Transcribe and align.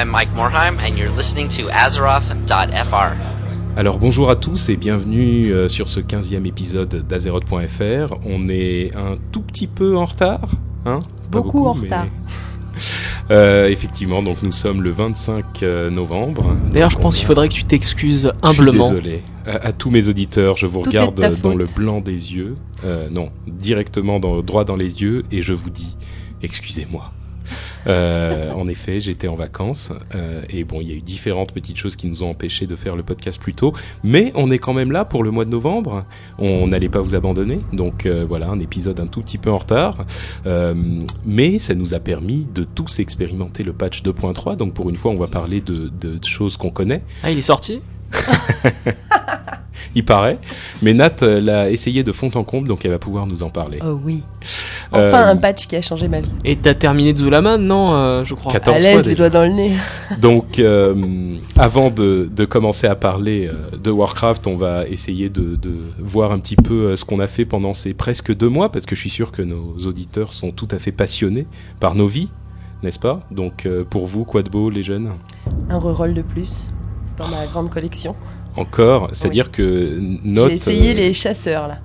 I'm 0.00 0.08
Mike 0.08 0.32
Morheim, 0.34 0.78
and 0.78 0.96
you're 0.96 1.14
listening 1.14 1.48
to 1.48 1.68
Azeroth.fr. 1.70 3.16
Alors 3.76 3.98
bonjour 3.98 4.30
à 4.30 4.36
tous 4.36 4.70
et 4.70 4.78
bienvenue 4.78 5.52
euh, 5.52 5.68
sur 5.68 5.90
ce 5.90 6.00
15e 6.00 6.46
épisode 6.46 7.06
d'Azeroth.fr. 7.06 8.14
On 8.24 8.48
est 8.48 8.96
un 8.96 9.16
tout 9.30 9.42
petit 9.42 9.66
peu 9.66 9.98
en 9.98 10.06
retard, 10.06 10.48
hein? 10.86 11.00
Pas 11.30 11.40
Beaucoup 11.42 11.66
en 11.66 11.72
retard. 11.72 12.06
Euh, 13.30 13.68
effectivement, 13.68 14.22
donc 14.22 14.42
nous 14.42 14.50
sommes 14.52 14.82
le 14.82 14.90
25 14.90 15.62
euh, 15.62 15.90
novembre. 15.90 16.56
D'ailleurs, 16.72 16.90
je 16.90 16.98
pense 16.98 17.16
qu'il 17.16 17.26
faudrait 17.26 17.48
que 17.48 17.52
tu 17.52 17.62
t'excuses 17.64 18.32
Je 18.42 18.48
suis 18.48 18.60
humblement. 18.60 18.88
désolé. 18.88 19.22
À, 19.46 19.66
à 19.66 19.72
tous 19.72 19.90
mes 19.90 20.08
auditeurs, 20.08 20.56
je 20.56 20.66
vous 20.66 20.80
Tout 20.82 20.90
regarde 20.90 21.20
dans 21.20 21.30
faute. 21.34 21.56
le 21.56 21.64
blanc 21.76 22.00
des 22.00 22.34
yeux. 22.34 22.56
Euh, 22.84 23.08
non, 23.10 23.30
directement 23.46 24.18
dans, 24.18 24.40
droit 24.42 24.64
dans 24.64 24.74
les 24.76 25.02
yeux 25.02 25.22
et 25.30 25.42
je 25.42 25.52
vous 25.52 25.70
dis, 25.70 25.96
excusez-moi. 26.42 27.12
Euh, 27.86 28.52
en 28.52 28.68
effet, 28.68 29.00
j'étais 29.00 29.28
en 29.28 29.34
vacances 29.34 29.90
euh, 30.14 30.42
et 30.50 30.64
bon, 30.64 30.80
il 30.80 30.88
y 30.88 30.92
a 30.92 30.94
eu 30.96 31.00
différentes 31.00 31.52
petites 31.52 31.76
choses 31.76 31.96
qui 31.96 32.06
nous 32.08 32.22
ont 32.22 32.30
empêchés 32.30 32.66
de 32.66 32.76
faire 32.76 32.96
le 32.96 33.02
podcast 33.02 33.40
plus 33.40 33.52
tôt, 33.54 33.72
mais 34.04 34.32
on 34.34 34.50
est 34.50 34.58
quand 34.58 34.74
même 34.74 34.92
là 34.92 35.04
pour 35.04 35.24
le 35.24 35.30
mois 35.30 35.44
de 35.44 35.50
novembre. 35.50 36.04
On 36.38 36.66
n'allait 36.66 36.88
pas 36.88 37.00
vous 37.00 37.14
abandonner, 37.14 37.60
donc 37.72 38.06
euh, 38.06 38.24
voilà, 38.28 38.48
un 38.48 38.60
épisode 38.60 39.00
un 39.00 39.06
tout 39.06 39.20
petit 39.22 39.38
peu 39.38 39.50
en 39.50 39.58
retard, 39.58 40.04
mais 41.24 41.58
ça 41.58 41.74
nous 41.74 41.94
a 41.94 42.00
permis 42.00 42.46
de 42.54 42.64
tous 42.64 42.98
expérimenter 42.98 43.62
le 43.62 43.72
patch 43.72 44.02
2.3. 44.02 44.56
Donc 44.56 44.74
pour 44.74 44.90
une 44.90 44.96
fois, 44.96 45.10
on 45.12 45.16
va 45.16 45.26
parler 45.26 45.60
de- 45.60 45.88
de 46.00 46.18
choses 46.24 46.56
qu'on 46.56 46.70
connaît. 46.70 47.02
Ah, 47.22 47.30
il 47.30 47.38
est 47.38 47.42
sorti? 47.42 47.80
Il 49.96 50.04
paraît. 50.04 50.38
Mais 50.82 50.94
Nat 50.94 51.16
euh, 51.22 51.40
l'a 51.40 51.68
essayé 51.68 52.04
de 52.04 52.12
fond 52.12 52.30
en 52.36 52.44
comble, 52.44 52.68
donc 52.68 52.84
elle 52.84 52.92
va 52.92 53.00
pouvoir 53.00 53.26
nous 53.26 53.42
en 53.42 53.50
parler. 53.50 53.80
Oh 53.84 53.98
oui. 54.04 54.22
Enfin, 54.92 55.00
Euh, 55.00 55.32
un 55.32 55.36
patch 55.36 55.66
qui 55.66 55.74
a 55.74 55.82
changé 55.82 56.06
ma 56.06 56.20
vie. 56.20 56.32
Et 56.44 56.54
t'as 56.54 56.74
terminé 56.74 57.12
Zulaman, 57.14 57.60
non 57.60 57.92
euh, 57.94 58.22
Je 58.22 58.34
crois. 58.34 58.52
14 58.52 58.76
À 58.76 58.78
l'aise, 58.78 59.04
les 59.04 59.16
doigts 59.16 59.30
dans 59.30 59.42
le 59.42 59.50
nez. 59.50 59.72
Donc, 60.20 60.60
euh, 60.60 60.94
avant 61.56 61.90
de, 61.90 62.28
de 62.30 62.44
commencer 62.44 62.86
à 62.86 62.94
parler 62.94 63.50
de 63.82 63.90
Warcraft, 63.90 64.46
on 64.46 64.56
va 64.56 64.86
essayer 64.86 65.28
de, 65.28 65.56
de 65.56 65.74
voir 65.98 66.30
un 66.30 66.38
petit 66.38 66.56
peu 66.56 66.94
ce 66.94 67.04
qu'on 67.04 67.18
a 67.18 67.26
fait 67.26 67.44
pendant 67.44 67.74
ces 67.74 67.92
presque 67.92 68.32
deux 68.32 68.48
mois, 68.48 68.70
parce 68.70 68.86
que 68.86 68.94
je 68.94 69.00
suis 69.00 69.10
sûr 69.10 69.32
que 69.32 69.42
nos 69.42 69.76
auditeurs 69.86 70.32
sont 70.32 70.52
tout 70.52 70.68
à 70.70 70.78
fait 70.78 70.92
passionnés 70.92 71.48
par 71.80 71.96
nos 71.96 72.06
vies, 72.06 72.30
n'est-ce 72.84 72.98
pas? 73.00 73.20
Donc, 73.32 73.66
euh, 73.66 73.82
pour 73.82 74.06
vous, 74.06 74.24
quoi 74.24 74.42
de 74.42 74.50
beau, 74.50 74.70
les 74.70 74.84
jeunes? 74.84 75.10
Un 75.68 75.78
reroll 75.78 76.14
de 76.14 76.22
plus 76.22 76.72
dans 77.20 77.28
ma 77.28 77.46
grande 77.46 77.70
collection. 77.70 78.14
Encore 78.56 79.10
C'est-à-dire 79.12 79.52
que 79.52 79.98
note. 80.24 80.48
J'ai 80.48 80.54
essayé 80.54 80.90
euh, 80.90 80.94
les 80.94 81.12
chasseurs 81.12 81.68
là. 81.68 81.78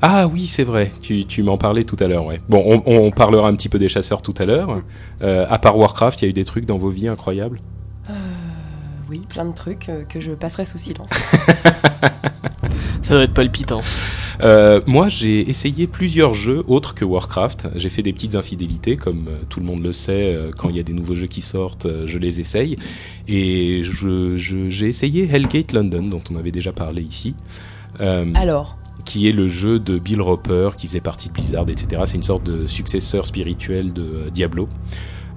Ah 0.00 0.28
oui, 0.28 0.46
c'est 0.46 0.62
vrai, 0.62 0.92
tu, 1.00 1.24
tu 1.26 1.42
m'en 1.42 1.58
parlais 1.58 1.82
tout 1.82 1.96
à 1.98 2.06
l'heure, 2.06 2.24
ouais. 2.24 2.40
Bon, 2.48 2.62
on, 2.64 2.82
on 2.86 3.10
parlera 3.10 3.48
un 3.48 3.54
petit 3.56 3.68
peu 3.68 3.80
des 3.80 3.88
chasseurs 3.88 4.22
tout 4.22 4.34
à 4.38 4.44
l'heure. 4.44 4.80
Euh, 5.22 5.44
à 5.48 5.58
part 5.58 5.76
Warcraft, 5.76 6.22
il 6.22 6.24
y 6.26 6.28
a 6.28 6.30
eu 6.30 6.32
des 6.32 6.44
trucs 6.44 6.66
dans 6.66 6.78
vos 6.78 6.88
vies 6.88 7.08
incroyables? 7.08 7.58
Oui, 9.08 9.22
plein 9.28 9.44
de 9.46 9.54
trucs 9.54 9.88
euh, 9.88 10.04
que 10.04 10.20
je 10.20 10.32
passerai 10.32 10.64
sous 10.66 10.78
silence. 10.78 11.08
Ça 13.02 13.14
doit 13.14 13.22
être 13.22 13.32
palpitant. 13.32 13.80
Euh, 14.42 14.80
moi, 14.86 15.08
j'ai 15.08 15.48
essayé 15.48 15.86
plusieurs 15.86 16.34
jeux 16.34 16.62
autres 16.68 16.94
que 16.94 17.04
Warcraft. 17.04 17.68
J'ai 17.76 17.88
fait 17.88 18.02
des 18.02 18.12
petites 18.12 18.34
infidélités, 18.34 18.96
comme 18.96 19.28
euh, 19.28 19.38
tout 19.48 19.60
le 19.60 19.66
monde 19.66 19.82
le 19.82 19.92
sait. 19.94 20.38
quand 20.58 20.68
il 20.68 20.76
y 20.76 20.80
a 20.80 20.82
des 20.82 20.92
nouveaux 20.92 21.14
jeux 21.14 21.26
qui 21.26 21.40
sortent, 21.40 21.86
je 22.06 22.18
les 22.18 22.40
essaye. 22.40 22.76
Et 23.28 23.82
je- 23.84 24.36
je- 24.36 24.68
j'ai 24.68 24.88
essayé 24.88 25.26
Hellgate 25.30 25.72
London, 25.72 26.02
dont 26.02 26.22
on 26.30 26.36
avait 26.36 26.50
déjà 26.52 26.72
parlé 26.72 27.02
ici. 27.02 27.34
Euh, 28.00 28.26
Alors, 28.34 28.76
qui 29.06 29.26
est 29.28 29.32
le 29.32 29.48
jeu 29.48 29.78
de 29.78 29.98
Bill 29.98 30.20
Roper, 30.20 30.70
qui 30.76 30.86
faisait 30.86 31.00
partie 31.00 31.28
de 31.28 31.32
Blizzard, 31.32 31.66
etc. 31.70 32.02
C'est 32.04 32.16
une 32.16 32.22
sorte 32.22 32.44
de 32.44 32.66
successeur 32.66 33.26
spirituel 33.26 33.92
de 33.94 34.28
Diablo. 34.32 34.68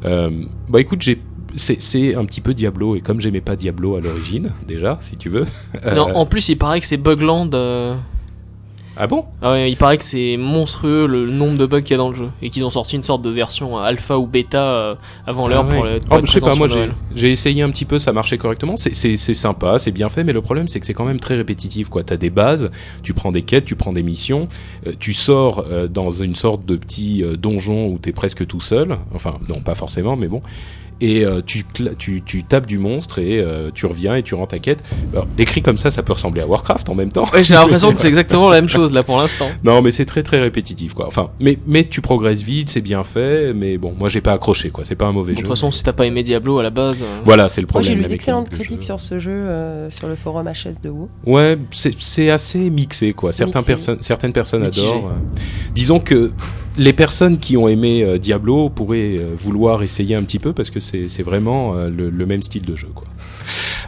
Euh, 0.03 0.30
bah 0.68 0.82
écoute, 0.82 1.02
j'ai 1.03 1.22
c'est 1.56 2.16
un 2.16 2.26
petit 2.26 2.42
peu 2.42 2.54
Diablo 2.54 2.96
et 2.96 3.02
comme 3.02 3.20
j'aimais 3.22 3.42
pas 3.42 3.56
Diablo 3.56 3.96
à 3.96 4.02
l'origine 4.02 4.52
déjà 4.68 4.98
si 5.02 5.18
tu 5.18 5.30
veux 5.30 5.46
euh, 5.86 5.96
Non, 5.96 6.08
en 6.16 6.26
plus, 6.26 6.50
il 6.50 6.58
paraît 6.58 6.80
que 6.80 6.86
c'est 6.86 6.98
Bugland. 6.98 7.54
euh, 7.54 7.96
ah 8.98 9.08
bon? 9.08 9.24
Ah 9.42 9.54
ouais, 9.54 9.72
il 9.72 9.78
paraît 9.78 9.98
que 9.98 10.04
c'est 10.04 10.36
monstrueux 10.38 11.08
le 11.08 11.26
nombre 11.32 11.58
de 11.58 11.66
bugs 11.66 11.82
qu'il 11.82 11.92
y 11.92 11.94
a 11.94 11.98
dans 11.98 12.10
le 12.10 12.16
jeu. 12.16 12.30
Et 12.42 12.50
qu'ils 12.50 12.66
ont 12.66 12.70
sorti 12.70 12.98
une 12.98 13.04
sorte 13.04 13.22
de 13.22 13.30
version 13.30 13.80
euh, 13.80 13.84
alpha 13.84 14.18
ou 14.18 14.28
bêta 14.28 14.62
euh, 14.62 14.96
avant 15.26 15.48
l'heure 15.48 15.66
Ah 15.70 15.74
pour 15.74 15.84
le. 15.86 16.00
Oh, 16.12 16.18
être 16.18 16.26
je 16.26 16.32
sais 16.34 16.42
pas, 16.42 16.56
moi 16.56 16.68
j'ai 17.16 17.32
essayé 17.32 17.62
un 17.64 17.70
petit 17.72 17.86
peu, 17.86 18.00
ça 18.00 18.12
marchait 18.12 18.38
correctement. 18.38 18.76
C'est- 18.76 19.16
sympa, 19.34 19.80
c'est 19.80 19.92
bien 19.92 20.10
fait, 20.10 20.26
mais 20.26 20.34
le 20.34 20.42
problème 20.42 20.68
c'est 20.68 20.82
que 20.82 20.86
c'est 20.86 20.94
quand 20.94 21.06
même 21.06 21.22
très 21.22 21.36
répétitif. 21.38 21.88
quoi. 21.88 22.04
T'as 22.04 22.18
des 22.18 22.30
bases, 22.30 22.70
tu 23.02 23.14
prends 23.14 23.32
des 23.32 23.44
quêtes, 23.44 23.64
tu 23.64 23.76
prends 23.78 23.94
des 23.94 24.04
missions, 24.04 24.48
euh, 24.86 24.92
tu 25.00 25.14
sors 25.14 25.66
euh, 25.72 25.88
dans 25.88 26.12
une 26.12 26.36
sorte 26.36 26.66
de 26.66 26.76
petit 26.76 27.24
euh, 27.24 27.38
donjon 27.38 27.88
où 27.88 27.98
t'es 27.98 28.12
presque 28.12 28.46
tout 28.46 28.62
seul. 28.62 28.98
Enfin, 29.16 29.38
non, 29.48 29.62
pas 29.62 29.74
forcément, 29.74 30.18
mais 30.18 30.28
bon. 30.28 30.42
Et 31.02 31.26
euh, 31.26 31.42
tu, 31.46 31.66
tu, 31.98 32.22
tu 32.22 32.44
tapes 32.44 32.68
du 32.68 32.78
monstre 32.78 33.18
et 33.20 33.40
euh, 33.40 33.72
tu 33.74 33.86
reviens 33.88 34.16
et 34.16 34.22
tu 34.24 34.36
rends 34.36 34.46
ta 34.46 34.60
quête. 34.60 34.84
Alors, 35.14 35.26
décrit 35.36 35.62
comme 35.64 35.78
ça, 35.78 35.90
ça 35.92 36.04
peut 36.04 36.14
ressembler 36.14 36.42
à 36.42 36.48
Warcraft 36.48 36.88
en 36.90 36.96
même 36.96 37.12
temps. 37.12 37.26
Ouais, 37.34 37.44
j'ai 37.44 37.56
l'impression 37.56 37.92
que 37.94 38.00
c'est 38.00 38.08
exactement 38.10 38.50
la 38.50 38.62
même 38.62 38.70
chose 38.70 38.92
là 38.94 39.02
pour 39.04 39.18
l'instant. 39.18 39.48
Non, 39.64 39.82
mais 39.82 39.90
c'est 39.92 40.06
très 40.06 40.22
très 40.24 40.40
répétitif, 40.40 40.94
quoi. 40.94 41.08
Enfin, 41.08 41.32
mais, 41.40 41.58
mais 41.66 41.84
tu 41.86 42.02
progresses 42.02 42.42
vite, 42.44 42.70
c'est 42.70 42.82
bien 42.82 43.04
fait, 43.04 43.54
mais 43.54 43.78
bon, 43.78 43.94
moi 43.98 44.10
j'ai 44.10 44.22
pas 44.22 44.34
accroché, 44.34 44.70
quoi. 44.70 44.86
C'est 44.86 44.96
pas 44.96 45.06
un 45.08 45.12
mauvais 45.12 45.34
Bon, 45.34 45.38
De 45.38 45.38
jeu. 45.40 45.44
toute 45.48 45.56
façon, 45.58 45.72
si 45.72 45.84
t'as 45.84 45.94
pas 45.94 46.06
aimé 46.06 46.22
Diablo 46.24 46.60
à 46.60 46.64
la 46.64 46.70
base. 46.70 47.02
euh, 47.02 47.22
Voilà, 47.26 47.50
c'est 47.50 47.62
le 47.62 47.66
moi 47.66 47.70
problème. 47.82 47.94
j'ai 47.98 48.04
lu 48.04 48.08
d'excellentes 48.08 48.50
critiques 48.50 48.82
jeu. 48.82 48.86
sur 48.86 49.00
ce 49.00 49.18
jeu 49.20 49.32
euh, 49.32 49.90
sur 49.90 50.08
le 50.08 50.16
forum 50.16 50.48
HS 50.48 50.82
de 50.84 50.90
WoW. 50.90 51.10
Ouais, 51.26 51.58
c'est 51.72 51.96
c'est 52.00 52.30
assez 52.30 52.70
mixé 52.70 53.14
quoi. 53.14 53.32
Mixé. 53.32 53.46
personnes, 53.66 53.98
certaines 54.02 54.34
personnes 54.34 54.64
Mitigé. 54.64 54.88
adorent. 54.88 55.08
euh. 55.08 55.40
Disons 55.74 56.00
que 56.00 56.32
les 56.81 56.94
personnes 56.94 57.38
qui 57.38 57.58
ont 57.58 57.68
aimé 57.68 58.03
euh, 58.03 58.18
Diablo 58.18 58.69
pourraient 58.69 59.18
euh, 59.18 59.36
vouloir 59.36 59.84
essayer 59.84 60.16
un 60.16 60.24
petit 60.24 60.40
peu 60.40 60.52
parce 60.52 60.72
que 60.72 60.80
c'est 60.80 61.22
vraiment 61.22 61.75
euh, 61.75 61.90
le, 61.90 62.09
le 62.09 62.25
même 62.25 62.42
style 62.42 62.64
de 62.64 62.75
jeu 62.75 62.90
quoi. 62.94 63.08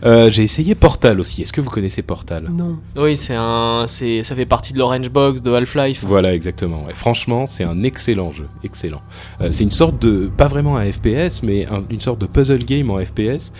Euh, 0.05 0.29
J'ai 0.31 0.43
essayé 0.43 0.75
Portal 0.75 1.19
aussi. 1.19 1.41
Est-ce 1.41 1.53
que 1.53 1.61
vous 1.61 1.69
connaissez 1.69 2.01
Portal? 2.01 2.49
Non. 2.51 2.77
Oui, 2.95 3.15
c'est 3.17 3.35
un, 3.37 3.85
c'est, 3.87 4.23
ça 4.23 4.35
fait 4.35 4.45
partie 4.45 4.73
de 4.73 4.79
l'Orange 4.79 5.09
Box 5.09 5.41
de 5.41 5.51
Half-Life. 5.53 6.03
Voilà, 6.05 6.33
exactement. 6.33 6.85
ouais. 6.85 6.93
Franchement, 6.93 7.45
c'est 7.47 7.63
un 7.63 7.83
excellent 7.83 8.31
jeu, 8.31 8.47
excellent. 8.63 9.01
Euh, 9.41 9.49
c'est 9.51 9.63
une 9.63 9.71
sorte 9.71 9.99
de, 10.01 10.29
pas 10.35 10.47
vraiment 10.47 10.77
un 10.77 10.85
FPS, 10.91 11.41
mais 11.43 11.65
un- 11.67 11.83
une 11.89 11.99
sorte 12.01 12.19
de 12.19 12.25
puzzle 12.25 12.63
game 12.65 12.89
en 12.91 12.99
FPS. 13.03 13.51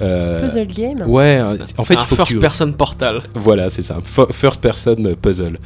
Euh, 0.00 0.40
Puzzle 0.48 0.66
game. 0.68 1.02
Ouais, 1.06 1.36
un- 1.36 1.52
en 1.52 1.84
fait, 1.84 1.94
C'est 1.94 1.94
il 1.94 1.98
un 1.98 2.04
faut 2.04 2.16
que 2.16 2.16
first 2.16 2.32
tu... 2.32 2.38
person 2.38 2.72
portal. 2.72 3.22
Voilà, 3.34 3.68
c'est 3.70 3.82
ça. 3.82 3.98
First 4.32 4.60
person 4.62 4.96
puzzle. 5.20 5.58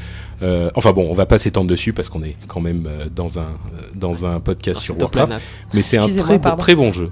Euh, 0.43 0.69
enfin 0.75 0.93
bon, 0.93 1.07
on 1.09 1.15
va 1.15 1.25
pas 1.25 1.39
s'étendre 1.39 1.71
dessus 1.71 1.93
parce 1.95 2.09
qu'on 2.11 2.23
est 2.23 2.37
quand 2.47 2.61
même 2.61 2.87
dans 3.15 3.39
un 3.39 3.47
dans 3.95 4.27
un 4.27 4.41
podcast 4.41 4.81
Non, 4.81 4.85
sur 4.85 4.99
Warcraft. 4.99 5.33
Mais 5.73 5.81
c'est 5.81 5.97
un 5.97 6.09
très 6.09 6.39
très 6.39 6.75
bon 6.75 6.93
jeu. 6.93 7.09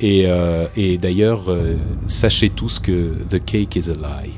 Et, 0.00 0.24
euh, 0.26 0.66
et 0.76 0.98
d'ailleurs, 0.98 1.44
euh, 1.48 1.76
sachez 2.06 2.50
tous 2.50 2.78
que 2.78 3.14
The 3.30 3.42
Cake 3.44 3.76
is 3.76 3.90
a 3.90 3.94
lie. 3.94 4.32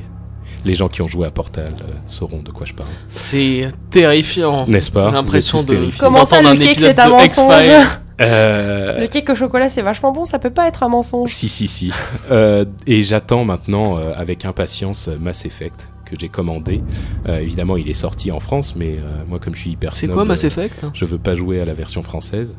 Les 0.65 0.75
gens 0.75 0.89
qui 0.89 1.03
ont 1.03 1.09
joué 1.09 1.27
à 1.27 1.31
Portal 1.31 1.69
euh, 1.83 1.93
sauront 2.09 2.43
de 2.43 2.51
quoi 2.51 2.67
je 2.67 2.75
parle. 2.75 2.89
C'est 3.09 3.69
terrifiant. 3.91 4.67
N'est-ce 4.67 4.91
pas? 4.91 5.09
J'ai 5.09 5.15
l'impression 5.15 5.59
Vous 5.59 5.63
êtes 5.65 5.69
tous 5.69 5.73
de. 5.75 5.79
terrifiés. 5.79 6.01
Comment 6.01 6.27
ça, 6.27 6.43
le 6.43 6.49
un 6.49 6.57
cake, 6.57 6.71
épisode 6.73 6.95
c'est 6.97 7.01
un 7.01 7.07
de 7.07 7.11
mensonge? 7.11 7.55
X-Files. 7.55 7.87
Euh, 8.21 8.99
Le 8.99 9.07
cake 9.07 9.31
au 9.31 9.37
chocolat 9.37 9.69
c'est 9.69 9.81
vachement 9.81 10.11
bon, 10.11 10.25
ça 10.25 10.41
peut 10.41 10.51
pas 10.51 10.67
être 10.67 10.83
un 10.83 10.89
mensonge. 10.89 11.29
Si, 11.29 11.49
si, 11.49 11.69
si. 11.69 11.93
Euh, 12.33 12.65
et 12.89 13.05
j'attends 13.05 13.45
maintenant 13.45 13.97
euh, 13.97 14.13
avec 14.17 14.45
impatience 14.45 15.07
euh, 15.07 15.17
Mass 15.21 15.45
Effect 15.47 15.89
que 16.05 16.17
j'ai 16.19 16.29
commandé. 16.29 16.83
Euh, 17.29 17.39
évidemment, 17.39 17.77
il 17.77 17.89
est 17.89 17.95
sorti 17.95 18.33
en 18.33 18.41
France, 18.41 18.75
mais 18.77 18.97
euh, 18.99 19.23
moi, 19.29 19.39
comme 19.39 19.55
je 19.55 19.61
suis 19.61 19.71
hyper 19.71 19.95
C'est 19.95 20.07
snob, 20.07 20.17
quoi 20.17 20.25
Mass 20.25 20.43
euh, 20.43 20.49
Effect 20.49 20.85
Je 20.95 21.05
veux 21.05 21.19
pas 21.19 21.37
jouer 21.37 21.61
à 21.61 21.65
la 21.65 21.75
version 21.75 22.03
française. 22.03 22.57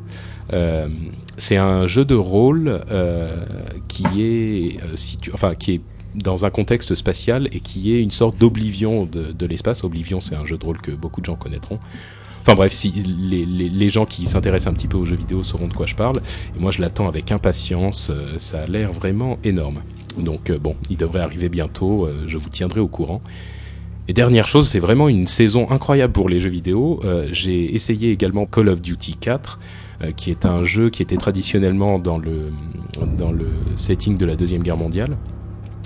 Euh, 0.54 0.88
c'est 1.38 1.58
un 1.58 1.88
jeu 1.88 2.06
de 2.06 2.16
rôle 2.16 2.82
euh, 2.92 3.46
qui 3.88 4.04
est 4.22 4.84
euh, 4.84 4.96
situ- 4.96 5.32
enfin 5.34 5.56
qui 5.56 5.74
est 5.74 5.82
dans 6.16 6.46
un 6.46 6.50
contexte 6.50 6.96
spatial 6.96 7.48
et 7.52 7.60
qui 7.60 7.94
est 7.94 8.02
une 8.02 8.12
sorte 8.12 8.38
d'Oblivion 8.38 9.06
de, 9.06 9.46
l'espace. 9.46 9.84
Oblivion, 9.84 10.20
c'est 10.20 10.36
un 10.36 10.44
jeu 10.44 10.58
de 10.58 10.66
rôle 10.66 10.82
que 10.82 10.92
beaucoup 10.92 11.22
de 11.22 11.26
gens 11.26 11.36
connaîtront. 11.36 11.80
Enfin 12.42 12.56
bref, 12.56 12.74
si 12.74 12.90
les, 12.92 13.46
les, 13.46 13.90
gens 13.90 14.06
qui 14.06 14.26
s'intéressent 14.26 14.74
un 14.74 14.76
petit 14.76 14.88
peu 14.88 14.98
aux 14.98 15.06
jeux 15.06 15.16
vidéo 15.16 15.44
sauront 15.44 15.68
de 15.68 15.74
quoi 15.74 15.86
je 15.86 15.94
parle. 15.94 16.22
Et 16.58 16.60
moi, 16.60 16.72
je 16.72 16.82
l'attends 16.82 17.08
avec 17.08 17.32
impatience. 17.32 18.12
ça 18.38 18.62
a 18.62 18.66
l'air 18.66 18.92
vraiment 18.92 19.38
énorme. 19.44 19.84
Donc 20.18 20.52
bon, 20.52 20.76
il 20.90 20.98
devrait 20.98 21.20
arriver 21.20 21.48
bientôt, 21.48 22.10
je 22.26 22.38
vous 22.40 22.50
tiendrai 22.50 22.80
au 22.80 22.88
courant. 22.88 23.22
Et 24.10 24.14
dernière 24.14 24.48
chose, 24.48 24.68
c'est 24.68 24.80
vraiment 24.80 25.08
une 25.08 25.28
saison 25.28 25.70
incroyable 25.70 26.14
pour 26.14 26.30
les 26.30 26.40
jeux 26.40 26.50
vidéo. 26.50 27.00
Euh, 27.04 27.28
J'ai 27.32 27.76
essayé 27.76 28.12
également 28.12 28.48
Call 28.48 28.68
of 28.70 28.82
Duty 28.82 29.14
4, 29.16 29.60
euh, 30.02 30.12
qui 30.12 30.32
est 30.32 30.48
un 30.48 30.64
jeu 30.66 30.90
qui 30.90 31.04
était 31.04 31.16
traditionnellement 31.16 32.00
dans 32.00 32.18
le, 32.18 32.52
dans 33.20 33.32
le 33.32 33.46
setting 33.76 34.18
de 34.18 34.26
la 34.26 34.36
Deuxième 34.36 34.64
Guerre 34.64 34.78
mondiale. 34.78 35.16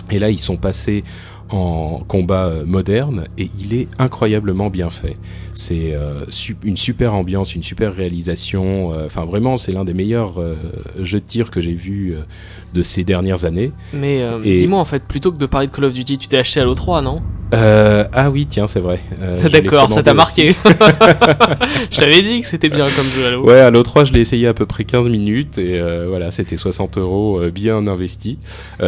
Et 0.10 0.20
là, 0.20 0.30
ils 0.30 0.40
sont 0.40 0.56
passés 0.56 1.04
en 1.50 2.00
combat 2.08 2.46
euh, 2.46 2.66
moderne 2.66 3.26
et 3.38 3.50
il 3.60 3.74
est 3.74 3.90
incroyablement 4.00 4.70
bien 4.70 4.90
fait. 4.90 5.18
C'est 5.54 5.94
euh, 5.94 6.24
une 6.64 6.78
super 6.78 7.16
ambiance, 7.16 7.56
une 7.56 7.64
super 7.64 7.94
réalisation. 7.94 8.94
euh, 8.94 9.06
Enfin, 9.06 9.26
vraiment, 9.26 9.58
c'est 9.58 9.74
l'un 9.74 9.84
des 9.84 9.94
meilleurs 9.94 10.40
euh, 10.40 10.56
jeux 11.02 11.20
de 11.20 11.26
tir 11.26 11.52
que 11.52 11.60
j'ai 11.60 11.74
vu 11.74 12.16
de 12.74 12.84
ces 12.84 13.04
dernières 13.04 13.44
années. 13.44 13.74
Mais 13.94 14.22
Et- 14.46 14.56
dis-moi 14.56 14.80
en 14.80 14.86
fait, 14.86 15.04
plutôt 15.04 15.34
que 15.34 15.38
de 15.38 15.46
parler 15.46 15.68
de 15.68 15.74
Call 15.74 15.84
of 15.84 15.94
Duty, 15.94 16.18
tu 16.18 16.30
t'es 16.30 16.38
acheté 16.38 16.62
Halo 16.62 16.74
3, 16.74 17.02
non? 17.02 17.22
Euh, 17.54 18.04
ah 18.14 18.32
oui, 18.32 18.48
tiens, 18.48 18.68
c'est 18.68 18.80
vrai. 18.80 19.00
Euh, 19.22 19.48
D'accord, 19.50 19.92
ça 19.94 20.02
t'a 20.02 20.14
marqué. 20.14 20.56
je 21.92 21.98
t'avais 21.98 22.22
dit 22.24 22.42
que 22.42 22.48
c'était 22.48 22.70
bien 22.70 22.90
comme 22.90 23.06
jeu 23.06 23.28
Halo. 23.28 23.44
Ouais, 23.46 23.60
Halo 23.60 23.84
3, 23.84 24.06
je 24.06 24.14
l'ai 24.14 24.22
essayé 24.22 24.48
à 24.48 24.54
peu 24.54 24.66
près 24.66 24.86
15 24.86 25.08
minutes 25.10 25.58
et 25.60 25.80
euh, 25.80 26.08
voilà, 26.10 26.32
c'était 26.32 26.58
60 26.58 26.98
euros 26.98 27.40
bien 27.54 27.86
investi. 27.88 28.40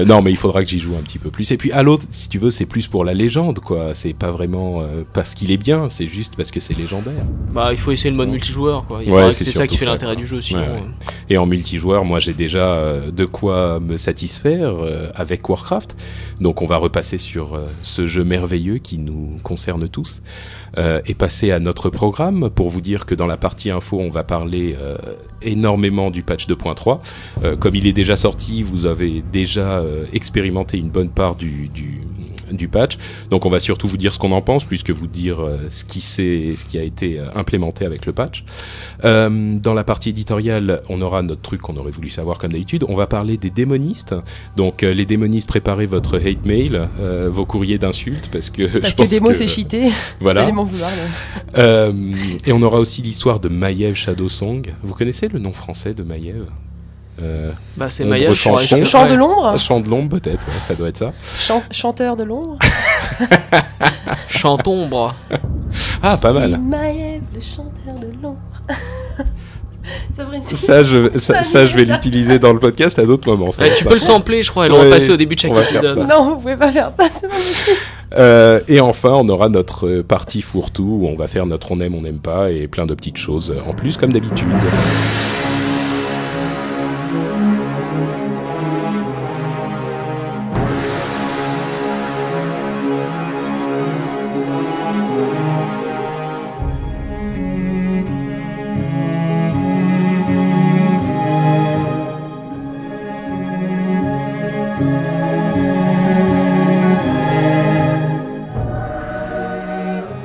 Non, 0.08 0.22
mais 0.22 0.32
il 0.32 0.38
faudra 0.38 0.64
que 0.64 0.70
j'y 0.70 0.80
joue 0.80 0.96
un 0.96 1.04
petit 1.04 1.20
peu 1.20 1.30
plus. 1.30 1.52
Et 1.52 1.58
puis 1.58 1.72
Halo, 1.72 2.00
si 2.10 2.28
tu 2.30 2.40
veux, 2.40 2.50
c'est 2.50 2.66
plus 2.66 2.88
pour 2.88 3.06
la 3.06 3.14
légende, 3.14 3.60
quoi. 3.60 3.94
C'est 3.94 4.14
pas 4.14 4.32
vraiment 4.32 4.82
parce 5.14 5.36
qu'il 5.36 5.52
est 5.52 5.58
bien, 5.58 5.88
c'est 5.90 6.08
juste 6.08 6.36
parce 6.36 6.52
que 6.52 6.60
c'est 6.60 6.78
légendaire. 6.78 7.14
Bah, 7.54 7.70
il 7.72 7.78
faut 7.78 7.92
essayer 7.92 8.10
le 8.10 8.18
mode 8.18 8.30
multijoueur, 8.30 8.86
quoi. 8.88 9.00
Ouais, 9.04 9.32
c'est 9.32 9.52
ça 9.52 9.68
qui 9.68 9.78
fait 9.78 9.86
l'intérêt 9.86 10.16
du 10.16 10.26
jeu, 10.26 10.42
sinon. 10.42 10.62
Ouais, 10.62 10.68
ouais. 10.68 10.80
euh, 10.80 11.26
Et 11.30 11.38
en 11.38 11.46
multijoueur, 11.46 12.04
moi, 12.04 12.20
j'ai 12.20 12.34
déjà 12.34 12.82
de 13.16 13.26
quoi 13.26 13.80
me 13.80 13.98
satisfaire 13.98 14.74
avec 15.14 15.48
Warcraft. 15.48 15.96
Donc, 16.42 16.62
on 16.62 16.66
va 16.66 16.78
repasser 16.78 17.18
sur 17.18 17.60
ce 17.84 18.08
jeu 18.08 18.24
merveilleux 18.24 18.55
qui 18.82 18.98
nous 18.98 19.38
concerne 19.44 19.88
tous 19.88 20.22
euh, 20.78 21.02
et 21.06 21.14
passer 21.14 21.52
à 21.52 21.60
notre 21.60 21.90
programme 21.90 22.50
pour 22.50 22.70
vous 22.70 22.82
dire 22.82 23.06
que 23.06 23.16
dans 23.16 23.28
la 23.28 23.38
partie 23.38 23.70
info, 23.70 24.00
on 24.00 24.10
va 24.10 24.24
parler 24.24 24.76
euh, 24.80 24.98
énormément 25.42 26.12
du 26.12 26.24
patch 26.24 26.48
2.3. 26.48 27.00
Euh, 27.44 27.56
comme 27.56 27.76
il 27.76 27.88
est 27.88 27.94
déjà 27.94 28.16
sorti, 28.16 28.64
vous 28.64 28.86
avez 28.86 29.24
déjà 29.32 29.80
euh, 29.80 30.06
expérimenté 30.14 30.78
une 30.78 30.90
bonne 30.90 31.10
part 31.10 31.36
du, 31.36 31.68
du 31.70 32.02
du 32.52 32.68
patch. 32.68 32.98
Donc 33.32 33.46
on 33.46 33.50
va 33.50 33.60
surtout 33.60 33.88
vous 33.88 33.98
dire 33.98 34.14
ce 34.14 34.20
qu'on 34.20 34.32
en 34.32 34.42
pense, 34.42 34.64
plus 34.66 34.84
que 34.84 34.92
vous 34.92 35.08
dire 35.08 35.42
euh, 35.42 35.58
ce 35.70 35.84
qui 35.84 36.02
s'est, 36.02 36.54
ce 36.56 36.66
qui 36.66 36.78
a 36.78 36.84
été 36.84 37.20
euh, 37.20 37.28
implémenté 37.36 37.86
avec 37.86 38.06
le 38.06 38.14
patch. 38.14 38.44
Euh, 39.04 39.58
dans 39.60 39.74
la 39.74 39.84
partie 39.84 40.10
éditoriale, 40.10 40.82
on 40.90 41.02
aura 41.02 41.22
notre 41.22 41.42
truc 41.42 41.62
qu'on 41.62 41.78
aurait 41.78 41.92
voulu 41.92 42.10
savoir 42.10 42.38
comme 42.38 42.52
d'habitude. 42.52 42.86
On 42.88 42.96
va 42.96 43.08
parler 43.08 43.38
des 43.38 43.50
démonistes. 43.50 44.16
Donc 44.56 44.82
les 44.82 45.06
démonistes, 45.06 45.48
préparez 45.48 45.86
votre 45.86 46.18
hate 46.18 46.46
mail, 46.46 46.88
euh, 47.00 47.30
vos 47.32 47.46
courriers 47.46 47.78
d'insultes, 47.78 48.30
parce 48.32 48.50
que 48.50 48.64
Parce 48.80 48.92
je 48.92 48.96
que 48.98 49.20
pense 49.20 49.30
que 49.30 49.34
c'est 49.34 49.48
cheaté. 49.48 49.90
Vous 49.90 49.92
voilà. 50.22 50.44
allez 50.44 50.52
m'en 50.52 50.64
vouloir. 50.64 50.92
là. 50.92 51.04
Euh, 51.58 51.92
et 52.46 52.54
on 52.54 52.62
aura 52.62 52.80
aussi 52.80 53.02
l'histoire 53.02 53.40
de 53.40 53.50
Maiev 53.50 53.96
Shadowsong. 53.96 54.74
Vous 54.84 54.94
connaissez 54.94 55.28
le 55.28 55.40
nom 55.40 55.52
français 55.52 55.94
de 55.94 56.04
Maiev 56.04 56.46
euh, 57.22 57.52
Bah, 57.78 57.88
c'est 57.90 58.04
chanson. 58.36 58.76
crois, 58.76 58.86
Chant 58.86 59.06
de 59.08 59.14
l'ombre 59.16 59.58
Chant 59.60 59.80
de 59.80 59.90
l'ombre 59.90 60.10
peut-être, 60.20 60.46
ouais, 60.48 60.54
ça 60.62 60.76
doit 60.76 60.90
être 60.90 60.98
ça. 60.98 61.12
Chan- 61.40 61.64
Chanteur 61.72 62.16
de 62.16 62.24
l'ombre 62.24 62.58
Chantombre. 64.28 65.16
Ah, 66.02 66.18
pas 66.18 66.34
C'est 66.34 66.40
mal. 66.40 66.60
Maëv, 66.60 67.22
le 67.34 67.42
chanteur 67.42 68.00
de 68.00 68.08
l'ombre. 68.22 68.38
Ça 70.44 70.82
je, 70.82 71.16
ça, 71.20 71.44
ça, 71.44 71.68
je 71.68 71.76
vais 71.76 71.86
l'utiliser 71.86 72.40
dans 72.40 72.52
le 72.54 72.58
podcast 72.60 72.98
à 72.98 73.06
d'autres 73.06 73.30
moments. 73.30 73.52
ça 73.52 73.62
Ouais, 73.62 73.70
va 73.70 73.76
tu 73.76 73.84
ça. 73.84 73.90
peux 73.90 73.94
le 73.96 74.00
sampler, 74.00 74.42
je 74.42 74.50
crois, 74.50 74.66
et 74.66 74.70
le 74.70 74.74
Ouais, 74.74 74.86
repasser 74.86 75.12
au 75.12 75.18
début 75.18 75.36
de 75.36 75.42
chaque 75.42 75.54
va 75.54 75.62
épisode. 75.62 76.00
ça. 76.00 76.04
Non, 76.18 76.30
vous 76.32 76.36
pouvez 76.42 76.56
pas 76.58 76.72
faire 76.72 76.92
ça, 76.98 77.08
c'est 77.14 77.28
pas 77.28 77.36
possible. 77.36 77.78
Euh, 78.18 78.60
et 78.68 78.80
enfin, 78.80 79.12
on 79.12 79.30
aura 79.30 79.48
notre 79.50 79.88
euh, 79.88 80.04
partie 80.04 80.42
fourre-tout 80.42 81.02
où 81.02 81.08
on 81.08 81.16
va 81.16 81.28
faire 81.28 81.46
notre 81.46 81.72
on 81.72 81.80
aime, 81.82 81.94
on 81.94 82.02
n'aime 82.02 82.18
pas 82.20 82.50
et 82.50 82.68
plein 82.68 82.88
de 82.88 82.96
petites 82.96 83.18
choses 83.18 83.54
en 83.68 83.74
plus, 83.74 83.96
comme 83.98 84.12
d'habitude. 84.12 84.48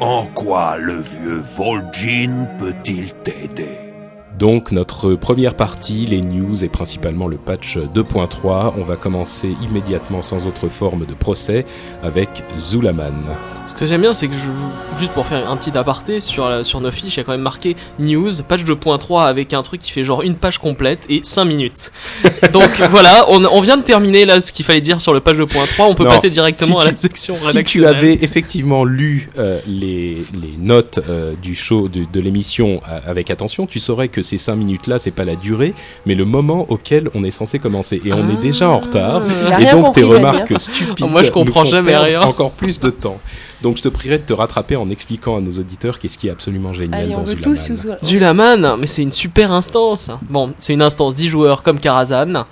En 0.01 0.27
quoi 0.35 0.77
le 0.77 0.95
vieux 0.95 1.41
Vol'jin 1.57 2.49
peut-il 2.59 3.13
t'aider? 3.23 3.95
Donc, 4.37 4.73
notre 4.73 5.15
première 5.15 5.55
partie, 5.55 6.05
les 6.07 6.21
news 6.21 6.65
et 6.65 6.69
principalement 6.69 7.29
le 7.29 7.37
patch 7.37 7.79
2.3. 7.79 8.73
On 8.77 8.83
va 8.83 8.97
commencer 8.97 9.55
immédiatement 9.63 10.23
sans 10.23 10.49
autre 10.49 10.69
forme 10.69 11.07
de 11.07 11.15
procès 11.15 11.65
avec 12.03 12.29
Zulaman. 12.59 13.23
Ce 13.71 13.75
que 13.77 13.87
j'aime 13.87 14.01
bien, 14.01 14.13
c'est 14.15 14.27
que 14.27 14.35
je, 14.35 14.99
juste 14.99 15.13
pour 15.13 15.27
faire 15.29 15.49
un 15.49 15.57
petit 15.57 15.79
aparté 15.79 16.19
sur, 16.19 16.49
la- 16.49 16.65
sur 16.65 16.81
nos 16.81 16.91
fiches, 16.91 17.15
il 17.15 17.19
y 17.19 17.21
a 17.21 17.25
quand 17.25 17.31
même 17.33 17.41
marqué 17.41 17.77
news, 18.01 18.31
patch 18.47 18.63
2.3 18.65 19.23
avec 19.27 19.55
un 19.55 19.63
truc 19.63 19.81
qui 19.81 19.93
fait 19.93 20.03
genre 20.03 20.23
une 20.23 20.35
page 20.35 20.59
complète 20.59 20.99
et 21.09 21.21
5 21.23 21.45
minutes. 21.45 21.93
Donc 22.53 22.69
voilà, 22.91 23.27
on, 23.29 23.45
on 23.45 23.61
vient 23.61 23.77
de 23.77 23.83
terminer 23.83 24.27
là 24.27 24.41
ce 24.41 24.53
qu'il 24.53 24.65
fallait 24.65 24.81
dire 24.81 25.01
sur 25.01 25.15
le 25.15 25.21
patch 25.21 25.37
2.3. 25.37 25.67
On 25.83 25.95
peut 25.95 26.03
Non, 26.05 26.11
passer 26.11 26.31
directement 26.31 26.81
si 26.81 26.87
à 26.89 26.91
tu- 26.91 26.95
la 26.95 27.01
section 27.01 27.33
Si 27.35 27.63
tu 27.65 27.87
avais 27.87 28.13
effectivement 28.15 28.85
lu 28.85 29.31
euh, 29.39 29.61
les, 29.69 30.25
les 30.35 30.55
notes 30.59 30.99
euh, 31.09 31.35
du 31.41 31.55
show, 31.55 31.89
de, 31.89 32.05
de 32.13 32.21
l'émission 32.21 32.81
euh, 32.91 32.99
avec 33.07 33.31
attention, 33.31 33.67
tu 33.67 33.79
saurais 33.79 34.09
que 34.09 34.23
ces 34.23 34.37
5 34.37 34.57
minutes-là, 34.57 34.99
c'est 34.99 35.11
pas 35.13 35.25
la 35.25 35.37
durée, 35.37 35.75
mais 36.07 36.17
le 36.17 36.25
moment 36.25 36.67
auquel 36.71 37.09
on 37.15 37.23
est 37.23 37.31
censé 37.31 37.61
commencer. 37.61 38.03
Et 38.05 38.13
on 38.13 38.29
est 38.29 38.41
déjà 38.43 38.69
en 38.69 38.79
retard. 38.79 39.23
Il 39.47 39.53
a 39.53 39.61
Et 39.61 39.65
rien 39.65 39.77
donc 39.77 39.95
tes 39.95 40.03
remarques 40.03 40.49
dit, 40.49 40.55
hein. 40.55 40.59
stupides 40.59 41.09
Moi, 41.09 41.23
je 41.23 41.31
comprends 41.31 41.65
jamais 41.65 41.97
rien. 41.97 42.21
encore 42.23 42.51
plus 42.51 42.81
de 42.81 42.91
temps. 42.91 43.21
Donc 43.63 43.77
je 43.77 43.83
te 43.83 43.89
prierai 43.89 44.19
de 44.19 44.25
te 44.25 44.33
rattraper 44.33 44.77
en 44.77 44.89
expliquant 44.89 45.37
à 45.37 45.41
nos 45.41 45.51
auditeurs 45.51 45.99
qu'est-ce 45.99 46.17
qui 46.17 46.29
est 46.29 46.31
absolument 46.31 46.73
génial 46.73 47.01
Allez, 47.03 47.15
on 47.15 47.19
dans 47.19 47.25
veut 47.25 47.37
Zulaman. 47.37 47.43
tous 47.43 47.57
sous 47.57 47.89
Zulaman, 48.07 48.77
mais 48.79 48.87
c'est 48.87 49.03
une 49.03 49.13
super 49.13 49.53
instance. 49.53 50.11
Bon, 50.31 50.55
c'est 50.57 50.73
une 50.73 50.83
instance 50.83 51.15
10 51.15 51.29
joueurs 51.29 51.63
comme 51.63 51.79
Karazhan, 51.79 52.47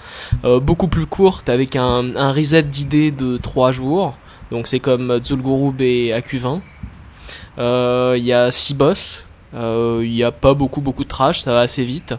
euh, 0.44 0.60
beaucoup 0.60 0.88
plus 0.88 1.06
courte 1.06 1.48
avec 1.48 1.76
un, 1.76 2.14
un 2.16 2.32
reset 2.32 2.62
d'idées 2.64 3.10
de 3.10 3.38
3 3.38 3.72
jours. 3.72 4.16
Donc 4.50 4.66
c'est 4.66 4.80
comme 4.80 5.18
Zul'Gurub 5.24 5.80
et 5.80 6.10
AQ20. 6.12 6.60
Euh, 7.58 8.14
Il 8.18 8.24
y 8.24 8.32
a 8.32 8.50
6 8.50 8.74
boss. 8.74 9.24
Euh, 9.54 10.00
Il 10.04 10.10
n'y 10.10 10.22
a 10.24 10.30
pas 10.32 10.54
beaucoup 10.54 10.80
beaucoup 10.80 11.04
de 11.04 11.08
trash, 11.08 11.40
ça 11.40 11.52
va 11.52 11.60
assez 11.60 11.82
vite. 11.82 12.14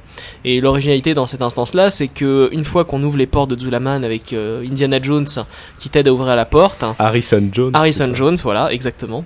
Et 0.45 0.61
l'originalité 0.61 1.13
dans 1.13 1.27
cette 1.27 1.41
instance-là, 1.41 1.89
c'est 1.89 2.07
que 2.07 2.49
une 2.51 2.65
fois 2.65 2.85
qu'on 2.85 3.03
ouvre 3.03 3.17
les 3.17 3.27
portes 3.27 3.51
de 3.51 3.59
Zulaman 3.59 4.03
avec 4.03 4.33
euh, 4.33 4.65
Indiana 4.65 4.99
Jones 5.01 5.27
qui 5.77 5.89
t'aide 5.89 6.07
à 6.07 6.13
ouvrir 6.13 6.35
la 6.35 6.45
porte, 6.45 6.83
Harrison 6.97 7.47
Jones. 7.51 7.71
Harrison 7.75 8.11
Jones, 8.15 8.37
voilà, 8.43 8.71
exactement. 8.71 9.23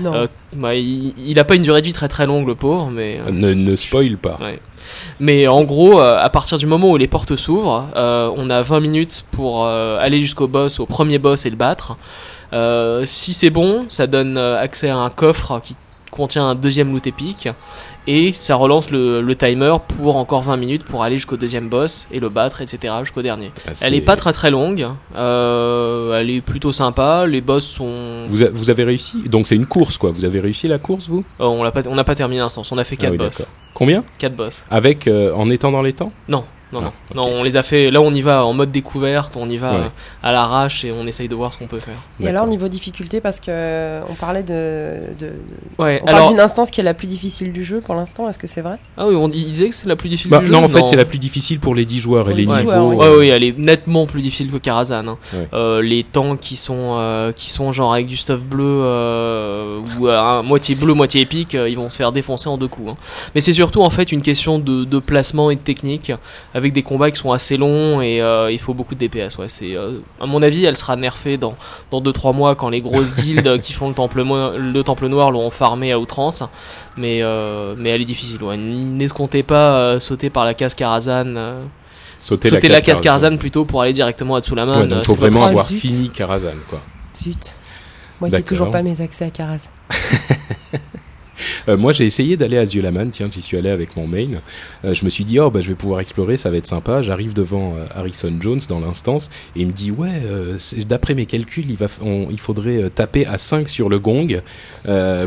Non. 0.00 0.14
Euh, 0.14 0.26
bah, 0.56 0.76
il, 0.76 1.12
il 1.18 1.38
a 1.40 1.44
pas 1.44 1.56
une 1.56 1.62
durée 1.62 1.80
de 1.80 1.86
vie 1.86 1.92
très 1.92 2.08
très 2.08 2.24
longue, 2.26 2.46
le 2.46 2.54
pauvre, 2.54 2.90
mais. 2.90 3.20
euh, 3.26 3.30
Ne, 3.32 3.52
ne 3.52 3.74
spoil 3.76 4.16
pas. 4.16 4.38
Ouais. 4.40 4.60
Mais 5.18 5.48
en 5.48 5.64
gros, 5.64 6.00
euh, 6.00 6.16
à 6.20 6.30
partir 6.30 6.56
du 6.58 6.66
moment 6.66 6.90
où 6.90 6.96
les 6.96 7.08
portes 7.08 7.34
s'ouvrent, 7.36 7.88
euh, 7.96 8.30
on 8.36 8.48
a 8.50 8.62
20 8.62 8.78
minutes 8.80 9.24
pour 9.32 9.64
euh, 9.64 9.98
aller 9.98 10.20
jusqu'au 10.20 10.46
boss, 10.46 10.78
au 10.78 10.86
premier 10.86 11.18
boss 11.18 11.44
et 11.46 11.50
le 11.50 11.56
battre. 11.56 11.96
Euh, 12.52 13.02
si 13.06 13.32
c'est 13.34 13.50
bon, 13.50 13.86
ça 13.88 14.06
donne 14.06 14.36
euh, 14.38 14.60
accès 14.60 14.88
à 14.88 14.96
un 14.98 15.10
coffre 15.10 15.60
qui 15.64 15.74
contient 16.12 16.46
un 16.46 16.54
deuxième 16.54 16.92
loot 16.92 17.04
épique 17.08 17.48
et 18.06 18.32
ça 18.32 18.54
relance 18.56 18.90
le, 18.90 19.20
le 19.20 19.34
timer 19.36 19.74
pour 19.96 20.16
encore 20.16 20.42
20 20.42 20.56
minutes 20.56 20.84
pour 20.84 21.02
aller 21.02 21.16
jusqu'au 21.16 21.36
deuxième 21.36 21.68
boss 21.68 22.06
et 22.12 22.20
le 22.20 22.28
battre, 22.28 22.60
etc. 22.62 22.94
jusqu'au 23.00 23.22
dernier. 23.22 23.50
Ah, 23.66 23.70
Elle 23.80 23.94
est 23.94 24.00
pas 24.02 24.14
très 24.16 24.32
très 24.32 24.50
longue, 24.50 24.86
euh, 25.16 26.20
elle 26.20 26.30
est 26.30 26.40
plutôt 26.40 26.72
sympa, 26.72 27.26
les 27.26 27.40
boss 27.40 27.64
sont... 27.66 28.26
Vous, 28.28 28.42
a- 28.42 28.50
vous 28.52 28.70
avez 28.70 28.84
réussi 28.84 29.22
Donc 29.28 29.46
c'est 29.46 29.56
une 29.56 29.66
course 29.66 29.98
quoi. 29.98 30.10
Vous 30.10 30.24
avez 30.24 30.40
réussi 30.40 30.68
la 30.68 30.78
course 30.78 31.08
vous? 31.08 31.24
Oh, 31.38 31.44
on 31.46 31.62
l'a 31.62 31.70
pas, 31.70 31.82
on 31.88 31.94
n'a 31.94 32.04
pas 32.04 32.14
terminé 32.14 32.40
l'instance, 32.40 32.70
on 32.72 32.78
a 32.78 32.84
fait 32.84 32.96
Ah 32.98 33.02
4 33.02 33.10
oui, 33.12 33.18
boss. 33.18 33.46
Combien? 33.74 34.04
4 34.18 34.34
boss. 34.36 34.64
Avec 34.70 35.06
euh, 35.08 35.32
en 35.34 35.48
étant 35.50 35.72
dans 35.72 35.82
les 35.82 35.92
temps? 35.94 36.12
Non, 36.28 36.44
non, 36.72 36.80
Ah, 36.80 36.82
non. 37.14 37.22
ok. 37.22 37.28
Non, 37.30 37.38
on 37.40 37.42
les 37.42 37.56
a 37.56 37.62
fait. 37.62 37.90
Là, 37.90 38.00
on 38.00 38.10
y 38.12 38.20
va 38.22 38.44
en 38.46 38.52
mode 38.52 38.70
découverte, 38.72 39.36
on 39.36 39.48
y 39.50 39.56
va 39.56 39.72
Ouais. 39.72 39.76
euh, 39.78 39.88
à 40.22 40.32
l'arrache 40.32 40.84
et 40.84 40.92
on 40.92 41.06
essaye 41.06 41.28
de 41.28 41.34
voir 41.34 41.52
ce 41.52 41.58
qu'on 41.58 41.66
peut 41.66 41.78
faire. 41.78 41.94
Et 42.20 42.28
alors, 42.28 42.46
niveau 42.46 42.68
difficulté, 42.68 43.20
parce 43.20 43.38
que 43.40 43.46
euh, 43.48 44.00
on 44.08 44.14
parlait 44.14 44.42
de. 44.42 45.14
de- 45.18 45.32
Ouais, 45.78 46.00
on 46.02 46.06
parle 46.06 46.16
alors. 46.16 46.30
d'une 46.30 46.40
instance 46.40 46.70
qui 46.70 46.80
est 46.80 46.84
la 46.84 46.94
plus 46.94 47.06
difficile 47.06 47.52
du 47.52 47.64
jeu 47.64 47.80
pour 47.80 47.94
l'instant, 47.94 48.28
est-ce 48.28 48.38
que 48.38 48.46
c'est 48.46 48.60
vrai? 48.62 48.76
Ah 48.96 49.06
oui, 49.06 49.14
on 49.16 49.28
il 49.30 49.52
disait 49.52 49.68
que 49.68 49.74
c'est 49.74 49.88
la 49.88 49.96
plus 49.96 50.08
difficile 50.08 50.30
Bah, 50.30 50.38
du 50.40 50.46
jeu. 50.46 50.52
non, 50.52 50.64
en 50.64 50.68
fait, 50.68 50.86
c'est 50.88 50.96
la 50.96 51.04
plus 51.04 51.18
difficile 51.18 51.60
pour 51.60 51.74
les 51.74 51.84
10 51.84 51.98
joueurs 52.00 52.28
et 52.30 52.34
les 52.34 52.42
les 52.44 52.46
10 52.46 52.52
niveaux. 52.64 52.92
Ouais, 52.94 53.08
oui, 53.18 53.28
elle 53.28 53.42
est 53.44 53.58
nettement 53.58 54.06
plus 54.06 54.22
difficile 54.22 54.50
que 54.50 54.56
Karazhan. 54.58 55.06
hein. 55.08 55.18
Ouais. 55.34 55.48
Euh, 55.54 55.82
les 55.82 56.04
temps 56.04 56.36
qui 56.36 56.56
sont 56.56 56.96
euh, 56.98 57.32
qui 57.32 57.50
sont 57.50 57.72
genre 57.72 57.92
avec 57.92 58.06
du 58.06 58.16
stuff 58.16 58.44
bleu 58.44 58.64
euh, 58.66 59.80
ou 59.98 60.08
euh, 60.08 60.18
un 60.18 60.42
moitié 60.42 60.74
bleu, 60.74 60.94
moitié 60.94 61.20
épique, 61.22 61.54
euh, 61.54 61.68
ils 61.68 61.76
vont 61.76 61.90
se 61.90 61.96
faire 61.96 62.12
défoncer 62.12 62.48
en 62.48 62.56
deux 62.58 62.68
coups. 62.68 62.90
hein. 62.92 62.96
Mais 63.34 63.40
c'est 63.40 63.52
surtout 63.52 63.82
en 63.82 63.90
fait 63.90 64.12
une 64.12 64.22
question 64.22 64.58
de, 64.58 64.84
de 64.84 64.98
placement 64.98 65.50
et 65.50 65.56
de 65.56 65.60
technique, 65.60 66.12
avec 66.54 66.61
avec 66.62 66.72
des 66.72 66.82
combats 66.82 67.10
qui 67.10 67.18
sont 67.18 67.32
assez 67.32 67.56
longs 67.56 68.00
et 68.00 68.22
euh, 68.22 68.50
il 68.50 68.58
faut 68.58 68.74
beaucoup 68.74 68.94
de 68.94 69.00
DPS. 69.00 69.36
Ouais, 69.38 69.48
c'est 69.48 69.76
euh, 69.76 69.98
à 70.20 70.26
mon 70.26 70.40
avis, 70.42 70.64
elle 70.64 70.76
sera 70.76 70.96
nerfée 70.96 71.36
dans 71.36 71.54
dans 71.90 72.00
deux 72.00 72.12
trois 72.12 72.32
mois 72.32 72.54
quand 72.54 72.68
les 72.70 72.80
grosses 72.80 73.14
guildes 73.14 73.58
qui 73.64 73.72
font 73.72 73.88
le 73.88 73.94
temple 73.94 74.22
mo- 74.22 74.56
le 74.56 74.82
temple 74.82 75.06
noir 75.08 75.30
l'auront 75.30 75.50
farmé 75.50 75.92
à 75.92 75.98
outrance. 75.98 76.42
Mais 76.96 77.18
euh, 77.22 77.74
mais 77.76 77.90
elle 77.90 78.00
est 78.00 78.06
difficile. 78.06 78.42
Ouais. 78.42 78.56
N'escomptez 78.56 79.42
pas 79.42 79.76
euh, 79.76 80.00
sauter 80.00 80.30
par 80.30 80.44
la 80.44 80.54
case 80.54 80.74
Karazhan. 80.74 81.34
euh, 81.36 81.62
Sauter, 82.18 82.50
sauter 82.50 82.68
la 82.68 82.80
case 82.80 83.00
Karazhan. 83.00 83.26
Karazhan 83.30 83.36
plutôt 83.38 83.64
pour 83.64 83.82
aller 83.82 83.92
directement 83.92 84.36
à 84.36 84.40
Tsulaman. 84.42 84.80
Ouais, 84.82 84.86
donc 84.86 85.04
faut 85.04 85.14
vraiment 85.16 85.44
avoir 85.44 85.64
zut. 85.66 85.80
fini 85.80 86.08
Karazhan, 86.10 86.54
quoi. 86.70 86.80
Zut. 87.16 87.56
Moi, 88.20 88.30
j'ai 88.30 88.42
toujours 88.44 88.70
pas 88.70 88.82
mes 88.82 89.00
accès 89.00 89.24
à 89.24 89.30
Karaz. 89.30 89.66
Euh, 91.68 91.76
moi, 91.76 91.92
j'ai 91.92 92.04
essayé 92.04 92.36
d'aller 92.36 92.58
à 92.58 92.66
Ziolaman. 92.66 93.10
Tiens, 93.10 93.28
j'y 93.32 93.42
suis 93.42 93.56
allé 93.56 93.70
avec 93.70 93.96
mon 93.96 94.06
main. 94.06 94.28
Euh, 94.84 94.94
je 94.94 95.04
me 95.04 95.10
suis 95.10 95.24
dit, 95.24 95.38
oh, 95.40 95.50
bah, 95.50 95.60
je 95.60 95.68
vais 95.68 95.74
pouvoir 95.74 96.00
explorer, 96.00 96.36
ça 96.36 96.50
va 96.50 96.56
être 96.56 96.66
sympa. 96.66 97.02
J'arrive 97.02 97.34
devant 97.34 97.74
euh, 97.76 97.86
Harrison 97.94 98.32
Jones 98.40 98.60
dans 98.68 98.80
l'instance 98.80 99.30
et 99.56 99.60
il 99.60 99.66
me 99.66 99.72
dit, 99.72 99.90
ouais, 99.90 100.10
d'après 100.86 101.14
mes 101.14 101.26
calculs, 101.26 101.68
il, 101.68 101.76
va, 101.76 101.86
on- 102.02 102.28
il 102.30 102.40
faudrait 102.40 102.90
taper 102.90 103.26
à 103.26 103.38
5 103.38 103.68
sur 103.68 103.88
le 103.88 103.98
gong 103.98 104.40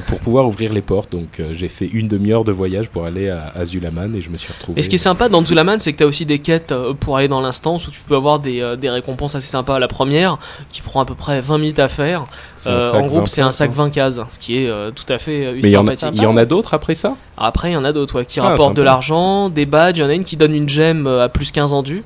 pour 0.08 0.20
pouvoir 0.20 0.46
ouvrir 0.48 0.74
les 0.74 0.82
portes. 0.82 1.12
Donc, 1.12 1.42
j'ai 1.54 1.68
fait 1.68 1.88
une 1.88 2.08
demi-heure 2.08 2.44
de 2.44 2.52
voyage 2.52 2.90
pour 2.90 3.06
aller 3.06 3.30
à, 3.30 3.48
à 3.56 3.66
Ziolaman 3.66 4.16
et 4.16 4.22
je 4.22 4.30
me 4.30 4.38
suis 4.38 4.52
retrouvé. 4.54 4.80
Et 4.80 4.84
ce 4.84 4.90
qui 4.90 4.96
est 4.96 5.00
sympa 5.00 5.30
dans 5.30 5.44
Zulaman, 5.46 5.80
c'est 5.80 5.94
que 5.94 6.00
t'as 6.00 6.06
aussi 6.06 6.26
des 6.26 6.40
quêtes 6.40 6.74
pour 7.00 7.18
aller 7.18 7.28
dans 7.28 7.42
l'instance 7.42 7.88
où 7.88 7.92
tu 7.92 8.02
peux 8.02 8.16
avoir 8.16 8.40
des, 8.40 8.76
des 8.80 8.90
récompenses 8.90 9.36
assez 9.36 9.48
sympas. 9.48 9.80
La 9.80 9.88
première, 9.88 10.38
qui 10.70 10.82
prend 10.82 11.02
à 11.02 11.06
peu 11.06 11.16
près 11.16 11.42
20 11.42 11.58
minutes 11.58 11.80
à 11.80 11.88
faire. 11.88 12.26
Euh, 12.68 12.92
en 12.92 13.06
groupe, 13.08 13.22
20 13.22 13.28
c'est 13.28 13.42
un 13.42 13.52
sac 13.52 13.72
quoi. 13.74 13.86
20 13.86 13.90
cases, 13.92 14.20
ce 14.30 14.40
qui 14.40 14.58
est 14.64 14.70
euh, 14.70 14.92
tout 14.92 15.06
à 15.10 15.18
fait 15.18 15.46
euh, 15.46 15.54
Mais 15.62 15.70
il 15.70 15.70
y, 15.70 15.78
en 15.78 15.88
a, 15.88 15.96
il 16.14 16.22
y 16.22 16.26
en 16.26 16.38
a 16.38 16.46
d'autres 16.46 16.74
après 16.74 16.96
ça? 16.96 17.16
Après, 17.38 17.72
il 17.72 17.74
y 17.74 17.78
en 17.78 17.86
a 17.86 17.92
d'autres 17.94 18.16
ouais, 18.20 18.26
qui 18.26 18.40
Ah, 18.40 18.50
rapportent 18.50 18.76
de 18.76 18.82
l'argent, 18.82 19.50
des 19.50 19.66
badges. 19.66 19.98
Il 19.98 20.02
y 20.02 20.06
en 20.06 20.10
a 20.10 20.14
une 20.14 20.26
qui 20.26 20.38
donne 20.38 20.54
une 20.54 20.70
gemme 20.70 21.08
euh, 21.08 21.24
à 21.26 21.30
plus 21.30 21.52
15 21.52 21.74
en 21.74 21.84
dû, 21.84 22.04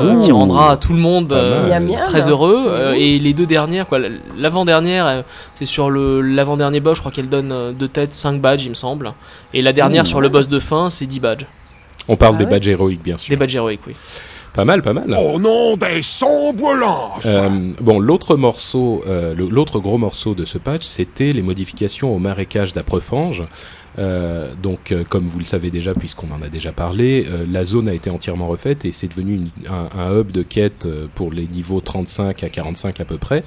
euh, 0.00 0.20
qui 0.20 0.32
rendra 0.32 0.76
tout 0.76 0.92
le 0.92 0.98
monde 0.98 1.32
euh, 1.32 1.68
mal. 1.68 1.82
Miam, 1.82 1.92
miam. 1.92 2.04
très 2.04 2.28
heureux. 2.28 2.64
Euh, 2.66 2.92
Ouh. 2.92 2.94
et 2.96 3.18
les 3.18 3.32
deux 3.32 3.46
dernières, 3.46 3.86
quoi, 3.86 3.98
l'avant-dernière, 4.36 5.24
c'est 5.54 5.64
sur 5.64 5.90
le 5.90 6.20
l'avant-dernier 6.20 6.80
boss, 6.80 6.96
je 6.96 7.00
crois 7.00 7.12
qu'elle 7.12 7.28
donne 7.28 7.74
de 7.76 7.86
tête 7.86 8.14
5 8.14 8.40
badges, 8.40 8.64
il 8.64 8.70
me 8.70 8.74
semble. 8.74 9.12
Et 9.54 9.62
la 9.62 9.72
dernière 9.72 10.06
sur 10.06 10.20
le 10.20 10.28
boss 10.28 10.48
de 10.48 10.58
fin, 10.58 10.90
c'est 10.90 11.06
10 11.06 11.20
badges. 11.20 11.46
On 12.08 12.16
parle 12.16 12.34
Ah 12.34 12.38
des 12.38 12.44
ouais 12.44 12.50
badges 12.50 12.68
héroïques, 12.68 13.02
bien 13.02 13.18
sûr. 13.18 13.30
Des 13.30 13.36
badges 13.36 13.54
héroïques, 13.54 13.82
oui. 13.86 13.94
Pas 14.52 14.64
mal, 14.64 14.82
pas 14.82 14.92
mal. 14.92 15.14
Au 15.14 15.38
nom 15.38 15.76
des 15.76 16.02
sombres 16.02 16.74
lances 16.74 17.24
Euh, 17.26 17.72
bon, 17.80 17.98
l'autre 18.00 18.36
morceau, 18.36 19.02
euh, 19.06 19.34
l'autre 19.36 19.78
gros 19.78 19.96
morceau 19.98 20.34
de 20.34 20.44
ce 20.44 20.58
patch, 20.58 20.84
c'était 20.84 21.32
les 21.32 21.42
modifications 21.42 22.14
au 22.14 22.18
marécage 22.18 22.72
d'Aprefange. 22.72 23.44
Euh, 23.98 24.52
donc, 24.60 24.92
euh, 24.92 25.04
comme 25.08 25.26
vous 25.26 25.38
le 25.38 25.44
savez 25.44 25.70
déjà, 25.70 25.94
puisqu'on 25.94 26.28
en 26.32 26.42
a 26.42 26.48
déjà 26.48 26.72
parlé, 26.72 27.26
euh, 27.28 27.44
la 27.48 27.64
zone 27.64 27.88
a 27.88 27.94
été 27.94 28.10
entièrement 28.10 28.48
refaite 28.48 28.84
et 28.84 28.92
c'est 28.92 29.08
devenu 29.08 29.34
une- 29.34 29.50
un, 29.68 29.88
un 30.00 30.18
hub 30.18 30.30
de 30.32 30.42
quête 30.42 30.86
euh, 30.86 31.06
pour 31.14 31.32
les 31.32 31.46
niveaux 31.46 31.80
35 31.80 32.42
à 32.42 32.48
45 32.48 33.00
à 33.00 33.04
peu 33.04 33.18
près. 33.18 33.42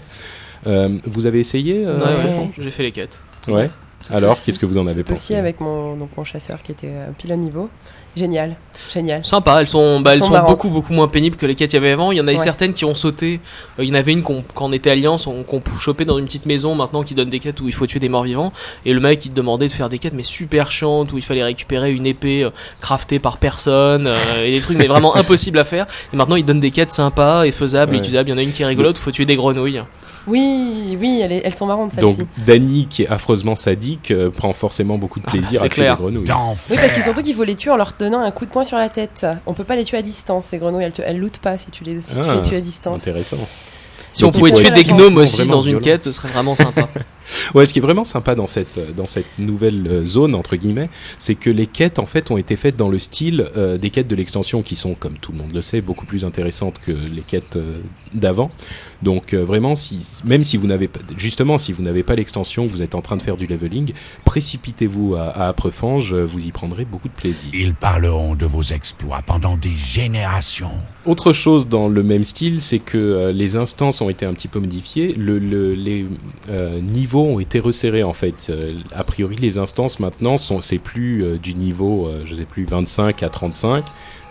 Euh, 0.67 0.97
vous 1.05 1.25
avez 1.25 1.39
essayé 1.39 1.83
euh, 1.85 1.97
Ouais, 1.97 2.51
j'ai 2.57 2.71
fait 2.71 2.83
les 2.83 2.91
quêtes. 2.91 3.19
Ouais. 3.47 3.69
Tout 4.05 4.13
Alors, 4.13 4.31
aussi. 4.31 4.45
qu'est-ce 4.45 4.59
que 4.59 4.65
vous 4.65 4.77
en 4.77 4.87
avez 4.87 5.03
Tout 5.03 5.13
pensé? 5.13 5.33
aussi 5.33 5.35
avec 5.35 5.59
mon, 5.61 5.95
donc 5.95 6.09
mon 6.17 6.23
chasseur 6.25 6.61
qui 6.61 6.73
était 6.73 6.91
pile 7.17 7.31
à 7.31 7.37
niveau. 7.37 7.69
Génial, 8.15 8.55
génial. 8.93 9.25
Sympa, 9.25 9.59
elles 9.59 9.67
sont, 9.67 9.99
bah, 9.99 10.13
Elles 10.13 10.19
elles 10.21 10.27
sont 10.27 10.45
beaucoup 10.45 10.69
beaucoup 10.69 10.93
moins 10.93 11.07
pénibles 11.07 11.35
que 11.35 11.47
les 11.47 11.55
quêtes 11.55 11.71
qu'il 11.71 11.77
y 11.77 11.83
avait 11.83 11.93
avant. 11.93 12.11
Il 12.11 12.17
y 12.19 12.21
en 12.21 12.27
Ouais. 12.27 12.37
certaines 12.37 12.73
qui 12.73 12.85
ont 12.85 12.93
sauté. 12.93 13.39
Euh, 13.79 13.83
il 13.83 13.89
y 13.89 13.91
en 13.91 13.95
avait 13.95 14.11
une 14.11 14.21
qu'on, 14.21 14.43
quand 14.53 14.65
on 14.65 14.71
était 14.71 14.91
alliance, 14.91 15.25
on, 15.25 15.43
qu'on 15.43 15.59
peut 15.59 15.77
choper 15.79 16.05
dans 16.05 16.19
une 16.19 16.25
petite 16.25 16.45
maison 16.45 16.75
maintenant 16.75 17.01
qui 17.01 17.15
donne 17.15 17.29
des 17.29 17.39
quêtes 17.39 17.59
où 17.59 17.67
il 17.67 17.73
faut 17.73 17.87
tuer 17.87 17.99
des 17.99 18.09
morts 18.09 18.23
vivants. 18.23 18.53
Et 18.85 18.93
le 18.93 18.99
mec 18.99 19.25
il 19.25 19.31
te 19.31 19.35
demandait 19.35 19.67
de 19.67 19.71
faire 19.73 19.89
des 19.89 19.97
quêtes 19.97 20.13
mais 20.13 20.23
super 20.23 20.69
chiantes 20.71 21.11
où 21.11 21.17
il 21.17 21.23
fallait 21.23 21.43
récupérer 21.43 21.91
une 21.91 22.05
épée 22.05 22.43
euh, 22.43 22.51
craftée 22.81 23.17
par 23.17 23.37
personne 23.37 24.05
euh, 24.07 24.45
et 24.45 24.51
des 24.51 24.59
trucs 24.59 24.77
mais 24.77 24.87
vraiment 24.87 25.15
impossibles 25.15 25.57
à 25.57 25.63
faire. 25.63 25.87
Et 26.13 26.15
maintenant 26.15 26.35
il 26.35 26.45
donne 26.45 26.59
des 26.59 26.71
quêtes 26.71 26.91
sympas 26.91 27.45
et 27.45 27.51
faisables 27.51 27.95
et 27.95 27.97
utilisables. 27.97 28.29
Il 28.29 28.33
y 28.33 28.35
en 28.35 28.37
a 28.37 28.43
une 28.43 28.51
qui 28.51 28.61
est 28.61 28.65
rigolote, 28.67 28.97
où 28.97 28.99
il 28.99 29.03
faut 29.03 29.11
tuer 29.11 29.25
des 29.25 29.35
grenouilles. 29.35 29.81
Oui, 30.27 30.97
oui, 30.99 31.21
elles, 31.21 31.53
sont 31.55 31.65
marrantes 31.65 31.95
Donc, 31.97 32.17
celles-ci. 32.17 32.45
Dany, 32.45 32.87
qui 32.89 33.03
est 33.03 33.07
affreusement 33.09 33.55
sadique, 33.55 34.11
euh, 34.11 34.29
prend 34.29 34.53
forcément 34.53 34.97
beaucoup 34.97 35.19
de 35.19 35.25
Ah, 35.27 35.31
plaisir 35.31 35.63
à 35.63 35.69
tuer 35.69 35.87
des 35.87 35.95
grenouilles. 35.95 36.31
Oui, 36.69 36.77
parce 36.77 36.93
que 36.93 37.01
surtout 37.01 37.21
qu'il 37.21 37.35
faut 37.35 37.43
les 37.43 37.55
tuer 37.55 37.71
en 37.71 37.75
leur 37.77 37.93
donnant 37.97 38.21
un 38.21 38.31
coup 38.31 38.45
de 38.45 38.51
poing 38.51 38.63
sur 38.63 38.77
la 38.77 38.89
tête. 38.89 39.25
On 39.45 39.53
peut 39.53 39.63
pas 39.63 39.75
les 39.75 39.83
tuer 39.83 39.97
à 39.97 40.01
distance, 40.01 40.47
ces 40.47 40.57
grenouilles. 40.57 40.83
Elles, 40.85 40.91
te, 40.93 41.01
elles 41.01 41.19
lootent 41.19 41.39
pas 41.39 41.57
si 41.57 41.71
tu 41.71 41.83
les, 41.83 42.01
si 42.01 42.15
tu 42.15 42.21
Ah, 42.23 42.35
les 42.35 42.41
tues 42.41 42.55
à 42.55 42.61
distance. 42.61 43.01
Intéressant. 43.01 43.37
Si 44.13 44.23
on 44.23 44.31
pouvait 44.31 44.51
tuer 44.51 44.71
des 44.71 44.83
gnomes 44.83 45.17
aussi 45.17 45.45
dans 45.45 45.61
une 45.61 45.71
violent. 45.71 45.83
quête, 45.83 46.03
ce 46.03 46.11
serait 46.11 46.29
vraiment 46.29 46.55
sympa. 46.55 46.87
Ouais, 47.55 47.63
ce 47.63 47.71
qui 47.71 47.79
est 47.79 47.81
vraiment 47.81 48.03
sympa 48.03 48.35
dans 48.35 48.47
cette 48.47 48.95
dans 48.97 49.05
cette 49.05 49.39
nouvelle 49.39 49.87
euh, 49.87 50.05
zone 50.05 50.35
entre 50.35 50.57
guillemets, 50.57 50.89
c'est 51.17 51.35
que 51.35 51.49
les 51.49 51.67
quêtes 51.67 51.97
en 51.97 52.05
fait 52.05 52.31
ont 52.31 52.37
été 52.37 52.57
faites 52.57 52.75
dans 52.75 52.89
le 52.89 52.99
style 52.99 53.47
euh, 53.55 53.77
des 53.77 53.91
quêtes 53.91 54.09
de 54.09 54.15
l'extension 54.15 54.61
qui 54.61 54.75
sont, 54.75 54.93
comme 54.93 55.17
tout 55.17 55.31
le 55.31 55.37
monde 55.37 55.53
le 55.53 55.61
sait, 55.61 55.79
beaucoup 55.79 56.05
plus 56.05 56.25
intéressantes 56.25 56.81
que 56.85 56.91
les 56.91 57.21
quêtes 57.21 57.55
euh, 57.55 57.79
d'avant. 58.13 58.51
Donc 59.03 59.33
euh, 59.33 59.43
vraiment, 59.43 59.75
si 59.75 59.99
même 60.23 60.43
si 60.43 60.57
vous 60.57 60.65
n'avez 60.65 60.87
pas, 60.87 61.01
justement, 61.17 61.57
si 61.57 61.73
vous 61.73 61.83
n'avez 61.83 62.03
pas 62.03 62.15
l'extension, 62.15 62.65
vous 62.65 62.81
êtes 62.81 62.95
en 62.95 63.01
train 63.01 63.17
de 63.17 63.21
faire 63.21 63.35
du 63.37 63.47
leveling, 63.47 63.91
précipitez-vous 64.23 65.15
à, 65.15 65.23
à 65.23 65.47
Aprefange, 65.49 66.13
euh, 66.13 66.23
vous 66.23 66.39
y 66.39 66.51
prendrez 66.51 66.85
beaucoup 66.85 67.09
de 67.09 67.13
plaisir. 67.13 67.49
Ils 67.53 67.75
parleront 67.75 68.35
de 68.35 68.45
vos 68.45 68.63
exploits 68.63 69.21
pendant 69.25 69.57
des 69.57 69.75
générations. 69.75 70.71
Autre 71.05 71.33
chose 71.33 71.67
dans 71.67 71.89
le 71.89 72.01
même 72.01 72.23
style, 72.23 72.61
c'est 72.61 72.79
que 72.79 72.97
euh, 72.97 73.31
les 73.33 73.57
instances 73.57 74.01
ont 74.03 74.09
été 74.09 74.25
un 74.25 74.33
petit 74.33 74.47
peu. 74.47 74.59
Le, 75.17 75.39
le- 75.39 75.73
les 75.73 76.05
euh, 76.49 76.79
niveaux 76.79 77.23
ont 77.23 77.39
été 77.39 77.59
resserrés 77.59 78.03
en 78.03 78.13
fait. 78.13 78.47
Euh, 78.49 78.73
a 78.93 79.03
priori, 79.03 79.35
les 79.37 79.57
instances 79.57 79.99
maintenant 79.99 80.37
sont 80.37 80.61
c'est 80.61 80.77
plus 80.79 81.23
euh, 81.23 81.37
du 81.37 81.53
niveau, 81.55 82.07
euh, 82.07 82.21
je 82.25 82.35
sais 82.35 82.45
plus 82.45 82.65
25 82.65 83.23
à 83.23 83.29
35. 83.29 83.83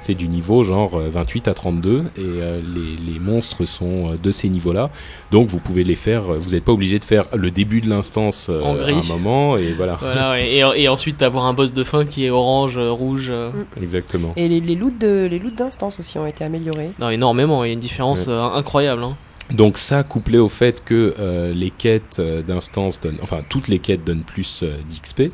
C'est 0.05 0.14
du 0.14 0.26
niveau 0.26 0.64
genre 0.64 0.97
euh, 0.97 1.09
28 1.11 1.47
à 1.47 1.55
32 1.55 2.00
et 2.00 2.02
euh, 2.19 2.61
les, 2.75 3.12
les 3.12 3.21
monstres 3.21 3.64
sont 3.67 4.17
de 4.21 4.31
ces 4.33 4.49
niveaux-là. 4.49 4.91
Donc 5.31 5.49
vous 5.49 5.61
pouvez 5.61 5.85
les 5.85 5.95
faire. 5.95 6.23
Vous 6.25 6.50
n'êtes 6.50 6.64
pas 6.64 6.73
obligé 6.73 6.99
de 6.99 7.05
faire 7.05 7.26
le 7.33 7.52
début 7.52 7.81
de 7.81 7.88
l'instance 7.88 8.49
euh, 8.50 8.61
En 8.62 8.75
à 8.75 8.79
gris. 8.79 8.95
un 8.95 9.02
moment 9.17 9.57
et 9.57 9.73
voilà. 9.75 9.97
voilà, 10.00 10.41
et, 10.41 10.88
ensuite 10.88 11.21
d'avoir 11.21 11.45
un 11.45 11.55
boss 11.55 11.73
de 11.73 11.85
fin 11.85 12.05
qui 12.05 12.25
est 12.26 12.31
orange, 12.31 12.79
rouge. 12.79 13.29
euh, 13.31 13.50
Exactement. 13.81 14.33
Et 14.37 14.49
les, 14.49 14.59
les 14.61 14.75
loots 14.75 14.99
de 14.99 15.29
les 15.31 15.38
loots 15.38 15.55
d'instance 15.55 16.00
aussi 16.00 16.19
ont 16.19 16.26
été 16.26 16.43
améliorés. 16.43 16.91
Non, 17.00 17.09
énormément, 17.11 17.62
il 17.62 17.69
y 17.69 17.71
a 17.71 17.75
une 17.75 17.79
différence 17.79 18.26
Ouais. 18.26 18.33
euh, 18.33 18.43
incroyable. 18.43 19.05
Hein. 19.05 19.17
Donc 19.50 19.78
ça, 19.78 20.02
couplé 20.02 20.38
au 20.38 20.49
fait 20.49 20.82
que 20.84 21.14
euh, 21.18 21.52
les 21.52 21.70
quêtes 21.70 22.18
euh, 22.18 22.42
d'instance 22.42 23.00
donnent, 23.00 23.18
enfin 23.22 23.40
toutes 23.49 23.68
les 23.68 23.78
quêtes 23.78 24.04
donnent 24.04 24.25
plus 24.25 24.62
euh, 24.62 24.76
d'XP, 24.88 25.32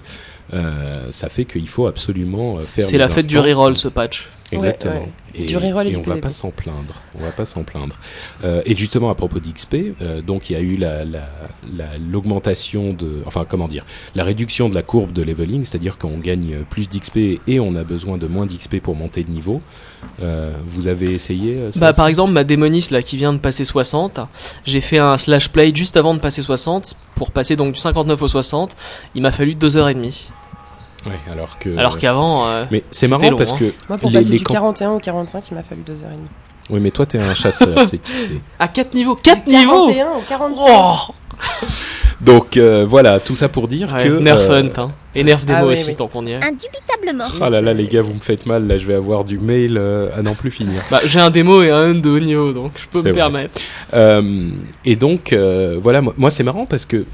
euh, 0.55 1.07
ça 1.11 1.29
fait 1.29 1.45
qu'il 1.45 1.69
faut 1.69 1.87
absolument 1.87 2.57
faire. 2.57 2.87
C'est 2.87 2.99
la 2.99 3.09
fête 3.09 3.27
du 3.27 3.39
reroll 3.39 3.77
ce 3.77 3.89
patch. 3.89 4.29
Exactement. 4.57 4.95
Ouais, 4.95 5.01
ouais. 5.01 5.43
Et, 5.43 5.45
Du 5.47 5.57
reroll 5.59 5.87
et 5.87 5.91
et 5.91 5.93
du 5.93 5.99
on 5.99 6.03
va 6.03 6.17
pas 6.17 6.31
s'en 6.31 6.51
plaindre. 6.51 6.95
On 7.19 7.23
va 7.23 7.31
pas 7.33 7.45
s'en 7.45 7.63
plaindre. 7.65 7.95
Euh, 8.45 8.63
et 8.65 8.75
justement 8.77 9.11
à 9.11 9.15
propos 9.15 9.39
d'XP, 9.41 9.95
euh, 10.01 10.23
donc 10.23 10.49
il 10.49 10.55
y 10.55 10.57
a 10.57 10.61
eu 10.61 10.77
la 10.77 11.05
la- 11.05 11.29
la- 11.77 11.99
l'augmentation 11.99 12.93
de, 12.95 13.23
enfin 13.27 13.45
comment 13.49 13.69
dire, 13.69 13.85
la 14.15 14.25
réduction 14.25 14.69
de 14.71 14.75
la 14.75 14.83
courbe 14.83 15.13
de 15.13 15.23
leveling, 15.23 15.65
c'est-à-dire 15.65 15.99
qu'on 15.99 16.19
gagne 16.19 16.65
plus 16.71 16.89
d'XP 16.89 17.41
et 17.47 17.61
on 17.61 17.75
a 17.75 17.85
besoin 17.85 18.17
de 18.17 18.27
moins 18.27 18.47
d'XP 18.47 18.81
pour 18.81 18.97
monter 18.97 19.23
de 19.23 19.31
niveau. 19.31 19.61
Euh, 20.23 20.53
vous 20.67 20.89
avez 20.89 21.13
essayé 21.15 21.71
ça 21.73 21.81
Bah, 21.81 21.93
par 21.93 22.07
exemple, 22.07 22.33
ma 22.33 22.45
démoniste 22.45 22.91
là 22.91 23.03
qui 23.03 23.17
vient 23.17 23.33
de 23.35 23.39
passer 23.39 23.65
60, 23.65 24.21
j'ai 24.65 24.81
fait 24.81 24.99
un 24.99 25.19
slash 25.19 25.51
play 25.51 25.73
juste 25.75 25.97
avant 25.97 26.15
de 26.15 26.21
passer 26.21 26.41
60 26.43 26.97
pour 27.15 27.31
passer 27.33 27.55
donc 27.57 27.75
du 27.75 27.81
59 27.81 28.23
au 28.23 28.29
60. 28.29 28.77
Il 29.15 29.23
m'a 29.23 29.31
fallu 29.33 29.55
2h30. 29.55 30.29
Ouais, 31.07 31.13
alors 31.33 31.59
que. 31.59 31.77
Alors 31.79 31.97
qu'avant, 31.99 32.47
euh, 32.49 32.65
Mais 32.71 32.83
c'est 32.91 33.09
marrant 33.09 33.31
long, 33.31 33.37
parce 33.37 33.53
hein. 33.53 33.57
que 33.59 33.73
Moi, 33.89 33.99
pour 33.99 34.11
Les- 34.11 34.19
passer 34.19 34.33
les 34.33 34.39
du 34.39 34.45
camp- 34.45 34.55
41 34.55 34.91
au 34.93 34.99
45, 34.99 35.45
il 35.51 35.55
m'a 35.55 35.63
fallu 35.63 35.83
2h30. 35.83 36.19
Oui, 36.71 36.81
mais 36.81 36.91
toi, 36.91 37.07
t'es 37.07 37.19
un 37.19 37.35
chasseur. 37.35 37.69
c'est- 37.89 38.01
à 38.59 38.69
4 38.69 38.95
niveaux 38.95 39.15
4 39.15 39.47
niveaux 39.47 39.87
41 39.89 40.07
au 40.19 40.21
45 40.29 40.65
Oh 40.69 41.15
Donc 42.21 42.57
euh, 42.57 42.85
voilà, 42.87 43.21
tout 43.21 43.37
ça 43.37 43.49
pour 43.49 43.69
dire 43.69 43.93
ouais, 43.95 44.05
que. 44.09 44.19
Nerf 44.19 44.51
euh, 44.51 44.63
Hunt, 44.63 44.71
hein. 44.83 44.91
Et 45.15 45.23
Nerf 45.25 45.45
Demo 45.47 45.59
Ah 45.61 45.67
oui, 45.67 45.73
aussi, 45.75 45.85
oui. 45.89 45.95
tant 45.97 46.09
qu'on 46.09 46.27
y 46.27 46.33
est. 46.33 46.45
Indubitablement. 46.45 47.25
Ah 47.41 47.49
là 47.49 47.61
là, 47.63 47.73
les 47.73 47.87
gars, 47.87 48.03
vous 48.03 48.13
me 48.15 48.19
faites 48.21 48.45
mal. 48.47 48.67
Là, 48.67 48.77
je 48.77 48.87
vais 48.87 48.95
avoir 48.95 49.25
du 49.25 49.39
mail 49.39 49.77
euh, 49.79 50.11
à 50.17 50.23
n'en 50.23 50.35
plus 50.35 50.51
finir. 50.51 50.83
Bah, 50.91 51.01
j'ai 51.05 51.21
un 51.21 51.31
démo 51.31 51.63
et 51.63 51.71
un 51.71 51.91
hunt 51.91 51.95
de 51.95 52.11
haut 52.11 52.19
niveau, 52.21 52.53
donc 52.53 52.73
je 52.77 52.87
peux 52.89 52.99
me 52.99 53.03
vrai. 53.05 53.13
permettre. 53.13 53.61
Euh, 53.95 54.51
et 54.85 54.97
donc, 54.97 55.33
euh, 55.33 55.79
voilà, 55.81 56.01
moi, 56.03 56.13
moi, 56.17 56.31
c'est 56.31 56.43
marrant 56.43 56.67
parce 56.67 56.85
que. 56.87 57.05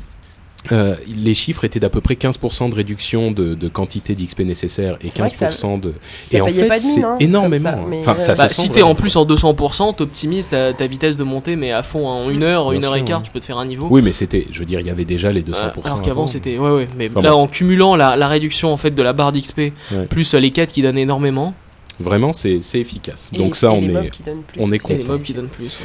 Euh, 0.72 0.94
les 1.16 1.34
chiffres 1.34 1.64
étaient 1.64 1.80
d'à 1.80 1.90
peu 1.90 2.00
près 2.00 2.14
15% 2.14 2.70
de 2.70 2.74
réduction 2.74 3.30
de, 3.30 3.54
de 3.54 3.68
quantité 3.68 4.14
d'XP 4.14 4.40
nécessaire 4.40 4.96
et 5.02 5.08
C'est 5.10 5.18
vrai 5.18 5.30
que 5.30 5.36
ça- 5.36 5.48
15% 5.50 5.80
de. 5.80 5.92
Ça 6.12 6.38
et 6.38 6.40
en 6.40 6.46
fait, 6.46 6.78
c'est 6.78 7.02
hein, 7.02 7.16
énormément. 7.20 7.70
ça, 7.70 7.78
mais, 7.88 7.98
Enfin, 8.00 8.18
ça 8.18 8.34
se 8.34 8.40
Bah, 8.40 8.48
si 8.48 8.70
t'es 8.70 8.82
en 8.82 8.94
plus 8.94 9.16
en 9.16 9.24
200%, 9.26 9.94
t'optimises 9.94 10.48
ta, 10.48 10.72
ta 10.72 10.86
vitesse 10.86 11.16
de 11.16 11.24
montée, 11.24 11.56
mais 11.56 11.72
à 11.72 11.82
fond 11.82 12.06
en 12.06 12.30
une 12.30 12.42
heure, 12.42 12.70
Bien 12.70 12.78
une 12.78 12.84
heure 12.84 12.94
et 12.96 12.98
sûr, 13.00 13.04
quart, 13.06 13.18
ouais. 13.20 13.24
tu 13.26 13.30
peux 13.30 13.40
te 13.40 13.44
faire 13.44 13.58
un 13.58 13.66
niveau. 13.66 13.88
Oui, 13.90 14.00
mais 14.02 14.12
c'était, 14.12 14.46
je 14.50 14.58
veux 14.58 14.64
dire, 14.66 14.80
il 14.80 14.86
y 14.86 14.90
avait 14.90 15.04
déjà 15.04 15.30
les 15.32 15.42
200%. 15.42 15.52
Euh, 15.54 15.60
alors 15.84 15.94
avant. 15.96 16.02
qu'avant 16.02 16.26
c'était 16.26 16.56
ouais 16.58 16.70
ouais 16.70 16.88
mais 16.96 17.08
Enfin, 17.10 17.22
là 17.22 17.30
bon. 17.32 17.42
en 17.42 17.46
cumulant 17.46 17.96
la, 17.96 18.16
la 18.16 18.28
réduction 18.28 18.72
en 18.72 18.76
fait 18.76 18.90
de 18.92 19.02
la 19.02 19.12
barre 19.12 19.32
d'XP 19.32 19.58
Ouais. 19.92 20.06
plus 20.08 20.34
euh, 20.34 20.38
les 20.38 20.50
quêtes 20.50 20.72
qui 20.72 20.82
donnent 20.82 20.98
énormément 20.98 21.54
Vraiment, 22.00 22.32
c'est 22.32 22.60
c'est 22.60 22.80
efficace. 22.80 23.30
Et 23.32 23.38
Donc 23.38 23.48
les- 23.48 23.54
ça, 23.54 23.70
on 23.70 23.80
est, 23.82 24.10
on 24.58 24.68
est 24.68 24.72
les 24.72 24.78
content. 24.80 25.04
mobs 25.12 25.22
qui 25.22 25.32
donnent 25.32 25.48
plus. 25.48 25.78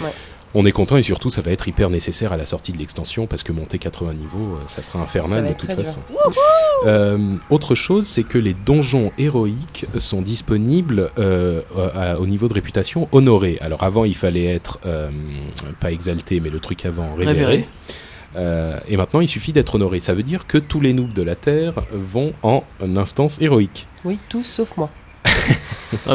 On 0.56 0.66
est 0.66 0.72
content 0.72 0.98
et 0.98 1.04
surtout 1.04 1.30
ça 1.30 1.42
va 1.42 1.52
être 1.52 1.68
hyper 1.68 1.90
nécessaire 1.92 2.34
à 2.34 2.38
la 2.38 2.46
sortie 2.46 2.72
de 2.72 2.78
l'extension 2.80 3.28
parce 3.28 3.44
que 3.44 3.52
monter 3.52 3.78
80 3.78 4.14
niveaux, 4.14 4.56
euh, 4.56 4.68
ça 4.68 4.82
sera 4.82 5.00
infernal 5.00 5.48
de 5.48 5.54
toute 5.54 5.74
façon. 5.74 6.00
Euh, 6.88 7.36
autre 7.50 7.76
chose, 7.76 8.08
c'est 8.08 8.24
que 8.24 8.38
les 8.40 8.54
donjons 8.56 9.12
héroïques 9.20 9.86
sont 9.98 10.22
disponibles 10.22 11.12
euh, 11.20 11.62
à- 11.94 12.20
au 12.20 12.26
niveau 12.26 12.48
de 12.48 12.54
réputation 12.56 13.08
honoré. 13.12 13.58
Alors 13.62 13.84
avant, 13.84 14.06
il 14.06 14.16
fallait 14.16 14.46
être 14.46 14.80
euh, 14.86 15.10
pas 15.80 15.92
exalté, 15.92 16.40
mais 16.40 16.50
le 16.50 16.60
truc 16.60 16.84
avant 16.86 17.14
révéré. 17.16 17.28
Révéré. 17.46 17.68
Euh, 18.36 18.80
et 18.88 18.96
maintenant, 18.98 19.22
il 19.22 19.28
suffit 19.28 19.54
d'être 19.54 19.76
honoré. 19.76 20.00
Ça 20.00 20.14
veut 20.14 20.24
dire 20.24 20.48
que 20.48 20.58
tous 20.58 20.82
les 20.82 20.94
noobs 20.94 21.14
de 21.14 21.24
la 21.24 21.36
Terre 21.36 21.74
vont 21.92 22.34
en 22.44 22.64
instance 22.96 23.42
héroïque. 23.42 23.88
Oui, 24.06 24.20
tous 24.30 24.44
sauf 24.44 24.78
moi. 24.78 24.90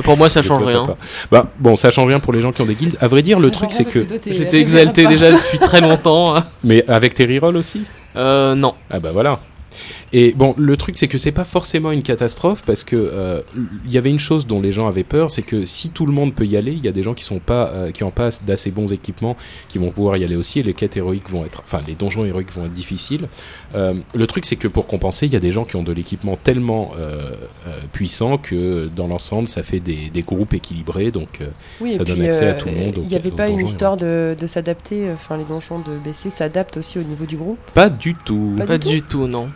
Pour 0.05 0.17
moi, 0.17 0.29
ça 0.29 0.41
change 0.43 0.61
toi, 0.61 0.69
rien. 0.69 0.97
Bah, 1.31 1.47
bon, 1.59 1.75
ça 1.77 1.91
change 1.91 2.09
rien 2.09 2.21
pour 2.21 2.33
les 2.33 2.41
gens 2.41 2.53
qui 2.53 2.63
ont 2.63 2.67
des 2.67 2.75
guildes. 2.75 2.97
À 3.01 3.09
vrai 3.09 3.23
dire, 3.23 3.41
le 3.41 3.51
truc, 3.51 3.71
c'est 3.73 3.85
que. 3.85 4.07
J'étais 4.27 4.61
exalté 4.61 5.07
déjà 5.07 5.31
depuis 5.33 5.59
très 5.59 5.81
longtemps. 5.81 6.37
hein. 6.37 6.45
Mais 6.63 6.89
avec 6.89 7.15
tes 7.15 7.25
rerolls 7.27 7.57
aussi? 7.57 7.83
Euh, 8.17 8.55
non. 8.55 8.75
Ah 8.91 9.01
bah 9.01 9.11
voilà. 9.13 9.39
Et 10.17 10.33
bon, 10.33 10.55
le 10.57 10.77
truc 10.77 10.97
c'est 10.97 11.09
que 11.09 11.19
c'est 11.19 11.33
pas 11.33 11.43
forcément 11.43 11.91
une 11.91 12.05
catastrophe 12.05 12.63
parce 12.65 12.85
que 12.85 12.95
euh, 12.95 13.43
il 13.85 13.91
y 13.91 13.99
avait 13.99 14.11
une 14.11 14.21
chose 14.21 14.47
dont 14.47 14.63
les 14.63 14.71
gens 14.71 14.87
avaient 14.87 15.03
peur, 15.03 15.29
c'est 15.29 15.43
que 15.43 15.67
si 15.67 15.91
tout 15.91 16.07
le 16.07 16.13
monde 16.13 16.33
peut 16.37 16.47
y 16.47 16.57
aller, 16.57 16.71
il 16.71 16.85
y 16.85 16.87
a 16.87 16.93
des 16.93 17.03
gens 17.03 17.15
qui 17.15 17.25
sont 17.25 17.41
pas, 17.41 17.69
euh, 17.71 17.91
qui 17.91 18.05
ont 18.05 18.13
pas 18.13 18.29
d'assez 18.47 18.71
bons 18.71 18.93
équipements, 18.93 19.37
qui 19.67 19.79
vont 19.79 19.91
pouvoir 19.91 20.17
y 20.17 20.23
aller 20.23 20.37
aussi, 20.37 20.61
et 20.61 20.63
les 20.63 20.73
quêtes 20.73 20.97
héroïques 20.97 21.29
vont 21.29 21.45
être, 21.45 21.65
enfin 21.65 21.81
les 21.85 21.97
donjons 21.97 22.25
héroïques 22.25 22.53
vont 22.53 22.65
être 22.65 22.73
difficiles. 22.73 23.27
Euh, 23.75 23.95
le 24.15 24.27
truc 24.29 24.47
c'est 24.47 24.55
que 24.55 24.69
pour 24.69 24.87
compenser, 24.87 25.27
il 25.27 25.33
y 25.33 25.37
a 25.37 25.41
des 25.41 25.51
gens 25.51 25.65
qui 25.65 25.75
ont 25.75 25.83
de 25.83 25.93
l'équipement 25.93 26.37
tellement 26.37 26.93
euh, 26.97 27.35
euh, 27.67 27.81
puissant 27.91 28.39
que 28.39 28.89
dans 28.95 29.09
l'ensemble, 29.09 29.49
ça 29.49 29.65
fait 29.65 29.81
des, 29.81 30.11
des 30.11 30.23
groupes 30.23 30.55
équilibrés, 30.55 31.11
donc 31.11 31.41
euh, 31.41 31.49
Oui, 31.81 31.95
Ça 31.95 32.05
donne 32.05 32.19
puis, 32.19 32.29
accès 32.29 32.47
à 32.47 32.53
euh, 32.53 32.59
tout 32.59 32.69
le 32.69 32.77
monde 32.77 33.01
Il 33.03 33.09
n'y 33.09 33.17
avait 33.17 33.33
pas 33.33 33.49
une 33.49 33.67
histoire 33.67 33.97
de, 33.97 34.37
de 34.39 34.47
s'adapter, 34.47 35.09
euh, 35.09 35.15
enfin 35.15 35.37
les 35.37 35.45
donjons 35.45 35.81
de 35.81 35.99
BC 36.05 36.31
s'adaptent 36.31 36.77
aussi 36.77 37.01
au 37.01 37.03
niveau 37.03 37.25
du 37.25 37.37
groupe? 37.37 37.59
pas 37.75 37.89
du 37.89 38.15
tout. 38.15 38.55
Pas 38.59 38.67
Pas 38.67 38.79
du 38.79 38.89
du 38.89 39.03
tout, 39.03 39.27
non. 39.27 39.49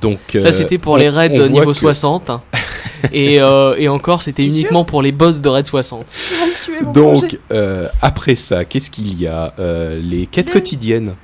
Donc 0.00 0.18
Ça, 0.32 0.38
euh, 0.38 0.52
c'était 0.52 0.78
pour 0.78 0.94
on- 0.94 0.96
les 0.96 1.08
raids 1.08 1.30
niveau 1.48 1.72
que- 1.72 1.76
60. 1.78 2.30
et, 3.12 3.40
euh, 3.40 3.74
et 3.78 3.88
encore, 3.88 4.22
c'était 4.22 4.44
uniquement 4.44 4.84
pour 4.84 5.02
les 5.02 5.12
boss 5.12 5.40
de 5.40 5.48
raid 5.48 5.66
60. 5.66 6.04
Donc, 6.94 7.38
euh, 7.52 7.88
après 8.02 8.34
ça, 8.34 8.64
qu'est-ce 8.64 8.90
qu'il 8.90 9.18
y 9.20 9.26
a 9.26 9.54
Euh, 9.58 10.00
Les 10.02 10.26
quêtes 10.26 10.48
Les- 10.48 10.52
quotidiennes? 10.52 11.14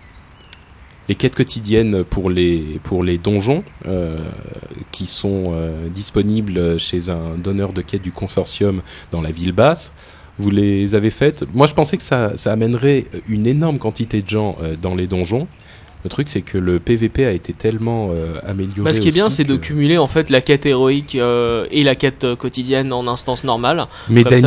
Les 1.09 1.15
quêtes 1.15 1.35
quotidiennes 1.37 2.03
pour 2.03 2.31
les, 2.31 2.81
pour 2.83 3.03
les 3.03 3.19
donjons, 3.19 3.63
euh, 3.87 4.17
qui 4.91 5.07
sont 5.07 5.53
euh, 5.53 5.89
disponibles 5.91 6.79
chez 6.81 7.11
un 7.11 7.37
donneur 7.37 7.75
de 7.75 7.83
quêtes 7.83 8.01
du 8.03 8.11
consortium 8.13 8.81
dans 9.11 9.21
la 9.21 9.31
ville 9.31 9.53
basse. 9.53 9.93
Vous 10.39 10.51
les 10.51 10.95
avez 10.95 11.11
faites? 11.11 11.45
Moi, 11.55 11.67
je 11.67 11.75
pensais 11.75 11.99
que 11.99 12.03
ça, 12.03 12.33
ça 12.37 12.53
amènerait 12.53 13.05
une 13.29 13.47
énorme 13.47 13.79
quantité 13.79 14.23
de 14.23 14.29
gens 14.29 14.57
euh, 14.63 14.75
dans 14.81 14.95
les 14.95 15.07
donjons. 15.07 15.47
Le 16.05 16.11
truc, 16.11 16.29
c'est 16.29 16.43
que 16.43 16.59
le 16.59 16.81
PVP 16.81 17.25
a 17.25 17.33
été 17.33 17.55
tellement 17.55 18.11
euh, 18.11 18.39
amélioré. 18.47 18.83
Bah, 18.83 18.93
ce 18.93 19.01
qui 19.01 19.09
est 19.09 19.13
bien, 19.13 19.31
c'est 19.31 19.45
de 19.45 19.57
cumuler 19.57 19.97
en 19.97 20.07
fait 20.07 20.29
la 20.29 20.43
quête 20.43 20.67
héroïque 20.67 21.15
euh, 21.15 21.67
et 21.71 21.83
la 21.83 21.95
quête 21.95 22.25
euh, 22.25 22.37
quotidienne 22.37 22.93
en 22.93 23.07
instance 23.09 23.43
normale. 23.43 23.87
Mais 24.11 24.23
deux, 24.23 24.39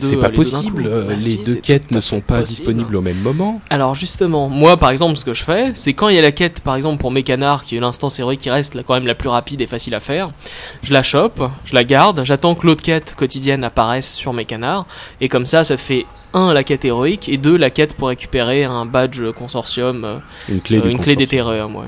c'est 0.00 0.16
pas 0.16 0.30
les 0.30 0.34
possible. 0.34 0.90
les 1.20 1.36
deux 1.36 1.54
quêtes 1.54 1.92
ne 1.92 2.00
sont 2.00 2.20
pas 2.20 2.40
possible. 2.40 2.56
disponibles 2.56 2.96
au 2.96 3.00
même 3.00 3.20
moment. 3.20 3.60
Alors 3.70 3.94
justement, 3.94 4.48
moi 4.48 4.76
par 4.76 4.90
exemple, 4.90 5.16
ce 5.16 5.24
que 5.24 5.34
je 5.34 5.44
fais, 5.44 5.70
c'est 5.74 5.92
quand 5.92 6.08
il 6.08 6.16
y 6.16 6.18
a 6.18 6.22
la 6.22 6.32
quête, 6.32 6.62
par 6.62 6.74
exemple 6.74 7.00
pour 7.00 7.12
mes 7.12 7.22
canards, 7.22 7.62
qui 7.62 7.76
est 7.76 7.80
l'instance 7.80 8.18
héroïque 8.18 8.40
qui 8.40 8.50
reste 8.50 8.82
quand 8.82 8.94
même 8.94 9.06
la 9.06 9.14
plus 9.14 9.28
rapide 9.28 9.60
et 9.60 9.68
facile 9.68 9.94
à 9.94 10.00
faire, 10.00 10.32
je 10.82 10.92
la 10.92 11.04
chope, 11.04 11.48
je 11.64 11.76
la 11.76 11.84
garde, 11.84 12.24
j'attends 12.24 12.56
que 12.56 12.66
l'autre 12.66 12.82
quête 12.82 13.14
quotidienne 13.16 13.62
apparaisse 13.62 14.12
sur 14.14 14.32
mes 14.32 14.46
canards, 14.46 14.86
et 15.20 15.28
comme 15.28 15.46
ça, 15.46 15.62
ça 15.62 15.76
te 15.76 15.80
fait 15.80 16.06
un 16.34 16.52
la 16.52 16.64
quête 16.64 16.84
héroïque 16.84 17.28
et 17.28 17.36
deux 17.38 17.56
la 17.56 17.70
quête 17.70 17.94
pour 17.94 18.08
récupérer 18.08 18.64
un 18.64 18.84
badge 18.84 19.22
consortium, 19.36 20.04
euh, 20.04 20.18
Une 20.50 20.60
clé, 20.60 20.78
euh, 20.78 20.90
une 20.90 20.98
clé 20.98 21.16
des 21.16 21.26
terreurs, 21.26 21.70
ouais. 21.70 21.86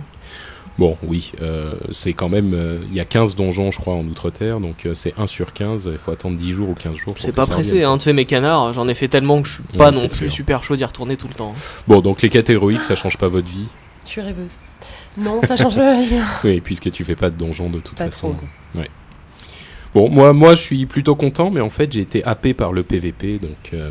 Bon, 0.79 0.99
oui, 1.03 1.33
euh, 1.41 1.73
c'est 1.91 2.13
quand 2.13 2.29
même. 2.29 2.53
euh, 2.53 2.79
Il 2.91 2.95
y 2.95 3.01
a 3.01 3.07
15 3.07 3.35
donjons, 3.35 3.71
je 3.71 3.79
crois, 3.79 3.95
en 3.95 4.05
Outre-Terre, 4.05 4.61
donc 4.61 4.85
euh, 4.85 4.95
c'est 4.95 5.15
1 5.19 5.27
sur 5.27 5.55
15. 5.55 5.89
Il 5.91 5.97
faut 5.99 6.11
attendre 6.11 6.37
10 6.37 6.53
jours 6.53 6.69
ou 6.69 6.75
15 6.75 6.95
jours. 6.97 7.15
pour 7.15 7.19
C'est 7.25 7.33
pas 7.33 7.47
pressé, 7.47 7.71
revienne. 7.71 7.89
hein, 7.89 7.97
tu 7.97 8.05
sais, 8.05 8.13
mes 8.13 8.27
canards, 8.27 8.75
j'en 8.75 8.87
ai 8.87 8.93
fait 8.93 9.09
tellement 9.09 9.41
que 9.41 9.49
je 9.49 9.55
suis 9.55 9.63
pas 9.79 9.91
non 9.91 10.01
plus 10.01 10.09
sûr. 10.11 10.31
super 10.33 10.63
chaud 10.65 10.77
d'y 10.77 10.85
retourner 10.85 11.17
tout 11.17 11.29
le 11.29 11.35
temps. 11.35 11.55
Bon, 11.89 12.01
donc 12.03 12.21
les 12.21 12.29
quêtes 12.29 12.51
héroïques, 12.51 12.85
ça 12.85 12.95
change 12.95 13.17
pas 13.17 13.29
votre 13.29 13.49
vie. 13.49 13.65
Je 14.05 14.11
suis 14.11 14.21
rêveuse. 14.21 14.59
Non, 15.17 15.41
ça 15.45 15.57
change 15.57 15.79
rien. 15.79 16.23
Oui, 16.45 16.61
puisque 16.61 16.93
tu 16.93 17.05
fais 17.05 17.17
pas 17.17 17.31
de 17.31 17.37
donjons 17.39 17.71
de 17.71 17.81
toute 17.81 17.97
Pas 17.97 18.05
façon. 18.05 18.35
trop. 18.35 18.83
Bon, 19.95 20.11
moi, 20.11 20.35
moi, 20.35 20.55
je 20.57 20.63
suis 20.63 20.85
plutôt 20.85 21.15
content, 21.17 21.51
mais 21.51 21.63
en 21.63 21.71
fait, 21.71 21.91
j'ai 21.91 22.01
été 22.01 22.23
happé 22.25 22.53
par 22.53 22.73
le 22.75 22.83
PVP, 22.83 23.39
donc 23.39 23.71
euh, 23.73 23.91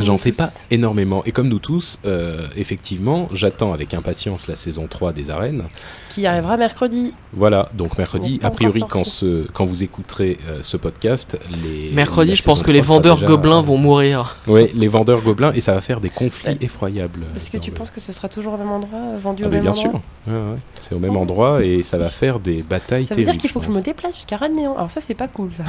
j'en 0.00 0.18
fais 0.18 0.32
pas 0.32 0.48
énormément. 0.70 1.22
Et 1.24 1.32
comme 1.32 1.48
nous 1.48 1.58
tous, 1.58 1.98
euh, 2.06 2.46
effectivement, 2.56 3.28
j'attends 3.32 3.72
avec 3.72 3.94
impatience 3.94 4.48
la 4.48 4.56
saison 4.56 4.86
3 4.88 5.12
des 5.12 5.30
arènes. 5.30 5.64
Qui 6.10 6.26
arrivera 6.26 6.56
mercredi. 6.56 7.12
Voilà, 7.32 7.68
donc 7.74 7.98
mercredi, 7.98 8.38
a 8.44 8.50
priori, 8.50 8.84
quand, 8.88 9.04
ce, 9.04 9.46
quand 9.52 9.64
vous 9.64 9.82
écouterez 9.82 10.38
euh, 10.48 10.60
ce 10.62 10.76
podcast, 10.76 11.38
les. 11.64 11.90
Mercredi, 11.92 12.36
je 12.36 12.42
pense 12.44 12.62
que 12.62 12.70
les 12.70 12.78
3 12.80 12.86
sera 12.86 12.94
vendeurs 12.96 13.16
déjà- 13.16 13.26
gobelins 13.26 13.62
vont 13.62 13.78
mourir. 13.78 14.36
Ouais, 14.46 14.70
les 14.74 14.86
vendeurs 14.88 15.20
gobelins, 15.22 15.52
et 15.54 15.60
ça 15.60 15.74
va 15.74 15.80
faire 15.80 16.00
des 16.00 16.10
conflits 16.10 16.50
Ouais. 16.50 16.58
effroyables. 16.60 17.24
Est-ce 17.34 17.50
que 17.50 17.56
tu 17.58 17.70
le- 17.70 17.76
penses 17.76 17.90
que 17.90 17.98
ce 18.00 18.12
sera 18.12 18.28
toujours 18.28 18.54
au 18.54 18.58
même 18.58 18.70
endroit, 18.70 18.98
euh, 19.14 19.18
vendu 19.18 19.42
Ah, 19.44 19.48
au 19.48 19.50
même 19.50 19.62
bien 19.62 19.70
endroit 19.72 19.90
sûr, 19.90 20.00
Ouais, 20.28 20.32
ouais. 20.52 20.58
c'est 20.80 20.94
au 20.94 20.98
même 21.00 21.16
endroit 21.16 21.64
et 21.64 21.82
ça 21.82 21.98
va 21.98 22.08
faire 22.10 22.38
des 22.38 22.62
batailles 22.62 23.06
Ça 23.06 23.14
veut 23.16 23.24
dire 23.24 23.36
qu'il 23.36 23.50
faut 23.50 23.58
que 23.60 23.66
je 23.66 23.72
me 23.72 23.82
déplace 23.82 24.14
jusqu'à 24.16 24.36
Radnéan. 24.36 24.74
Alors 24.76 24.90
ça, 24.90 25.00
c'est 25.00 25.14
pas 25.14 25.26
cool. 25.28 25.50
Ça. 25.54 25.64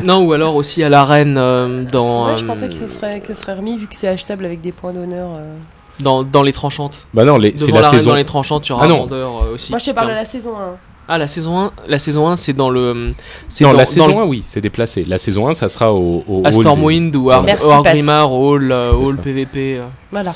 non, 0.02 0.24
ou 0.24 0.32
alors 0.32 0.54
aussi 0.54 0.82
à 0.82 0.88
l'arène 0.88 1.36
euh, 1.36 1.84
dans, 1.84 2.28
Ouais, 2.28 2.36
je 2.38 2.44
pensais 2.44 2.68
que 2.68 2.74
ce 2.74 2.86
serait, 2.86 3.11
que 3.20 3.34
ce 3.34 3.34
serait 3.42 3.54
remis 3.54 3.76
vu 3.76 3.86
que 3.86 3.94
c'est 3.96 4.08
achetable 4.08 4.44
avec 4.44 4.60
des 4.60 4.72
points 4.72 4.92
d'honneur. 4.92 5.32
euh. 5.38 5.54
dans, 6.00 6.24
dans 6.24 6.42
les 6.42 6.52
tranchantes. 6.52 7.06
Bah 7.14 7.24
non, 7.24 7.36
les- 7.38 7.56
c'est 7.56 7.70
la 7.70 7.80
l'arène 7.82 7.98
saison. 7.98 8.10
dans 8.10 8.16
les 8.16 8.24
tranchantes, 8.24 8.66
il 8.66 8.70
y 8.70 8.72
aura 8.72 8.82
Ah 8.84 8.86
un 8.92 8.96
vendeur 8.96 9.42
euh, 9.44 9.54
aussi. 9.54 9.70
Moi, 9.70 9.78
je 9.78 9.86
te 9.86 9.90
parle 9.90 10.08
de 10.08 10.14
la 10.14 10.24
saison 10.24 10.56
1. 10.56 10.76
Ah, 11.08 11.18
la 11.18 11.26
saison 11.26 11.58
1, 11.58 11.72
la 11.88 11.98
saison 11.98 12.28
1 12.28 12.36
c'est 12.36 12.52
dans 12.52 12.70
le. 12.70 13.12
C'est 13.48 13.64
Non, 13.64 13.72
dans, 13.72 13.76
la 13.76 13.84
dans 13.84 13.90
saison 13.90 14.06
le- 14.06 14.14
1, 14.22 14.24
oui, 14.26 14.42
c'est 14.46 14.60
déplacé. 14.60 15.04
La 15.04 15.18
saison 15.18 15.48
1, 15.48 15.54
ça 15.54 15.68
sera 15.68 15.92
au, 15.92 16.22
au 16.28 16.42
à 16.46 16.52
Stormwind 16.52 17.14
ou 17.16 17.30
à. 17.30 17.44
Argrimmar, 17.72 18.32
Hall, 18.32 18.70
euh, 18.72 18.92
hall. 18.92 19.18
PVP. 19.18 19.78
euh. 19.78 19.86
Voilà. 20.12 20.32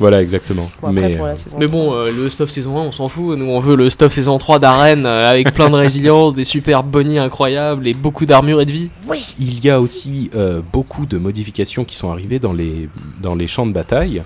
Voilà, 0.00 0.22
exactement. 0.22 0.70
Bon, 0.80 0.88
après, 0.88 1.08
mais 1.08 1.16
pour 1.16 1.26
euh, 1.26 1.34
la 1.34 1.58
Mais 1.58 1.66
bon, 1.66 1.86
3. 1.86 1.96
euh, 1.96 2.12
le 2.16 2.30
stuff 2.30 2.50
saison 2.50 2.78
1, 2.78 2.82
on 2.82 2.92
s'en 2.92 3.08
fout. 3.08 3.36
Nous, 3.36 3.46
on 3.46 3.58
veut 3.58 3.74
le 3.76 3.90
stuff 3.90 4.12
saison 4.12 4.38
3 4.38 4.58
d'arène 4.60 5.06
euh, 5.06 5.28
avec 5.28 5.52
plein 5.52 5.70
de 5.70 5.74
résilience, 5.76 6.34
des 6.34 6.44
super 6.44 6.84
bonnies 6.84 7.18
incroyables 7.18 7.86
et 7.88 7.94
beaucoup 7.94 8.24
d'armure 8.26 8.60
et 8.60 8.64
de 8.66 8.70
vie. 8.70 8.90
il 9.40 9.64
y 9.64 9.70
a 9.70 9.80
aussi 9.80 10.30
euh, 10.36 10.60
beaucoup 10.72 11.06
de 11.06 11.18
modifications 11.18 11.84
qui 11.84 11.96
sont 11.96 12.10
arrivées 12.12 12.38
dans 12.38 12.52
les, 12.52 12.88
dans 13.20 13.34
les 13.34 13.46
champs 13.48 13.66
de 13.66 13.72
bataille. 13.72 14.22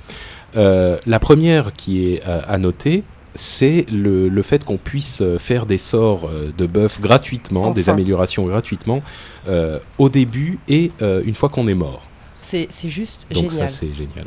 Euh, 0.56 0.98
la 1.06 1.18
première 1.18 1.72
qui 1.74 2.06
est 2.06 2.22
euh, 2.26 2.42
à 2.46 2.58
noter, 2.58 3.02
c'est 3.34 3.86
le, 3.90 4.28
le 4.28 4.42
fait 4.42 4.62
qu'on 4.64 4.76
puisse 4.76 5.22
faire 5.38 5.64
des 5.64 5.78
sorts 5.78 6.28
de 6.58 6.66
buff 6.66 7.00
gratuitement, 7.00 7.70
des 7.70 7.88
améliorations 7.88 8.44
gratuitement, 8.46 9.02
euh, 9.48 9.78
au 9.96 10.10
début 10.10 10.58
et 10.68 10.90
euh, 11.00 11.22
une 11.24 11.34
fois 11.34 11.48
qu'on 11.48 11.66
est 11.66 11.74
mort. 11.74 12.02
C'est 12.42 12.66
c'est 12.68 12.90
juste 12.90 13.26
Donc 13.32 13.50
génial. 13.50 13.70
ça, 13.70 13.74
c'est 13.74 13.94
génial. 13.94 14.26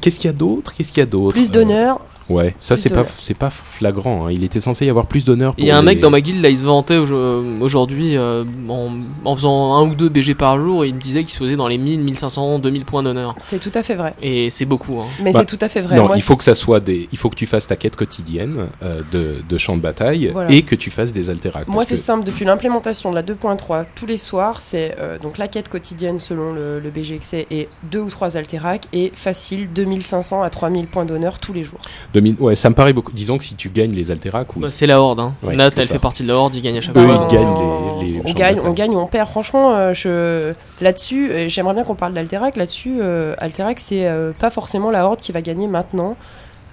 Qu'est-ce 0.00 0.18
qu'il 0.18 0.30
y 0.30 0.34
a 0.34 0.36
d'autre? 0.36 0.74
Qu'est-ce 0.74 0.92
qu'il 0.92 1.00
y 1.00 1.02
a 1.02 1.06
d'autre? 1.06 1.32
Plus 1.32 1.50
d'honneur. 1.50 2.00
Ouais, 2.30 2.54
ça 2.60 2.76
c'est 2.76 2.88
pas 2.88 3.04
c'est 3.20 3.34
pas 3.36 3.50
flagrant. 3.50 4.26
hein. 4.26 4.30
Il 4.32 4.44
était 4.44 4.60
censé 4.60 4.86
y 4.86 4.90
avoir 4.90 5.06
plus 5.06 5.24
d'honneur. 5.24 5.54
Il 5.58 5.66
y 5.66 5.70
a 5.70 5.76
un 5.78 5.82
mec 5.82 6.00
dans 6.00 6.10
ma 6.10 6.20
guilde, 6.20 6.42
là, 6.42 6.48
il 6.48 6.56
se 6.56 6.62
vantait 6.64 6.96
au- 6.96 7.60
aujourd'hui 7.60 8.16
euh, 8.16 8.44
en, 8.68 8.90
en 9.24 9.36
faisant 9.36 9.74
un 9.74 9.82
ou 9.82 9.94
deux 9.94 10.08
BG 10.08 10.34
par 10.34 10.58
jour 10.58 10.84
et 10.84 10.88
il 10.88 10.94
me 10.94 11.00
disait 11.00 11.22
qu'il 11.22 11.32
se 11.32 11.38
faisait 11.38 11.56
dans 11.56 11.68
les 11.68 11.76
1000, 11.78 12.00
1500, 12.00 12.58
2000 12.60 12.84
points 12.84 13.02
d'honneur. 13.02 13.34
C'est 13.38 13.58
tout 13.58 13.70
à 13.74 13.82
fait 13.82 13.94
vrai. 13.94 14.14
Et 14.22 14.48
c'est 14.50 14.64
beaucoup. 14.64 15.00
Hein. 15.00 15.06
Mais 15.22 15.32
Bah, 15.32 15.40
c'est 15.40 15.46
tout 15.56 15.62
à 15.62 15.68
fait 15.68 15.80
vrai. 15.82 15.96
Non, 15.96 16.06
Moi, 16.06 16.16
il 16.16 16.22
faut 16.22 16.36
que 16.36 16.44
ça 16.44 16.54
soit 16.54 16.80
des. 16.80 17.08
Il 17.12 17.18
faut 17.18 17.28
que 17.28 17.36
tu 17.36 17.46
fasses 17.46 17.66
ta 17.66 17.76
quête 17.76 17.96
quotidienne 17.96 18.68
euh, 18.82 19.02
de, 19.12 19.36
de 19.46 19.58
champ 19.58 19.76
de 19.76 19.82
bataille 19.82 20.30
Voilà. 20.32 20.50
et 20.50 20.62
que 20.62 20.74
tu 20.74 20.90
fasses 20.90 21.12
des 21.12 21.28
alteracs. 21.30 21.68
Moi, 21.68 21.84
c'est 21.84 21.94
que- 21.96 22.00
simple. 22.00 22.24
Depuis 22.24 22.44
l'implémentation 22.46 23.10
de 23.10 23.16
la 23.16 23.22
2.3, 23.22 23.84
tous 23.94 24.06
les 24.06 24.16
soirs, 24.16 24.60
c'est 24.62 24.96
euh, 24.98 25.18
donc 25.18 25.36
la 25.36 25.48
quête 25.48 25.68
quotidienne 25.68 26.20
selon 26.20 26.52
le, 26.52 26.80
le 26.80 26.90
BGXC 26.90 27.46
et 27.50 27.68
deux 27.90 28.00
ou 28.00 28.08
trois 28.08 28.36
alterac 28.36 28.86
et 28.94 29.12
facile 29.14 29.68
2500 29.74 30.42
à 30.42 30.48
3000 30.50 30.86
points 30.86 31.04
d'honneur 31.04 31.38
tous 31.38 31.52
les 31.52 31.64
jours. 31.64 31.80
2000 32.14 32.36
Ouais, 32.40 32.54
ça 32.54 32.70
me 32.70 32.74
paraît 32.74 32.92
beaucoup. 32.92 33.12
Disons 33.12 33.36
que 33.38 33.44
si 33.44 33.54
tu 33.56 33.68
gagnes 33.68 33.92
les 33.92 34.10
alteracs, 34.10 34.54
oui. 34.56 34.62
Bah, 34.62 34.68
c'est 34.70 34.86
la 34.86 35.00
horde. 35.00 35.20
Hein. 35.20 35.34
Ouais, 35.42 35.54
Nat, 35.56 35.66
elle 35.76 35.86
ça. 35.86 35.92
fait 35.92 35.98
partie 35.98 36.22
de 36.22 36.28
la 36.28 36.34
horde, 36.34 36.54
il 36.54 36.62
gagne 36.62 36.78
à 36.78 36.80
chaque 36.80 36.96
Eux, 36.96 37.04
fois. 37.04 37.28
ils 37.30 37.34
gagnent 37.36 37.54
les- 38.00 38.20
on 38.24 38.32
gagne, 38.32 38.60
on 38.64 38.72
gagne 38.72 38.94
ou 38.94 38.98
on 38.98 39.06
perd. 39.06 39.28
Franchement, 39.28 39.74
euh, 39.74 39.92
je 39.94 40.52
là-dessus, 40.80 41.30
euh, 41.30 41.48
j'aimerais 41.48 41.74
bien 41.74 41.84
qu'on 41.84 41.94
parle 41.94 42.14
d'Alterac. 42.14 42.56
Là-dessus, 42.56 42.98
euh, 43.00 43.34
Alterac, 43.38 43.80
c'est 43.80 44.06
euh, 44.06 44.32
pas 44.38 44.50
forcément 44.50 44.90
la 44.90 45.04
horde 45.06 45.20
qui 45.20 45.32
va 45.32 45.42
gagner 45.42 45.66
maintenant. 45.66 46.16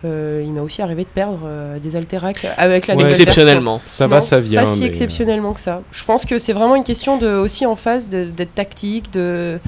Euh, 0.03 0.41
il 0.43 0.51
m'est 0.51 0.59
aussi 0.61 0.81
arrivé 0.81 1.03
de 1.03 1.09
perdre 1.09 1.41
euh, 1.45 1.77
des 1.77 1.95
Alterac 1.95 2.47
avec 2.57 2.87
la 2.87 2.95
Ouais, 2.95 3.05
Exceptionnellement. 3.05 3.79
ça 3.85 4.07
va, 4.07 4.19
ça 4.19 4.39
vient. 4.39 4.63
Pas 4.63 4.67
si 4.73 4.79
mais, 4.81 4.87
exceptionnellement 4.87 5.53
que 5.53 5.61
ça. 5.61 5.81
Je 5.91 6.03
pense 6.03 6.25
que 6.25 6.39
c'est 6.39 6.53
vraiment 6.53 6.75
une 6.75 6.83
question 6.83 7.17
de 7.19 7.27
aussi 7.35 7.67
en 7.67 7.75
phase 7.75 8.09
d'être 8.09 8.55
tactique, 8.55 9.13
de 9.13 9.59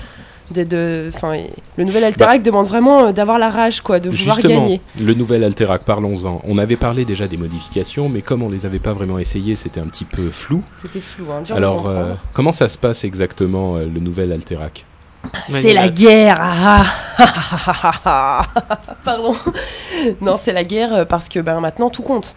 de, 0.54 0.63
de- 0.63 1.10
enfin, 1.13 1.38
le 1.78 1.84
nouvel 1.84 2.04
Alterac 2.04 2.42
demande 2.44 2.68
vraiment 2.68 3.08
euh, 3.08 3.12
d'avoir 3.12 3.39
la 3.39 3.50
rage, 3.50 3.82
quoi, 3.82 4.00
de 4.00 4.10
vouloir 4.10 4.36
Justement, 4.38 4.62
gagner. 4.62 4.82
le 5.02 5.13
nouvel 5.13 5.44
Alterac, 5.44 5.84
parlons-en. 5.84 6.42
On 6.46 6.58
avait 6.58 6.76
parlé 6.78 7.04
déjà 7.06 7.28
des 7.28 7.38
modifications, 7.38 8.08
mais 8.10 8.22
comme 8.22 8.42
on 8.44 8.50
les 8.50 8.66
avait 8.66 8.80
pas 8.80 8.94
vraiment 8.94 9.20
essayées, 9.20 9.56
c'était 9.56 9.80
un 9.80 9.88
petit 9.88 10.06
peu 10.06 10.30
flou. 10.30 10.62
C'était 10.82 11.02
flou. 11.02 11.26
Hein, 11.32 11.44
Alors, 11.56 11.89
euh, 11.89 12.13
comment 12.34 12.52
ça 12.52 12.68
se 12.70 12.78
passe 12.78 13.04
exactement 13.04 13.76
euh, 13.78 13.86
le 13.86 14.00
nouvel 14.00 14.32
Alterac? 14.32 14.86
C'est 15.50 15.74
la 15.74 15.88
guerre. 15.89 16.36
ah, 16.39 16.84
ah, 17.18 17.24
ah, 17.36 17.58
ah, 17.68 17.76
ah, 17.84 18.02
ah. 18.06 18.46
Pardon. 19.04 19.34
Non, 20.22 20.36
c'est 20.38 20.52
la 20.54 20.63
guerre 20.66 21.08
parce 21.08 21.30
que 21.30 21.39
ben, 21.39 21.60
maintenant 21.62 21.89
tout 21.89 22.02
compte. 22.04 22.36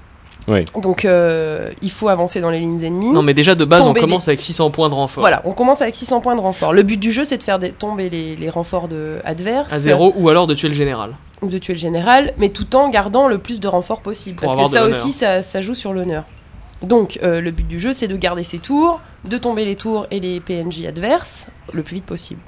Donc 0.80 1.04
euh, 1.04 1.72
il 1.82 1.90
faut 1.90 2.08
avancer 2.08 2.40
dans 2.40 2.50
les 2.50 2.60
lignes 2.60 2.82
ennemies. 2.84 3.10
Non, 3.12 3.22
mais 3.22 3.34
déjà 3.34 3.54
de 3.54 3.64
base, 3.64 3.84
on 3.86 3.92
commence 3.94 4.28
avec 4.28 4.40
600 4.40 4.70
points 4.70 4.88
de 4.88 4.94
renfort. 4.94 5.20
Voilà, 5.22 5.42
on 5.44 5.52
commence 5.52 5.82
avec 5.82 5.94
600 5.94 6.20
points 6.20 6.36
de 6.36 6.40
renfort. 6.40 6.72
Le 6.72 6.82
but 6.82 6.98
du 6.98 7.10
jeu, 7.12 7.24
c'est 7.24 7.38
de 7.38 7.42
faire 7.42 7.58
des- 7.58 7.72
tomber 7.72 8.08
les, 8.10 8.36
les 8.36 8.50
renforts 8.50 8.88
de 8.88 9.18
adverses, 9.24 9.72
À 9.72 9.78
zéro 9.78 10.12
ou 10.16 10.28
alors 10.28 10.46
de 10.46 10.54
tuer 10.54 10.68
le 10.68 10.74
général. 10.74 11.14
ou 11.42 11.48
de 11.48 11.58
tuer 11.58 11.72
le 11.74 11.78
général, 11.78 12.32
mais 12.38 12.48
tout 12.50 12.76
en 12.76 12.88
gardant 12.90 13.28
le 13.28 13.38
plus 13.38 13.60
de 13.60 13.68
renforts 13.68 14.00
possible. 14.02 14.36
Pour 14.36 14.42
parce 14.42 14.52
avoir 14.54 14.68
que 14.88 14.92
ça 14.94 14.98
aussi, 15.04 15.12
ça, 15.12 15.42
ça 15.42 15.60
joue 15.60 15.74
sur 15.74 15.92
l'honneur. 15.92 16.24
Donc, 16.82 17.18
euh, 17.22 17.40
le 17.40 17.50
but 17.50 17.66
du 17.66 17.80
jeu, 17.80 17.92
c'est 17.92 18.06
de 18.08 18.16
garder 18.16 18.42
ses 18.42 18.58
tours, 18.58 19.00
de 19.24 19.38
tomber 19.38 19.64
les 19.64 19.76
tours 19.76 20.06
et 20.10 20.20
les 20.20 20.40
PNJ 20.40 20.84
adverses 20.86 21.46
le 21.72 21.82
plus 21.82 21.94
vite 21.96 22.04
possible. 22.06 22.40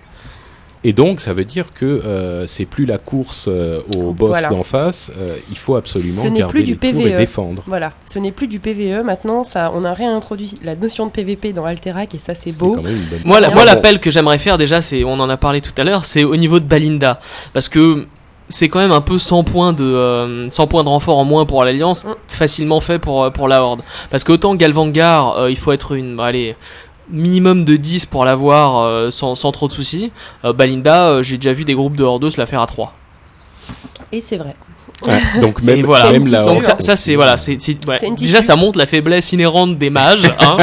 Et 0.84 0.92
donc, 0.92 1.20
ça 1.20 1.32
veut 1.32 1.44
dire 1.44 1.72
que 1.74 1.84
euh, 1.84 2.46
c'est 2.46 2.64
plus 2.64 2.86
la 2.86 2.98
course 2.98 3.46
euh, 3.50 3.80
au 3.96 4.12
boss 4.12 4.28
Voilà. 4.30 4.48
d'en 4.48 4.62
face. 4.62 5.10
euh, 5.18 5.36
il 5.50 5.58
faut 5.58 5.74
absolument 5.74 6.22
Ce 6.22 6.28
garder 6.28 6.44
plus 6.52 6.62
du 6.62 6.72
les 6.80 6.92
tours 6.92 7.00
et 7.00 7.10
PvE. 7.10 7.16
défendre. 7.16 7.62
Voilà, 7.66 7.92
ce 8.06 8.18
n'est 8.20 8.30
plus 8.32 8.46
du 8.46 8.60
PVE. 8.60 9.02
Maintenant, 9.04 9.42
ça, 9.42 9.72
on 9.74 9.82
a 9.84 9.92
réintroduit 9.92 10.54
la 10.62 10.76
notion 10.76 11.06
de 11.06 11.10
PVP 11.10 11.52
dans 11.52 11.64
Alterac 11.64 12.14
et 12.14 12.18
ça, 12.18 12.34
c'est 12.36 12.50
Ce 12.50 12.56
beau. 12.56 12.74
quand 12.76 12.82
même 12.82 12.94
une 12.94 13.02
bonne- 13.06 13.20
Moi, 13.24 13.40
la- 13.40 13.64
l'appel 13.64 13.98
que 13.98 14.10
j'aimerais 14.12 14.38
faire 14.38 14.56
déjà, 14.56 14.80
c'est, 14.80 15.02
on 15.04 15.14
en 15.18 15.28
a 15.28 15.36
parlé 15.36 15.60
tout 15.60 15.72
à 15.76 15.82
l'heure, 15.84 16.04
c'est 16.04 16.22
au 16.24 16.36
niveau 16.36 16.60
de 16.60 16.64
Balinda. 16.64 17.20
Parce 17.52 17.68
que 17.68 18.06
c'est 18.48 18.68
quand 18.70 18.78
même 18.78 18.92
un 18.92 19.00
peu 19.02 19.18
100 19.18 19.42
points 19.44 19.72
de, 19.74 19.84
euh, 19.84 20.48
100 20.48 20.68
points 20.68 20.84
de 20.84 20.88
renfort 20.88 21.18
en 21.18 21.24
moins 21.24 21.44
pour 21.44 21.64
l'Alliance, 21.64 22.04
Mm. 22.06 22.14
facilement 22.28 22.80
fait 22.80 22.98
pour, 22.98 23.30
pour 23.32 23.46
la 23.48 23.62
Horde. 23.62 23.82
Parce 24.10 24.22
qu'autant 24.24 24.54
Galvangar, 24.54 25.36
euh, 25.38 25.50
il 25.50 25.58
faut 25.58 25.72
être 25.72 25.92
une, 25.92 26.16
bah, 26.16 26.26
allez, 26.26 26.56
minimum 27.10 27.64
de 27.64 27.76
10 27.76 28.06
pour 28.06 28.24
l'avoir 28.24 28.78
euh, 28.78 29.10
sans, 29.10 29.34
sans 29.34 29.52
trop 29.52 29.68
de 29.68 29.72
soucis. 29.72 30.12
Euh, 30.44 30.52
Balinda, 30.52 31.08
euh, 31.08 31.22
j'ai 31.22 31.36
déjà 31.36 31.52
vu 31.52 31.64
des 31.64 31.74
groupes 31.74 31.96
de 31.96 32.04
Horde 32.04 32.28
se 32.30 32.40
la 32.40 32.46
faire 32.46 32.60
à 32.60 32.66
3. 32.66 32.94
Et 34.12 34.20
c'est 34.20 34.36
vrai. 34.36 34.56
Ouais, 35.06 35.40
donc 35.40 35.62
même, 35.62 35.82
voilà. 35.84 36.10
même 36.10 36.26
la 36.26 36.44
Donc 36.44 36.60
ça, 36.62 36.76
ça, 36.80 36.96
c'est 36.96 37.14
voilà, 37.14 37.38
c'est 37.38 37.56
ouais. 37.86 38.10
Déjà 38.16 38.42
ça 38.42 38.56
montre 38.56 38.78
la 38.78 38.86
faiblesse 38.86 39.32
inhérente 39.32 39.78
des 39.78 39.90
mages. 39.90 40.22
Hein. 40.40 40.56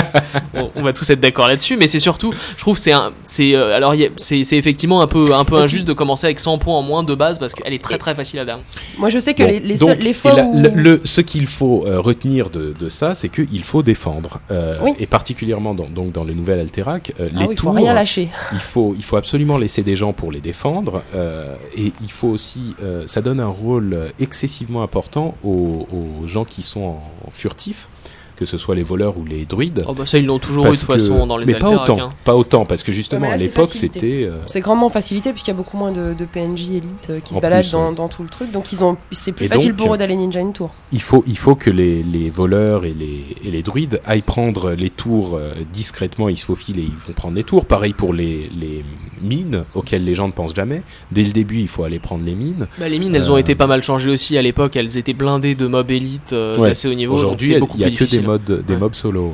on, 0.54 0.71
on 0.76 0.82
va 0.84 0.91
tous 0.93 1.10
être 1.10 1.19
d'accord 1.19 1.48
là-dessus, 1.48 1.78
mais 1.78 1.88
c'est 1.88 2.00
surtout, 2.00 2.34
je 2.56 2.62
trouve 2.62 2.78
c'est 2.78 2.93
euh, 2.93 3.76
alors 3.76 3.93
c'est 4.17 4.43
c'est 4.43 4.58
effectivement 4.58 5.02
un 5.02 5.08
peu 5.08 5.34
un 5.34 5.45
peu 5.45 5.58
injuste 5.58 5.86
de 5.86 5.93
commencer 5.93 6.26
avec 6.28 6.39
100 6.39 6.58
points 6.58 6.76
en 6.76 6.82
moins 6.82 7.04
de 7.04 7.13
base 7.15 7.39
parce 7.39 7.54
qu'elle 7.54 7.74
est 7.74 7.82
très 7.84 7.98
très 7.98 8.13
facile 8.15 8.39
à 8.39 8.45
down. 8.45 8.60
Moi, 8.98 9.10
je 9.10 9.19
sais 9.19 9.34
que 9.34 9.43
Bon, 9.43 9.50
les, 9.50 9.60
les, 9.60 9.76
donc, 9.78 9.89
seuls- 9.89 10.00
les 10.00 10.13
fois 10.13 10.34
la- 10.34 10.43
où... 10.45 10.60
le, 10.62 10.69
le- 10.69 11.02
ce 11.04 11.21
qu'il 11.21 11.48
faut 11.48 11.86
euh, 11.86 12.00
retenir 12.00 12.50
de, 12.50 12.74
de 12.80 12.89
ça, 12.89 13.15
c'est 13.15 13.30
qu'il 13.30 13.63
faut 13.63 13.84
défendre. 13.84 14.39
Euh, 14.52 14.78
Oui. 14.82 14.91
Et 15.00 15.06
particulièrement 15.08 15.74
dans, 15.74 15.88
donc 15.88 16.12
dans 16.12 16.24
les 16.24 16.34
nouvelles 16.36 16.60
Alterac, 16.60 17.13
euh, 17.19 17.30
Ah 17.32 17.39
les 17.39 17.45
oui, 17.45 17.54
il 17.54 17.60
faut 17.60 17.67
tours, 17.67 17.76
rien 17.76 17.93
lâcher. 17.93 18.30
il 18.54 18.60
faut, 18.60 18.93
il 18.98 19.04
faut 19.04 19.17
absolument 19.17 19.58
laisser 19.58 19.84
des 19.84 19.95
gens 19.95 20.13
pour 20.13 20.32
les 20.32 20.41
défendre. 20.41 21.04
euh, 21.15 21.56
et 21.78 21.93
il 22.04 22.12
faut 22.12 22.28
aussi, 22.30 22.76
euh, 22.84 23.04
ça 23.06 23.21
donne 23.21 23.39
un 23.39 23.48
rôle 23.48 24.12
excessivement 24.25 24.83
important 24.83 25.35
aux, 25.43 25.88
gens 26.25 26.43
qui 26.43 26.63
sont 26.63 26.81
en, 26.81 27.11
en 27.27 27.31
furtif, 27.31 27.88
que 28.36 28.45
ce 28.45 28.58
soit 28.58 28.76
les 28.76 28.84
voleurs 28.84 29.17
ou 29.17 29.24
les 29.26 29.45
druides. 29.45 29.82
Oh 29.88 29.93
bah 29.93 30.06
ça 30.06 30.17
ils 30.17 30.26
l'ont 30.26 30.39
toujours 30.39 30.65
eu 30.67 30.69
de 30.71 30.76
toute 30.76 30.82
que- 30.88 30.93
façon 30.93 31.26
dans 31.28 31.38
les 31.38 31.45
mais 31.45 31.56
pas 31.60 31.69
autant, 31.69 32.00
hein. 32.00 32.10
pas 32.24 32.36
autant, 32.36 32.65
parce 32.65 32.84
que 32.84 32.91
justement 32.91 33.28
là, 33.28 33.34
à 33.34 33.38
l'époque 33.38 33.69
c'était. 33.69 34.26
euh, 34.26 34.41
C'est 34.48 34.62
grandement 34.62 34.89
facilité 34.89 35.32
puisqu'il 35.32 35.52
y 35.52 35.54
a 35.54 35.58
beaucoup 35.58 35.78
moins 35.78 35.91
de, 35.91 36.13
de 36.13 36.26
PNJ 36.26 36.69
élites 36.69 37.08
euh, 37.10 37.19
qui 37.19 37.34
En 37.34 37.38
se 37.38 37.41
baladent 37.41 37.63
plus, 37.63 37.71
dans, 37.71 37.89
ouais. 37.89 37.95
dans 37.95 38.08
tout 38.08 38.24
le 38.24 38.30
truc. 38.30 38.52
Donc 38.52 38.71
ils 38.71 38.84
ont, 38.84 38.98
c'est 39.12 39.32
plus 39.32 39.45
Et 39.45 39.48
facile 39.48 39.69
donc, 39.74 39.78
pour 39.86 39.93
eux 39.95 39.98
d'aller 39.98 40.15
ninja 40.15 40.39
une 40.39 40.54
tour. 40.54 40.74
il 40.91 41.02
faut, 41.02 41.24
il 41.28 41.38
faut 41.38 41.56
que 41.56 41.69
les, 41.69 42.04
les 42.04 42.30
voleurs 42.30 42.86
et 42.86 42.93
les, 42.93 43.24
et 43.43 43.52
les 43.52 43.62
druides 43.63 44.02
aillent 44.06 44.21
prendre 44.21 44.71
les 44.71 44.89
tours 44.89 45.36
euh, 45.36 45.54
discrètement, 45.74 46.30
ils 46.30 46.38
se 46.38 46.45
faufilent 46.45 46.80
et 46.80 46.84
ils 46.84 46.89
vont 47.08 47.13
prendre 47.13 47.36
les 47.36 47.43
tours. 47.43 47.65
Pareil 47.65 47.93
pour 47.93 48.13
les, 48.13 48.50
les 48.60 48.84
mines 49.21 49.63
auxquelles 49.74 50.04
les 50.04 50.13
gens 50.13 50.28
ne 50.28 50.34
pensent 50.34 50.56
jamais. 50.56 50.82
Dès 51.12 51.24
le 51.24 51.32
début, 51.32 51.58
il 51.60 51.67
faut 51.67 51.84
aller 51.84 52.00
prendre 52.00 52.24
les 52.26 52.36
mines. 52.36 52.67
Bah, 52.80 52.89
les 52.89 53.00
mines 53.00 53.15
elles 53.15 53.32
ont 53.32 53.38
été 53.38 53.56
pas 53.56 53.67
mal 53.67 53.82
changées 53.84 54.10
aussi 54.12 54.38
à 54.38 54.41
l'époque. 54.41 54.76
Elles 54.76 54.98
étaient 54.98 55.13
blindées 55.13 55.56
de 55.56 55.67
mobs 55.67 55.89
élites 55.91 56.34
euh, 56.34 56.58
Ouais. 56.58 56.69
d'assez 56.69 56.88
haut 56.88 56.93
niveau. 56.93 57.13
Aujourd'hui, 57.13 57.52
il 57.56 57.78
n'y 57.78 57.84
a 57.84 57.89
que 57.91 58.04
des. 58.04 58.17
Modes, 58.25 58.63
des 58.65 58.73
Ouais. 58.73 58.79
mobs 58.79 58.93
solo. 58.95 59.27
ouais. 59.29 59.33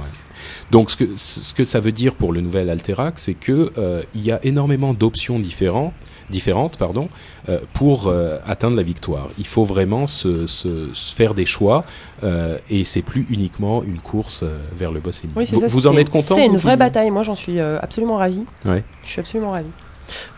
Donc, 0.71 0.89
ce 0.89 0.95
que, 0.95 1.03
ce 1.17 1.53
que 1.53 1.63
ça 1.65 1.79
veut 1.79 1.91
dire 1.91 2.15
pour 2.15 2.31
le 2.33 2.41
nouvel 2.41 2.69
Alterac, 2.69 3.19
c'est 3.19 3.33
que 3.35 3.71
euh, 3.77 4.01
il 4.15 4.23
y 4.23 4.31
a 4.31 4.39
énormément 4.43 4.93
d'options 4.93 5.37
différentes, 5.37 5.93
différentes, 6.29 6.77
pardon, 6.77 7.09
euh, 7.49 7.59
pour 7.73 8.07
euh, 8.07 8.37
atteindre 8.47 8.75
la 8.77 8.81
victoire. 8.83 9.27
Il 9.37 9.45
faut 9.45 9.65
vraiment 9.65 10.07
se, 10.07 10.47
se, 10.47 10.87
se 10.93 11.13
faire 11.13 11.33
des 11.35 11.45
choix, 11.45 11.83
euh, 12.23 12.57
et 12.69 12.85
c'est 12.85 13.01
plus 13.01 13.27
uniquement 13.29 13.83
une 13.83 13.99
course 13.99 14.41
euh, 14.43 14.57
vers 14.75 14.91
le 14.91 14.99
boss 15.01 15.21
ennemi. 15.23 15.33
Oui, 15.35 15.45
vous 15.51 15.59
ça. 15.59 15.67
vous 15.67 15.87
en 15.87 15.97
êtes 15.97 16.09
content 16.09 16.35
C'est 16.35 16.45
une 16.47 16.57
vraie 16.57 16.77
bataille. 16.77 17.11
Moi, 17.11 17.23
j'en 17.23 17.35
suis 17.35 17.59
euh, 17.59 17.77
absolument 17.81 18.17
ravi. 18.17 18.43
Ouais. 18.65 18.83
Je 19.03 19.09
suis 19.09 19.19
absolument 19.19 19.51
ravi. 19.51 19.69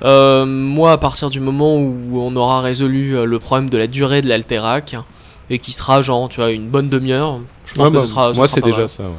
Euh, 0.03 0.45
moi, 0.45 0.91
à 0.91 0.97
partir 0.97 1.29
du 1.29 1.39
moment 1.39 1.77
où 1.77 2.19
on 2.19 2.35
aura 2.35 2.61
résolu 2.61 3.15
euh, 3.15 3.25
le 3.25 3.39
problème 3.39 3.69
de 3.69 3.77
la 3.77 3.87
durée 3.87 4.21
de 4.21 4.27
l'Alterac, 4.29 4.95
et 5.49 5.59
qui 5.59 5.71
sera 5.71 6.01
genre, 6.01 6.27
tu 6.29 6.37
vois, 6.41 6.51
une 6.51 6.69
bonne 6.69 6.89
demi-heure, 6.89 7.39
je 7.65 7.73
pense 7.76 7.86
Ouais, 7.86 7.91
que 7.91 7.95
bah, 7.97 8.02
ce 8.02 8.08
sera. 8.08 8.32
ce 8.32 8.38
moi, 8.38 8.47
c'est 8.47 8.62
déjà 8.62 8.78
mal. 8.80 8.89
ça. 8.89 9.04
Ouais. 9.04 9.10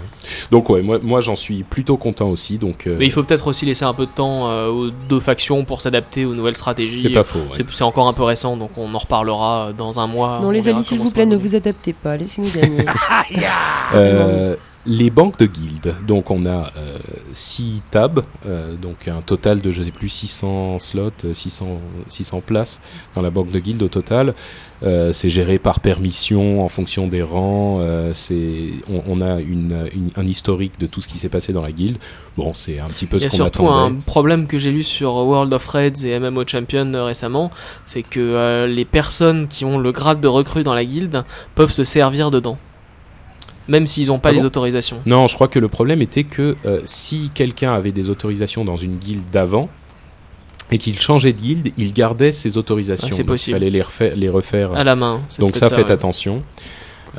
Donc, 0.50 0.68
ouais, 0.70 0.82
moi, 0.82 0.98
moi 1.02 1.20
j'en 1.20 1.36
suis 1.36 1.62
plutôt 1.62 1.96
content 1.96 2.28
aussi. 2.28 2.58
Donc, 2.58 2.86
euh, 2.86 2.96
Mais 2.98 3.06
il 3.06 3.10
faut 3.12 3.22
peut-être 3.22 3.46
aussi 3.46 3.64
laisser 3.66 3.84
un 3.84 3.94
peu 3.94 4.06
de 4.06 4.10
temps 4.10 4.48
euh, 4.50 4.68
aux 4.68 4.90
deux 4.90 5.20
factions 5.20 5.64
pour 5.64 5.80
s'adapter 5.80 6.24
aux 6.24 6.34
nouvelles 6.34 6.56
stratégies. 6.56 7.00
c'est 7.02 7.10
pas 7.10 7.24
faux. 7.24 7.38
ouais. 7.38 7.64
C'est- 7.70 7.82
encore 7.82 8.08
un 8.08 8.12
peu 8.12 8.22
récent, 8.22 8.56
donc 8.56 8.70
on 8.76 8.92
en 8.94 8.98
reparlera 8.98 9.68
euh, 9.68 9.72
dans 9.72 10.00
un 10.00 10.06
mois. 10.06 10.38
non, 10.40 10.48
on 10.48 10.50
les 10.50 10.68
amis, 10.68 10.84
s'il 10.84 10.98
vous 11.00 11.10
plaît, 11.10 11.26
ne 11.26 11.36
vous 11.36 11.54
adaptez 11.54 11.92
pas. 11.92 12.16
Laissez-nous 12.16 12.50
gagner. 12.50 12.84
Euh, 13.94 14.56
les 14.86 15.10
banques 15.10 15.38
de 15.38 15.46
guildes. 15.46 15.94
Donc 16.06 16.30
on 16.30 16.44
a 16.46 16.70
6 17.32 17.82
tabs, 17.90 18.20
euh, 18.46 18.74
donc 18.76 19.08
un 19.08 19.22
total 19.22 19.60
de 19.60 19.70
je 19.72 19.82
sais 19.82 19.90
plus 19.90 20.08
600 20.08 20.78
slots, 20.78 21.10
euh, 21.24 21.32
600 21.34 21.80
600 22.08 22.40
places 22.44 22.80
dans 23.14 23.22
la 23.22 23.30
banque 23.30 23.50
de 23.50 23.58
guildes 23.58 23.82
au 23.82 23.88
total. 23.88 24.34
Euh, 24.82 25.12
c'est 25.12 25.30
géré 25.30 25.58
par 25.58 25.80
permission 25.80 26.62
en 26.62 26.68
fonction 26.68 27.06
des 27.08 27.22
rangs. 27.22 27.78
euh, 27.80 28.12
c'est 28.12 28.68
on, 28.92 29.02
on 29.06 29.20
a 29.22 29.40
une, 29.40 29.88
une- 29.94 30.10
un 30.16 30.26
historique 30.26 30.78
de 30.78 30.86
tout 30.86 31.00
ce 31.00 31.08
qui 31.08 31.16
s'est 31.18 31.30
passé 31.30 31.52
dans 31.54 31.62
la 31.62 31.72
guilde. 31.72 31.96
Bon, 32.36 32.52
c'est 32.54 32.78
un 32.80 32.86
petit 32.88 33.06
peu 33.06 33.16
Il 33.16 33.20
y 33.20 33.22
ce 33.22 33.28
a 33.28 33.30
qu'on 33.30 33.36
surtout 33.36 33.66
attendait. 33.68 33.96
un 33.96 34.00
problème 34.00 34.46
que 34.46 34.58
j'ai 34.58 34.70
lu 34.72 34.82
sur 34.82 35.14
World 35.14 35.52
of 35.54 35.66
Raids 35.68 36.04
et 36.04 36.18
MMO 36.18 36.42
Champion 36.46 36.92
euh, 36.94 37.04
récemment, 37.04 37.50
c'est 37.86 38.02
que 38.02 38.20
euh, 38.20 38.66
les 38.66 38.84
personnes 38.84 39.48
qui 39.48 39.64
ont 39.64 39.78
le 39.78 39.92
grade 39.92 40.20
de 40.20 40.28
recrue 40.28 40.62
dans 40.64 40.74
la 40.74 40.84
guilde 40.84 41.24
peuvent 41.54 41.70
se 41.72 41.84
servir 41.84 42.30
dedans. 42.30 42.58
Même 43.68 43.86
s'ils 43.86 44.08
n'ont 44.08 44.18
pas 44.18 44.28
Ah 44.28 44.32
les 44.32 44.40
bon 44.40 44.46
autorisations. 44.46 45.00
Non, 45.06 45.26
je 45.26 45.34
crois 45.34 45.48
que 45.48 45.58
le 45.58 45.68
problème 45.68 46.02
était 46.02 46.24
que 46.24 46.56
euh, 46.66 46.80
si 46.84 47.30
quelqu'un 47.32 47.72
avait 47.72 47.92
des 47.92 48.10
autorisations 48.10 48.64
dans 48.64 48.76
une 48.76 48.96
guilde 48.98 49.30
d'avant 49.30 49.68
et 50.70 50.78
qu'il 50.78 50.98
changeait 50.98 51.32
de 51.32 51.40
guilde, 51.40 51.72
il 51.76 51.92
gardait 51.92 52.32
ses 52.32 52.58
autorisations. 52.58 53.08
Ah, 53.10 53.14
c'est 53.14 53.24
possible. 53.24 53.56
Il 53.56 53.60
fallait 53.60 53.70
les 53.70 53.82
refaire. 53.82 54.16
Les 54.16 54.28
refaire 54.28 54.74
À 54.74 54.84
la 54.84 54.96
main. 54.96 55.20
c'est 55.28 55.40
Donc 55.40 55.56
ça, 55.56 55.68
faites 55.68 55.86
ouais. 55.86 55.92
attention. 55.92 56.42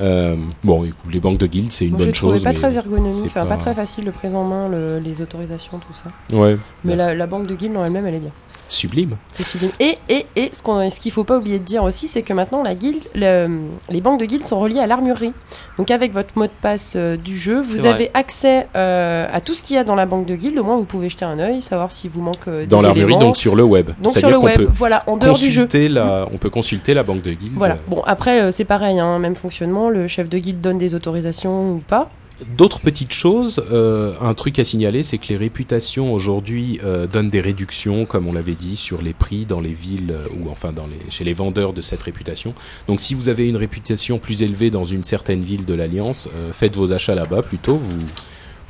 Euh, 0.02 0.36
bon, 0.64 0.84
écoute, 0.84 0.98
les 1.12 1.20
banques 1.22 1.38
de 1.38 1.48
guildes, 1.48 1.72
c'est 1.72 1.86
une 1.86 1.92
Moi, 1.92 2.00
bonne 2.06 2.14
chose. 2.14 2.44
pas 2.44 2.50
mais 2.50 2.56
très 2.56 2.76
ergonomique, 2.76 3.34
pas... 3.34 3.46
pas- 3.46 3.56
très 3.56 3.74
facile 3.74 4.04
de 4.04 4.12
prise 4.12 4.36
en 4.36 4.44
main, 4.44 4.68
le- 4.68 5.00
les 5.00 5.22
autorisations, 5.22 5.80
tout 5.80 5.94
ça. 5.94 6.12
Ouais, 6.36 6.58
Mais 6.84 6.92
Ouais. 6.92 6.98
la, 6.98 7.16
la 7.16 7.28
banque 7.28 7.48
de 7.48 7.56
guilde 7.56 7.78
en 7.78 7.86
elle-même, 7.86 8.06
elle 8.06 8.16
est 8.16 8.20
bien. 8.20 8.32
Sublime. 8.68 9.18
C'est 9.32 9.44
sublime. 9.46 9.72
Et, 9.80 9.98
et, 10.10 10.26
et 10.36 10.50
ce 10.52 10.64
qu'on- 10.64 10.90
ce 10.90 11.00
qu'il 11.00 11.12
faut 11.12 11.24
pas 11.24 11.38
oublier 11.38 11.60
de 11.60 11.64
dire 11.64 11.84
aussi, 11.84 12.08
c'est 12.08 12.22
que 12.22 12.34
maintenant, 12.34 12.64
la 12.64 12.74
guilde, 12.76 13.04
le- 13.14 13.60
les 13.90 14.02
banques 14.02 14.20
de 14.20 14.26
guilde 14.26 14.46
sont 14.46 14.60
reliées 14.60 14.80
à 14.80 14.88
l'armurerie. 14.88 15.34
Donc, 15.78 15.92
avec 15.92 16.14
votre 16.14 16.30
mot 16.38 16.46
de 16.46 16.52
passe 16.62 16.94
euh, 16.96 17.18
du 17.18 17.38
jeu, 17.38 17.62
vous 17.62 17.78
vrai. 17.80 17.90
avez 17.90 18.12
accès 18.14 18.68
euh, 18.76 19.28
à 19.32 19.42
tout 19.42 19.54
ce 19.54 19.62
qu'il 19.62 19.76
y 19.76 19.80
a 19.80 19.84
dans 19.84 19.96
la 19.96 20.06
banque 20.06 20.26
de 20.26 20.36
guilde. 20.36 20.58
Au 20.58 20.64
moins, 20.64 20.78
vous 20.78 20.86
pouvez 20.86 21.10
jeter 21.10 21.26
un 21.26 21.38
œil, 21.40 21.62
savoir 21.62 21.92
s'il 21.92 22.10
vous 22.12 22.22
manque 22.22 22.48
euh, 22.48 22.66
Dans 22.66 22.82
l'armurerie, 22.82 23.18
donc 23.18 23.38
sur 23.38 23.56
le 23.56 23.64
web. 23.64 23.92
Donc, 24.02 24.12
sur 24.14 24.30
le 24.30 24.38
web, 24.38 24.58
peut 24.58 24.68
voilà, 24.74 25.04
en 25.08 25.18
dehors 25.18 25.38
du 25.38 25.52
jeu. 25.52 25.68
la, 25.90 26.28
on 26.34 26.38
peut 26.38 26.50
consulter 26.50 26.94
la 26.94 27.04
banque 27.04 27.22
de 27.22 27.32
guildes. 27.32 27.54
Voilà. 27.56 27.78
Bon, 27.88 28.02
après, 28.06 28.42
euh, 28.42 28.52
c'est 28.52 28.66
pareil, 28.66 29.00
hein, 29.00 29.20
même 29.20 29.36
fonctionnement. 29.36 29.90
Le 29.90 30.08
chef 30.08 30.30
de 30.30 30.38
guilde 30.38 30.62
donne 30.62 30.78
des 30.78 30.96
autorisations 30.96 31.74
ou 31.74 31.84
pas. 31.86 32.10
D'autres 32.58 32.82
petites 32.82 33.14
choses, 33.14 33.64
euh, 33.72 34.14
un 34.20 34.34
truc 34.34 34.60
à 34.60 34.66
signaler, 34.66 35.04
c'est 35.04 35.18
que 35.18 35.28
les 35.30 35.38
réputations 35.38 36.14
aujourd'hui 36.14 36.82
euh, 36.84 37.08
donnent 37.08 37.30
des 37.30 37.40
réductions, 37.40 38.06
comme 38.06 38.28
on 38.28 38.34
l'avait 38.34 38.56
dit, 38.56 38.76
sur 38.76 39.02
les 39.02 39.14
prix 39.14 39.46
dans 39.46 39.62
les 39.62 39.72
villes 39.72 40.12
euh, 40.12 40.28
ou 40.38 40.50
enfin 40.50 40.74
dans 40.74 40.86
les, 40.86 41.00
chez 41.10 41.24
les 41.24 41.32
vendeurs 41.32 41.72
de 41.72 41.82
cette 41.82 42.04
réputation. 42.04 42.54
Donc 42.90 43.00
si 43.00 43.14
vous 43.14 43.30
avez 43.30 43.48
une 43.48 43.56
réputation 43.56 44.20
plus 44.20 44.44
élevée 44.44 44.70
dans 44.70 44.84
une 44.84 45.06
certaine 45.06 45.44
ville 45.44 45.64
de 45.64 45.74
l'Alliance, 45.74 46.28
faites 46.52 46.76
vos 46.76 46.92
achats 46.92 47.16
là-bas 47.16 47.42
plutôt, 47.42 47.78
vous 47.78 48.00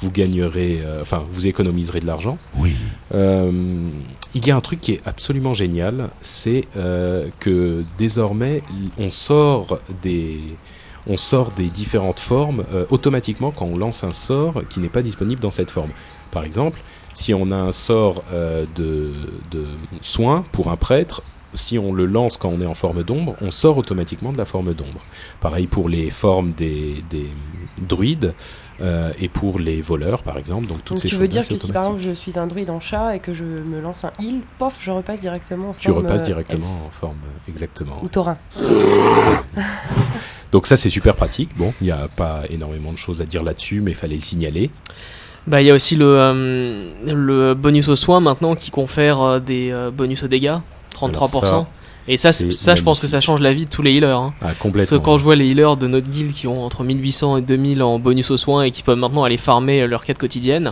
vous 0.01 0.11
gagnerez, 0.11 0.81
enfin 1.01 1.23
vous 1.27 1.47
économiserez 1.47 2.01
de 2.01 2.05
l'argent. 2.05 2.37
Oui. 2.57 2.75
Il 3.13 4.47
y 4.47 4.51
a 4.51 4.55
un 4.55 4.61
truc 4.61 4.81
qui 4.81 4.91
est 4.91 5.01
absolument 5.05 5.53
génial, 5.53 6.09
c'est 6.19 6.65
que 7.39 7.83
désormais 7.97 8.61
on 8.97 9.09
sort 9.09 9.79
des 10.03 10.39
on 11.07 11.17
sort 11.17 11.51
des 11.51 11.69
différentes 11.69 12.19
formes 12.19 12.63
euh, 12.73 12.85
automatiquement 12.89 13.51
quand 13.51 13.65
on 13.65 13.77
lance 13.77 14.03
un 14.03 14.11
sort 14.11 14.63
qui 14.69 14.79
n'est 14.79 14.89
pas 14.89 15.01
disponible 15.01 15.41
dans 15.41 15.51
cette 15.51 15.71
forme. 15.71 15.91
Par 16.31 16.43
exemple, 16.43 16.81
si 17.13 17.33
on 17.33 17.51
a 17.51 17.55
un 17.55 17.71
sort 17.71 18.23
euh, 18.33 18.65
de, 18.75 19.11
de 19.51 19.65
soin 20.01 20.43
pour 20.51 20.69
un 20.69 20.75
prêtre, 20.77 21.21
si 21.53 21.79
on 21.79 21.93
le 21.93 22.05
lance 22.05 22.37
quand 22.37 22.49
on 22.49 22.59
est 22.61 22.65
en 22.65 22.73
forme 22.73 23.03
d'ombre, 23.03 23.35
on 23.41 23.51
sort 23.51 23.77
automatiquement 23.77 24.31
de 24.33 24.37
la 24.37 24.45
forme 24.45 24.73
d'ombre. 24.73 25.01
Pareil 25.39 25.67
pour 25.67 25.89
les 25.89 26.09
formes 26.09 26.51
des, 26.51 27.03
des 27.09 27.29
druides 27.77 28.33
euh, 28.81 29.13
et 29.19 29.29
pour 29.29 29.57
les 29.59 29.81
voleurs, 29.81 30.21
par 30.23 30.37
exemple. 30.37 30.67
Donc, 30.67 30.79
toutes 30.79 30.97
Donc 30.97 30.99
ces 30.99 31.07
tu 31.07 31.15
veux 31.15 31.27
dire 31.29 31.47
que 31.47 31.55
si 31.57 31.71
par 31.71 31.83
exemple 31.83 32.01
je 32.01 32.11
suis 32.11 32.37
un 32.37 32.47
druide 32.47 32.69
en 32.69 32.79
chat 32.79 33.15
et 33.15 33.19
que 33.19 33.33
je 33.33 33.45
me 33.45 33.79
lance 33.79 34.03
un 34.03 34.11
heal, 34.19 34.41
pof, 34.57 34.77
je 34.81 34.91
repasse 34.91 35.21
directement 35.21 35.69
en 35.69 35.73
Tu 35.73 35.87
forme, 35.87 35.99
repasses 35.99 36.21
euh, 36.21 36.25
directement 36.25 36.85
en 36.87 36.91
forme, 36.91 37.17
exactement. 37.47 37.99
Ou 38.03 38.09
taurin. 38.09 38.37
Donc 40.55 40.67
ça, 40.67 40.77
c'est 40.77 40.89
super 40.89 41.17
pratique. 41.17 41.49
Bon, 41.57 41.73
il 41.81 41.83
n'y 41.83 41.91
a 41.91 42.07
pas 42.07 42.43
énormément 42.49 42.93
de 42.93 42.97
choses 42.97 43.21
à 43.21 43.25
dire 43.25 43.43
là-dessus, 43.43 43.81
mais 43.81 43.91
il 43.91 43.95
fallait 43.95 44.15
le 44.15 44.21
signaler. 44.21 44.69
Bah, 45.47 45.61
il 45.61 45.67
y 45.67 45.69
a 45.69 45.73
aussi 45.73 45.97
le, 45.97 46.05
euh, 46.07 46.89
le 47.05 47.53
bonus 47.55 47.89
aux 47.89 47.97
soins 47.97 48.21
maintenant 48.21 48.55
qui 48.55 48.71
confère 48.71 49.21
euh, 49.21 49.39
des 49.41 49.69
euh, 49.73 49.91
bonus 49.91 50.23
aux 50.23 50.29
dégâts, 50.29 50.55
33%. 50.97 51.09
Alors 51.09 51.29
ça, 51.29 51.67
et 52.07 52.15
ça, 52.15 52.31
ça 52.31 52.75
je 52.75 52.83
pense 52.83 53.01
que 53.01 53.07
ça 53.07 53.19
change 53.19 53.41
la 53.41 53.51
vie 53.51 53.65
de 53.65 53.69
tous 53.69 53.81
les 53.81 53.91
healers. 53.91 54.17
hein. 54.17 54.33
Ah, 54.39 54.45
Parce 54.45 54.55
que 54.57 54.63
complètement. 54.63 54.99
quand 55.01 55.17
je 55.17 55.23
vois 55.23 55.35
les 55.35 55.47
healers 55.47 55.75
de 55.75 55.87
notre 55.87 56.07
guild 56.09 56.31
qui 56.33 56.47
ont 56.47 56.63
entre 56.63 56.85
1800 56.85 57.35
et 57.35 57.41
2000 57.41 57.83
en 57.83 57.99
bonus 57.99 58.31
aux 58.31 58.37
soins 58.37 58.63
et 58.63 58.71
qui 58.71 58.81
peuvent 58.81 58.97
maintenant 58.97 59.25
aller 59.25 59.37
farmer 59.37 59.85
leur 59.85 60.05
quête 60.05 60.17
quotidienne, 60.19 60.71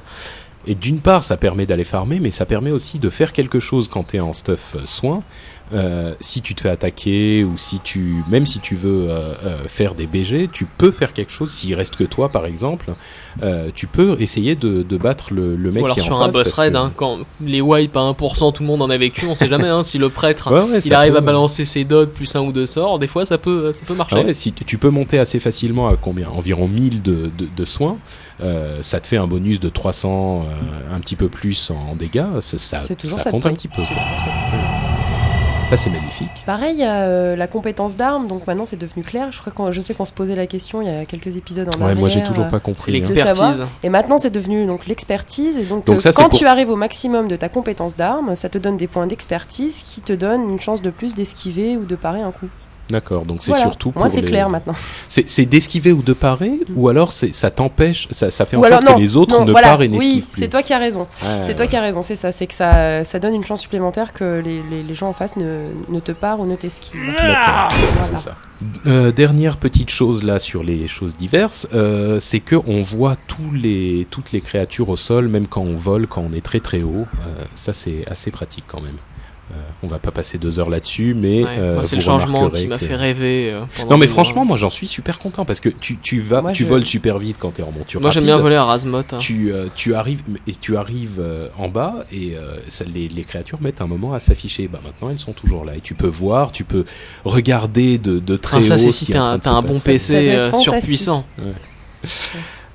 Et 0.65 0.75
d'une 0.75 0.99
part, 0.99 1.23
ça 1.23 1.35
permet 1.37 1.65
d'aller 1.65 1.83
farmer, 1.83 2.19
mais 2.19 2.31
ça 2.31 2.45
permet 2.45 2.71
aussi 2.71 2.99
de 2.99 3.09
faire 3.09 3.33
quelque 3.33 3.59
chose 3.59 3.87
quand 3.87 4.03
tu 4.07 4.17
es 4.17 4.19
en 4.19 4.33
stuff 4.33 4.75
euh, 4.75 4.81
soin. 4.85 5.21
Euh, 5.73 6.13
si 6.19 6.41
tu 6.41 6.53
te 6.55 6.61
fais 6.61 6.69
attaquer 6.69 7.43
ou 7.43 7.57
si 7.57 7.79
tu, 7.79 8.15
même 8.29 8.45
si 8.45 8.59
tu 8.59 8.75
veux 8.75 9.09
euh, 9.09 9.33
euh, 9.45 9.67
faire 9.67 9.95
des 9.95 10.05
BG, 10.05 10.47
tu 10.51 10.65
peux 10.65 10.91
faire 10.91 11.13
quelque 11.13 11.31
chose. 11.31 11.51
S'il 11.51 11.73
reste 11.73 11.95
que 11.95 12.03
toi, 12.03 12.29
par 12.29 12.45
exemple, 12.45 12.93
euh, 13.41 13.69
tu 13.73 13.87
peux 13.87 14.15
essayer 14.21 14.55
de, 14.55 14.83
de 14.83 14.97
battre 14.97 15.33
le, 15.33 15.55
le 15.55 15.71
mec 15.71 15.81
ou 15.81 15.85
alors 15.85 15.95
qui 15.95 16.01
est 16.01 16.03
sur 16.03 16.15
en 16.17 16.21
un 16.21 16.25
face. 16.25 16.35
boss 16.35 16.53
raid, 16.53 16.73
que- 16.73 16.77
hein, 16.77 16.91
quand 16.95 17.19
les 17.41 17.61
wipes 17.61 17.95
à 17.97 18.01
1%, 18.01 18.53
tout 18.53 18.61
le 18.61 18.67
monde 18.67 18.83
en 18.83 18.89
a 18.89 18.97
vécu, 18.97 19.25
on 19.25 19.35
sait 19.35 19.47
jamais 19.49 19.69
hein, 19.69 19.83
si 19.83 19.97
le 19.97 20.09
prêtre 20.09 20.51
Ouais, 20.51 20.61
ouais, 20.73 20.79
il 20.85 20.93
arrive 20.93 21.13
peut- 21.13 21.17
à 21.17 21.21
balancer 21.21 21.65
ses 21.65 21.85
dots 21.85 22.05
plus 22.07 22.35
un 22.35 22.41
ou 22.41 22.51
deux 22.51 22.67
sorts, 22.67 22.99
des 22.99 23.07
fois 23.07 23.25
ça 23.25 23.37
peut, 23.39 23.73
ça 23.73 23.83
peut 23.87 23.95
marcher. 23.95 24.17
Ah 24.19 24.23
ouais, 24.25 24.33
si 24.33 24.51
tu 24.53 24.63
tu 24.65 24.77
peux 24.77 24.89
monter 24.91 25.17
assez 25.17 25.39
facilement 25.39 25.87
à 25.87 25.95
combien? 25.95 26.29
Environ 26.29 26.67
1000 26.67 27.01
de, 27.01 27.31
de, 27.35 27.47
de 27.55 27.65
soins. 27.65 27.97
Euh, 28.43 28.79
ça 28.83 28.99
te 28.99 29.07
fait 29.07 29.17
un 29.17 29.27
bonus 29.27 29.59
de 29.59 29.69
300, 29.69 30.41
euh, 30.41 30.95
un 30.95 30.99
petit 30.99 31.15
peu 31.15 31.29
plus 31.29 31.71
en 31.71 31.95
dégâts. 31.95 32.25
Ça, 32.41 32.57
ça, 32.57 32.79
compte 33.31 33.45
un 33.45 33.53
petit 33.53 33.67
peu. 33.69 33.81
Ça, 35.69 35.77
c'est 35.77 35.89
magnifique. 35.89 36.29
Pareil, 36.45 36.83
euh, 36.83 37.35
la 37.35 37.47
compétence 37.47 37.95
d'armes, 37.95 38.27
donc 38.27 38.45
maintenant 38.45 38.65
c'est 38.65 38.75
devenu 38.77 39.01
clair. 39.03 39.31
Je, 39.31 39.39
crois 39.39 39.51
qu'on- 39.51 39.71
je 39.71 39.81
sais 39.81 39.93
qu'on 39.95 40.05
se 40.05 40.11
posait 40.11 40.35
la 40.35 40.45
question 40.45 40.81
il 40.81 40.87
y 40.87 40.91
a 40.91 41.05
quelques 41.05 41.35
épisodes 41.37 41.67
en 41.73 41.77
Ouais, 41.77 41.83
arrière. 41.85 41.97
moi, 41.99 42.09
j'ai 42.09 42.21
toujours 42.21 42.47
pas 42.49 42.59
compris. 42.59 42.91
hein. 42.91 42.95
l'expertise. 42.95 43.63
Et 43.81 43.89
maintenant 43.89 44.17
c'est 44.19 44.29
devenu 44.29 44.65
donc 44.67 44.85
l'expertise. 44.87 45.57
Et 45.57 45.63
donc, 45.63 45.85
Donc 45.85 46.01
ça, 46.01 46.11
c'est 46.11 46.21
quand 46.21 46.29
pour- 46.29 46.37
tu 46.37 46.45
arrives 46.45 46.69
au 46.69 46.75
maximum 46.75 47.27
de 47.27 47.37
ta 47.37 47.49
compétence 47.49 47.95
d'armes, 47.95 48.35
ça 48.35 48.49
te 48.49 48.57
donne 48.57 48.77
des 48.77 48.87
points 48.87 49.07
d'expertise 49.07 49.81
qui 49.83 50.01
te 50.01 50.13
donnent 50.13 50.49
une 50.51 50.59
chance 50.59 50.81
de 50.81 50.89
plus 50.91 51.15
d'esquiver 51.15 51.77
ou 51.77 51.85
de 51.85 51.95
parer 51.95 52.21
un 52.21 52.31
coup. 52.31 52.49
D'accord, 52.89 53.23
donc 53.25 53.37
c'est 53.41 53.51
Voilà. 53.51 53.63
surtout 53.65 53.91
pour 53.91 54.01
Moi 54.01 54.09
c'est 54.09 54.21
les- 54.21 54.27
clair 54.27 54.49
maintenant. 54.49 54.73
C'est 55.07 55.27
c'est 55.29 55.45
d'esquiver 55.45 55.93
ou 55.93 56.01
de 56.01 56.11
parer, 56.13 56.51
ou 56.75 56.89
alors 56.89 57.11
c'est- 57.13 57.31
ça 57.33 57.49
t'empêche, 57.49 58.07
ça, 58.11 58.29
ça 58.29 58.45
fait 58.45 58.57
en 58.57 58.61
Ou 58.61 58.65
sorte 58.67 58.83
non, 58.83 58.95
que 58.95 58.99
les 58.99 59.15
autres 59.15 59.39
non, 59.39 59.45
ne 59.45 59.51
voilà. 59.51 59.69
parent 59.69 59.81
et 59.83 59.87
n'esquivent 59.87 60.13
Oui, 60.15 60.27
plus. 60.31 60.41
c'est 60.41 60.49
toi 60.49 60.61
qui 60.61 60.73
as 60.73 60.79
raison. 60.79 61.07
Ouais, 61.23 61.27
C'est 61.45 61.55
toi 61.55 61.65
qui 61.65 61.75
as 61.77 61.81
raison, 61.81 62.01
c'est 62.01 62.17
ça. 62.17 62.31
C'est 62.33 62.45
que 62.45 62.53
ça, 62.53 63.03
ça 63.05 63.19
donne 63.19 63.33
une 63.35 63.43
chance 63.43 63.61
supplémentaire 63.61 64.11
que 64.13 64.41
les, 64.43 64.61
les- 64.69 64.83
les 64.83 64.93
gens 64.95 65.07
en 65.07 65.13
face 65.13 65.37
ne, 65.37 65.69
ne 65.89 65.99
te 66.01 66.11
parent 66.11 66.41
ou 66.43 66.45
ne 66.45 66.55
t'esquivent. 66.57 66.99
D'accord, 67.17 67.67
Voilà. 67.95 68.17
c'est 68.17 68.23
ça. 68.25 68.35
Euh, 68.85 69.11
dernière 69.11 69.57
petite 69.57 69.89
chose 69.89 70.23
là 70.23 70.39
sur 70.39 70.63
les 70.63 70.87
choses 70.87 71.15
diverses, 71.17 71.67
euh, 71.73 72.19
c'est 72.19 72.39
que 72.39 72.55
on 72.67 72.81
voit 72.81 73.15
tous 73.27 73.53
les, 73.53 74.07
toutes 74.11 74.31
les 74.33 74.41
créatures 74.41 74.89
au 74.89 74.97
sol, 74.97 75.27
même 75.29 75.47
quand 75.47 75.61
on 75.61 75.75
vole, 75.75 76.07
quand 76.07 76.21
on 76.29 76.33
est 76.33 76.41
très 76.41 76.59
très 76.59 76.81
haut. 76.81 77.05
Euh, 77.25 77.43
ça 77.55 77.73
c'est 77.73 78.05
assez 78.09 78.29
pratique 78.31 78.65
quand 78.67 78.81
même. 78.81 78.97
Euh, 79.55 79.59
on 79.83 79.87
va 79.87 79.99
pas 79.99 80.11
passer 80.11 80.37
deux 80.37 80.59
heures 80.59 80.69
là-dessus, 80.69 81.13
mais 81.13 81.43
Ouais, 81.43 81.49
euh, 81.59 81.81
c'est 81.83 81.95
vous 81.95 81.99
le 81.99 82.05
changement 82.05 82.37
remarquerez 82.39 82.61
qui 82.61 82.67
m'a 82.67 82.77
que- 82.79 82.85
fait 82.85 82.95
rêver. 82.95 83.51
euh, 83.53 83.61
Non 83.89 83.97
mais 83.97 84.07
franchement, 84.07 84.41
mois. 84.41 84.45
moi 84.49 84.57
j'en 84.57 84.69
suis 84.71 84.87
super 84.87 85.19
content 85.19 85.45
parce 85.45 85.59
que 85.59 85.69
tu, 85.69 85.97
tu 85.97 86.21
vas, 86.21 86.41
Moi, 86.41 86.51
tu 86.51 86.63
voles 86.63 86.85
super 86.85 87.19
vite 87.19 87.35
quand 87.37 87.51
t'es 87.51 87.61
en 87.63 87.71
monture. 87.71 88.01
moi 88.01 88.09
j'aime 88.09 88.23
bien 88.25 88.37
voler 88.37 88.55
à 88.55 88.63
Razmot. 88.65 88.99
hein. 89.11 89.17
tu, 89.19 89.51
euh, 89.51 89.67
tu 89.75 89.93
arrives 89.93 90.23
et 90.47 90.53
tu 90.55 90.75
arrives 90.77 91.17
euh, 91.19 91.49
en 91.57 91.67
bas 91.67 92.05
et 92.11 92.35
euh, 92.35 92.57
ça, 92.69 92.83
les, 92.85 93.07
les 93.09 93.23
créatures 93.23 93.61
mettent 93.61 93.81
un 93.81 93.87
moment 93.87 94.13
à 94.13 94.19
s'afficher. 94.19 94.67
Bah 94.67 94.79
maintenant 94.83 95.09
elles 95.11 95.19
sont 95.19 95.33
toujours 95.33 95.65
là 95.65 95.75
et 95.75 95.81
tu 95.81 95.93
peux 95.93 96.07
voir, 96.07 96.51
tu 96.51 96.63
peux 96.63 96.85
regarder 97.25 97.97
de, 97.99 98.19
de 98.19 98.37
très 98.37 98.57
Enfin, 98.57 98.65
ça 98.69 98.73
haut 98.75 98.77
c'est 98.77 98.91
ce 98.91 99.05
si 99.05 99.11
t'as 99.11 99.21
un, 99.21 99.61
bon. 99.61 99.73
Ça 99.73 99.83
PC 99.91 100.13
être 100.15 100.55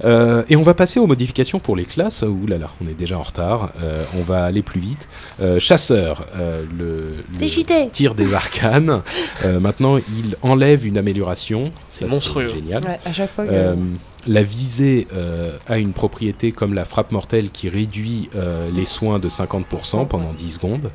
euh, 0.05 0.43
et 0.49 0.57
on 0.57 0.63
va 0.63 0.75
passer 0.75 1.01
aux 1.01 1.07
modifications 1.07 1.59
pour 1.59 1.77
les 1.77 1.85
classes. 1.85 2.23
Ouh 2.23 2.47
là 2.47 2.59
là, 2.59 2.71
on 2.83 2.89
est 2.89 2.95
déjà 2.95 3.19
en 3.19 3.23
retard. 3.23 3.73
Euh, 3.83 4.05
on 4.19 4.23
va 4.23 4.45
aller 4.45 4.63
plus 4.63 4.81
vite. 4.81 5.09
Euh, 5.41 5.59
chasseur, 5.59 6.27
euh, 6.37 6.65
le, 6.79 7.17
tir 7.93 8.15
des 8.15 8.35
arcanes. 8.35 9.03
Euh, 9.45 9.61
maintenant, 9.61 9.97
il 9.99 10.37
enlève 10.43 10.87
une 10.87 10.99
amélioration. 10.99 11.73
C'est 11.89 12.09
monstrueux. 12.09 12.49
Génial. 12.49 12.85
Ouais, 12.85 12.99
à 13.05 13.13
chaque 13.13 13.33
fois 13.33 13.45
que. 13.47 13.51
Euh, 13.53 13.77
la 14.27 14.43
visée 14.43 15.07
euh, 15.15 15.57
a 15.69 15.79
une 15.79 15.93
propriété 15.93 16.53
comme 16.53 16.75
la 16.75 16.85
frappe 16.85 17.13
mortelle 17.13 17.51
qui 17.51 17.69
réduit 17.69 18.29
euh, 18.35 18.69
les 18.75 18.83
soins 18.83 19.19
de 19.19 19.29
50% 19.29 20.07
pendant 20.07 20.33
10 20.33 20.51
secondes. 20.51 20.91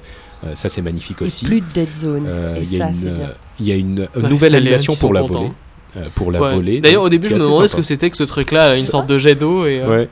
Euh, 0.46 0.56
ça 0.56 0.68
c'est 0.70 0.82
magnifique 0.82 1.22
et 1.22 1.26
aussi. 1.26 1.46
plus 1.46 1.62
de 1.62 1.66
dead 1.74 1.94
zone. 1.96 2.26
Euh, 2.28 2.58
et 2.58 2.64
Il 2.64 2.74
y, 2.78 2.82
a 2.82 2.90
une, 2.90 2.96
c'est 2.96 3.10
bien. 3.10 3.30
il 3.60 3.66
y 3.68 3.72
a 3.72 3.76
une 3.76 4.00
Ouais, 4.16 4.30
nouvelle 4.30 4.56
animation 4.56 4.94
pour 5.00 5.14
la 5.14 5.22
contents. 5.22 5.54
Euh, 5.98 6.02
pour 6.16 6.32
la 6.32 6.42
Ouais. 6.42 6.54
voler. 6.54 6.82
D'ailleurs, 6.82 7.04
au 7.04 7.10
début, 7.10 7.30
je 7.30 7.36
me 7.36 7.40
demandais 7.40 7.68
ce 7.68 7.76
que 7.76 7.84
c'était 7.84 8.10
que 8.10 8.18
ce 8.18 8.24
truc-là, 8.24 8.76
une 8.76 8.82
sorte 8.82 9.08
de 9.08 9.18
jet 9.18 9.36
d'eau. 9.36 9.66
Et, 9.66 9.80
euh, 9.80 9.90
Ouais. 9.90 10.10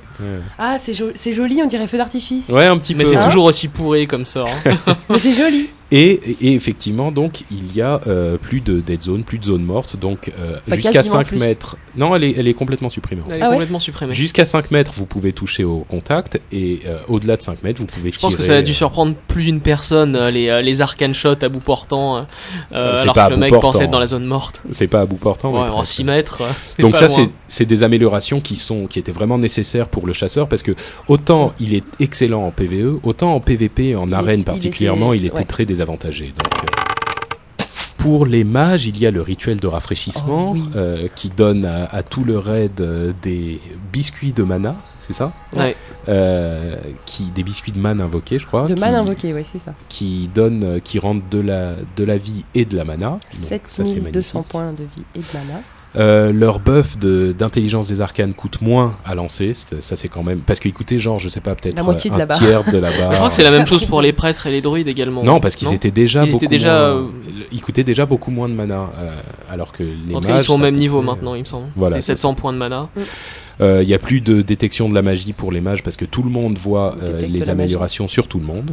Ah, 0.59 0.77
c'est 0.79 0.93
jo- 0.93 1.11
c'est 1.15 1.33
joli, 1.33 1.61
on 1.63 1.67
dirait 1.67 1.87
feu 1.87 1.97
d'artifice. 1.97 2.49
Ouais, 2.49 2.65
un 2.65 2.77
petit 2.77 2.93
Mais 2.95 3.03
peu. 3.03 3.09
c'est 3.11 3.15
Hein 3.17 3.25
toujours 3.25 3.45
aussi 3.45 3.67
pourré 3.67 4.05
comme 4.07 4.25
ça. 4.25 4.45
hein. 4.45 4.95
Mais 5.09 5.19
c'est 5.19 5.33
joli. 5.33 5.69
Et, 5.91 6.21
et 6.41 6.53
effectivement, 6.53 7.11
donc, 7.11 7.41
il 7.51 7.75
y 7.75 7.81
a 7.81 7.99
euh, 8.07 8.37
plus 8.37 8.61
de 8.61 8.79
dead 8.79 9.01
zone, 9.01 9.23
plus 9.25 9.37
de 9.39 9.43
zone 9.45 9.63
morte. 9.63 9.97
Donc, 9.97 10.31
euh, 10.39 10.57
jusqu'à 10.71 10.91
quasiment 10.93 11.15
5 11.15 11.27
plus. 11.27 11.39
mètres. 11.39 11.75
Non, 11.97 12.15
elle 12.15 12.23
est, 12.23 12.35
elle 12.37 12.47
est 12.47 12.53
complètement 12.53 12.89
supprimée. 12.89 13.21
Elle 13.29 13.37
est 13.37 13.41
Ah 13.41 13.47
ouais 13.49 13.55
complètement 13.55 13.79
supprimée. 13.81 14.13
Jusqu'à 14.13 14.45
5 14.45 14.71
mètres, 14.71 14.93
vous 14.95 15.05
pouvez 15.05 15.33
toucher 15.33 15.65
au 15.65 15.79
contact. 15.89 16.41
Et 16.53 16.79
euh, 16.85 16.99
au-delà 17.09 17.35
de 17.35 17.41
5 17.41 17.61
mètres, 17.63 17.81
vous 17.81 17.87
pouvez 17.87 18.11
Je 18.11 18.17
tirer. 18.17 18.21
pense 18.29 18.37
que 18.37 18.43
ça 18.43 18.55
a 18.55 18.61
dû 18.61 18.71
euh, 18.71 18.75
surprendre 18.75 19.15
plus 19.27 19.43
d'une 19.43 19.59
personne, 19.59 20.15
euh, 20.15 20.31
les, 20.31 20.47
euh, 20.47 20.61
les 20.61 20.81
arcane 20.81 21.13
shots 21.13 21.35
à 21.43 21.49
bout 21.49 21.59
portant, 21.59 22.25
C'est 22.71 22.75
alors 22.77 23.13
pas 23.13 23.27
que 23.27 23.33
le 23.33 23.37
mec 23.39 23.51
portant. 23.51 23.71
pensait 23.71 23.83
être 23.83 23.91
dans 23.91 23.99
la 23.99 24.07
zone 24.07 24.25
morte. 24.25 24.61
C'est 24.71 24.87
pas 24.87 25.01
à 25.01 25.05
bout 25.05 25.17
portant. 25.17 25.51
Ouais, 25.51 25.59
mais 25.65 25.69
en 25.71 25.77
presque. 25.79 25.93
6 25.95 26.03
mètres. 26.05 26.41
Donc 26.79 26.93
pas 26.93 26.99
ça, 26.99 27.07
c'est 27.09 27.27
c'est 27.49 27.65
des 27.65 27.83
améliorations 27.83 28.39
qui 28.39 28.55
sont 28.55 28.87
qui 28.87 28.97
étaient 28.97 29.11
vraiment 29.11 29.37
nécessaires 29.37 29.89
pour 29.89 30.07
le 30.07 30.13
chasseur 30.13 30.47
parce 30.47 30.63
que 30.63 30.71
autant 31.09 31.51
il 31.59 31.73
est 31.73 31.83
excellent 31.99 32.45
en 32.45 32.51
PVE, 32.51 32.99
autant 33.03 33.35
en 33.35 33.41
PVP, 33.41 33.93
en 33.97 34.07
Il 34.07 34.13
arène 34.13 34.39
il 34.39 34.45
particulièrement, 34.45 35.11
il 35.13 35.25
était- 35.25 35.27
était, 35.31 35.39
ouais. 35.39 35.43
très 35.45 35.65
désavantagé. 35.81 36.33
Donc, 36.37 36.53
euh, 36.63 37.63
pour 37.97 38.25
les 38.25 38.43
mages, 38.43 38.87
il 38.87 38.97
y 38.97 39.05
a 39.05 39.11
le 39.11 39.21
rituel 39.21 39.59
de 39.59 39.67
rafraîchissement 39.67 40.51
Oh, 40.51 40.53
oui. 40.55 40.63
euh, 40.75 41.07
qui 41.15 41.29
donne 41.29 41.65
à, 41.65 41.85
à 41.85 42.01
tout 42.03 42.23
le 42.23 42.37
raid 42.37 42.81
euh, 42.81 43.13
des 43.21 43.59
biscuits 43.93 44.33
de 44.33 44.41
mana, 44.43 44.75
c'est 44.99 45.13
ça? 45.13 45.33
Ouais. 45.55 45.75
Euh, 46.09 46.77
qui 47.05 47.25
des 47.31 47.43
biscuits 47.43 47.71
de 47.71 47.79
mana 47.79 48.03
invoqués, 48.03 48.39
je 48.39 48.47
crois. 48.47 48.65
De 48.65 48.73
qui, 48.73 48.79
mal 48.79 48.95
invoqué, 48.95 49.33
ouais, 49.33 49.45
c'est 49.51 49.59
ça. 49.59 49.73
Qui 49.89 50.29
donne, 50.33 50.81
qui 50.81 50.97
rendent 50.99 51.27
de 51.29 51.39
la 51.39 51.75
de 51.95 52.03
la 52.03 52.17
vie 52.17 52.43
et 52.55 52.65
de 52.65 52.75
la 52.75 52.85
mana. 52.85 53.09
Donc, 53.09 53.21
ça, 53.33 53.55
c'est 53.67 53.85
7200 53.85 54.03
magnifique. 54.39 54.51
points 54.51 54.73
de 54.73 54.83
vie 54.83 55.03
et 55.15 55.19
de 55.19 55.25
mana. 55.47 55.61
Euh, 55.97 56.31
leur 56.31 56.59
buff 56.61 56.97
de- 56.97 57.35
d'intelligence 57.37 57.89
des 57.89 58.01
arcanes 58.01 58.33
coûte 58.33 58.61
moins 58.61 58.95
à 59.03 59.13
lancer, 59.13 59.51
ça 59.53 59.97
c'est 59.97 60.07
quand 60.07 60.23
même 60.23 60.39
parce 60.39 60.61
qu'il 60.61 60.71
coûtait 60.71 60.99
genre 60.99 61.19
je 61.19 61.27
sais 61.27 61.41
pas 61.41 61.53
peut-être 61.53 61.75
La 61.75 61.83
moitié 61.83 62.09
de 62.09 62.15
un 62.15 62.19
la 62.19 62.25
barre. 62.27 62.39
tiers 62.39 62.63
de 62.63 62.77
la 62.79 62.89
barre. 62.91 63.11
Je 63.11 63.17
crois 63.17 63.27
que 63.27 63.35
c'est 63.35 63.43
la 63.43 63.51
même 63.51 63.67
chose 63.67 63.83
pour 63.83 64.01
les 64.01 64.13
prêtres 64.13 64.47
et 64.47 64.51
les 64.51 64.61
druides 64.61 64.87
également. 64.87 65.21
non 65.21 65.41
parce 65.41 65.57
qu'ils 65.57 65.73
étaient 65.73 65.91
déjà 65.91 66.21
Ils 66.21 66.29
étaient 66.29 66.31
beaucoup 66.31 66.47
déjà, 66.47 66.93
moins, 66.93 67.01
euh, 67.01 67.07
ils 67.51 67.61
coûtaient 67.61 67.83
déjà 67.83 68.05
beaucoup 68.05 68.31
moins 68.31 68.47
de 68.47 68.53
mana 68.53 68.89
euh, 68.99 69.09
alors 69.51 69.73
que 69.73 69.83
les 69.83 70.15
En 70.15 70.21
tout 70.21 70.27
cas, 70.27 70.33
mages 70.35 70.43
ils 70.43 70.45
sont 70.45 70.53
au 70.53 70.57
même 70.59 70.77
niveau 70.77 71.01
maintenant, 71.01 71.35
il 71.35 71.41
me 71.41 71.45
semble. 71.45 71.67
Voilà, 71.75 71.97
c'est 71.97 72.01
c'est 72.03 72.13
700 72.13 72.35
points 72.35 72.53
de 72.53 72.57
mana. 72.57 72.87
euh, 73.59 73.81
Il 73.83 73.89
y 73.89 73.93
a 73.93 73.99
plus 73.99 74.21
de 74.21 74.41
détection 74.41 74.87
de 74.87 74.95
la 74.95 75.01
magie 75.01 75.33
pour 75.33 75.51
les 75.51 75.59
mages 75.59 75.83
parce 75.83 75.97
que 75.97 76.05
tout 76.05 76.23
le 76.23 76.29
monde 76.29 76.57
voit 76.57 76.95
euh, 77.03 77.19
les 77.19 77.49
améliorations 77.49 78.07
sur 78.07 78.29
tout 78.29 78.39
le 78.39 78.45
monde. 78.45 78.71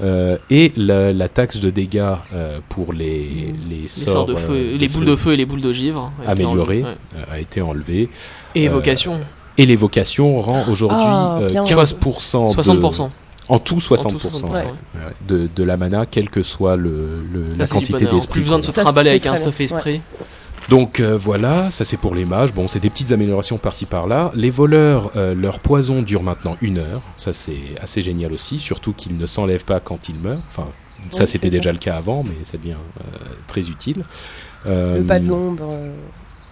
Euh, 0.00 0.36
et 0.48 0.72
la, 0.76 1.12
la 1.12 1.28
taxe 1.28 1.58
de 1.58 1.70
dégâts 1.70 2.04
euh, 2.32 2.60
pour 2.68 2.92
les, 2.92 3.52
les, 3.68 3.76
Les 3.82 3.88
sorts 3.88 4.26
de 4.26 4.34
feu, 4.36 4.52
euh, 4.52 4.76
les 4.78 4.88
boules 4.88 5.04
de 5.04 5.16
feu 5.16 5.32
et 5.32 5.36
les 5.36 5.44
boules 5.44 5.60
de 5.60 5.72
givre. 5.72 6.12
a 6.20 6.22
été 6.22 6.42
améliorées 6.44 6.82
enlevées, 6.82 6.82
ouais. 6.84 6.96
euh, 7.16 7.34
a 7.34 7.38
été 7.40 7.60
enlevée. 7.60 8.08
Et 8.54 8.62
Euh, 8.62 8.70
évocation. 8.70 9.20
Et 9.56 9.66
l'évocation 9.66 10.40
rend 10.40 10.64
aujourd'hui 10.70 10.98
Ah, 11.00 11.36
euh, 11.40 11.48
bien. 11.48 11.62
15% 11.62 12.54
de- 12.54 12.62
60%. 12.62 13.10
En 13.48 13.58
tout 13.58 13.80
60%, 13.80 14.06
En 14.06 14.10
tout 14.12 14.18
60%, 14.28 14.44
ouais. 14.44 14.50
ouais. 14.52 14.62
Ouais, 14.62 15.12
de, 15.26 15.48
de 15.56 15.64
la 15.64 15.76
mana, 15.76 16.06
quelle 16.06 16.28
que 16.30 16.42
soit 16.42 16.76
le, 16.76 17.22
le- 17.32 17.46
Ça, 17.52 17.58
la 17.58 17.66
quantité 17.66 18.04
d'esprit. 18.06 18.32
Plus 18.34 18.42
besoin 18.42 18.58
de 18.60 18.64
se 18.64 18.70
trimballer 18.70 19.10
avec 19.10 19.26
un 19.26 19.34
stuff 19.36 19.60
esprit. 19.60 20.00
Donc 20.68 21.00
euh, 21.00 21.16
voilà, 21.16 21.70
ça 21.70 21.84
c'est 21.84 21.96
pour 21.96 22.14
les 22.14 22.24
mages. 22.26 22.52
Bon, 22.52 22.68
c'est 22.68 22.80
des 22.80 22.90
petites 22.90 23.12
améliorations 23.12 23.56
par-ci 23.58 23.86
par-là. 23.86 24.30
Les 24.34 24.50
voleurs, 24.50 25.10
euh, 25.16 25.34
leur 25.34 25.60
poison 25.60 26.02
dure 26.02 26.22
maintenant 26.22 26.56
une 26.60 26.78
heure. 26.78 27.00
Ça 27.16 27.32
c'est 27.32 27.58
assez 27.80 28.02
génial 28.02 28.32
aussi, 28.32 28.58
surtout 28.58 28.92
qu'ils 28.92 29.16
ne 29.16 29.26
s'enlèvent 29.26 29.64
pas 29.64 29.80
quand 29.80 30.08
ils 30.08 30.18
meurent. 30.18 30.42
Enfin, 30.50 30.68
ça 31.10 31.26
c'était 31.26 31.48
déjà 31.50 31.70
ça. 31.70 31.72
le 31.72 31.78
cas 31.78 31.96
avant, 31.96 32.22
mais 32.22 32.44
ça 32.44 32.58
devient 32.58 32.72
euh, 33.00 33.16
très 33.46 33.70
utile. 33.70 34.04
Euh, 34.66 34.98
Le 34.98 35.06
pas 35.06 35.18
de 35.20 35.26
l'ombre, 35.26 35.64
euh, 35.70 35.94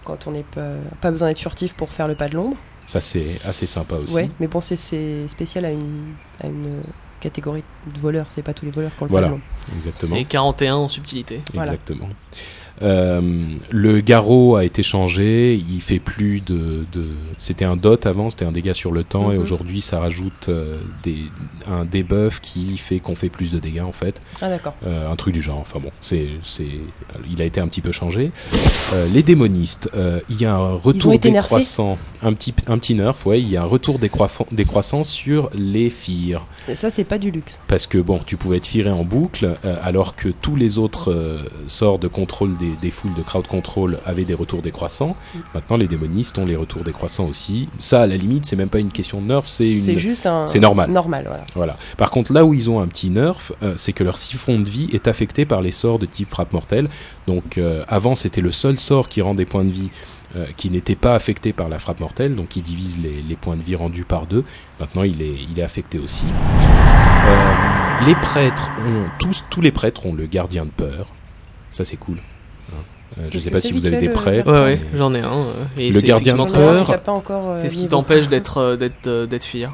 quand 0.03 0.25
on 0.27 0.31
n'est 0.31 0.43
pas, 0.43 0.71
pas 1.01 1.11
besoin 1.11 1.27
d'être 1.27 1.39
furtif 1.39 1.73
pour 1.75 1.89
faire 1.89 2.07
le 2.07 2.15
pas 2.15 2.27
de 2.27 2.35
l'ombre. 2.35 2.57
Ça 2.85 2.99
c'est 3.01 3.19
assez 3.47 3.65
sympa 3.67 3.95
aussi. 3.95 4.15
Ouais, 4.15 4.31
mais 4.39 4.47
bon, 4.47 4.61
c'est- 4.61 4.77
c'est 4.77 5.27
spécial 5.27 5.65
à 5.65 5.71
une, 5.71 6.13
à 6.41 6.47
une 6.47 6.81
catégorie 7.19 7.63
de 7.93 7.99
voleurs. 7.99 8.27
C'est 8.29 8.41
pas 8.43 8.53
tous 8.53 8.65
les 8.65 8.71
voleurs 8.71 8.95
qui 8.95 9.03
ont 9.03 9.07
le 9.07 9.11
Voilà. 9.11 9.31
Exactement. 9.75 10.15
Et 10.15 10.23
41 10.25 10.75
en 10.75 10.87
subtilité. 10.87 11.41
Voilà. 11.53 11.73
Exactement. 11.73 12.05
Euh, 12.07 12.66
le 12.81 13.99
garrot 14.01 14.55
a 14.55 14.65
été 14.65 14.83
changé, 14.83 15.55
il 15.55 15.81
fait 15.81 15.99
plus 15.99 16.41
de, 16.41 16.85
de... 16.93 17.05
c'était 17.37 17.65
un 17.65 17.75
dot 17.75 18.05
avant, 18.05 18.29
c'était 18.29 18.45
un 18.45 18.51
dégât 18.51 18.73
sur 18.73 18.91
le 18.91 19.03
temps 19.03 19.31
et 19.31 19.35
Mhm. 19.35 19.41
aujourd'hui 19.41 19.81
ça 19.81 19.99
rajoute 19.99 20.49
euh, 20.49 20.77
des, 21.03 21.17
un 21.69 21.85
debuff 21.85 22.39
qui 22.41 22.77
fait 22.77 22.99
qu'on 22.99 23.15
fait 23.15 23.29
plus 23.29 23.51
de 23.51 23.59
dégâts 23.59 23.81
en 23.81 23.91
fait, 23.91 24.21
Ah 24.41 24.49
d'accord. 24.49 24.73
Euh, 24.85 25.09
un 25.11 25.15
truc 25.15 25.33
du 25.33 25.41
genre. 25.41 25.59
Enfin 25.59 25.79
bon, 25.79 25.91
c'est, 26.01 26.27
il 27.29 27.41
a 27.41 27.45
été 27.45 27.59
un 27.59 27.67
petit 27.67 27.81
peu 27.81 27.91
changé. 27.91 28.31
Euh, 28.93 29.07
les 29.13 29.23
démonistes, 29.23 29.89
euh, 29.95 30.19
il 30.29 30.41
y 30.41 30.45
a 30.45 30.55
un 30.55 30.73
retour 30.73 31.17
décroissant, 31.17 31.97
un 32.23 32.33
petit, 32.33 32.53
un 32.67 32.77
petit 32.77 32.95
nerf, 32.95 33.15
ouais, 33.25 33.39
il 33.41 33.49
y 33.49 33.57
a 33.57 33.63
un 33.63 33.65
retour 33.65 33.99
décroissant, 33.99 34.45
décroissant 34.51 35.03
sur 35.03 35.49
les 35.53 35.89
fires. 35.89 36.45
Et 36.69 36.75
Ça 36.75 36.89
c'est 36.89 37.03
pas 37.03 37.17
du 37.17 37.31
luxe. 37.31 37.59
Parce 37.67 37.87
que 37.87 37.97
bon, 37.97 38.19
tu 38.25 38.37
pouvais 38.37 38.57
être 38.57 38.65
firé 38.67 38.89
en 38.89 39.03
boucle, 39.03 39.55
euh, 39.65 39.75
alors 39.83 40.15
que 40.15 40.29
tous 40.29 40.55
les 40.55 40.77
autres 40.77 41.11
euh, 41.11 41.39
sorts 41.67 41.99
de 41.99 42.07
contrôle 42.07 42.57
des, 42.57 42.66
des 42.81 42.91
foules 42.91 43.13
de 43.13 43.21
crowd 43.21 43.47
control 43.47 43.99
avaient 44.05 44.25
des 44.25 44.33
retours 44.33 44.61
décroissants. 44.61 45.15
Mm. 45.33 45.39
Maintenant, 45.53 45.77
les 45.77 45.87
démonistes 45.87 46.37
ont 46.37 46.45
les 46.45 46.55
retours 46.55 46.83
décroissants 46.83 47.25
aussi. 47.27 47.69
Ça, 47.79 48.01
à 48.01 48.07
la 48.07 48.17
limite, 48.17 48.45
c'est 48.45 48.55
même 48.55 48.69
pas 48.69 48.79
une 48.79 48.91
question 48.91 49.21
de 49.21 49.27
nerf, 49.27 49.43
c'est 49.47 49.67
C'est 49.79 49.93
une. 49.93 49.99
juste 49.99 50.25
un. 50.25 50.45
c'est 50.47 50.59
normal. 50.59 50.91
Normal, 50.91 51.23
voilà. 51.27 51.45
Voilà. 51.55 51.77
Par 51.97 52.09
contre, 52.09 52.33
là 52.33 52.45
où 52.45 52.53
ils 52.53 52.69
ont 52.69 52.79
un 52.79 52.87
petit 52.87 53.09
nerf, 53.09 53.51
euh, 53.63 53.73
c'est 53.77 53.93
que 53.93 54.03
leur 54.03 54.17
siphon 54.17 54.59
de 54.59 54.69
vie 54.69 54.89
est 54.93 55.07
affecté 55.07 55.45
par 55.45 55.61
les 55.61 55.71
sorts 55.71 55.99
de 55.99 56.05
type 56.05 56.29
frappe 56.29 56.53
mortelle. 56.53 56.89
Donc, 57.27 57.57
euh, 57.57 57.83
avant, 57.87 58.15
c'était 58.15 58.41
le 58.41 58.51
seul 58.51 58.79
sort 58.79 59.07
qui 59.09 59.21
rend 59.21 59.35
des 59.35 59.45
points 59.45 59.65
de 59.65 59.71
vie. 59.71 59.89
euh, 60.35 60.45
qui 60.57 60.69
n'était 60.69 60.97
pas 60.97 61.15
affecté 61.15 61.53
par 61.53 61.69
la 61.69 61.79
frappe 61.79 62.01
mortelle, 62.01 62.35
donc 62.35 62.57
il 62.57 62.61
divise 62.61 62.99
les, 63.01 63.21
les 63.21 63.35
points 63.37 63.55
de 63.55 63.61
vie 63.61 63.77
rendus 63.77 64.03
par 64.03 64.27
deux. 64.27 64.43
Maintenant, 64.77 65.03
il 65.03 65.21
est, 65.21 65.35
il 65.49 65.57
est 65.57 65.63
affecté 65.63 65.99
aussi. 65.99 66.25
Euh, 66.25 67.53
les 68.05 68.13
prêtres 68.15 68.69
ont 68.85 69.05
tous, 69.19 69.45
tous 69.49 69.61
les 69.61 69.71
prêtres 69.71 70.05
ont 70.05 70.13
le 70.13 70.25
gardien 70.27 70.65
de 70.65 70.69
peur. 70.71 71.07
Ça, 71.71 71.85
c'est 71.85 71.95
cool. 71.95 72.17
Euh, 73.17 73.21
je 73.25 73.29
Qu'est-ce 73.29 73.45
sais 73.45 73.51
pas 73.51 73.59
si 73.59 73.71
vous 73.71 73.85
avez 73.85 73.97
des 73.97 74.07
le 74.07 74.13
prêtres. 74.13 74.51
Ouais, 74.51 74.79
j'en 74.95 75.13
ai 75.13 75.19
un. 75.21 75.31
euh, 75.37 75.53
et 75.77 75.91
Le 75.91 76.01
gardien 76.01 76.35
de 76.35 76.43
peur. 76.51 76.89
euh, 77.31 77.59
C'est 77.61 77.69
ce 77.69 77.77
qui 77.77 77.87
t'empêche 77.87 78.27
d'être 78.27 78.75
d'être 78.75 79.25
d'être 79.25 79.43
fier. 79.45 79.71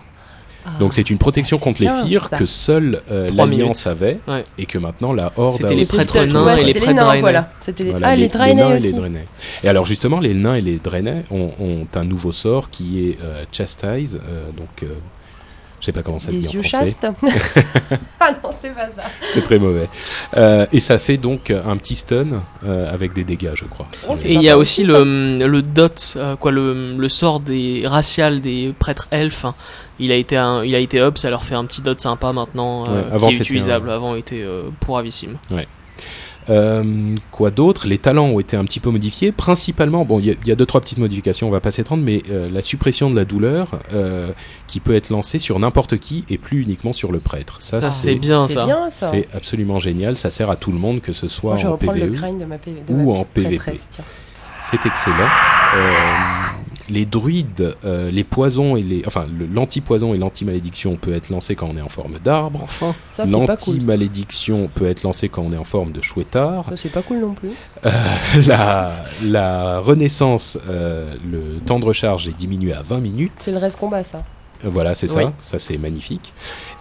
Donc 0.79 0.93
c'est 0.93 1.09
une 1.09 1.17
protection 1.17 1.57
contre 1.57 1.81
les 1.81 1.87
bien, 1.87 2.05
fires 2.05 2.29
que 2.29 2.45
seule 2.45 3.01
euh, 3.11 3.27
Trois 3.27 3.45
l'Alliance 3.47 3.85
avait 3.85 4.19
Ouais. 4.29 4.45
et 4.57 4.65
que 4.65 4.77
maintenant 4.77 5.11
la 5.11 5.33
Horde 5.35 5.57
C'était 5.57 5.67
a 5.67 5.71
les 5.75 5.81
aussi. 5.81 5.97
prêtres 5.97 6.23
nains 6.25 6.45
ouais, 6.45 6.53
et 6.53 6.57
les 6.63 6.73
c'était 6.73 6.79
prêtres. 6.79 7.19
Voilà. 7.19 7.51
C'était 7.59 7.83
les... 7.83 7.89
Voilà, 7.91 8.07
Ah, 8.07 8.15
les, 8.15 8.21
les 8.21 8.29
et 8.77 8.79
les 8.79 8.93
alors 9.67 9.85
justement, 9.85 10.21
les 10.21 10.33
nains 10.33 10.55
et 10.55 10.61
les 10.61 10.77
draenei 10.77 11.23
ont, 11.31 11.51
ont 11.59 11.85
un 11.95 12.05
nouveau 12.05 12.31
sort 12.31 12.69
qui 12.69 13.09
est 13.09 13.17
euh, 13.21 13.43
Chastise, 13.51 14.21
euh, 14.25 14.45
donc 14.55 14.83
euh, 14.83 14.95
je 15.83 15.87
sais 15.87 15.91
pas 15.91 16.01
comment 16.01 16.17
ça 16.17 16.31
se 16.31 16.37
dit 16.37 16.47
en 16.47 16.63
français, 16.63 16.93
ah 18.21 18.31
non, 18.41 18.51
c'est 18.57 18.73
pas 18.73 18.85
ça. 18.95 19.03
c'est 19.33 19.41
très 19.43 19.59
mauvais. 19.59 19.89
Euh, 20.37 20.65
et 20.71 20.79
ça 20.79 20.97
fait 20.97 21.17
donc 21.17 21.51
un 21.51 21.75
petit 21.75 21.95
stun 21.95 22.41
euh, 22.65 22.89
avec 22.89 23.11
des 23.11 23.25
dégâts, 23.25 23.51
je 23.53 23.65
crois. 23.65 23.87
Oh, 24.07 24.15
Et 24.23 24.35
il 24.35 24.41
y 24.41 24.47
a 24.49 24.57
aussi 24.57 24.83
aussi, 24.83 24.91
le, 24.93 25.45
le 25.45 25.61
dot, 25.61 26.13
euh, 26.15 26.37
quoi, 26.37 26.51
le, 26.53 26.95
le 26.95 27.09
sort 27.09 27.41
des 27.41 27.83
racial 27.85 28.39
des 28.39 28.73
prêtres 28.79 29.09
elfes. 29.11 29.43
hein. 29.43 29.55
Il 29.99 30.13
a 30.13 30.15
été 30.15 30.37
un, 30.37 30.63
il 30.63 30.73
a 30.73 30.79
été 30.79 31.01
up, 31.01 31.17
ça 31.17 31.29
leur 31.29 31.43
fait 31.43 31.55
un 31.55 31.65
petit 31.65 31.81
dot 31.81 31.99
sympa 31.99 32.31
maintenant, 32.31 32.85
euh, 32.87 33.03
Ouais, 33.03 33.11
avant, 33.11 33.27
qui 33.27 33.35
est 33.35 33.37
c'était 33.39 33.43
utilisable. 33.49 33.91
Avant, 33.91 34.15
il 34.15 34.19
était 34.19 34.41
euh, 34.41 34.69
pourravissime. 34.79 35.37
Euh, 36.49 37.15
quoi 37.31 37.51
d'autre? 37.51 37.87
Les 37.87 37.97
talents 37.97 38.25
ont 38.27 38.39
été 38.39 38.57
un 38.57 38.65
petit 38.65 38.79
peu 38.79 38.89
modifiés. 38.89 39.31
Principalement, 39.31 40.05
bon, 40.05 40.19
il 40.19 40.25
y, 40.25 40.31
a- 40.31 40.35
il 40.41 40.47
y 40.47 40.51
a 40.51 40.55
deux 40.55 40.65
trois 40.65 40.81
petites 40.81 40.97
modifications, 40.97 41.47
on 41.47 41.51
va 41.51 41.59
pas 41.59 41.71
s'étendre, 41.71 42.03
mais 42.03 42.21
euh, 42.29 42.49
la 42.49 42.61
suppression 42.61 43.09
de 43.09 43.15
la 43.15 43.25
douleur 43.25 43.79
euh, 43.93 44.31
qui 44.67 44.79
peut 44.79 44.95
être 44.95 45.09
lancée 45.09 45.39
sur 45.39 45.57
n'importe 45.59 45.97
qui 45.97 46.25
et 46.29 46.37
plus 46.37 46.61
uniquement 46.61 46.93
sur 46.93 47.11
le 47.11 47.19
prêtre. 47.19 47.57
Ça, 47.59 47.81
Ça, 47.81 47.89
c'est 47.89 48.15
bien 48.15 48.47
ça. 48.47 48.65
bien 48.65 48.89
ça. 48.89 49.11
c'est 49.11 49.27
absolument 49.33 49.79
génial. 49.79 50.17
Ça 50.17 50.29
sert 50.29 50.49
à 50.49 50.55
tout 50.55 50.71
le 50.71 50.77
monde, 50.79 51.01
que 51.01 51.13
ce 51.13 51.27
soit 51.27 51.55
Moi, 51.55 51.65
en 51.65 51.71
le 51.71 51.77
PVE. 51.77 52.15
crâne 52.15 52.37
de 52.37 52.45
ma, 52.45 52.57
P... 52.57 52.71
de 52.87 52.93
ou 52.93 53.13
ma 53.13 53.19
en 53.19 53.23
PVP. 53.23 53.79
C'est 54.63 54.85
excellent. 54.85 55.29
Euh, 56.73 56.93
les 56.93 57.05
druides, 57.05 57.75
euh, 57.85 58.11
les 58.11 58.23
poisons 58.23 58.75
et 58.75 58.81
les, 58.83 59.03
enfin, 59.07 59.25
l'anti-poison 59.53 60.13
et 60.13 60.17
l'anti-malédiction 60.17 60.95
peut 60.97 61.13
être 61.13 61.29
lancé 61.29 61.55
quand 61.55 61.69
on 61.73 61.77
est 61.77 61.81
en 61.81 61.89
forme 61.89 62.19
d'arbre. 62.23 62.61
Enfin, 62.63 62.95
Ça, 63.11 63.25
c'est 63.25 63.45
pas 63.45 63.57
cool. 63.57 63.75
L'anti-malédiction 63.75 64.69
peut 64.73 64.87
être 64.87 65.03
lancé 65.03 65.29
quand 65.29 65.41
on 65.43 65.51
est 65.53 65.57
en 65.57 65.63
forme 65.63 65.91
de 65.91 66.01
chouettard. 66.01 66.65
Ça, 66.69 66.77
c'est 66.77 66.89
pas 66.89 67.01
cool 67.01 67.19
non 67.19 67.33
plus. 67.33 67.51
la, 68.47 68.93
la 69.23 69.79
renaissance, 69.79 70.57
euh, 70.69 71.15
le 71.29 71.59
temps 71.65 71.79
de 71.79 71.85
recharge 71.85 72.27
est 72.27 72.37
diminué 72.37 72.73
à 72.73 72.81
20 72.81 72.99
minutes. 72.99 73.31
C'est 73.37 73.51
le 73.51 73.57
reste 73.57 73.79
combat, 73.79 74.03
ça. 74.03 74.23
Euh, 74.65 74.69
Voilà, 74.69 74.95
c'est 74.95 75.09
Oui. 75.15 75.23
ça. 75.23 75.33
Ça, 75.41 75.59
c'est 75.59 75.77
magnifique. 75.77 76.33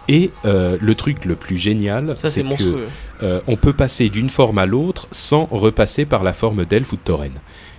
Et 0.09 0.31
euh, 0.45 0.77
le 0.81 0.95
truc 0.95 1.25
le 1.25 1.37
plus 1.37 1.57
génial, 1.57 2.15
ça 2.17 2.29
c'est 2.29 2.43
que 2.43 2.49
monstrueux. 2.49 2.89
euh, 3.23 3.41
on 3.47 3.57
peut 3.57 3.73
passer 3.73 4.09
d'une 4.09 4.31
forme 4.31 4.59
à 4.59 4.67
l'autre 4.67 5.07
sans 5.13 5.47
repasser 5.51 6.05
par 6.05 6.23
la 6.25 6.33
forme 6.33 6.65
d'elfe 6.65 6.93
ou 6.93 6.97
de 6.97 7.03
tauren. 7.03 7.33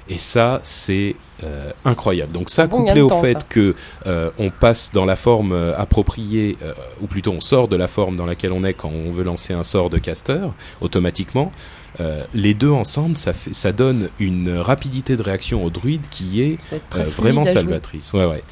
Et 0.09 0.17
ça, 0.17 0.59
c'est 0.63 1.15
euh, 1.43 1.71
incroyable. 1.85 2.31
Donc 2.31 2.49
ça, 2.49 2.67
bon 2.67 2.85
couplé 2.85 3.01
au 3.01 3.07
temps, 3.07 3.21
fait 3.21 3.33
ça. 3.33 3.39
que 3.49 3.75
euh, 4.07 4.29
on 4.39 4.49
passe 4.49 4.91
dans 4.93 5.05
la 5.05 5.15
forme 5.15 5.51
euh, 5.51 5.77
appropriée, 5.77 6.57
ou 7.01 7.07
plutôt 7.07 7.31
on 7.31 7.41
sort 7.41 7.67
de 7.67 7.75
la 7.75 7.87
forme 7.87 8.15
dans 8.15 8.25
laquelle 8.25 8.53
on 8.53 8.63
est 8.63 8.73
quand 8.73 8.89
on 8.89 9.11
veut 9.11 9.23
lancer 9.23 9.53
un 9.53 9.63
sort 9.63 9.89
de 9.89 9.97
caster, 9.97 10.47
automatiquement, 10.81 11.51
euh, 11.99 12.23
les 12.33 12.53
deux 12.53 12.71
ensemble, 12.71 13.17
ça, 13.17 13.33
fait, 13.33 13.53
ça 13.53 13.71
donne 13.71 14.09
une 14.19 14.49
rapidité 14.57 15.15
de 15.15 15.21
réaction 15.21 15.63
au 15.63 15.69
druide 15.69 16.07
qui 16.09 16.41
est 16.41 16.57
euh, 16.95 17.03
vraiment 17.03 17.45
salvatrice. 17.45 18.13
Ouais, 18.13 18.25
ouais. 18.25 18.43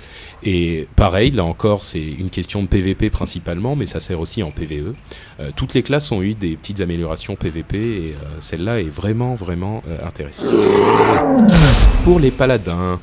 Et 0.44 0.88
pareil, 0.96 1.32
là 1.32 1.44
encore, 1.44 1.84
c'est 1.84 2.02
une 2.04 2.30
question 2.30 2.64
de 2.64 2.68
PVP 2.68 3.10
principalement, 3.10 3.76
mais 3.76 3.86
ça 3.86 4.00
sert 4.00 4.20
aussi 4.20 4.42
en 4.44 4.52
PVE. 4.52 4.94
Euh, 5.40 5.52
toutes 5.56 5.74
les 5.76 5.84
classes 5.84 6.12
ont 6.12 6.22
eu 6.22 6.34
des 6.34 6.56
petites 6.56 6.82
améliorations 6.82 7.36
PVP 7.36 7.78
et 7.78 8.16
euh, 8.16 8.28
celle-là 8.40 8.80
est 8.80 8.90
vraiment, 8.90 9.36
vraiment 9.36 9.84
euh, 9.88 9.98
intéressante. 10.06 10.50
Pour 12.04 12.20
les 12.20 12.32
paladins, 12.32 13.00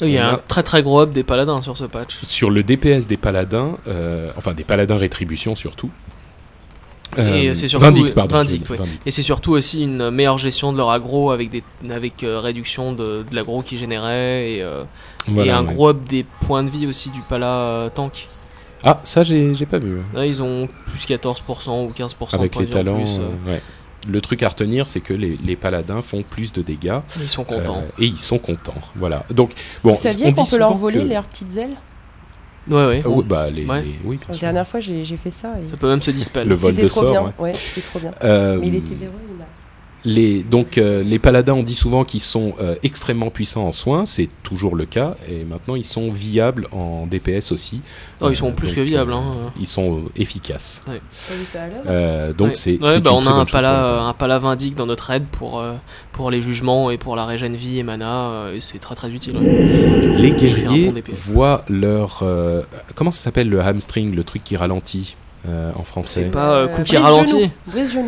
Il 0.00 0.08
y 0.10 0.18
a 0.18 0.28
a- 0.30 0.34
un 0.34 0.40
très 0.48 0.62
très 0.64 0.82
gros 0.82 1.00
up 1.00 1.12
des 1.12 1.22
paladins 1.22 1.62
sur 1.62 1.76
ce 1.76 1.84
patch. 1.84 2.18
sur 2.22 2.50
le 2.50 2.62
DPS 2.62 3.06
des 3.06 3.16
paladins, 3.16 3.76
euh, 3.86 4.32
enfin 4.36 4.52
des 4.54 4.64
paladins 4.64 4.96
rétribution 4.96 5.54
surtout. 5.54 5.90
Et 7.18 7.54
c'est 7.54 7.68
surtout- 7.68 7.84
Vindicte, 7.86 8.14
pardon. 8.14 8.36
Ouais. 8.36 8.42
Vindicte. 8.44 8.72
Et 9.06 9.10
c'est 9.10 9.22
surtout 9.22 9.52
aussi 9.52 9.82
une 9.82 10.10
meilleure 10.10 10.38
gestion 10.38 10.72
de 10.72 10.76
leur 10.78 10.90
aggro 10.90 11.30
avec 11.30 11.50
des 11.50 11.62
avec 11.90 12.22
euh, 12.22 12.40
réduction 12.40 12.92
de, 12.92 13.24
de 13.28 13.34
l'aggro 13.34 13.62
qu'ils 13.62 13.78
généraient 13.78 14.52
et, 14.52 14.62
euh, 14.62 14.84
et 15.36 15.50
un 15.50 15.64
ouais. 15.66 15.72
gros 15.74 15.88
up 15.88 15.98
des 16.08 16.24
points 16.42 16.62
de 16.62 16.70
vie 16.70 16.86
aussi 16.86 17.10
du 17.10 17.20
pala 17.22 17.46
euh, 17.46 17.88
tank. 17.88 18.28
Ah, 18.84 19.00
ça 19.04 19.22
j'ai 19.22 19.54
j'ai 19.54 19.66
pas 19.66 19.78
vu. 19.78 19.98
Là, 20.14 20.24
ils 20.24 20.40
ont 20.42 20.68
plus 20.86 21.04
14% 21.06 21.86
ou 21.86 21.90
15% 21.90 22.34
Avec 22.34 22.52
de 22.52 22.54
points 22.54 22.62
les 22.62 22.66
de 22.68 22.72
vie 22.72 22.78
en 22.80 22.84
talents, 22.84 22.96
plus, 23.02 23.18
euh, 23.18 23.22
euh, 23.22 23.52
ouais. 23.52 23.62
Le 24.08 24.20
truc 24.22 24.42
à 24.42 24.48
retenir, 24.48 24.88
c'est 24.88 25.00
que 25.00 25.12
les, 25.12 25.36
les 25.44 25.56
paladins 25.56 26.00
font 26.00 26.22
plus 26.22 26.52
de 26.54 26.62
dégâts. 26.62 27.00
Ils 27.20 27.28
sont 27.28 27.44
contents. 27.44 27.78
Euh, 27.80 28.02
et 28.02 28.06
ils 28.06 28.18
sont 28.18 28.38
contents. 28.38 28.72
Voilà. 28.96 29.26
Donc, 29.30 29.50
bon, 29.84 29.90
Vous 29.90 30.00
saviez 30.00 30.28
on 30.28 30.32
qu'on 30.32 30.46
peut 30.46 30.56
leur 30.56 30.72
voler 30.72 31.00
que- 31.00 31.08
leurs 31.08 31.24
petites 31.26 31.54
ailes? 31.58 31.76
Ouais, 32.68 32.86
ouais. 32.86 33.02
Ah 33.04 33.08
oui, 33.08 33.24
bah, 33.26 33.50
les, 33.50 33.66
Ouais. 33.66 33.82
les- 33.82 33.98
oui, 34.04 34.16
bien 34.16 34.26
La 34.28 34.34
sûr. 34.34 34.40
dernière 34.40 34.68
fois, 34.68 34.80
j'ai 34.80 35.02
j'ai 35.04 35.16
fait 35.16 35.30
ça. 35.30 35.58
et 35.60 35.66
Ça 35.66 35.76
peut 35.76 35.88
même 35.88 36.02
se 36.02 36.10
dispel. 36.10 36.46
Le 36.46 36.54
vol 36.54 36.72
C'était 36.72 36.82
de 36.82 36.88
trop 36.88 37.00
sort, 37.00 37.10
bien. 37.10 37.22
ouais. 37.22 37.32
Ouais, 37.38 37.52
c'était 37.54 37.80
trop 37.80 37.98
bien. 37.98 38.12
Euh, 38.22 38.58
Mais 38.60 38.66
il 38.68 38.74
était 38.74 38.94
véreux, 38.94 39.22
il 39.28 39.40
a- 39.40 39.48
les, 40.04 40.42
donc, 40.42 40.78
euh, 40.78 41.02
les 41.02 41.18
paladins, 41.18 41.54
on 41.54 41.62
dit 41.62 41.74
souvent 41.74 42.04
qu'ils 42.04 42.20
sont 42.22 42.54
euh, 42.60 42.74
extrêmement 42.82 43.30
puissants 43.30 43.66
en 43.66 43.72
soins. 43.72 44.06
C'est 44.06 44.28
toujours 44.42 44.74
le 44.74 44.86
cas. 44.86 45.16
Et 45.30 45.44
maintenant, 45.44 45.74
ils 45.76 45.84
sont 45.84 46.10
viables 46.10 46.68
en 46.72 47.06
DPS 47.06 47.52
aussi. 47.52 47.82
Oh, 48.20 48.30
ils 48.30 48.36
sont 48.36 48.52
plus 48.52 48.68
donc, 48.68 48.76
que 48.76 48.80
viables, 48.80 49.12
euh, 49.12 49.16
hein. 49.16 49.52
Ils 49.58 49.66
sont 49.66 50.04
efficaces. 50.16 50.82
L'heure? 50.88 51.00
Euh, 51.86 52.32
donc, 52.32 52.48
Ouais. 52.48 52.54
c'est. 52.54 52.82
Ouais, 52.82 53.00
bah, 53.00 53.12
on 53.12 53.26
a 53.26 53.30
un 53.30 53.44
pala, 53.44 54.02
un 54.04 54.12
pala 54.14 54.38
vindique 54.38 54.74
dans 54.74 54.86
notre 54.86 55.10
aide 55.10 55.26
pour, 55.30 55.60
euh, 55.60 55.74
pour 56.12 56.30
les 56.30 56.40
jugements 56.42 56.90
et 56.90 56.98
pour 56.98 57.14
la 57.16 57.26
régène 57.26 57.54
vie 57.54 57.78
et 57.78 57.82
mana. 57.82 58.30
euh, 58.30 58.54
et 58.54 58.60
c'est 58.60 58.78
très 58.78 58.94
très 58.94 59.10
utile. 59.10 59.36
ouais. 59.36 60.16
Les 60.16 60.32
guerriers 60.32 60.92
voient 61.12 61.64
leur. 61.68 62.20
euh, 62.22 62.62
comment 62.94 63.10
ça 63.10 63.22
s'appelle 63.22 63.48
le 63.48 63.60
hamstring, 63.60 64.14
le 64.14 64.24
truc 64.24 64.42
qui 64.44 64.56
ralentit? 64.56 65.16
Euh, 65.48 65.72
en 65.76 65.84
français 65.84 66.24
C'est 66.24 66.30
pas 66.30 66.52
euh, 66.52 66.68
coup 66.68 66.82
qui 66.82 66.96
ralentit. 67.02 67.50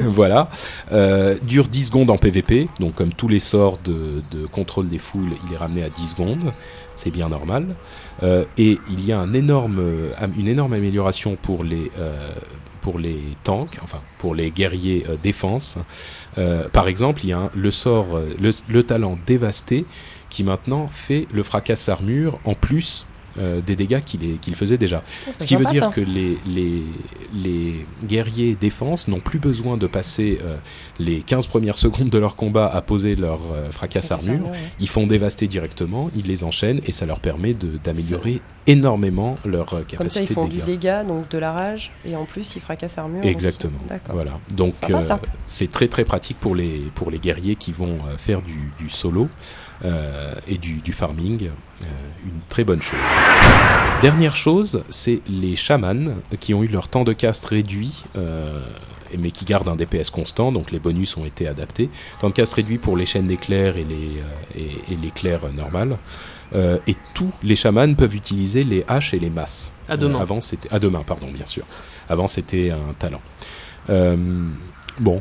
Voilà. 0.08 0.48
Euh, 0.92 1.36
dure 1.42 1.68
10 1.68 1.86
secondes 1.86 2.10
en 2.10 2.18
PVP. 2.18 2.68
Donc, 2.80 2.94
comme 2.94 3.12
tous 3.12 3.28
les 3.28 3.40
sorts 3.40 3.78
de, 3.84 4.22
de 4.30 4.46
contrôle 4.46 4.88
des 4.88 4.98
foules, 4.98 5.30
il 5.48 5.54
est 5.54 5.56
ramené 5.56 5.82
à 5.82 5.88
10 5.88 6.08
secondes. 6.08 6.52
C'est 6.96 7.10
bien 7.10 7.28
normal. 7.30 7.74
Euh, 8.22 8.44
et 8.58 8.78
il 8.90 9.04
y 9.06 9.12
a 9.12 9.18
un 9.18 9.32
énorme, 9.32 9.82
am- 10.18 10.32
une 10.38 10.46
énorme 10.48 10.74
amélioration 10.74 11.36
pour 11.40 11.64
les, 11.64 11.90
euh, 11.98 12.32
pour 12.82 12.98
les 12.98 13.18
tanks, 13.44 13.78
enfin 13.82 14.00
pour 14.18 14.34
les 14.34 14.50
guerriers 14.50 15.04
euh, 15.08 15.16
défense. 15.22 15.78
Euh, 16.38 16.68
par 16.68 16.86
exemple, 16.88 17.20
il 17.24 17.30
y 17.30 17.32
a 17.32 17.38
un- 17.38 17.50
le 17.54 17.70
sort, 17.70 18.18
le, 18.40 18.50
le 18.68 18.82
talent 18.82 19.18
dévasté 19.26 19.86
qui 20.28 20.44
maintenant 20.44 20.86
fait 20.88 21.26
le 21.32 21.42
fracasse 21.42 21.88
armure 21.88 22.38
en 22.44 22.54
plus 22.54 23.06
des 23.36 23.76
dégâts 23.76 24.00
qu'il 24.00 24.38
qu'il 24.40 24.54
faisait 24.54 24.78
déjà. 24.78 25.02
Oh, 25.28 25.32
Ce 25.38 25.46
qui 25.46 25.56
veut 25.56 25.64
dire 25.66 25.84
ça. 25.84 25.90
que 25.90 26.00
les, 26.00 26.36
les, 26.46 26.82
les 27.34 27.86
guerriers 28.04 28.54
défense 28.54 29.08
n'ont 29.08 29.20
plus 29.20 29.38
besoin 29.38 29.76
de 29.76 29.86
passer 29.86 30.38
euh, 30.42 30.56
les 30.98 31.22
15 31.22 31.46
premières 31.46 31.78
secondes 31.78 32.10
de 32.10 32.18
leur 32.18 32.36
combat 32.36 32.66
à 32.66 32.82
poser 32.82 33.16
leur 33.16 33.40
euh, 33.52 33.70
fracasse 33.70 34.10
armure. 34.12 34.46
ouais. 34.50 34.58
Ils 34.80 34.88
font 34.88 35.06
dévaster 35.06 35.46
directement, 35.48 36.10
ils 36.14 36.26
les 36.26 36.44
enchaînent 36.44 36.80
et 36.86 36.92
ça 36.92 37.06
leur 37.06 37.20
permet 37.20 37.54
de- 37.54 37.78
d'améliorer 37.82 38.40
énormément 38.66 39.34
leur 39.44 39.74
euh, 39.74 39.80
capacité 39.82 39.96
Comme 39.96 40.10
ça, 40.10 40.20
ils 40.22 40.28
font 40.28 40.44
de 40.46 40.50
du 40.52 40.60
dégât, 40.62 41.04
donc 41.04 41.28
de 41.30 41.38
la 41.38 41.52
rage, 41.52 41.90
et 42.04 42.14
en 42.16 42.24
plus, 42.24 42.56
ils 42.56 42.60
fracassent 42.60 42.98
armure. 42.98 43.24
Exactement. 43.24 43.78
Voilà. 44.12 44.38
Donc 44.54 44.74
euh, 44.90 45.00
c'est 45.46 45.70
très 45.70 45.88
très 45.88 46.04
pratique 46.04 46.38
pour 46.38 46.54
les 46.54 46.82
pour 46.94 47.10
les 47.10 47.18
guerriers 47.18 47.56
qui 47.56 47.72
vont 47.72 47.98
euh, 48.06 48.16
faire 48.16 48.42
du, 48.42 48.72
du 48.78 48.88
solo 48.90 49.22
euh, 49.24 49.26
et 50.46 50.58
du, 50.58 50.76
du 50.80 50.92
farming. 50.92 51.46
Euh, 51.48 51.84
une 52.24 52.40
très 52.48 52.64
bonne 52.64 52.82
chose. 52.82 52.98
Dernière 54.00 54.36
chose, 54.36 54.82
c'est 54.88 55.20
les 55.28 55.56
chamans 55.56 56.14
qui 56.40 56.54
ont 56.54 56.62
eu 56.62 56.68
leur 56.68 56.88
temps 56.88 57.04
de 57.04 57.12
caste 57.12 57.44
réduit. 57.46 57.92
euh, 58.16 58.60
mais 59.18 59.30
qui 59.30 59.44
gardent 59.44 59.68
un 59.68 59.76
DPS 59.76 60.08
constant, 60.10 60.52
donc 60.52 60.70
les 60.70 60.78
bonus 60.78 61.18
ont 61.18 61.26
été 61.26 61.46
adaptés. 61.46 61.90
Temps 62.20 62.30
de 62.30 62.34
caste 62.34 62.54
réduit 62.54 62.78
pour 62.78 62.96
les 62.96 63.04
chaînes 63.04 63.26
d'éclairs 63.26 63.76
et 63.76 63.84
les, 63.84 64.08
euh, 64.22 64.58
et, 64.88 64.92
et 64.92 64.96
l'éclair 64.96 65.40
normal. 65.52 65.98
Euh, 66.54 66.78
et 66.86 66.96
tous 67.14 67.30
les 67.42 67.54
chamans 67.56 67.92
peuvent 67.94 68.14
utiliser 68.16 68.64
les 68.64 68.84
haches 68.88 69.12
et 69.12 69.18
les 69.18 69.28
masses. 69.28 69.72
À 69.88 69.98
deux 69.98 70.08
Euh, 70.08 70.18
avant, 70.18 70.40
c'était 70.40 70.72
à 70.72 70.78
deux 70.78 70.88
mains, 70.88 71.02
pardon, 71.06 71.30
bien 71.30 71.44
sûr. 71.44 71.64
Avant, 72.08 72.26
c'était 72.26 72.70
un 72.70 72.92
talent. 72.98 73.20
Euh, 73.90 74.16
bon, 75.00 75.20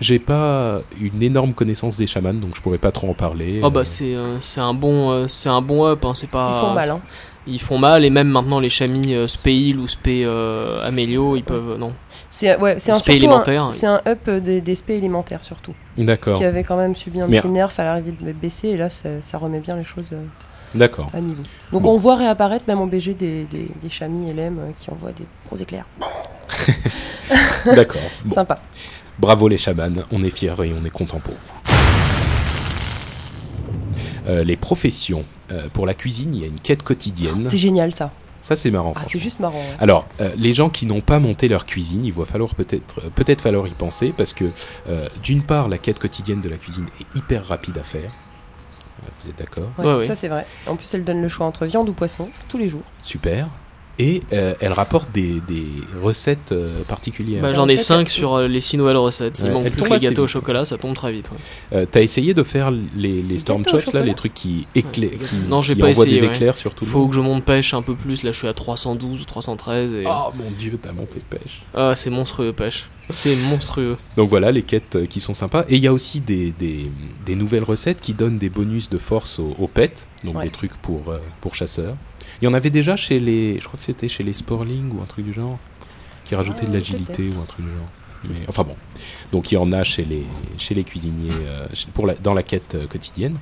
j'ai 0.00 0.18
pas 0.18 0.80
une 1.00 1.22
énorme 1.22 1.52
connaissance 1.54 1.96
des 1.96 2.06
chamans, 2.06 2.34
donc 2.34 2.54
je 2.56 2.60
pourrais 2.62 2.78
pas 2.78 2.92
trop 2.92 3.08
en 3.10 3.14
parler. 3.14 3.60
Oh 3.62 3.70
bah 3.70 3.80
Euh, 3.80 3.84
c'est 3.84 4.14
euh, 4.14 4.40
c'est 4.40 4.60
un 4.60 4.74
bon 4.74 5.10
euh, 5.10 5.28
c'est 5.28 5.48
un 5.48 5.60
bon 5.62 5.86
up 5.86 6.04
hein, 6.04 6.12
c'est 6.14 6.28
pas 6.30 6.52
Ils 6.56 6.60
font 6.60 6.74
mal, 6.74 6.90
hein. 6.90 7.00
ils 7.46 7.60
font 7.60 7.78
mal 7.78 8.04
et 8.04 8.10
même 8.10 8.28
maintenant 8.28 8.60
les 8.60 8.70
chamis 8.70 9.14
euh, 9.14 9.26
spé 9.26 9.52
heal 9.54 9.78
ou 9.78 9.86
spé 9.88 10.22
euh, 10.24 10.78
amélio 10.80 11.36
ils 11.36 11.44
peuvent 11.44 11.76
non 11.78 11.92
C'est 12.30 12.56
ouais, 12.58 12.76
c'est 12.78 12.92
un, 12.92 12.96
un- 12.96 13.12
élémentaire. 13.12 13.68
c'est 13.72 13.86
un 13.86 14.00
up 14.06 14.28
des, 14.30 14.60
des 14.60 14.74
spé 14.74 14.94
élémentaires, 14.96 15.42
surtout. 15.44 15.74
D'accord, 15.98 16.38
Qui 16.38 16.44
avait 16.44 16.64
quand 16.64 16.76
même 16.78 16.94
subi 16.94 17.20
un 17.20 17.28
petit 17.28 17.48
nerf 17.48 17.72
à 17.78 17.84
l'arrivée 17.84 18.12
de 18.18 18.32
baisser, 18.32 18.68
et 18.68 18.76
là, 18.78 18.88
ça, 18.88 19.08
ça 19.20 19.36
remet 19.36 19.60
bien 19.60 19.76
les 19.76 19.84
choses 19.84 20.12
euh, 20.14 20.24
d'accord. 20.74 21.10
à 21.12 21.20
niveau. 21.20 21.42
Donc, 21.72 21.82
Bon. 21.82 21.92
on 21.92 21.96
voit 21.98 22.16
réapparaître, 22.16 22.64
même 22.66 22.78
en 22.80 22.86
BG, 22.86 23.12
des, 23.12 23.44
des, 23.44 23.68
des 23.82 23.90
chamis 23.90 24.32
LM 24.32 24.72
qui 24.80 24.90
envoient 24.90 25.12
des 25.12 25.26
gros 25.46 25.56
éclairs. 25.56 25.84
D'accord. 27.74 28.00
Bon, 28.24 28.34
Sympa. 28.34 28.58
bravo 29.18 29.48
les 29.48 29.58
chamans, 29.58 30.02
on 30.10 30.22
est 30.22 30.30
fiers 30.30 30.54
et 30.64 30.72
on 30.78 30.84
est 30.84 30.90
content 30.90 31.20
pour 31.20 31.34
vous. 31.34 31.74
Euh, 34.28 34.44
les 34.44 34.56
professions. 34.56 35.24
Euh, 35.50 35.68
pour 35.72 35.84
la 35.86 35.94
cuisine, 35.94 36.34
il 36.34 36.40
y 36.40 36.44
a 36.44 36.46
une 36.46 36.60
quête 36.60 36.82
quotidienne. 36.82 37.44
C'est 37.46 37.58
génial, 37.58 37.92
ça. 37.94 38.10
Ça, 38.40 38.56
c'est 38.56 38.70
marrant. 38.70 38.92
Ah, 38.96 39.02
c'est 39.08 39.18
juste 39.18 39.40
marrant. 39.40 39.58
ouais. 39.58 39.76
Alors, 39.80 40.06
euh, 40.20 40.30
les 40.36 40.52
gens 40.54 40.68
qui 40.70 40.86
n'ont 40.86 41.00
pas 41.00 41.18
monté 41.20 41.46
leur 41.48 41.64
cuisine, 41.66 42.04
il 42.04 42.12
va 42.12 42.24
falloir 42.24 42.54
peut-être 42.54 43.00
peut-être 43.14 43.40
falloir 43.40 43.66
y 43.68 43.72
penser 43.72 44.12
parce 44.16 44.32
que 44.32 44.44
euh, 44.88 45.08
d'une 45.22 45.42
part, 45.42 45.68
la 45.68 45.78
quête 45.78 45.98
quotidienne 45.98 46.40
de 46.40 46.48
la 46.48 46.56
cuisine 46.56 46.86
est 47.00 47.18
hyper 47.18 47.46
rapide 47.46 47.78
à 47.78 47.84
faire. 47.84 48.10
Vous 49.22 49.28
êtes 49.30 49.38
d'accord? 49.38 49.68
Ouais, 49.78 49.84
Ouais, 49.84 49.94
ouais. 49.98 50.06
Ça, 50.06 50.14
c'est 50.16 50.28
vrai. 50.28 50.46
En 50.66 50.76
plus, 50.76 50.92
elle 50.94 51.04
donne 51.04 51.20
le 51.22 51.28
choix 51.28 51.46
entre 51.46 51.66
viande 51.66 51.88
ou 51.88 51.92
poisson, 51.92 52.30
tous 52.48 52.58
les 52.58 52.68
jours. 52.68 52.82
Super. 53.02 53.48
Et 54.04 54.22
euh, 54.32 54.54
elle 54.60 54.72
rapporte 54.72 55.12
des, 55.12 55.40
des 55.46 55.64
recettes 56.02 56.50
euh, 56.52 56.82
particulières. 56.88 57.42
Bah, 57.42 57.54
j'en 57.54 57.68
ai 57.68 57.72
recette, 57.74 57.86
5 57.86 58.00
elle- 58.00 58.08
sur 58.08 58.34
euh, 58.34 58.48
les 58.48 58.60
6 58.60 58.76
nouvelles 58.78 58.96
recettes 58.96 59.38
il 59.38 59.44
Ouais, 59.44 59.50
manque 59.52 59.70
plus 59.70 59.82
que 59.82 59.92
les 59.92 59.98
gâteaux 59.98 60.24
au 60.24 60.26
chocolat 60.26 60.64
ça 60.64 60.76
tombe 60.78 60.94
très 60.94 61.12
vite 61.12 61.30
ouais. 61.30 61.36
Euh, 61.78 61.86
T'as 61.90 62.00
essayé 62.02 62.34
de 62.34 62.42
faire 62.42 62.70
les, 62.70 63.22
les 63.22 63.36
là, 63.92 64.02
les 64.02 64.14
trucs 64.14 64.34
qui, 64.34 64.66
éclairent, 64.74 65.10
qui, 65.22 65.36
Non, 65.48 65.62
j'ai 65.62 65.74
qui 65.74 65.80
pas 65.80 65.88
envoient 65.90 66.04
essayé, 66.06 66.20
des 66.20 66.26
ouais. 66.26 66.32
éclairs 66.34 66.56
sur 66.56 66.74
tout 66.74 66.84
le 66.84 66.90
faut 66.90 66.98
monde 67.00 67.10
que 67.10 67.16
je 67.16 67.20
monte 67.20 67.44
pêche 67.44 67.74
un 67.74 67.82
peu 67.82 67.94
plus 67.94 68.22
là 68.24 68.32
je 68.32 68.38
suis 68.38 68.48
à 68.48 68.52
312 68.54 69.20
ou 69.20 69.24
313 69.24 69.92
et 69.92 70.02
Oh 70.06 70.32
mon 70.34 70.50
dieu, 70.50 70.78
t'as 70.82 70.92
monté 70.92 71.20
pêche. 71.30 71.62
ah 71.74 71.92
c'est 71.94 72.10
monstrueux 72.10 72.52
pêche 72.52 72.88
c'est 73.10 73.36
monstrueux 73.36 73.96
Donc 74.16 74.30
voilà, 74.30 74.50
les 74.52 74.62
quêtes 74.62 75.06
qui 75.08 75.20
sont 75.20 75.34
sympas. 75.34 75.64
Et 75.68 75.76
il 75.76 75.82
y 75.82 75.86
a 75.86 75.92
aussi 75.92 76.20
des, 76.20 76.50
des, 76.58 76.90
des 77.26 77.34
nouvelles 77.34 77.64
recettes 77.64 78.00
qui 78.00 78.14
donnent 78.14 78.38
des 78.38 78.48
bonus 78.48 78.88
de 78.88 78.96
force 78.96 79.38
aux, 79.38 79.54
aux 79.58 79.66
pets, 79.68 80.08
donc 80.24 80.36
Ouais. 80.38 80.44
des 80.44 80.50
trucs 80.50 80.72
pour, 80.76 81.12
pour 81.42 81.54
chasseurs. 81.54 81.94
Il 82.42 82.46
y 82.46 82.48
en 82.48 82.54
avait 82.54 82.70
déjà 82.70 82.96
chez 82.96 83.20
les. 83.20 83.58
Je 83.60 83.64
crois 83.64 83.78
que 83.78 83.84
c'était 83.84 84.08
chez 84.08 84.24
les 84.24 84.32
Sporling 84.32 84.92
ou 84.92 85.00
un 85.00 85.06
truc 85.06 85.24
du 85.24 85.32
genre, 85.32 85.58
qui 86.24 86.34
rajoutaient 86.34 86.64
Ah, 86.66 86.70
de 86.70 86.74
l'agilité 86.74 87.28
ou 87.28 87.40
un 87.40 87.46
truc 87.46 87.64
du 87.64 87.70
genre. 87.70 87.88
Mais, 88.28 88.46
enfin 88.48 88.64
bon. 88.64 88.76
Donc 89.32 89.50
il 89.50 89.54
y 89.54 89.58
en 89.58 89.72
a 89.72 89.82
chez 89.84 90.04
les, 90.04 90.24
chez 90.58 90.74
les 90.74 90.84
cuisiniers 90.84 91.30
euh, 91.44 91.66
pour 91.94 92.06
la, 92.06 92.14
dans 92.14 92.34
la 92.34 92.42
quête 92.42 92.74
euh, 92.74 92.86
quotidienne. 92.86 93.38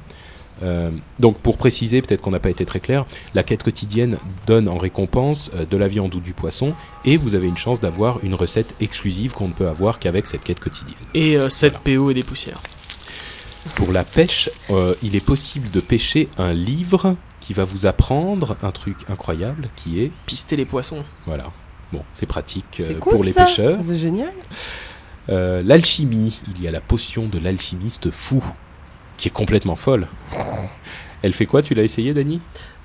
Euh, 0.62 0.90
donc 1.18 1.38
pour 1.38 1.56
préciser, 1.56 2.02
peut-être 2.02 2.20
qu'on 2.20 2.30
n'a 2.30 2.38
pas 2.38 2.50
été 2.50 2.66
très 2.66 2.80
clair, 2.80 3.06
la 3.34 3.42
quête 3.42 3.62
quotidienne 3.62 4.18
donne 4.46 4.68
en 4.68 4.78
récompense 4.78 5.50
euh, 5.54 5.64
de 5.64 5.76
la 5.76 5.88
viande 5.88 6.14
ou 6.14 6.20
du 6.20 6.34
poisson, 6.34 6.74
et 7.04 7.16
vous 7.16 7.34
avez 7.34 7.48
une 7.48 7.56
chance 7.56 7.80
d'avoir 7.80 8.22
une 8.24 8.34
recette 8.34 8.74
exclusive 8.80 9.32
qu'on 9.32 9.48
ne 9.48 9.52
peut 9.52 9.68
avoir 9.68 9.98
qu'avec 9.98 10.26
cette 10.26 10.44
quête 10.44 10.60
quotidienne. 10.60 10.98
et 11.14 11.38
7 11.48 11.78
PO 11.78 12.10
et 12.10 12.14
des 12.14 12.22
poussières 12.22 12.60
Pour 13.74 13.92
la 13.92 14.04
pêche, 14.04 14.50
euh, 14.70 14.94
il 15.02 15.16
est 15.16 15.24
possible 15.24 15.70
de 15.70 15.80
pêcher 15.80 16.28
un 16.36 16.52
livre 16.52 17.16
qui 17.40 17.52
va 17.54 17.64
vous 17.64 17.86
apprendre 17.86 18.56
un 18.62 18.70
truc 18.70 18.96
incroyable 19.10 19.68
qui 19.76 20.02
est, 20.02 20.12
pister 20.26 20.56
les 20.56 20.64
poissons 20.66 21.02
voilà, 21.26 21.44
bon, 21.92 22.02
c'est 22.12 22.26
pratique 22.26 22.78
euh, 22.80 22.84
C'est 22.88 22.98
cool, 22.98 23.12
pour 23.14 23.24
les 23.24 23.32
ça. 23.32 23.44
pêcheurs. 23.44 23.78
C'est 23.84 23.96
génial. 23.96 24.32
Euh, 25.28 25.62
L'alchimie, 25.64 26.40
il 26.54 26.62
y 26.62 26.68
a 26.68 26.70
la 26.70 26.80
potion 26.80 27.26
de 27.26 27.38
l'alchimiste 27.38 28.10
fou, 28.10 28.44
qui 29.16 29.28
est 29.28 29.32
complètement 29.32 29.76
folle. 29.76 30.06
Elle 31.22 31.34
fait 31.34 31.46
quoi 31.46 31.62
Tu 31.62 31.74
l'as 31.74 31.82
essayé, 31.82 32.14
Dani 32.14 32.40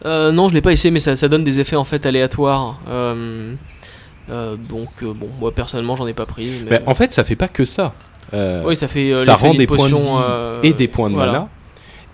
Euh, 0.05 0.31
non, 0.31 0.49
je 0.49 0.53
l'ai 0.53 0.61
pas 0.61 0.73
essayé, 0.73 0.91
mais 0.91 0.99
ça, 0.99 1.15
ça 1.15 1.27
donne 1.27 1.43
des 1.43 1.59
effets 1.59 1.77
en 1.77 1.85
fait 1.85 2.05
aléatoires. 2.05 2.79
Euh, 2.87 3.53
euh, 4.29 4.55
donc 4.57 4.89
euh, 5.03 5.13
bon, 5.13 5.29
moi 5.39 5.51
personnellement, 5.53 5.95
j'en 5.95 6.07
ai 6.07 6.13
pas 6.13 6.25
pris. 6.25 6.63
Mais... 6.69 6.81
En 6.85 6.93
fait, 6.93 7.13
ça 7.13 7.23
fait 7.23 7.35
pas 7.37 7.47
que 7.47 7.63
ça. 7.65 7.93
Euh, 8.33 8.63
oui, 8.65 8.75
ça 8.75 8.87
fait. 8.87 9.11
euh, 9.11 9.23
ça 9.23 9.35
rend 9.35 9.53
des 9.53 9.67
points 9.67 9.77
de 9.89 9.93
potion, 9.93 10.17
vie 10.17 10.23
euh, 10.27 10.59
et 10.63 10.73
des 10.73 10.87
points 10.87 11.09
de 11.09 11.15
voilà. 11.15 11.31
mana. 11.31 11.49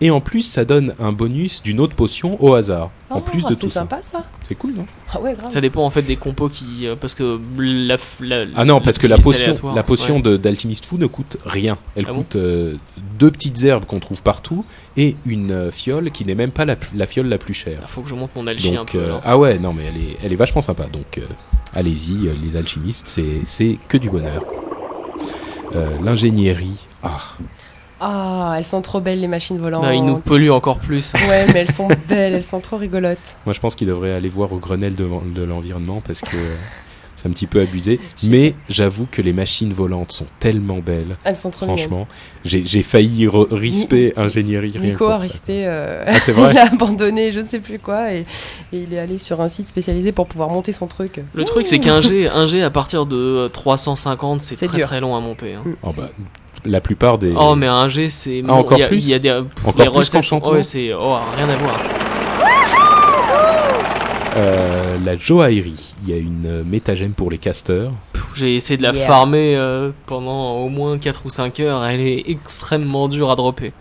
Et 0.03 0.09
en 0.09 0.19
plus, 0.19 0.41
ça 0.41 0.65
donne 0.65 0.95
un 0.99 1.11
bonus 1.11 1.61
d'une 1.61 1.79
autre 1.79 1.95
potion 1.95 2.43
au 2.43 2.55
hasard. 2.55 2.89
en 3.11 3.17
Ah, 3.17 3.21
plus 3.21 3.43
de 3.43 3.49
c'est 3.49 3.55
tout 3.55 3.69
ça. 3.69 3.81
sympa, 3.81 3.99
ça. 4.01 4.25
C'est 4.47 4.55
cool, 4.55 4.73
non? 4.73 4.85
Ah 5.13 5.21
ouais, 5.21 5.35
grave. 5.35 5.51
Ça 5.51 5.61
dépend 5.61 5.83
en 5.83 5.89
fait 5.91 6.01
des 6.01 6.15
compos 6.15 6.49
qui, 6.49 6.87
euh, 6.87 6.95
parce 6.99 7.13
que 7.13 7.39
la, 7.59 7.97
la- 8.21 8.45
Ah 8.55 8.65
non, 8.65 8.81
parce 8.81 8.97
que 8.97 9.05
la 9.05 9.19
potion, 9.19 9.53
la 9.75 9.83
potion 9.83 10.19
ouais. 10.21 10.37
d'alchimiste 10.39 10.85
fou 10.85 10.97
ne 10.97 11.05
coûte 11.05 11.37
rien. 11.45 11.77
Elle 11.95 12.05
Ah 12.07 12.13
bon 12.13 12.19
coûte 12.23 12.35
euh, 12.35 12.75
deux 13.19 13.29
petites 13.29 13.63
herbes 13.63 13.85
qu'on 13.85 13.99
trouve 13.99 14.23
partout 14.23 14.65
et 14.97 15.15
une 15.27 15.51
euh, 15.51 15.71
fiole 15.71 16.09
qui 16.09 16.25
n'est 16.25 16.35
même 16.35 16.51
pas 16.51 16.65
la, 16.65 16.77
la 16.95 17.05
fiole 17.05 17.27
la 17.27 17.37
plus 17.37 17.53
chère. 17.53 17.79
Il 17.83 17.87
faut 17.87 18.01
que 18.01 18.09
je 18.09 18.15
monte 18.15 18.31
mon 18.35 18.47
alchimie 18.47 18.77
un 18.77 18.85
peu. 18.85 18.97
euh, 18.97 19.17
ah 19.23 19.37
ouais, 19.37 19.59
non 19.59 19.71
mais 19.71 19.83
elle 19.85 19.97
est, 20.01 20.17
elle 20.23 20.33
est 20.33 20.37
vachement 20.37 20.61
sympa. 20.61 20.85
Donc 20.87 21.19
euh, 21.19 21.21
allez-y, 21.73 22.27
les 22.43 22.55
alchimistes, 22.57 23.07
c'est 23.07 23.41
c'est 23.45 23.77
que 23.87 23.97
du 23.97 24.09
bonheur. 24.09 24.43
Euh, 25.75 25.97
L'ingénierie, 26.03 26.77
ah, 27.03 27.19
Ah, 28.01 28.55
elles 28.57 28.65
sont 28.65 28.81
trop 28.81 28.99
belles, 28.99 29.21
les 29.21 29.27
machines 29.27 29.57
volantes. 29.59 29.83
Non, 29.83 29.91
il 29.91 30.03
nous 30.03 30.17
pollue 30.17 30.49
encore 30.49 30.79
plus. 30.79 31.13
Ouais, 31.29 31.45
mais 31.53 31.59
elles 31.61 31.71
sont 31.71 31.87
belles, 32.09 32.33
elles 32.33 32.43
sont 32.43 32.59
trop 32.59 32.77
rigolotes. 32.77 33.19
moi 33.45 33.53
je 33.53 33.59
pense 33.59 33.75
qu'il 33.75 33.87
devrait 33.87 34.11
aller 34.13 34.29
voir 34.29 34.51
au 34.53 34.57
Grenelle 34.57 34.95
de, 34.95 35.07
de 35.35 35.43
l'environnement 35.43 36.01
parce 36.05 36.21
que 36.21 36.35
euh, 36.35 36.55
c'est 37.15 37.27
un 37.27 37.31
petit 37.31 37.45
peu 37.45 37.61
abusé. 37.61 37.99
Mais 38.23 38.55
j'avoue 38.69 39.05
que 39.05 39.21
les 39.21 39.33
machines 39.33 39.71
volantes 39.71 40.11
sont 40.11 40.25
tellement 40.39 40.79
belles. 40.79 41.17
Elles 41.23 41.35
sont 41.35 41.51
trop 41.51 41.67
mignonnes. 41.67 41.77
Franchement, 41.77 42.07
j'ai 42.43 42.81
failli 42.81 43.27
risper 43.27 44.13
ingénierie. 44.17 44.71
rien 44.75 44.91
Nico 44.93 45.05
a 45.07 45.19
rispé, 45.19 45.65
euh, 45.67 46.03
Ah, 46.07 46.19
c'est 46.19 46.31
vrai 46.31 46.53
il 46.53 46.57
a 46.57 46.71
abandonné 46.73 47.31
je 47.31 47.39
ne 47.41 47.47
sais 47.47 47.59
plus 47.59 47.77
quoi 47.77 48.11
et, 48.11 48.21
et 48.73 48.77
il 48.79 48.91
est 48.95 48.99
allé 48.99 49.19
sur 49.19 49.41
un 49.41 49.49
site 49.49 49.67
spécialisé 49.67 50.11
pour 50.11 50.25
pouvoir 50.25 50.49
monter 50.49 50.71
son 50.73 50.87
truc. 50.87 51.21
Le 51.35 51.45
truc, 51.45 51.67
c'est 51.67 51.77
qu'un 51.77 52.01
G, 52.01 52.27
un 52.27 52.47
G 52.47 52.63
à 52.63 52.71
partir 52.71 53.05
de 53.05 53.15
euh, 53.15 53.47
350, 53.49 54.41
c'est 54.41 54.55
C'est 54.55 54.65
très 54.65 54.77
dur. 54.79 54.87
très 54.87 54.99
long 54.99 55.15
à 55.15 55.19
monter. 55.19 55.53
hein. 55.53 55.63
Oh, 55.83 55.93
bah, 55.95 56.09
la 56.65 56.81
plupart 56.81 57.17
des. 57.17 57.33
Oh, 57.37 57.55
mais 57.55 57.67
un 57.67 57.87
G, 57.87 58.09
c'est. 58.09 58.43
Ah, 58.47 58.53
encore 58.53 58.77
il 58.77 58.81
y 58.81 58.83
a- 58.83 58.87
plus 58.87 59.05
Il 59.05 59.09
y 59.09 59.13
a 59.13 59.19
des. 59.19 59.29
pff, 59.55 59.67
Encore 59.67 59.83
les 59.83 59.89
plus 59.89 59.97
recettes, 59.99 60.13
qu'enchantement 60.13 60.51
Ouais, 60.51 60.63
c'est. 60.63 60.93
Oh, 60.93 61.17
rien 61.37 61.49
à 61.49 61.55
voir. 61.55 61.75
Euh, 64.37 64.97
la 65.03 65.17
joaillerie, 65.17 65.93
il 66.03 66.09
y 66.09 66.13
a 66.13 66.17
une 66.17 66.45
euh, 66.45 66.63
métagème 66.65 67.11
pour 67.13 67.29
les 67.29 67.37
casteurs. 67.37 67.91
Pff, 68.13 68.31
J'ai 68.35 68.55
essayé 68.55 68.77
de 68.77 68.83
la 68.83 68.93
Yeah. 68.93 69.05
farmer 69.05 69.55
euh, 69.57 69.91
pendant 70.05 70.55
au 70.57 70.69
moins 70.69 70.97
4 70.97 71.25
ou 71.25 71.29
5 71.29 71.59
heures. 71.59 71.83
Elle 71.83 71.99
est 71.99 72.23
extrêmement 72.29 73.09
dure 73.09 73.29
à 73.29 73.35
dropper. 73.35 73.73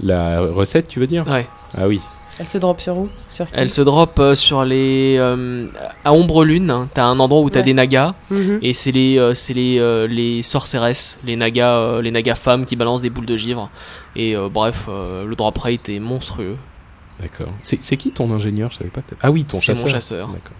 La 0.00 0.40
recette, 0.40 0.86
tu 0.86 1.00
veux 1.00 1.08
dire? 1.08 1.26
Ouais. 1.26 1.46
Ah 1.76 1.88
oui. 1.88 2.00
Elle 2.40 2.46
se 2.46 2.56
drop 2.58 2.80
sur 2.80 2.96
où? 2.96 3.08
Sur 3.30 3.46
qui? 3.46 3.52
Elle 3.56 3.70
se 3.70 3.80
drop 3.80 4.18
euh, 4.20 4.34
sur 4.36 4.64
les. 4.64 5.16
euh, 5.18 5.66
à 6.04 6.12
Ombre 6.12 6.44
Lune. 6.44 6.70
hein. 6.70 6.88
T'as 6.94 7.04
un 7.04 7.18
endroit 7.18 7.40
où 7.40 7.50
t'as 7.50 7.60
Ouais. 7.60 7.64
des 7.64 7.74
nagas. 7.74 8.14
Mhm. 8.30 8.60
Et 8.62 8.74
c'est 8.74 8.92
les, 8.92 9.18
euh, 9.18 9.34
c'est 9.34 9.54
les, 9.54 9.78
euh, 9.80 10.06
les 10.06 10.42
sorceresses, 10.42 11.18
les 11.24 11.34
nagas, 11.36 11.72
euh, 11.74 12.02
les 12.02 12.10
nagas 12.12 12.36
femmes 12.36 12.64
qui 12.64 12.76
balancent 12.76 13.02
des 13.02 13.10
boules 13.10 13.26
de 13.26 13.36
givre. 13.36 13.70
Et 14.14 14.36
euh, 14.36 14.48
bref, 14.48 14.86
euh, 14.88 15.20
le 15.24 15.34
drop 15.34 15.58
rate 15.58 15.88
est 15.88 15.98
monstrueux. 15.98 16.56
D'accord. 17.20 17.48
C'est 17.62 17.82
c'est 17.82 17.96
qui 17.96 18.12
ton 18.12 18.30
ingénieur? 18.30 18.70
Je 18.70 18.78
savais 18.78 18.90
pas. 18.90 19.00
peut-être. 19.00 19.20
Ah 19.22 19.30
oui, 19.32 19.42
ton 19.44 19.58
C'est 19.58 19.72
mon 19.72 19.76
chasseur. 19.76 19.90
chasseur. 19.90 20.28
D'accord. 20.28 20.56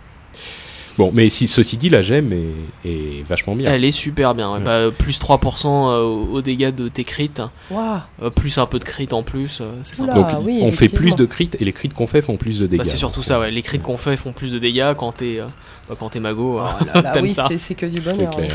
Bon, 0.98 1.12
mais 1.14 1.28
si 1.28 1.46
ceci 1.46 1.76
dit, 1.76 1.88
la 1.88 2.02
gemme 2.02 2.32
est, 2.32 2.88
est 2.88 3.22
vachement 3.22 3.54
bien. 3.54 3.72
Elle 3.72 3.84
est 3.84 3.92
super 3.92 4.34
bien. 4.34 4.52
Ouais. 4.52 4.60
Bah, 4.60 4.90
plus 4.90 5.18
3% 5.20 5.66
euh, 5.66 6.02
au 6.02 6.28
au 6.34 6.42
dégâts 6.42 6.74
de 6.74 6.88
tes 6.88 7.04
crits, 7.04 7.30
Waouh. 7.70 8.00
euh, 8.22 8.30
plus 8.30 8.58
un 8.58 8.66
peu 8.66 8.78
de 8.80 8.84
crit 8.84 9.08
en 9.12 9.22
plus, 9.22 9.60
euh, 9.60 9.70
c'est 9.84 9.94
sympa. 9.94 10.12
Donc 10.14 10.26
Ah 10.32 10.40
oui, 10.42 10.58
on 10.62 10.72
fait 10.72 10.88
plus 10.88 11.14
de 11.14 11.24
crits 11.24 11.50
et 11.60 11.64
les 11.64 11.72
crits 11.72 11.88
qu'on 11.88 12.08
fait 12.08 12.20
font 12.20 12.36
plus 12.36 12.58
de 12.58 12.66
dégâts. 12.66 12.80
Bah, 12.80 12.84
c'est 12.84 12.96
surtout 12.96 13.22
ça, 13.22 13.38
ouais. 13.38 13.50
Les 13.52 13.62
crits 13.62 13.78
qu'on 13.78 13.96
fait 13.96 14.16
font 14.16 14.32
plus 14.32 14.52
de 14.52 14.58
dégâts 14.58 14.94
quand 14.98 15.12
t'es 15.12 15.38
euh, 15.38 15.46
bah, 15.88 15.94
quand 15.98 16.08
t'es 16.10 16.20
mago. 16.20 16.58
là 16.58 16.76
là, 16.94 17.02
t'aimes 17.14 17.22
oui, 17.22 17.32
ça. 17.32 17.46
c'est 17.50 17.58
c'est 17.58 17.74
que 17.76 17.86
du 17.86 18.00
bonheur. 18.00 18.34
clair. 18.36 18.52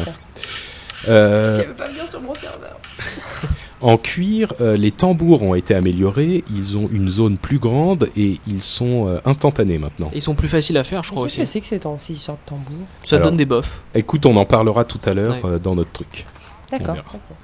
Euh, 1.09 1.59
Il 1.63 1.67
veut 1.69 1.73
pas 1.73 1.87
venir 1.87 2.05
sur 2.07 2.21
mon 2.21 2.33
serveur. 2.33 2.77
En 3.83 3.97
cuir, 3.97 4.53
euh, 4.61 4.75
les 4.77 4.91
tambours 4.91 5.43
ont 5.43 5.53
été 5.55 5.75
améliorés. 5.75 6.43
Ils 6.55 6.77
ont 6.77 6.87
une 6.91 7.07
zone 7.07 7.37
plus 7.37 7.59
grande 7.59 8.07
et 8.17 8.39
ils 8.47 8.61
sont 8.61 9.07
euh, 9.07 9.19
instantanés 9.25 9.77
maintenant. 9.77 10.09
Ils 10.15 10.21
sont 10.21 10.35
plus 10.35 10.47
faciles 10.49 10.77
à 10.77 10.83
faire, 10.83 11.03
je 11.03 11.11
crois 11.11 11.23
Qu'est-ce 11.23 11.37
que 11.37 11.45
c'est 11.45 11.61
que 11.61 11.67
ces 11.67 11.79
sortes 12.15 12.39
de 12.45 12.49
tambours? 12.49 12.85
Ça 13.03 13.17
Alors, 13.17 13.27
donne 13.29 13.37
des 13.37 13.45
buffs. 13.45 13.81
Écoute, 13.93 14.25
on 14.25 14.35
en 14.37 14.45
parlera 14.45 14.83
tout 14.85 14.99
à 15.05 15.13
l'heure 15.13 15.35
Ouais. 15.43 15.51
euh, 15.51 15.59
dans 15.59 15.75
notre 15.75 15.91
truc. 15.91 16.25
D'accord. 16.71 16.95
verra. 16.95 17.05
ok. 17.13 17.35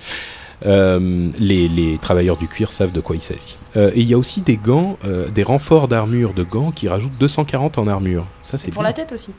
Euh, 0.66 1.30
les, 1.40 1.70
les 1.70 1.98
travailleurs 2.00 2.36
du 2.36 2.48
cuir 2.50 2.72
savent 2.74 2.92
de 2.92 3.00
quoi 3.00 3.16
il 3.16 3.22
s'agit. 3.22 3.58
Euh, 3.78 3.92
et 3.96 4.02
il 4.02 4.08
y 4.10 4.14
a 4.14 4.18
aussi 4.18 4.42
des 4.42 4.58
gants, 4.58 4.98
euh, 5.06 5.30
des 5.30 5.44
renforts 5.44 5.88
d'armure 5.88 6.34
de 6.34 6.44
gants 6.44 6.72
qui 6.72 6.90
rajoutent 6.90 7.18
240 7.18 7.78
en 7.78 7.88
armure. 7.88 8.26
Ça 8.42 8.58
c'est 8.58 8.70
Pour 8.72 8.82
bien. 8.82 8.90
la 8.90 8.94
tête 8.94 9.12
aussi. 9.14 9.32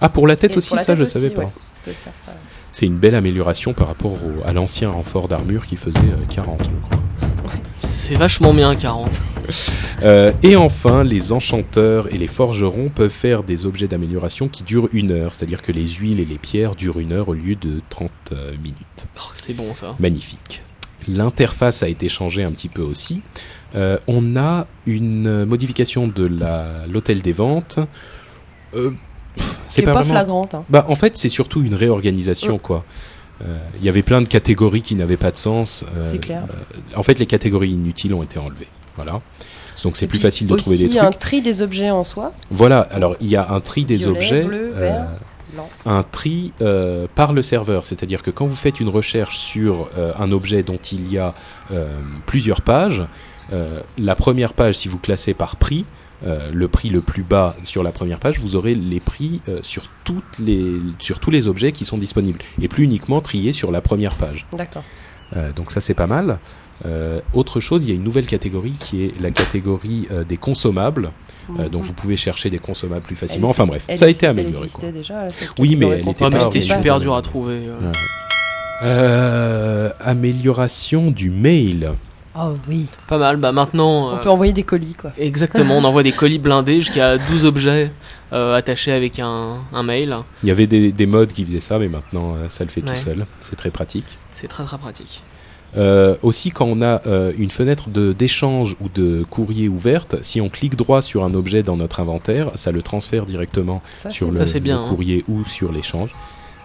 Ah 0.00 0.08
pour 0.08 0.26
la 0.28 0.36
tête 0.36 0.52
Et 0.52 0.56
aussi, 0.58 0.68
pour 0.68 0.76
la 0.76 0.82
ça 0.82 0.92
tête 0.92 0.98
je 0.98 1.02
aussi, 1.04 1.12
savais 1.12 1.30
pas. 1.30 1.42
ouais. 1.42 1.48
On 1.48 1.84
peut 1.86 1.92
faire 1.92 2.12
ça. 2.16 2.32
C'est 2.76 2.86
une 2.86 2.96
belle 2.98 3.14
amélioration 3.14 3.72
par 3.72 3.86
rapport 3.86 4.14
au- 4.14 4.44
à 4.44 4.52
l'ancien 4.52 4.90
renfort 4.90 5.28
d'armure 5.28 5.64
qui 5.64 5.76
faisait 5.76 5.96
euh, 6.00 6.24
40 6.28 6.58
je 6.64 6.88
crois. 6.88 7.04
C'est 7.78 8.16
vachement 8.16 8.52
bien 8.52 8.74
40. 8.74 9.08
Euh, 10.02 10.32
et 10.42 10.56
enfin, 10.56 11.04
les 11.04 11.30
enchanteurs 11.32 12.12
et 12.12 12.18
les 12.18 12.26
forgerons 12.26 12.88
peuvent 12.88 13.10
faire 13.12 13.44
des 13.44 13.64
objets 13.66 13.86
d'amélioration 13.86 14.48
qui 14.48 14.64
durent 14.64 14.88
une 14.92 15.12
heure, 15.12 15.32
c'est-à-dire 15.32 15.62
que 15.62 15.70
les 15.70 15.86
huiles 15.86 16.18
et 16.18 16.24
les 16.24 16.36
pierres 16.36 16.74
durent 16.74 16.98
une 16.98 17.12
heure 17.12 17.28
au 17.28 17.34
lieu 17.34 17.54
de 17.54 17.80
30 17.90 18.10
euh, 18.32 18.50
minutes. 18.56 19.06
Oh, 19.18 19.30
c'est 19.36 19.54
bon 19.54 19.72
ça. 19.72 19.94
Magnifique. 20.00 20.64
L'interface 21.06 21.84
a 21.84 21.88
été 21.88 22.08
changée 22.08 22.42
un 22.42 22.50
petit 22.50 22.68
peu 22.68 22.82
aussi. 22.82 23.22
Euh, 23.76 23.98
on 24.08 24.34
a 24.36 24.66
une 24.86 25.44
modification 25.44 26.08
de 26.08 26.28
l'hôtel 26.92 27.22
des 27.22 27.32
ventes. 27.32 27.78
Euh, 28.74 28.90
C'est 29.74 29.82
pas, 29.82 29.92
pas, 29.92 30.00
vraiment. 30.00 30.14
flagrante. 30.14 30.54
hein. 30.54 30.64
Bah, 30.68 30.84
en 30.88 30.94
fait, 30.94 31.16
c'est 31.16 31.28
surtout 31.28 31.62
une 31.62 31.74
réorganisation, 31.74 32.58
quoi. 32.58 32.84
Euh, 33.44 33.58
Il 33.80 33.84
y 33.84 33.88
avait 33.88 34.02
plein 34.02 34.22
de 34.22 34.28
catégories 34.28 34.82
qui 34.82 34.94
n'avaient 34.94 35.16
pas 35.16 35.30
de 35.30 35.36
sens. 35.36 35.84
euh, 35.96 36.02
C'est 36.04 36.18
clair. 36.18 36.42
euh, 36.50 36.98
en 36.98 37.02
fait, 37.02 37.18
les 37.18 37.26
catégories 37.26 37.70
inutiles 37.70 38.14
ont 38.14 38.22
été 38.22 38.38
enlevées. 38.38 38.68
Voilà. 38.96 39.20
Donc 39.82 39.96
c'est 39.96 40.06
plus 40.06 40.20
facile 40.20 40.46
de 40.46 40.54
trouver 40.56 40.78
des 40.78 40.84
aussi 40.86 40.96
trucs. 40.96 41.08
un 41.08 41.10
tri 41.12 41.42
des 41.42 41.60
objets 41.60 41.90
en 41.90 42.04
soi. 42.04 42.32
Voilà, 42.50 42.80
alors 42.80 43.16
il 43.20 43.26
y 43.28 43.36
a 43.36 43.50
un 43.50 43.60
tri 43.60 43.84
des 43.84 43.96
Violet, 43.96 44.16
objets, 44.18 44.42
bleu, 44.44 44.70
euh, 44.74 44.80
vert, 44.80 45.08
blanc. 45.52 45.68
un 45.84 46.02
tri 46.04 46.52
euh, 46.62 47.06
par 47.14 47.32
le 47.34 47.42
serveur, 47.42 47.84
c'est-à-dire 47.84 48.22
que 48.22 48.30
quand 48.30 48.46
vous 48.46 48.54
faites 48.56 48.80
une 48.80 48.88
recherche 48.88 49.36
sur 49.36 49.90
euh, 49.98 50.12
un 50.18 50.30
objet 50.32 50.62
dont 50.62 50.78
il 50.92 51.12
y 51.12 51.18
a 51.18 51.34
euh, 51.70 51.98
plusieurs 52.24 52.62
pages, 52.62 53.02
euh, 53.52 53.80
la 53.98 54.14
première 54.14 54.54
page, 54.54 54.76
si 54.76 54.88
vous 54.88 54.98
classez 54.98 55.34
par 55.34 55.56
prix, 55.56 55.84
euh, 56.26 56.50
le 56.52 56.68
prix 56.68 56.88
le 56.90 57.00
plus 57.00 57.22
bas 57.22 57.54
sur 57.62 57.82
la 57.82 57.92
première 57.92 58.18
page, 58.18 58.38
vous 58.40 58.56
aurez 58.56 58.74
les 58.74 59.00
prix 59.00 59.40
euh, 59.48 59.58
sur, 59.62 59.84
toutes 60.04 60.38
les, 60.38 60.76
sur 60.98 61.20
tous 61.20 61.30
les 61.30 61.48
objets 61.48 61.72
qui 61.72 61.84
sont 61.84 61.98
disponibles, 61.98 62.38
et 62.60 62.68
plus 62.68 62.84
uniquement 62.84 63.20
triés 63.20 63.52
sur 63.52 63.70
la 63.70 63.80
première 63.80 64.14
page. 64.16 64.46
D'accord. 64.56 64.84
Euh, 65.36 65.52
donc 65.52 65.70
ça 65.70 65.80
c'est 65.80 65.94
pas 65.94 66.06
mal. 66.06 66.38
Euh, 66.86 67.20
autre 67.32 67.60
chose, 67.60 67.84
il 67.84 67.88
y 67.90 67.92
a 67.92 67.94
une 67.94 68.02
nouvelle 68.02 68.26
catégorie 68.26 68.72
qui 68.78 69.04
est 69.04 69.20
la 69.20 69.30
catégorie 69.30 70.08
euh, 70.10 70.24
des 70.24 70.36
consommables. 70.36 71.12
Euh, 71.58 71.68
donc 71.68 71.82
Mhm. 71.82 71.88
vous 71.88 71.94
pouvez 71.94 72.16
chercher 72.16 72.50
des 72.50 72.58
consommables 72.58 73.02
plus 73.02 73.14
Elle 73.14 73.28
facilement. 73.28 73.48
Enfin 73.48 73.66
bref, 73.66 73.84
Elle- 73.86 73.98
ça 73.98 74.06
a 74.06 74.08
été 74.08 74.26
elle 74.26 74.30
amélioré. 74.30 74.64
existait 74.64 74.90
quoi. 74.90 74.92
déjà. 74.92 75.28
cette 75.28 75.50
Oui, 75.58 75.76
mais 75.76 75.86
elle 75.88 76.08
était 76.08 76.28
pas 76.30 76.40
c'était 76.40 76.60
super 76.60 77.00
dur 77.00 77.14
à 77.14 77.22
trouver. 77.22 77.60
Ouais. 78.82 79.92
Amélioration 80.00 81.10
du 81.10 81.30
mail. 81.30 81.92
Oh 82.36 82.52
oui. 82.68 82.86
Pas 83.06 83.18
mal. 83.18 83.36
Bah 83.36 83.52
maintenant. 83.52 84.08
On 84.10 84.16
euh, 84.16 84.18
peut 84.18 84.30
envoyer 84.30 84.52
des 84.52 84.62
colis 84.64 84.94
quoi. 84.94 85.12
Exactement, 85.18 85.76
on 85.78 85.84
envoie 85.84 86.02
des 86.02 86.12
colis 86.12 86.38
blindés 86.38 86.80
jusqu'à 86.80 87.16
12 87.16 87.44
objets 87.44 87.92
euh, 88.32 88.56
attachés 88.56 88.92
avec 88.92 89.18
un, 89.20 89.58
un 89.72 89.82
mail. 89.82 90.16
Il 90.42 90.48
y 90.48 90.52
avait 90.52 90.66
des, 90.66 90.90
des 90.92 91.06
modes 91.06 91.32
qui 91.32 91.44
faisaient 91.44 91.60
ça, 91.60 91.78
mais 91.78 91.88
maintenant 91.88 92.34
euh, 92.36 92.48
ça 92.48 92.64
le 92.64 92.70
fait 92.70 92.82
Ouais. 92.84 92.90
tout 92.94 92.96
seul. 93.00 93.26
C'est 93.40 93.56
très 93.56 93.70
pratique. 93.70 94.06
C'est 94.32 94.48
très 94.48 94.64
très 94.64 94.78
pratique. 94.78 95.22
Euh, 95.76 96.14
aussi, 96.22 96.50
quand 96.50 96.66
on 96.66 96.82
a 96.82 97.02
euh, 97.06 97.32
une 97.36 97.50
fenêtre 97.50 97.88
de- 97.90 98.12
d'échange 98.12 98.76
ou 98.80 98.88
de 98.88 99.24
courrier 99.28 99.68
ouverte, 99.68 100.16
si 100.22 100.40
on 100.40 100.48
clique 100.48 100.76
droit 100.76 101.02
sur 101.02 101.24
un 101.24 101.34
objet 101.34 101.64
dans 101.64 101.76
notre 101.76 101.98
inventaire, 101.98 102.50
ça 102.54 102.70
le 102.70 102.80
transfère 102.80 103.26
directement 103.26 103.82
Ça, 104.02 104.10
sur 104.10 104.30
le, 104.30 104.46
Ça, 104.46 104.54
le 104.58 104.60
bien, 104.62 104.80
hein. 104.80 104.88
courrier 104.88 105.24
ou 105.26 105.44
sur 105.44 105.72
l'échange. 105.72 106.10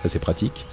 Ça, 0.03 0.09
c'est 0.09 0.19
pratique. 0.19 0.65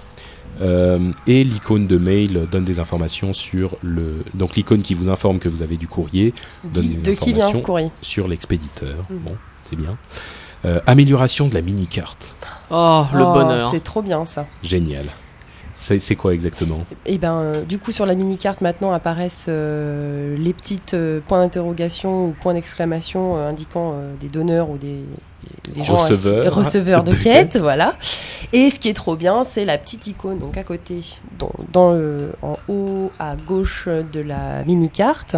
Euh, 0.61 1.12
et 1.26 1.44
l'icône 1.44 1.86
de 1.86 1.98
mail 1.98 2.46
donne 2.50 2.64
des 2.64 2.78
informations 2.78 3.32
sur 3.32 3.76
le. 3.82 4.24
Donc, 4.34 4.57
l'icône 4.57 4.82
qui 4.82 4.94
vous 4.94 5.09
informe 5.09 5.38
que 5.38 5.48
vous 5.48 5.62
avez 5.62 5.76
du 5.76 5.88
courrier 5.88 6.34
donne 6.64 6.92
une 6.92 7.02
de 7.02 7.12
qui 7.12 7.32
vient 7.32 7.46
information 7.46 7.59
le 7.59 7.64
courrier 7.64 7.90
sur 8.02 8.28
l'expéditeur. 8.28 9.04
Mhm. 9.11 9.18
Bon, 9.18 9.36
c'est 9.64 9.76
bien. 9.76 9.90
Euh, 10.64 10.80
amélioration 10.86 11.48
de 11.48 11.54
la 11.54 11.62
mini-carte. 11.62 12.34
Oh, 12.70 13.04
le 13.12 13.22
Oh, 13.22 13.32
bonheur. 13.32 13.70
C'est 13.70 13.84
trop 13.84 14.02
bien 14.02 14.24
ça. 14.24 14.46
Génial. 14.62 15.07
C'est 15.78 16.00
c'est 16.00 16.16
quoi 16.16 16.32
exactement? 16.32 16.80
Et 17.04 17.18
ben, 17.18 17.34
euh, 17.34 17.62
du 17.62 17.78
coup, 17.78 17.92
sur 17.92 18.07
la 18.07 18.14
mini-carte, 18.14 18.62
maintenant 18.62 18.92
apparaissent 18.92 19.46
euh, 19.50 20.34
les 20.36 20.54
petites 20.54 20.94
euh, 20.94 21.20
points 21.28 21.38
d'interrogation 21.38 22.28
ou 22.28 22.34
points 22.40 22.54
d'exclamation 22.54 23.36
euh, 23.36 23.50
indiquant 23.50 23.92
euh, 23.94 24.14
des 24.18 24.28
donneurs 24.28 24.70
ou 24.70 24.78
des, 24.78 25.02
gens 25.74 25.82
qui- 25.84 25.90
Receveurs. 25.90 26.55
receveurs 26.55 27.05
de, 27.05 27.11
De 27.12 27.16
quête, 27.16 27.57
voilà. 27.57 27.94
Et 28.53 28.70
ce 28.70 28.78
qui 28.78 28.88
est 28.88 28.94
trop 28.94 29.16
bien, 29.16 29.44
c'est 29.44 29.64
la 29.64 29.76
petite 29.78 30.07
icône, 30.07 30.38
donc 30.38 30.57
à 30.57 30.62
côté, 30.64 31.01
dans, 31.38 31.51
dans 31.72 31.92
le- 31.92 32.32
en 32.42 32.57
haut 32.68 33.11
à 33.18 33.34
gauche 33.36 33.88
de 33.88 34.20
la 34.20 34.62
mini-carte. 34.64 35.36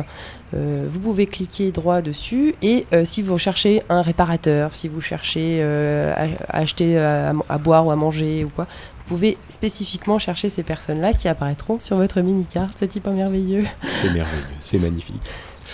Euh, 0.55 0.87
vous 0.91 0.99
pouvez 0.99 1.27
cliquer 1.27 1.71
droit 1.73 2.01
dessus 2.01 2.55
et 2.63 2.87
euh, 2.95 3.05
si 3.05 3.21
vous 3.21 3.37
cherchez 3.37 3.83
un 3.91 4.01
réparateur, 4.01 4.75
si 4.75 4.89
vous 4.89 5.03
cherchez 5.03 5.59
euh, 5.61 6.15
à, 6.17 6.57
à 6.57 6.61
acheter 6.61 6.99
à, 6.99 7.35
à 7.51 7.59
boire 7.59 7.85
ou 7.87 7.91
à 7.91 7.97
manger 7.97 8.45
ou 8.45 8.49
quoi, 8.49 8.65
vous 8.65 9.15
pouvez 9.17 9.37
spécifiquement 9.51 10.19
chercher 10.19 10.49
ces 10.49 10.63
personnes-là 10.63 11.13
qui 11.13 11.29
apparaîtront 11.29 11.79
sur 11.81 11.97
votre 11.97 12.21
mini-carte. 12.23 12.73
C'est 12.79 12.97
hyper 12.97 13.13
merveilleux. 13.13 13.65
C'est 13.83 14.11
merveilleux, 14.13 14.25
c'est 14.61 14.79
magnifique. 14.79 15.21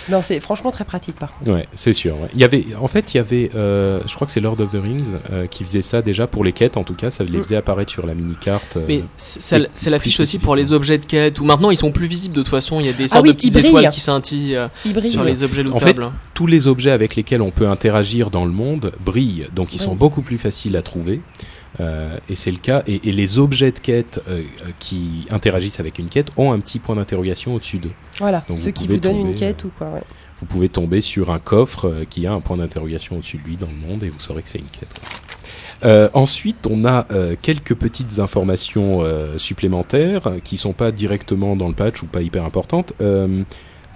Non, 0.09 0.23
c'est 0.23 0.41
franchement 0.41 0.71
très 0.71 0.85
pratique 0.85 1.17
par 1.17 1.33
contre. 1.39 1.51
Ouais, 1.53 1.69
c'est 1.75 1.93
sûr. 1.93 2.15
ouais. 2.21 2.29
Il 2.35 2.41
y 2.41 2.45
avait, 2.45 2.65
en 2.81 2.89
fait, 2.89 3.15
il 3.15 3.19
y 3.19 3.21
avait, 3.21 3.51
euh, 3.55 4.01
je 4.07 4.15
crois 4.15 4.27
que 4.27 4.33
c'est 4.33 4.41
Lord 4.41 4.61
of 4.61 4.71
the 4.71 4.83
Rings 4.83 5.15
euh, 5.33 5.47
qui 5.47 5.65
faisait 5.65 5.83
ça 5.83 6.03
déjà 6.03 6.27
pour 6.27 6.45
les 6.45 6.53
quêtes. 6.53 6.77
En 6.77 6.85
tout 6.85 6.95
cas, 6.95 7.11
ça 7.11 7.25
les 7.25 7.39
Mm. 7.39 7.43
faisait 7.43 7.57
apparaître 7.57 7.91
sur 7.93 8.07
la 8.07 8.15
mini 8.15 8.35
carte. 8.37 8.77
Mais 8.89 9.03
c'est 9.17 9.91
l'affiche 9.91 10.21
aussi 10.21 10.39
pour 10.39 10.57
les 10.57 10.73
objets 10.73 10.99
de 10.99 11.07
quête, 11.07 11.41
où 11.41 11.45
maintenant 11.45 11.71
ils 11.71 11.77
sont 11.77 11.93
plus 11.93 12.07
visibles 12.07 12.35
de 12.35 12.41
toute 12.43 12.51
façon, 12.51 12.81
il 12.81 12.87
y 12.87 12.89
a 12.89 12.93
des 12.93 13.09
sortes 13.09 13.21
Ah 13.21 13.23
oui, 13.23 13.31
de 13.31 13.35
petites 13.35 13.57
étoiles 13.57 13.91
qui 13.91 14.01
scintillent 14.01 14.57
euh, 14.57 14.69
sur 15.09 15.25
les 15.25 15.43
objets 15.43 15.63
En 15.71 15.79
fait, 15.79 15.93
lootables. 15.95 16.13
tous 16.35 16.47
les 16.47 16.67
objets 16.69 16.91
avec 16.91 17.17
lesquels 17.17 17.43
on 17.43 17.51
peut 17.51 17.69
interagir 17.69 18.31
dans 18.31 18.45
le 18.45 18.53
monde 18.53 18.93
brillent, 19.05 19.47
donc 19.55 19.75
ils 19.75 19.81
sont 19.81 19.95
beaucoup 19.95 20.23
plus 20.23 20.39
faciles 20.39 20.77
à 20.77 20.83
trouver. 20.83 21.21
Euh, 21.81 22.17
et 22.29 22.35
c'est 22.35 22.51
le 22.51 22.59
cas. 22.59 22.83
Et, 22.87 23.09
et 23.09 23.13
les 23.13 23.39
objets 23.39 23.73
de 23.73 23.79
quête 23.79 24.21
euh, 24.29 24.43
euh, 24.65 24.71
qui 24.79 25.27
interagissent 25.31 25.81
avec 25.81 25.99
une 25.99 26.09
quête 26.09 26.29
ont 26.37 26.53
un 26.53 26.61
petit 26.61 26.79
point 26.79 26.97
d'interrogation 26.97 27.55
au-dessus 27.55 27.79
d'eux. 27.79 27.93
Voilà, 28.19 28.45
Donc 28.49 28.59
ceux 28.59 28.67
vous 28.67 28.73
qui 28.73 28.87
vous 28.87 28.97
donnent 28.99 29.27
une 29.27 29.35
quête 29.35 29.65
ou 29.65 29.71
quoi. 29.77 29.89
ouais. 29.89 30.03
Vous 30.41 30.47
pouvez 30.47 30.69
tomber 30.69 31.01
sur 31.01 31.31
un 31.31 31.39
coffre 31.39 32.05
qui 32.11 32.27
a 32.27 32.33
un 32.33 32.41
point 32.41 32.57
d'interrogation 32.57 33.17
au-dessus 33.17 33.39
de 33.39 33.45
lui 33.45 33.57
dans 33.57 33.69
le 33.69 33.89
monde 33.89 34.03
et 34.03 34.11
vous 34.11 34.21
saurez 34.21 34.43
que 34.43 34.49
c'est 34.51 34.59
une 34.59 34.65
quête. 34.65 35.01
Euh, 35.85 36.09
ensuite, 36.15 36.67
on 36.71 36.85
a 36.85 37.07
euh, 37.13 37.35
quelques 37.41 37.75
petites 37.75 38.19
informations 38.19 39.03
euh, 39.03 39.37
supplémentaires 39.39 40.33
qui 40.43 40.57
sont 40.57 40.73
pas 40.73 40.93
directement 40.93 41.57
dans 41.57 41.69
le 41.69 41.75
patch 41.75 42.03
ou 42.03 42.07
pas 42.07 42.23
hyper 42.23 42.45
importantes. 42.45 42.93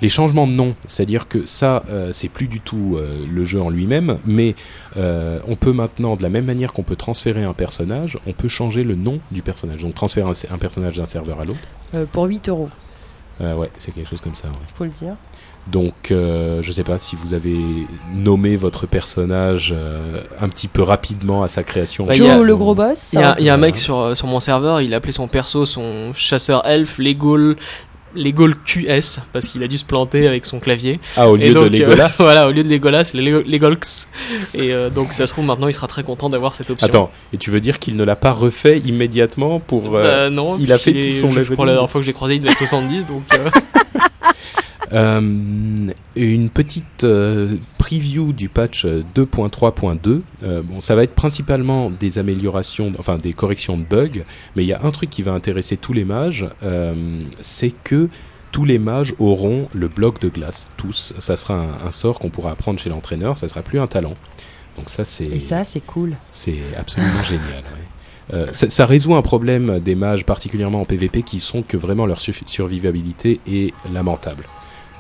Les 0.01 0.09
changements 0.09 0.47
de 0.47 0.53
nom, 0.53 0.75
c'est-à-dire 0.87 1.27
que 1.29 1.45
ça, 1.47 1.83
euh, 1.91 2.11
c'est 2.13 2.29
plus 2.29 2.47
du 2.47 2.61
tout 2.61 2.97
euh, 2.97 3.25
le 3.33 3.45
jeu 3.45 3.61
en 3.61 3.69
lui-même, 3.71 4.19
mais 4.25 4.55
euh, 4.97 5.41
on 5.49 5.57
peut 5.57 5.73
maintenant, 5.73 6.15
de 6.17 6.23
la 6.23 6.29
même 6.29 6.45
manière 6.45 6.73
qu'on 6.73 6.85
peut 6.85 6.97
transférer 6.97 7.43
un 7.45 7.53
personnage, 7.55 8.19
on 8.27 8.33
peut 8.33 8.49
changer 8.49 8.85
le 8.85 8.95
nom 8.95 9.19
du 9.33 9.43
personnage. 9.43 9.81
Donc 9.83 9.95
transférer 9.95 10.29
un, 10.29 10.55
un 10.55 10.59
personnage 10.59 10.97
d'un 10.97 11.07
serveur 11.07 11.41
à 11.41 11.45
l'autre. 11.45 11.59
Euh, 11.95 12.07
pour 12.13 12.25
8 12.27 12.49
euros, 12.49 12.69
Euh, 13.41 13.55
ouais, 13.55 13.71
c'est 13.79 13.93
quelque 13.93 14.09
chose 14.09 14.21
comme 14.21 14.35
ça. 14.35 14.49
ouais. 14.49 14.55
faut 14.75 14.85
le 14.85 14.91
dire. 14.91 15.15
Donc, 15.69 16.11
euh, 16.13 16.63
je 16.63 16.73
sais 16.73 16.83
pas 16.83 16.99
si 16.99 17.15
vous 17.15 17.35
avez 17.35 17.57
nommé 18.15 18.57
votre 18.57 18.87
personnage 18.87 19.75
euh, 19.77 20.23
un 20.41 20.49
petit 20.49 20.67
peu 20.67 20.83
rapidement 20.83 21.43
à 21.43 21.49
sa 21.49 21.63
création. 21.63 22.07
Bah, 22.07 22.15
Joe, 22.15 22.27
il 22.27 22.31
a- 22.31 22.43
le 22.43 22.57
gros 22.57 22.75
boss. 22.75 23.11
Il 23.13 23.21
y 23.21 23.23
a, 23.23 23.37
il 23.39 23.45
y 23.45 23.51
a 23.51 23.55
un 23.55 23.59
mec 23.59 23.77
sur, 23.77 24.17
sur 24.17 24.27
mon 24.29 24.41
serveur, 24.41 24.81
il 24.81 24.95
appelait 24.95 25.13
son 25.13 25.29
perso 25.29 25.67
son 25.67 26.13
chasseur 26.15 26.67
elfe 26.67 26.97
Legol, 26.99 27.57
Legol 28.19 28.55
QS, 28.65 29.21
parce 29.33 29.49
qu'il 29.49 29.63
a 29.63 29.69
dû 29.69 29.79
se 29.79 29.85
planter 29.85 30.27
avec 30.27 30.45
son 30.47 30.61
clavier. 30.61 30.99
Ah, 31.17 31.29
au 31.31 31.37
Et 31.37 31.49
lieu 31.49 31.55
donc, 31.55 31.71
de 31.71 31.79
Legolas. 31.79 32.07
euh, 32.07 32.11
voilà, 32.19 32.49
au 32.49 32.51
lieu 32.51 32.63
de 32.63 32.69
Legolas, 32.69 33.13
le 33.15 33.21
Lego- 33.23 33.43
Legolx. 33.49 34.09
Et 34.55 34.73
euh, 34.73 34.91
donc, 34.91 35.13
ça 35.13 35.27
se 35.27 35.33
trouve, 35.33 35.45
maintenant, 35.45 35.69
il 35.69 35.73
sera 35.73 35.87
très 35.87 36.03
content 36.03 36.29
d'avoir 36.29 36.55
cette 36.55 36.71
option. 36.71 36.87
Attends, 36.87 37.11
et 37.33 37.37
tu 37.39 37.51
veux 37.51 37.61
dire 37.61 37.79
qu'il 37.79 37.97
ne 37.97 38.05
l'a 38.05 38.17
pas 38.17 38.33
refait 38.33 38.79
immédiatement 38.81 39.61
pour. 39.61 39.97
euh, 39.97 40.29
Bah, 40.29 40.31
non, 40.31 40.57
il 40.59 40.73
a 40.73 40.79
fait 40.79 40.93
tout 40.93 41.11
son 41.11 41.31
Je 41.31 41.43
crois 41.53 41.65
la 41.67 41.73
dernière 41.73 41.91
fois 41.91 42.01
que 42.01 42.05
j'ai 42.07 42.13
croisé, 42.13 42.35
il 42.35 42.41
devait 42.41 42.53
être 42.53 42.59
70, 42.59 43.05
donc. 43.07 43.23
euh, 44.93 45.19
Euh, 45.21 45.93
une 46.17 46.51
petite 46.51 47.05
euh, 47.05 47.57
preview 47.79 48.33
du 48.33 48.49
patch 48.49 48.85
2.3.2. 49.15 50.21
Euh, 50.43 50.63
bon, 50.63 50.81
ça 50.81 50.95
va 50.95 51.03
être 51.05 51.15
principalement 51.15 51.91
des 51.91 52.19
améliorations, 52.19 52.93
enfin 52.99 53.19
des 53.19 53.33
corrections 53.33 53.77
de 53.79 53.85
bugs, 53.85 54.25
mais 54.57 54.65
il 54.65 54.67
y 54.67 54.73
a 54.73 54.81
un 54.83 54.91
truc 54.91 55.11
qui 55.11 55.23
va 55.23 55.33
intéresser 55.33 55.77
tous 55.77 55.93
les 55.93 56.05
mages, 56.05 56.47
euh, 56.63 57.21
c'est 57.41 57.71
que 57.85 58.09
tous 58.51 58.65
les 58.65 58.79
mages 58.79 59.15
auront 59.19 59.69
le 59.75 59.89
bloc 59.89 60.21
de 60.21 60.29
glace, 60.29 60.67
tous. 60.77 61.13
Ça 61.19 61.37
sera 61.37 61.55
un, 61.55 61.87
un 61.87 61.91
sort 61.91 62.19
qu'on 62.19 62.31
pourra 62.31 62.51
apprendre 62.53 62.79
chez 62.81 62.91
l'entraîneur, 62.91 63.37
ça 63.37 63.47
sera 63.49 63.63
plus 63.63 63.79
un 63.79 63.87
talent. 63.87 64.15
Donc 64.77 64.89
ça 64.89 65.05
c'est 65.05 65.27
Et 65.27 65.41
ça, 65.41 65.65
c'est 65.65 65.81
cool. 65.85 66.17
c'est 66.31 66.59
absolument 66.79 67.23
génial. 67.29 67.63
ouais. 67.65 68.35
Euh, 68.35 68.47
ça, 68.53 68.69
ça 68.69 68.85
résout 68.87 69.15
un 69.15 69.23
problème 69.23 69.81
des 69.81 69.95
mages, 69.95 70.25
particulièrement 70.25 70.81
en 70.83 70.85
PvP, 70.85 71.23
qui 71.23 71.39
sont 71.41 71.63
que 71.63 71.77
vraiment 71.79 72.05
leur 72.07 72.21
su- 72.21 72.35
survivabilité 72.47 73.41
est 73.47 73.73
lamentable. 73.93 74.45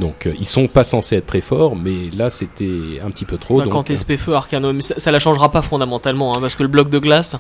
Donc 0.01 0.26
euh, 0.26 0.32
ils 0.38 0.46
sont 0.46 0.68
pas 0.68 0.84
censés 0.84 1.16
être 1.16 1.26
très 1.26 1.40
forts, 1.40 1.76
mais 1.76 2.11
là 2.16 2.30
c'était 2.30 3.01
un 3.05 3.11
petit 3.11 3.24
peu 3.24 3.38
trop. 3.38 3.57
Enfin, 3.57 3.64
donc, 3.64 3.72
quand 3.72 3.82
t'es 3.84 3.94
euh, 3.94 4.72
mais 4.72 4.82
ça, 4.82 4.94
ça 4.99 5.11
la 5.11 5.18
changera 5.18 5.51
pas 5.51 5.62
fondamentalement, 5.62 6.36
hein, 6.36 6.40
parce 6.40 6.55
que 6.55 6.62
le 6.62 6.68
bloc 6.68 6.88
de 6.88 6.99
glace, 6.99 7.36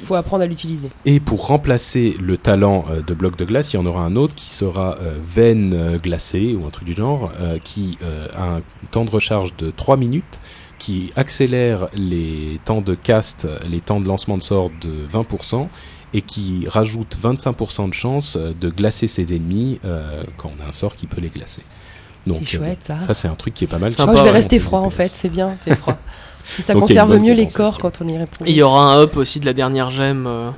Il 0.00 0.06
faut 0.06 0.14
apprendre 0.14 0.42
à 0.42 0.46
l'utiliser. 0.46 0.88
Et 1.04 1.20
pour 1.20 1.46
remplacer 1.46 2.16
le 2.20 2.38
talent 2.38 2.86
euh, 2.90 3.02
de 3.02 3.14
bloc 3.14 3.36
de 3.36 3.44
glace, 3.44 3.72
il 3.72 3.76
y 3.76 3.78
en 3.78 3.86
aura 3.86 4.02
un 4.02 4.16
autre 4.16 4.34
qui 4.34 4.50
sera 4.50 4.96
euh, 5.00 5.14
veine 5.18 5.98
glacée 5.98 6.54
ou 6.54 6.66
un 6.66 6.70
truc 6.70 6.86
du 6.86 6.94
genre, 6.94 7.30
euh, 7.40 7.58
qui 7.58 7.98
a 8.36 8.56
un 8.56 8.62
temps 8.90 9.04
de 9.04 9.10
recharge 9.10 9.56
de 9.56 9.70
3 9.70 9.96
minutes, 9.96 10.40
qui 10.78 11.12
accélère 11.16 11.88
les 11.94 12.60
temps 12.64 12.80
de 12.80 12.94
cast, 12.94 13.46
les 13.68 13.80
temps 13.80 14.00
de 14.00 14.08
lancement 14.08 14.38
de 14.38 14.42
sort 14.42 14.70
de 14.80 15.06
20%, 15.06 15.68
et 16.12 16.22
qui 16.22 16.66
rajoute 16.68 17.16
25% 17.22 17.88
de 17.88 17.94
chance 17.94 18.36
de 18.36 18.68
glacer 18.70 19.06
ses 19.06 19.34
ennemis 19.34 19.78
euh, 19.84 20.24
quand 20.36 20.50
on 20.58 20.64
a 20.64 20.68
un 20.68 20.72
sort 20.72 20.96
qui 20.96 21.06
peut 21.06 21.20
les 21.20 21.28
glacer. 21.28 21.62
C'est 22.26 22.32
euh, 22.32 22.44
chouette, 22.46 22.78
ça. 22.86 23.02
Ça 23.02 23.14
c'est 23.14 23.28
un 23.28 23.34
truc 23.34 23.54
qui 23.54 23.64
est 23.64 23.66
pas 23.66 23.78
mal. 23.78 23.92
Sympa, 23.92 24.06
Moi, 24.12 24.16
je 24.16 24.22
vais 24.24 24.30
ouais. 24.30 24.36
rester 24.36 24.58
froid, 24.58 24.80
en 24.80 24.90
fait. 24.90 25.08
C'est 25.08 25.28
bien, 25.28 25.56
c'est 25.66 25.74
froid. 25.74 25.96
Puis 26.54 26.62
ça 26.62 26.74
conserve 26.74 27.16
mieux 27.18 27.34
les 27.34 27.46
corps 27.46 27.78
quand 27.78 28.00
on 28.02 28.08
y 28.08 28.16
répond. 28.18 28.44
et 28.44 28.50
il 28.50 28.56
y 28.56 28.62
aura 28.62 28.94
un 28.94 29.00
up 29.00 29.16
aussi 29.16 29.40
de 29.40 29.46
la 29.46 29.52
dernière 29.52 29.90
gemme 29.90 30.26
euh, 30.26 30.50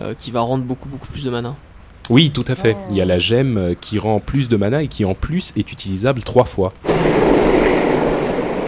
euh, 0.00 0.14
qui 0.18 0.30
va 0.30 0.40
rendre 0.40 0.64
beaucoup 0.64 0.88
beaucoup 0.88 1.06
plus 1.08 1.24
de 1.24 1.30
mana. 1.30 1.54
Oui, 2.10 2.30
tout 2.32 2.44
à 2.48 2.54
fait. 2.54 2.76
Oh. 2.78 2.86
Il 2.90 2.96
y 2.96 3.00
a 3.00 3.04
la 3.04 3.18
gemme 3.18 3.74
qui 3.80 3.98
rend 3.98 4.18
plus 4.20 4.48
de 4.48 4.56
mana 4.56 4.82
et 4.82 4.88
qui 4.88 5.04
en 5.04 5.14
plus 5.14 5.52
est 5.56 5.70
utilisable 5.72 6.22
trois 6.22 6.44
fois. 6.44 6.72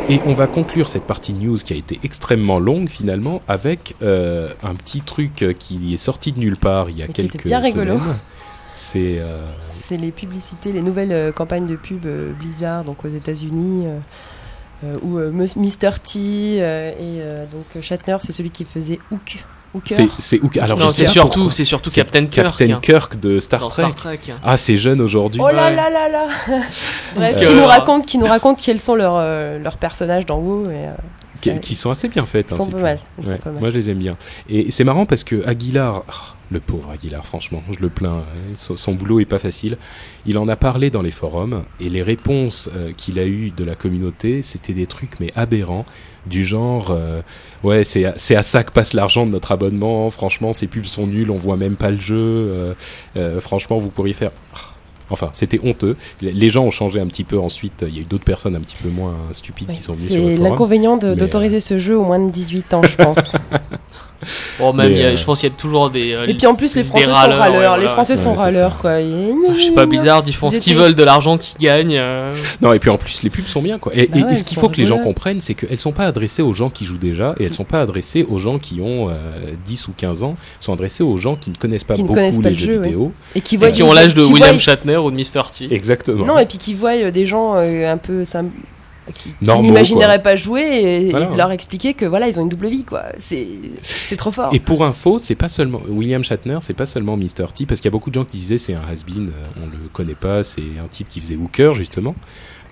Et 0.09 0.21
on 0.25 0.35
va 0.35 0.47
conclure 0.47 0.87
cette 0.87 1.03
partie 1.03 1.35
news 1.35 1.57
qui 1.57 1.73
a 1.73 1.77
été 1.77 1.99
extrêmement 2.05 2.61
longue 2.61 2.89
finalement 2.89 3.43
avec 3.49 3.97
euh, 4.03 4.53
un 4.63 4.75
petit 4.77 5.01
truc 5.01 5.45
qui 5.59 5.93
est 5.95 5.97
sorti 5.97 6.31
de 6.33 6.39
nulle 6.39 6.57
part 6.57 6.91
il 6.91 6.99
y 6.99 7.03
a 7.03 7.07
Et 7.07 7.09
qui 7.13 7.23
était 7.23 7.31
quelques 7.31 7.47
bien 7.47 7.59
rigolo. 7.59 7.99
semaines. 7.99 8.17
C'est 8.77 9.97
les 9.97 10.11
publicités, 10.13 10.71
les 10.73 10.83
nouvelles 10.83 11.13
euh, 11.13 11.33
campagnes 11.33 11.67
de 11.67 11.77
pub 11.77 12.05
euh, 12.07 12.33
Blizzard, 12.33 12.85
donc 12.85 13.05
aux 13.05 13.09
États-Unis, 13.09 13.87
euh, 13.87 13.99
euh, 14.85 14.95
où 15.03 15.19
euh, 15.19 15.31
Mr. 15.33 15.99
T 16.03 16.19
euh, 16.61 16.91
et 16.91 16.95
euh, 17.01 17.47
donc 17.51 17.65
euh, 17.77 17.83
Shatner, 17.83 18.17
c'est 18.21 18.33
celui 18.33 18.51
qui 18.51 18.65
faisait 18.65 18.99
Hook. 19.11 19.45
Hooker. 19.75 19.95
c'est 19.95 20.09
c'est 20.21 20.41
alors 20.61 20.93
surtout, 20.93 21.51
c'est 21.51 21.65
surtout 21.65 21.91
Captain 21.91 22.27
Kirk. 22.27 22.47
Captain 22.57 22.75
hein, 22.75 22.79
Kirk 22.81 23.19
de 23.19 23.39
Star 23.41 23.61
Trek. 23.69 23.83
Star 23.83 23.95
Trek. 23.95 24.21
Ah, 24.43 24.57
c'est 24.57 24.77
jeune 24.77 25.01
aujourd'hui. 25.01 25.41
Oh 25.43 25.49
là 25.51 25.67
Ouais. 25.67 25.75
là 25.77 25.91
là 25.91 26.09
là 26.09 26.27
Bref, 27.15 27.37
Euh, 27.37 27.47
qui 27.49 27.55
nous 27.55 27.67
raconte, 27.67 28.07
qui 28.07 28.17
nous 28.19 28.27
raconte 28.27 28.61
quels 28.63 28.81
sont 28.81 28.95
leurs, 28.95 29.17
euh, 29.19 29.59
leurs 29.59 29.77
personnages 29.77 30.25
dans 30.25 30.39
WoW. 30.39 30.71
Et, 30.71 30.75
euh, 30.75 30.93
qui, 31.41 31.59
qui 31.61 31.75
sont 31.75 31.91
assez 31.91 32.09
bien 32.09 32.27
faites. 32.27 32.49
ils 32.51 32.55
hein, 32.55 32.57
sont 32.57 32.71
pas 32.71 32.79
mal. 32.81 32.99
ils 33.21 33.27
sont 33.29 33.37
pas 33.39 33.51
mal. 33.51 33.61
Moi, 33.61 33.71
je 33.71 33.75
les 33.77 33.91
aime 33.91 33.99
bien. 33.99 34.17
Et 34.49 34.71
c'est 34.71 34.85
marrant 34.85 35.07
parce 35.07 35.25
que 35.25 35.47
Aguilar, 35.47 36.05
ah, 36.09 36.35
le 36.51 36.61
pauvre 36.61 36.91
Aguilar, 36.91 37.27
franchement, 37.27 37.63
je 37.71 37.81
le 37.81 37.89
plains. 37.89 38.19
hein, 38.19 38.55
Son, 38.57 38.77
son 38.77 38.95
boulot 38.95 39.21
est 39.21 39.25
pas 39.25 39.39
facile. 39.39 39.79
Il 40.27 40.39
en 40.39 40.49
a 40.49 40.57
parlé 40.57 40.91
dans 40.91 41.03
les 41.03 41.11
forums 41.11 41.65
et 41.81 41.89
les 41.89 42.03
réponses 42.03 42.71
euh, 42.75 42.93
qu'il 42.93 43.19
a 43.19 43.27
eues 43.27 43.51
de 43.51 43.65
la 43.65 43.75
communauté, 43.75 44.43
c'était 44.43 44.73
des 44.75 44.87
trucs 44.87 45.19
mais 45.21 45.33
aberrants, 45.37 45.87
du 46.27 46.45
genre, 46.45 46.91
euh, 46.91 47.23
ouais, 47.63 47.85
c'est 47.85 48.05
à- 48.05 48.15
à 48.39 48.43
ça 48.43 48.65
que 48.65 48.73
passe 48.73 48.93
l'argent 48.95 49.27
de 49.27 49.31
notre 49.31 49.53
abonnement. 49.53 50.11
Franchement, 50.11 50.53
ces 50.53 50.67
pubs 50.67 50.85
sont 50.85 51.07
nulles, 51.07 51.31
on 51.31 51.37
voit 51.37 51.57
même 51.57 51.77
pas 51.77 51.91
le 51.91 51.99
jeu. 52.01 52.17
euh, 52.17 52.75
euh, 53.17 53.41
franchement, 53.41 53.79
vous 53.79 53.91
pourriez 53.91 54.15
faire. 54.15 54.31
Ah. 54.55 54.59
Enfin, 55.11 55.31
c'était 55.35 55.61
honteux. 55.63 55.97
Les 56.21 56.51
gens 56.51 56.65
ont 56.65 56.71
changé 56.71 56.99
un 57.01 57.07
petit 57.07 57.25
peu 57.25 57.39
ensuite. 57.39 57.85
Il 57.87 57.95
y 57.95 57.99
a 57.99 58.01
eu 58.03 58.05
d'autres 58.05 58.25
personnes 58.25 58.57
un 58.57 58.61
petit 58.61 58.77
peu 58.83 58.89
moins 58.89 59.15
stupides 59.33 59.69
Ouais, 59.69 59.75
qui 59.77 59.83
sont 59.83 59.93
venues 59.93 60.07
sur 60.07 60.17
le 60.17 60.23
C'est 60.31 60.37
forum. 60.37 60.51
l'inconvénient 60.51 60.97
de- 60.97 61.09
mais, 61.11 61.17
d'autoriser 61.17 61.61
ce 61.61 61.79
jeu 61.79 61.97
aux 61.97 62.05
moins 62.05 62.19
de 62.19 62.31
18 62.31 62.75
ans, 62.75 62.83
je 62.83 62.97
pense. 62.97 63.37
Bon, 64.59 64.73
même, 64.73 64.89
Mais, 64.89 64.93
il 64.95 64.99
y 65.01 65.05
a- 65.05 65.07
euh, 65.09 65.17
je 65.17 65.25
pense 65.25 65.41
qu'il 65.41 65.49
y 65.49 65.53
a 65.53 65.57
toujours 65.57 65.91
des. 65.91 66.13
euh, 66.13 66.27
Et 66.27 66.35
puis 66.35 66.47
en 66.47 66.55
plus, 66.55 66.75
les 66.75 66.85
Français 66.85 67.05
sont 67.05 67.13
râleurs, 67.13 67.79
les. 67.79 67.89
Français 67.89 68.17
sont 68.17 68.31
Ouais, 68.33 68.37
râleurs, 68.37 68.79
quoi. 68.79 69.01
Et- 69.01 69.33
Je 69.57 69.63
sais 69.63 69.71
pas, 69.73 69.87
Blizzard, 69.87 70.23
ils 70.27 70.33
font 70.35 70.51
ce 70.51 70.59
qu'ils 70.59 70.77
veulent 70.77 70.95
de 70.95 71.03
l'argent 71.03 71.37
qu'ils 71.39 71.59
gagnent. 71.59 71.97
euh. 71.97 72.31
Non, 72.63 72.73
et 72.73 72.79
puis 72.79 72.91
en 72.91 72.97
plus, 72.99 73.23
les 73.23 73.31
pubs 73.31 73.47
sont 73.47 73.63
bien, 73.63 73.79
quoi. 73.79 73.93
Et, 73.95 74.07
Bah 74.07 74.19
et- 74.19 74.23
ouais, 74.25 74.33
et 74.33 74.37
ce 74.37 74.45
qu'il 74.45 74.59
faut 74.59 74.69
que 74.69 74.77
les 74.79 74.87
gens 74.87 74.99
comprennent, 74.99 75.41
c'est 75.41 75.55
qu'elles 75.55 75.79
sont 75.81 75.93
pas 75.93 76.05
adressées 76.07 76.43
aux 76.43 76.53
gens 76.53 76.71
qui 76.71 76.85
jouent 76.85 76.99
déjà, 76.99 77.35
et 77.39 77.45
elles 77.45 77.55
sont 77.55 77.65
pas 77.65 77.81
adressées 77.81 78.27
aux 78.29 78.39
gens 78.39 78.59
qui 78.59 78.81
ont 78.81 79.09
euh, 79.11 79.13
10 79.67 79.89
ou 79.89 79.93
15 79.97 80.23
ans, 80.23 80.35
elles 80.59 80.65
sont 80.65 80.73
adressées 80.73 81.03
aux 81.05 81.19
gens 81.19 81.37
qui 81.37 81.51
ne 81.51 81.57
connaissent 81.57 81.85
pas 81.85 81.95
Qui 81.95 82.03
beaucoup 82.03 82.15
connaissent 82.15 82.39
pas 82.39 82.49
les 82.49 82.55
le 82.55 82.61
jeux 82.61 82.67
jeu, 82.75 82.79
ouais. 82.79 82.85
vidéo. 82.85 83.13
Et 83.35 83.41
qui, 83.41 83.55
Et 83.55 83.59
voient 83.59 83.71
qui 83.71 83.83
ont 83.83 83.93
l'âge 83.93 84.15
de 84.15 84.23
William 84.23 84.59
Shatner 84.59 84.97
ou 84.97 85.11
de 85.11 85.17
Mr. 85.17 85.43
T. 85.57 85.73
Exactement. 85.73 86.25
Non, 86.25 86.39
et 86.39 86.47
puis 86.47 86.59
qui 86.59 86.75
voient 86.75 87.11
des 87.11 87.27
gens 87.27 87.55
un 87.55 87.97
peu 87.99 88.25
qui, 89.15 89.31
qui 89.43 89.61
n'imagineraient 89.61 90.23
pas 90.23 90.37
jouer 90.37 90.63
et, 90.63 91.13
leur 91.13 91.51
expliquer 91.51 91.95
que 91.95 92.07
voilà, 92.07 92.29
ils 92.29 92.39
ont 92.39 92.43
une 92.43 92.49
double 92.49 92.69
vie, 92.69 92.85
quoi. 92.85 93.05
C'est 93.19 93.47
c'est 93.83 94.17
trop 94.17 94.31
fort. 94.31 94.51
Et 94.53 94.61
pour 94.61 94.85
info, 94.85 95.19
c'est 95.19 95.35
pas 95.35 95.49
seulement 95.49 95.81
William 95.89 96.23
Shatner, 96.25 96.59
c'est 96.61 96.75
pas 96.75 96.87
seulement 96.87 97.17
Mr. 97.17 97.47
T, 97.55 97.67
parce 97.67 97.81
qu'il 97.81 97.87
y 97.87 97.89
a 97.89 97.91
beaucoup 97.93 98.11
de 98.11 98.15
gens 98.15 98.25
qui 98.25 98.37
disaient 98.37 98.59
c'est 98.59 98.75
un 98.75 98.83
has-been, 98.83 99.29
euh, 99.29 99.63
on 99.63 99.67
le 99.67 99.89
connaît 99.93 100.15
pas, 100.15 100.43
c'est 100.43 100.79
un 100.83 100.89
type 100.89 101.09
qui 101.09 101.21
faisait 101.21 101.37
Hooker 101.37 101.73
justement. 101.75 102.15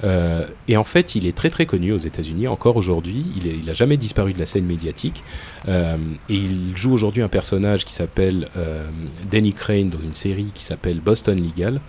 Euh, 0.05 0.47
et 0.69 0.77
en 0.77 0.85
fait, 0.85 1.15
il 1.15 1.27
est 1.27 1.35
très 1.37 1.51
très 1.51 1.67
connu 1.67 1.91
aux 1.93 1.99
États-Unis 1.99 2.47
encore 2.47 2.77
aujourd'hui. 2.77 3.25
Il, 3.37 3.47
est- 3.47 3.57
il 3.63 3.69
a 3.71 3.73
jamais 3.73 3.97
disparu 3.97 4.33
de 4.35 4.39
la 4.39 4.45
scène 4.47 4.67
médiatique. 4.67 5.23
Euh, 5.69 5.97
et 6.29 6.35
il 6.35 6.77
joue 6.77 6.93
aujourd'hui 6.93 7.23
un 7.23 7.29
personnage 7.29 7.85
qui 7.85 7.95
s'appelle 7.95 8.49
euh, 8.57 8.89
Danny 9.31 9.53
Crane 9.55 9.89
dans 9.89 9.99
une 10.01 10.15
série 10.15 10.51
qui 10.55 10.63
s'appelle 10.63 11.01
Boston 11.01 11.43
Legal, 11.43 11.81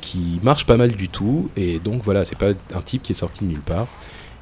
qui 0.00 0.40
marche 0.42 0.64
pas 0.66 0.76
mal 0.78 0.92
du 0.92 1.08
tout. 1.08 1.50
Et 1.56 1.78
donc 1.78 2.02
voilà, 2.02 2.24
c'est 2.24 2.38
pas 2.38 2.52
un 2.74 2.80
type 2.82 3.02
qui 3.02 3.12
est 3.12 3.14
sorti 3.16 3.44
de 3.44 3.50
nulle 3.50 3.60
part. 3.60 3.86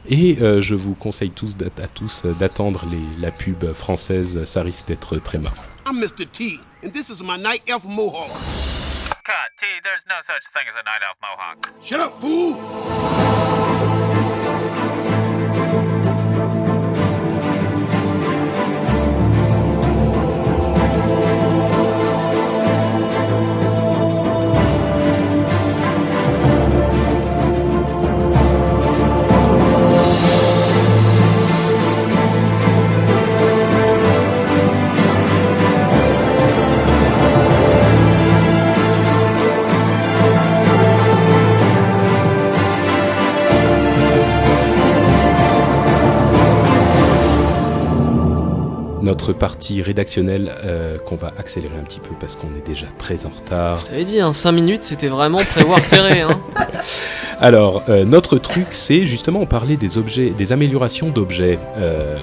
Et 0.09 0.37
je 0.61 0.77
vous 0.77 0.95
conseille 0.95 1.31
tous 1.31 1.57
à 1.83 1.89
tous 1.89 2.25
d'attendre 2.39 2.85
la 3.21 3.33
pub 3.33 3.73
française. 3.73 4.45
Ça 4.45 4.63
risque 4.63 4.87
d'être 4.87 5.17
très 5.19 5.39
marrant. 5.39 5.57
I'm 5.85 5.99
Mr. 5.99 6.27
T, 6.31 6.59
and 6.85 6.91
this 6.91 7.09
is 7.09 7.23
my 7.25 7.37
night 7.43 7.63
elf 7.67 7.85
mohawk. 7.85 8.31
Cut. 9.27 9.51
T, 9.59 9.67
there's 9.83 10.07
no 10.09 10.21
such 10.25 10.47
thing 10.55 10.67
as 10.69 10.77
a 10.77 10.85
night 10.85 11.01
elf 11.05 11.17
mohawk. 11.21 11.73
Shut 11.83 11.99
up, 11.99 12.13
fool! 12.21 14.06
Notre 49.27 49.41
partie 49.41 49.83
rédactionnelle 49.83 50.53
euh, 50.65 50.99
qu'on 50.99 51.17
va 51.17 51.33
accélérer 51.37 51.75
un 51.77 51.83
petit 51.83 51.99
peu 51.99 52.15
parce 52.21 52.37
qu'on 52.37 52.47
est 52.57 52.65
déjà 52.65 52.87
très 52.97 53.27
en 53.27 53.31
retard. 53.31 53.83
J'avais 53.91 54.05
dit, 54.05 54.21
5 54.33 54.53
minutes, 54.53 54.85
c'était 54.85 55.09
vraiment 55.09 55.43
prévoir 55.43 55.81
serré. 55.81 56.21
Hein. 56.21 56.39
Alors, 57.41 57.83
euh, 57.89 58.05
notre 58.05 58.39
truc, 58.39 58.69
c'est 58.71 59.05
justement, 59.05 59.41
on 59.41 59.47
parlait 59.47 59.77
des 59.77 59.99
objets, 59.99 60.31
des 60.31 60.53
améliorations 60.53 61.09
d'objets 61.09 61.59
euh, 61.77 62.17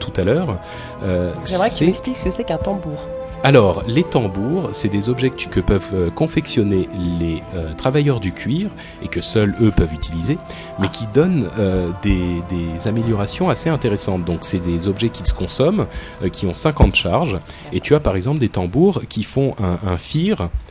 tout 0.00 0.12
à 0.16 0.24
l'heure. 0.24 0.58
Euh, 1.04 1.32
J'aimerais 1.44 1.70
que 1.70 1.76
tu 1.76 1.86
m'expliques 1.86 2.16
ce 2.16 2.24
que 2.24 2.30
c'est 2.32 2.42
qu'un 2.42 2.58
tambour. 2.58 3.04
Alors, 3.44 3.84
les 3.86 4.02
tambours, 4.02 4.70
c'est 4.72 4.88
des 4.88 5.08
objets 5.08 5.30
que, 5.30 5.60
peuvent 5.60 5.92
euh, 5.94 6.10
confectionner 6.10 6.88
les 7.20 7.40
euh, 7.54 7.72
travailleurs 7.72 8.18
du 8.18 8.32
cuir 8.32 8.70
et 9.00 9.06
que 9.06 9.20
seuls 9.20 9.54
eux 9.60 9.70
peuvent 9.70 9.94
utiliser, 9.94 10.38
mais 10.80 10.88
qui 10.88 11.06
donnent 11.06 11.48
euh, 11.58 11.90
des, 12.02 12.88
améliorations 12.88 13.48
assez 13.48 13.70
intéressantes. 13.70 14.24
Donc, 14.24 14.40
c'est 14.42 14.58
des 14.58 14.88
objets 14.88 15.08
qui 15.08 15.24
se 15.24 15.34
consomment, 15.34 15.86
qui 16.32 16.46
ont 16.46 16.54
50 16.54 16.94
charges, 16.94 17.38
et 17.72 17.80
tu 17.80 17.94
as 17.94 18.00
par 18.00 18.16
exemple 18.16 18.38
des 18.38 18.48
tambours 18.48 19.02
qui 19.08 19.22
font 19.22 19.54
un, 19.60 19.78
un 19.88 19.96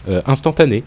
euh, 0.09 0.21
instantané. 0.25 0.83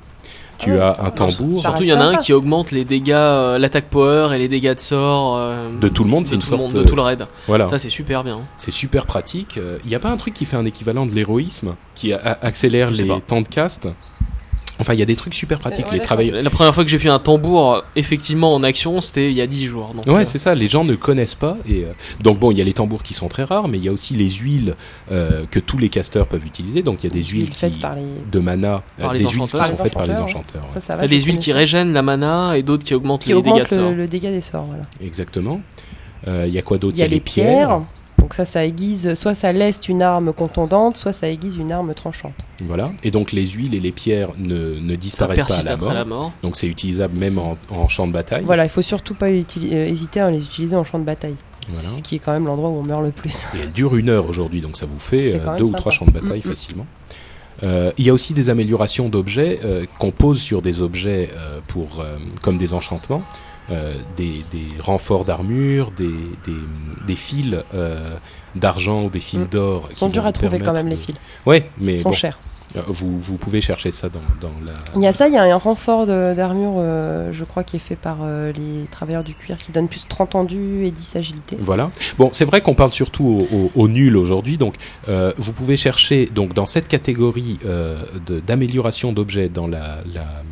Tu 0.60 0.78
Ah, 0.78 0.90
as 0.90 0.94
ça- 0.94 1.04
un 1.06 1.10
tambour 1.10 1.60
Surtout, 1.62 1.82
il 1.82 1.88
y 1.88 1.92
en 1.92 2.00
a 2.00 2.04
un 2.04 2.16
qui 2.16 2.32
augmente 2.32 2.70
les 2.70 2.84
dégâts, 2.84 3.12
euh, 3.12 3.58
l'attaque 3.58 3.86
power 3.86 4.28
et 4.34 4.38
les 4.38 4.48
dégâts 4.48 4.74
de 4.74 4.80
sort. 4.80 5.36
euh, 5.38 5.68
de 5.80 5.88
tout 5.88 6.04
le 6.04 6.10
monde, 6.10 6.24
de 6.24 6.28
c'est 6.28 6.34
une 6.34 6.40
tout 6.42 6.46
le 6.52 6.58
sorte 6.58 6.62
monde, 6.74 6.82
de 6.84 6.88
tout 6.88 6.96
le 6.96 7.02
raid. 7.02 7.26
voilà. 7.46 7.66
Ça, 7.68 7.78
c'est 7.78 7.88
super 7.90 8.22
bien. 8.24 8.40
C'est 8.56 8.70
super 8.70 9.06
pratique. 9.06 9.58
Il 9.84 9.88
n'y 9.88 9.94
a 9.94 10.00
pas 10.00 10.10
un 10.10 10.16
truc 10.16 10.34
qui 10.34 10.44
fait 10.44 10.56
un 10.56 10.64
équivalent 10.66 11.06
de 11.06 11.12
l'héroïsme, 11.14 11.74
qui 11.94 12.12
a- 12.12 12.18
a- 12.22 12.46
accélère 12.46 12.90
les 12.90 13.04
pas. 13.04 13.20
temps 13.26 13.40
de 13.40 13.48
cast 13.48 13.88
Enfin, 14.80 14.94
il 14.94 14.98
y 15.00 15.02
a 15.02 15.06
des 15.06 15.16
trucs 15.16 15.34
super 15.34 15.58
pratiques. 15.58 15.86
ouais, 15.86 15.94
Les 15.98 16.00
travailleurs. 16.00 16.42
La 16.42 16.50
première 16.50 16.74
fois 16.74 16.84
que 16.84 16.90
j'ai 16.90 16.96
vu 16.96 17.08
un 17.10 17.18
tambour 17.18 17.74
euh, 17.74 17.80
effectivement 17.96 18.54
en 18.54 18.62
action, 18.62 19.00
c'était 19.00 19.30
il 19.30 19.36
y 19.36 19.40
a 19.40 19.46
10 19.46 19.66
jours. 19.66 19.92
Donc, 19.94 20.06
Ouais, 20.06 20.22
euh, 20.22 20.24
c'est 20.24 20.38
ça. 20.38 20.54
Les 20.54 20.68
gens 20.68 20.84
ne 20.84 20.94
connaissent 20.94 21.34
pas. 21.34 21.56
Et 21.68 21.84
euh, 21.84 21.92
donc 22.20 22.38
bon, 22.38 22.50
il 22.50 22.58
y 22.58 22.60
a 22.60 22.64
les 22.64 22.72
tambours 22.72 23.02
qui 23.02 23.14
sont 23.14 23.28
très 23.28 23.44
rares, 23.44 23.68
mais 23.68 23.78
il 23.78 23.84
y 23.84 23.88
a 23.88 23.92
aussi 23.92 24.14
les 24.14 24.30
huiles 24.30 24.74
euh, 25.12 25.44
que 25.50 25.58
tous 25.60 25.78
les 25.78 25.88
casteurs 25.88 26.26
peuvent 26.26 26.46
utiliser. 26.46 26.82
Donc 26.82 27.04
il 27.04 27.08
y 27.08 27.10
a 27.10 27.14
des 27.14 27.22
huiles 27.24 27.52
faites 27.52 27.74
qui, 27.74 27.78
par 27.80 27.94
les. 27.94 28.02
de 28.32 28.38
mana, 28.38 28.82
Par 28.98 29.10
euh, 29.10 29.12
les 29.12 29.18
des 29.20 29.24
huiles 29.26 29.32
qui 29.42 29.48
sont 29.58 29.76
faites 29.76 29.92
par 29.94 30.06
les 30.06 30.18
enchanteurs, 30.20 30.62
ouais. 30.62 30.74
Ça, 30.74 30.80
ça 30.80 30.96
va. 30.96 31.06
Des 31.06 31.20
huiles 31.20 31.38
qui 31.38 31.52
régènent 31.52 31.92
la 31.92 32.02
mana 32.02 32.56
et 32.56 32.62
d'autres 32.62 32.84
qui 32.84 32.94
augmentent 32.94 33.22
Qui 33.22 33.34
les 33.34 33.42
dégâts 33.42 33.52
augmentent 33.52 33.70
de 33.70 33.74
sort. 33.76 33.90
le, 33.90 33.96
le 33.96 34.06
dégât 34.08 34.30
des 34.30 34.40
sorts. 34.40 34.64
Voilà. 34.64 34.82
Exactement. 35.04 35.60
Euh, 36.28 36.44
Il 36.46 36.52
y 36.52 36.58
a 36.58 36.62
quoi 36.62 36.78
d'autre? 36.78 36.96
Il 36.96 37.00
y 37.00 37.04
a 37.04 37.08
les 37.08 37.20
pierres. 37.20 37.82
Donc 38.20 38.34
ça, 38.34 38.44
ça 38.44 38.64
aiguise, 38.64 39.14
soit 39.14 39.34
ça 39.34 39.52
leste 39.52 39.88
une 39.88 40.02
arme 40.02 40.32
contondante, 40.32 40.96
soit 40.96 41.12
ça 41.12 41.28
aiguise 41.28 41.56
une 41.56 41.72
arme 41.72 41.94
tranchante. 41.94 42.34
Voilà. 42.62 42.92
Et 43.02 43.10
donc 43.10 43.32
les 43.32 43.46
huiles 43.46 43.74
et 43.74 43.80
les 43.80 43.92
pierres 43.92 44.30
ne, 44.36 44.94
disparaissent 44.96 45.38
pas 45.38 45.44
à 45.44 45.46
persiste 45.46 45.66
la 45.66 45.72
après 45.72 45.86
mort. 45.86 45.94
la 45.94 46.04
mort. 46.04 46.32
Donc 46.42 46.56
c'est 46.56 46.66
utilisable 46.66 47.18
même 47.18 47.38
en, 47.38 47.56
en 47.70 47.88
champ 47.88 48.06
de 48.06 48.12
bataille. 48.12 48.44
Voilà, 48.44 48.64
il 48.64 48.68
faut 48.70 48.82
surtout 48.82 49.14
pas 49.14 49.28
euh, 49.30 49.42
hésiter 49.56 50.20
à 50.20 50.30
les 50.30 50.44
utiliser 50.44 50.76
en 50.76 50.84
champ 50.84 50.98
de 50.98 51.04
bataille. 51.04 51.36
Voilà. 51.68 51.88
Ce 51.88 52.02
qui 52.02 52.16
est 52.16 52.18
quand 52.18 52.32
même 52.32 52.46
l'endroit 52.46 52.70
où 52.70 52.76
on 52.76 52.82
meurt 52.82 53.02
le 53.02 53.10
plus. 53.12 53.46
Et 53.54 53.60
elle 53.62 53.72
dure 53.72 53.96
une 53.96 54.08
heure 54.08 54.28
aujourd'hui, 54.28 54.60
donc 54.60 54.76
ça 54.76 54.86
vous 54.86 54.98
fait 54.98 55.34
euh, 55.40 55.56
deux 55.56 55.64
ou 55.64 55.72
trois 55.72 55.92
champs 55.92 56.06
de 56.06 56.10
bataille 56.10 56.40
Mm, 56.44 56.48
mm. 56.48 56.50
facilement. 56.50 56.86
Euh, 57.62 57.92
il 57.98 58.06
y 58.06 58.10
a 58.10 58.14
aussi 58.14 58.32
des 58.32 58.48
améliorations 58.48 59.08
d'objets 59.08 59.60
euh, 59.64 59.84
qu'on 59.98 60.10
pose 60.10 60.40
sur 60.40 60.62
des 60.62 60.80
objets 60.80 61.28
euh, 61.36 61.60
pour, 61.68 62.00
euh, 62.00 62.16
comme 62.42 62.56
des 62.56 62.72
enchantements, 62.72 63.22
euh, 63.22 63.49
des, 64.16 64.44
des 64.50 64.68
renforts 64.80 65.24
d'armure, 65.24 65.90
des, 65.92 66.06
des, 66.44 66.56
des 67.06 67.16
fils 67.16 67.56
euh, 67.74 68.16
d'argent 68.54 69.04
ou 69.04 69.10
des 69.10 69.20
fils 69.20 69.40
Mm. 69.40 69.48
d'or. 69.48 69.86
Ils 69.90 69.94
sont 69.96 70.08
durs 70.08 70.26
à 70.26 70.32
trouver 70.32 70.58
quand 70.58 70.72
même 70.72 70.88
les 70.88 70.96
fils. 70.96 71.14
Ouais, 71.46 71.70
mais 71.78 71.92
Ils 71.94 71.98
sont 71.98 72.10
bon, 72.10 72.14
chers. 72.16 72.38
Euh, 72.76 72.80
vous, 72.88 73.18
vous 73.20 73.36
pouvez 73.36 73.60
chercher 73.60 73.90
ça 73.90 74.08
dans, 74.08 74.20
dans 74.40 74.52
la. 74.64 74.72
Il 74.96 75.02
y 75.02 75.06
a 75.06 75.12
ça, 75.12 75.28
il 75.28 75.34
y 75.34 75.36
a 75.36 75.42
un 75.42 75.56
renfort 75.56 76.06
de- 76.06 76.34
d'armure, 76.34 76.74
euh, 76.78 77.30
je 77.32 77.44
crois, 77.44 77.64
qui 77.64 77.76
est 77.76 77.80
fait 77.80 77.96
par 77.96 78.18
euh, 78.22 78.52
les 78.52 78.86
travailleurs 78.90 79.24
du 79.24 79.34
cuir, 79.34 79.56
qui 79.58 79.72
donne 79.72 79.88
plus 79.88 80.06
30 80.08 80.34
endu 80.34 80.84
et 80.84 80.90
10 80.90 81.16
agilité. 81.16 81.56
Voilà. 81.60 81.90
Bon, 82.18 82.30
c'est 82.32 82.44
vrai 82.44 82.60
qu'on 82.60 82.74
parle 82.74 82.90
surtout 82.90 83.24
au, 83.52 83.56
au- 83.56 83.72
au 83.74 83.88
nul 83.88 84.16
aujourd'hui, 84.16 84.56
donc 84.56 84.74
euh, 85.08 85.32
vous 85.36 85.52
pouvez 85.52 85.76
chercher 85.76 86.26
donc 86.26 86.52
dans 86.54 86.66
cette 86.66 86.88
catégorie 86.88 87.58
de- 87.64 88.40
d'amélioration 88.40 89.12
d'objets 89.12 89.48
dans 89.48 89.66
la 89.66 89.98
la- 90.14 90.42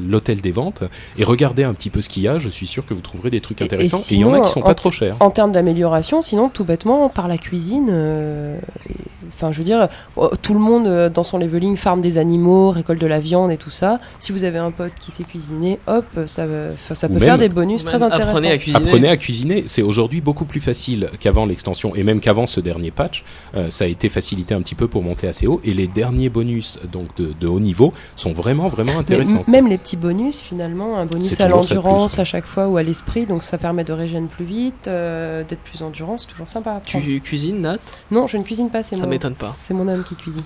l'hôtel 0.00 0.40
des 0.40 0.50
ventes 0.50 0.82
et 1.16 1.24
regardez 1.24 1.62
un 1.64 1.72
petit 1.74 1.90
peu 1.90 2.00
ce 2.00 2.08
qu'il 2.08 2.22
y 2.22 2.28
a. 2.28 2.38
Je 2.38 2.48
suis 2.48 2.66
sûr 2.66 2.84
que 2.86 2.94
vous 2.94 3.00
trouverez 3.00 3.30
des 3.30 3.40
trucs 3.40 3.60
Et- 3.60 3.64
intéressants. 3.64 3.98
Et 4.10 4.14
il 4.14 4.20
y 4.20 4.24
en 4.24 4.32
a 4.34 4.40
qui 4.40 4.48
sont 4.50 4.60
en- 4.60 4.64
pas 4.64 4.74
trop 4.74 4.90
chers. 4.90 5.16
En 5.20 5.30
termes 5.30 5.52
d'amélioration, 5.52 6.22
sinon, 6.22 6.48
tout 6.48 6.64
bêtement, 6.64 7.08
par 7.08 7.28
la 7.28 7.38
cuisine, 7.38 7.88
et- 7.90 8.92
enfin, 9.34 9.52
je 9.52 9.58
veux 9.58 9.64
dire, 9.64 9.88
oh, 10.16 10.30
tout 10.40 10.54
le 10.54 10.60
monde 10.60 10.86
euh, 10.86 11.08
dans 11.08 11.22
son 11.22 11.38
leveling 11.38 11.76
farme 11.76 12.00
des 12.02 12.18
animaux, 12.18 12.70
récolte 12.70 13.00
de 13.00 13.06
la 13.06 13.20
viande 13.20 13.50
et 13.50 13.56
tout 13.56 13.70
ça. 13.70 14.00
Si 14.18 14.32
vous 14.32 14.44
avez 14.44 14.58
un 14.58 14.70
pote 14.70 14.92
qui 15.00 15.10
sait 15.10 15.24
cuisiner, 15.24 15.78
hop, 15.86 16.04
ça, 16.26 16.44
peut 16.44 17.14
même- 17.14 17.18
faire 17.20 17.38
des 17.38 17.48
bonus 17.48 17.84
très 17.84 18.02
intéressants. 18.02 18.28
Apprenez 18.30 18.50
à 18.50 18.58
cuisiner. 18.58 18.84
Apprenez 18.86 19.08
à 19.08 19.16
cuisiner. 19.16 19.64
C'est 19.66 19.82
aujourd'hui 19.82 20.20
beaucoup 20.20 20.44
plus 20.44 20.60
facile 20.60 21.08
qu'avant 21.20 21.46
l'extension 21.46 21.94
et 21.94 22.02
même 22.02 22.20
qu'avant 22.20 22.46
ce 22.46 22.60
dernier 22.60 22.90
patch. 22.90 23.24
Euh, 23.56 23.70
ça 23.70 23.84
a 23.84 23.88
été 23.88 24.08
facilité 24.08 24.54
un 24.54 24.62
petit 24.62 24.74
peu 24.74 24.88
pour 24.88 25.02
monter 25.02 25.28
assez 25.28 25.46
haut 25.46 25.60
et 25.64 25.74
les 25.74 25.86
derniers 25.88 26.28
bonus 26.28 26.78
donc 26.92 27.14
de, 27.16 27.32
de 27.38 27.46
haut 27.46 27.60
niveau 27.60 27.92
sont 28.16 28.32
vraiment 28.32 28.68
vraiment 28.68 28.98
intéressants. 28.98 29.44
même 29.48 29.66
les 29.66 29.78
petits 29.78 29.96
bonus, 29.96 30.40
finalement, 30.40 30.98
un 30.98 31.06
bonus 31.06 31.40
à 31.40 31.48
l'endurance 31.48 32.18
à 32.18 32.24
chaque 32.24 32.46
fois 32.46 32.68
ou 32.68 32.76
à 32.76 32.82
l'esprit, 32.82 33.26
donc 33.26 33.42
ça 33.42 33.58
permet 33.58 33.84
de 33.84 33.92
régénérer 33.92 34.12
plus 34.28 34.44
vite, 34.44 34.88
euh, 34.88 35.42
d'être 35.44 35.60
plus 35.62 35.82
endurant, 35.82 36.16
c'est 36.18 36.26
toujours 36.26 36.48
sympa 36.48 36.72
à. 36.72 36.80
Tu 36.84 37.20
cuisines, 37.20 37.60
Nat? 37.62 37.78
Non, 38.10 38.26
je 38.26 38.36
ne 38.36 38.42
cuisine 38.42 38.68
pas, 38.70 38.82
c'est 38.82 38.96
mon- 38.96 39.02
m'étonne 39.22 39.34
pas. 39.34 39.54
C'est 39.56 39.74
mon 39.74 39.86
homme 39.88 40.02
qui 40.02 40.16
cuisine. 40.16 40.42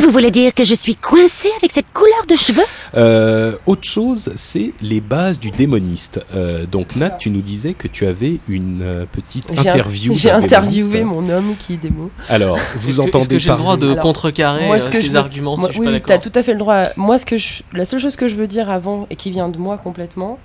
Vous 0.00 0.10
voulez 0.10 0.30
dire 0.30 0.54
que 0.54 0.64
je 0.64 0.74
suis 0.74 0.96
coincée 0.96 1.50
avec 1.58 1.72
cette 1.72 1.92
couleur 1.92 2.26
de 2.28 2.34
cheveux? 2.34 2.64
Euh, 2.96 3.56
autre 3.66 3.84
chose, 3.84 4.30
c'est 4.36 4.72
les 4.80 5.00
bases 5.00 5.38
du 5.38 5.50
démoniste. 5.50 6.24
Euh, 6.34 6.66
donc 6.66 6.96
Nat, 6.96 7.10
tu 7.10 7.30
nous 7.30 7.42
disais 7.42 7.74
que 7.74 7.88
tu 7.88 8.06
avais 8.06 8.38
une 8.48 8.80
euh, 8.82 9.04
petite 9.10 9.50
interview. 9.50 10.14
J'ai 10.14 10.30
interviewé 10.30 10.98
démoniste. 10.98 11.30
mon 11.30 11.36
homme 11.36 11.56
qui 11.58 11.74
est 11.74 11.76
démo. 11.76 12.10
Alors, 12.28 12.56
Est-ce 12.56 12.78
vous 12.78 13.00
entendez 13.00 13.26
que 13.28 13.38
j'ai 13.38 13.50
le 13.50 13.56
droit 13.56 13.76
de 13.76 13.90
Alors, 13.90 14.02
contrecarrer 14.02 14.66
moi, 14.66 14.78
ce 14.78 14.86
euh, 14.86 14.90
que 14.90 15.00
ces 15.00 15.16
arguments 15.16 15.56
Moi, 15.56 15.70
si 15.72 15.78
oui, 15.78 15.86
d'accord 15.86 16.06
t'as 16.06 16.18
tout 16.18 16.32
à 16.34 16.42
fait 16.42 16.52
le 16.52 16.58
droit. 16.58 16.84
Moi, 16.96 17.18
ce 17.18 17.26
que 17.26 17.36
je... 17.36 17.62
la 17.72 17.84
seule 17.84 18.00
chose 18.00 18.16
que 18.16 18.28
je 18.28 18.34
veux 18.34 18.46
dire 18.46 18.70
avant 18.70 19.06
et 19.10 19.16
qui 19.16 19.30
vient 19.30 19.48
de 19.48 19.58
moi 19.58 19.76
complètement, 19.78 20.38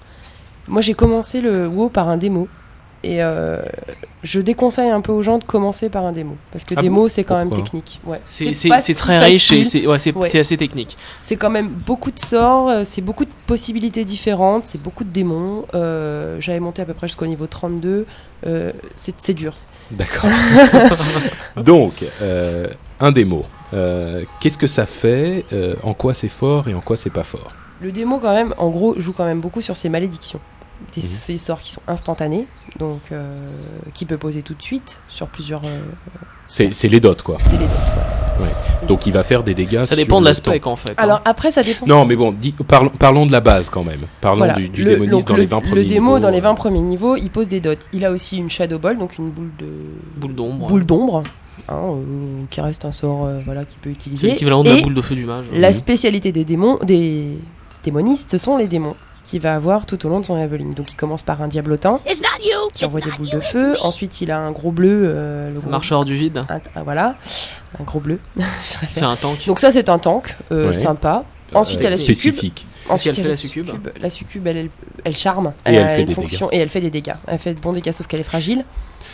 moi 0.67 0.81
j'ai 0.81 0.93
commencé 0.93 1.41
le 1.41 1.67
WoW 1.67 1.89
par 1.89 2.09
un 2.09 2.17
démo. 2.17 2.47
Et 3.03 3.23
euh, 3.23 3.61
je 4.23 4.41
déconseille 4.41 4.89
un 4.89 4.99
peu 4.99 5.13
aux 5.13 5.21
gens 5.21 5.37
de 5.37 5.43
commencer 5.45 5.89
par 5.89 6.03
un 6.05 6.11
démo. 6.11 6.35
Parce 6.51 6.65
que 6.65 6.73
Ah 6.77 6.81
démo, 6.81 7.03
bon 7.03 7.09
c'est 7.09 7.23
quand 7.23 7.37
même 7.37 7.49
technique. 7.49 7.99
Ouais. 8.05 8.19
C'est 8.25 8.53
si 8.53 8.69
très 8.95 9.19
riche 9.19 9.51
et 9.53 9.63
c'est 9.63 9.87
ouais, 9.87 9.97
Ouais. 10.15 10.37
assez 10.39 10.57
technique. 10.57 10.97
C'est 11.21 11.37
quand 11.37 11.49
même 11.49 11.69
beaucoup 11.69 12.11
de 12.11 12.19
sorts, 12.19 12.69
euh, 12.69 12.81
c'est 12.83 13.01
beaucoup 13.01 13.23
de 13.23 13.31
possibilités 13.47 14.03
différentes, 14.03 14.65
c'est 14.65 14.81
beaucoup 14.81 15.05
de 15.05 15.09
démons. 15.11 15.65
Euh, 15.75 16.37
J'avais 16.41 16.59
monté 16.59 16.81
à 16.81 16.85
peu 16.85 16.93
près 16.93 17.07
jusqu'au 17.07 17.25
niveau 17.27 17.47
32. 17.47 18.05
Euh, 18.45 18.71
c'est 18.97 19.15
c'est 19.17 19.33
dur. 19.33 19.53
D'accord. 19.91 20.29
Donc, 21.57 22.03
euh, 22.21 22.67
un 22.99 23.11
démo. 23.11 23.45
Euh, 23.73 24.23
Qu'est-ce 24.39 24.57
que 24.57 24.67
ça 24.67 24.85
fait 24.85 25.45
euh, 25.53 25.75
En 25.83 25.93
quoi 25.93 26.13
c'est 26.13 26.27
fort 26.27 26.67
et 26.67 26.73
en 26.73 26.81
quoi 26.81 26.97
c'est 26.97 27.09
pas 27.09 27.23
fort? 27.23 27.53
Le 27.81 27.91
démo, 27.91 28.19
quand 28.19 28.33
même, 28.33 28.53
en 28.57 28.69
gros, 28.69 28.93
joue 28.99 29.13
quand 29.13 29.25
même 29.25 29.39
beaucoup 29.39 29.61
sur 29.61 29.77
ses 29.77 29.89
malédictions. 29.89 30.39
Des, 30.95 31.01
Mhm. 31.01 31.07
Ces 31.07 31.37
sorts 31.37 31.59
qui 31.59 31.71
sont 31.71 31.81
instantanés, 31.87 32.45
donc 32.79 33.01
euh, 33.11 33.35
qui 33.93 34.05
peut 34.05 34.17
poser 34.17 34.41
tout 34.41 34.53
de 34.53 34.61
suite 34.61 35.01
sur 35.09 35.27
plusieurs. 35.27 35.61
euh, 35.65 35.79
C'est 36.47 36.73
c'est 36.73 36.87
les 36.87 36.99
dots, 36.99 37.15
quoi. 37.23 37.37
c'est 37.43 37.51
les 37.57 37.65
dots, 37.65 38.43
ouais. 38.43 38.87
Donc, 38.87 39.05
il 39.05 39.13
va 39.13 39.23
faire 39.23 39.43
des 39.43 39.53
dégâts. 39.53 39.79
Ça 39.81 39.87
sur 39.87 39.97
dépend 39.97 40.19
de 40.19 40.25
le 40.25 40.29
l'aspect 40.29 40.59
en 40.65 40.75
fait. 40.77 40.91
hein. 40.91 40.93
Alors 40.97 41.21
après, 41.25 41.51
ça 41.51 41.61
dépend. 41.61 41.85
Non, 41.85 42.05
mais 42.05 42.15
bon, 42.15 42.31
dis- 42.31 42.55
parlons, 42.67 42.89
parlons 42.89 43.25
de 43.27 43.31
la 43.31 43.41
base 43.41 43.69
quand 43.69 43.83
même. 43.83 44.01
Parlons 44.21 44.37
Voilà. 44.39 44.53
du, 44.53 44.69
du 44.69 44.83
Le- 44.83 44.91
démoniste 44.95 45.27
dans 45.27 45.35
le, 45.35 45.41
les 45.41 45.45
20 45.47 45.57
le 45.59 45.67
premiers 45.67 45.83
démo 45.85 46.05
niveaux. 46.07 46.19
dans 46.19 46.29
les 46.29 46.39
20 46.39 46.55
premiers 46.55 46.81
niveaux, 46.81 47.15
il 47.17 47.29
pose 47.29 47.47
des 47.49 47.59
dots. 47.59 47.73
Il 47.93 48.03
a 48.05 48.09
aussi 48.11 48.37
une 48.37 48.49
Shadow 48.49 48.79
Ball, 48.79 48.97
donc 48.97 49.17
une 49.19 49.29
boule 49.29 49.51
de 49.59 49.67
boule 50.17 50.33
d'ombre. 50.33 50.67
boule 50.67 50.85
d'ombre, 50.85 51.23
hein, 51.67 51.73
euh, 51.91 52.43
qui 52.49 52.61
reste 52.61 52.85
un 52.85 52.91
sort 52.93 53.25
euh, 53.25 53.41
voilà 53.45 53.65
qu'il 53.65 53.77
peut 53.79 53.89
C'est 53.89 53.95
utiliser. 53.95 54.27
l'équivalent 54.29 54.63
de 54.63 54.69
la 54.69 54.81
boule 54.81 54.93
de 54.95 55.01
feu 55.01 55.13
du 55.15 55.25
mage. 55.25 55.45
La 55.53 55.71
spécialité 55.73 56.31
des 56.31 56.45
démons, 56.45 56.79
des 56.83 57.37
démonistes, 57.83 58.31
ce 58.31 58.37
sont 58.39 58.57
les 58.57 58.67
démons 58.67 58.95
qu'il 59.29 59.41
va 59.41 59.53
avoir 59.55 59.85
tout 59.85 60.05
au 60.05 60.09
long 60.09 60.19
de 60.19 60.25
son 60.25 60.35
leveling. 60.35 60.73
Donc 60.73 60.91
il 60.91 60.95
commence 60.95 61.21
par 61.21 61.41
un 61.41 61.47
diablotin 61.47 61.99
qui 62.73 62.85
envoie 62.85 62.99
des 63.01 63.11
boules 63.11 63.29
de 63.29 63.39
feu. 63.39 63.75
Ensuite 63.81 64.21
il 64.21 64.31
a 64.31 64.39
un 64.39 64.51
gros 64.51 64.71
bleu, 64.71 65.03
euh, 65.05 65.51
le 65.51 65.59
gros- 65.59 65.69
marcheur 65.69 66.03
du 66.05 66.15
vide. 66.15 66.37
un- 66.49 66.59
ah, 66.75 66.83
voilà, 66.83 67.15
un 67.79 67.83
gros 67.83 67.99
bleu. 67.99 68.19
C'est 68.89 69.03
un 69.03 69.15
tank. 69.15 69.45
Donc 69.45 69.59
ça 69.59 69.71
c'est 69.71 69.89
un 69.89 69.99
tank, 69.99 70.35
euh, 70.51 70.69
Ouais. 70.69 70.73
sympa. 70.73 71.23
Ensuite 71.53 71.79
il 71.79 71.83
y 71.83 71.87
a 71.87 71.89
la 71.91 71.97
succube. 71.97 72.15
spécifique. 72.15 72.65
Ensuite, 72.89 73.13
qu'elle 73.15 73.25
il 73.25 73.27
y 73.27 73.31
a 73.31 73.35
fait, 73.35 73.35
la 73.35 73.35
succube 73.37 73.69
La 74.01 74.09
succube, 74.09 74.47
elle, 74.47 74.57
elle, 74.57 74.69
elle 75.03 75.15
charme. 75.15 75.47
Et 75.47 75.69
Elle, 75.69 75.75
elle 75.75 75.83
a 75.83 75.89
fait 75.89 75.99
une 76.01 76.07
des 76.07 76.13
fonction 76.15 76.49
et 76.51 76.57
elle 76.57 76.69
fait 76.69 76.81
des 76.81 76.89
dégâts. 76.89 77.13
Elle 77.27 77.37
fait 77.37 77.53
de 77.53 77.59
bons 77.59 77.73
dégâts 77.73 77.91
sauf 77.91 78.07
qu'elle 78.07 78.19
est 78.19 78.23
fragile. 78.23 78.63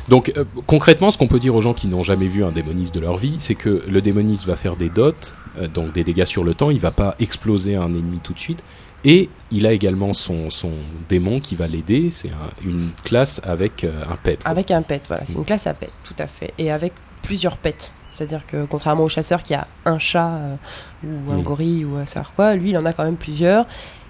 Donc 0.08 0.32
euh, 0.38 0.46
concrètement, 0.66 1.12
ce 1.12 1.18
qu'on 1.18 1.28
peut 1.28 1.40
dire 1.40 1.56
aux 1.56 1.62
gens 1.62 1.74
qui 1.74 1.88
n'ont 1.88 2.04
jamais 2.04 2.28
vu 2.28 2.46
un 2.46 2.52
démoniste 2.52 2.94
de 2.96 3.00
leur 3.02 3.18
vie, 3.18 3.36
c'est 3.40 3.56
que 3.56 3.82
le 3.90 4.02
démoniste 4.02 4.46
va 4.46 4.56
faire 4.56 4.76
des 4.78 4.88
dots, 4.88 5.12
euh, 5.60 5.68
donc 5.68 5.92
des 5.94 6.04
dégâts 6.06 6.26
sur 6.26 6.44
le 6.46 6.54
temps, 6.54 6.70
il 6.70 6.80
va 6.80 6.92
pas 6.92 7.16
exploser 7.20 7.76
un 7.76 7.88
ennemi 7.94 8.20
tout 8.24 8.32
de 8.34 8.40
suite, 8.40 8.64
et 9.06 9.30
il 9.52 9.66
a 9.68 9.72
également 9.72 10.12
son, 10.14 10.50
son 10.50 10.72
démon 11.08 11.40
qui 11.40 11.56
va 11.56 11.68
l'aider, 11.68 12.10
c'est 12.12 12.30
un- 12.32 12.68
une 12.68 12.90
classe 13.04 13.40
avec 13.44 13.84
euh, 13.84 14.04
un 14.10 14.16
pet. 14.16 14.42
quoi. 14.42 14.52
Avec 14.52 14.72
un 14.72 14.82
pet, 14.82 15.02
voilà. 15.08 15.24
C'est 15.26 15.36
Mm. 15.36 15.40
une 15.40 15.46
classe 15.46 15.68
à 15.68 15.74
pet, 15.74 15.90
tout 16.04 16.16
à 16.20 16.28
fait. 16.28 16.54
Et 16.58 16.72
avec 16.72 16.94
plusieurs 17.22 17.58
pets. 17.58 17.94
C'est-à-dire 18.10 18.46
que 18.48 18.66
contrairement 18.66 19.04
au 19.04 19.10
chasseur 19.10 19.44
qui 19.44 19.54
a 19.54 19.68
un 19.86 20.00
chat 20.00 20.28
euh, 20.28 20.56
ou 21.04 21.32
un 21.32 21.38
Mm. 21.38 21.44
gorille 21.44 21.86
ou 21.86 21.98
à 21.98 22.06
savoir 22.06 22.34
quoi, 22.34 22.56
lui 22.56 22.72
il 22.72 22.78
en 22.78 22.86
a 22.86 22.94
quand 22.94 23.04
même 23.04 23.18
plusieurs 23.18 23.66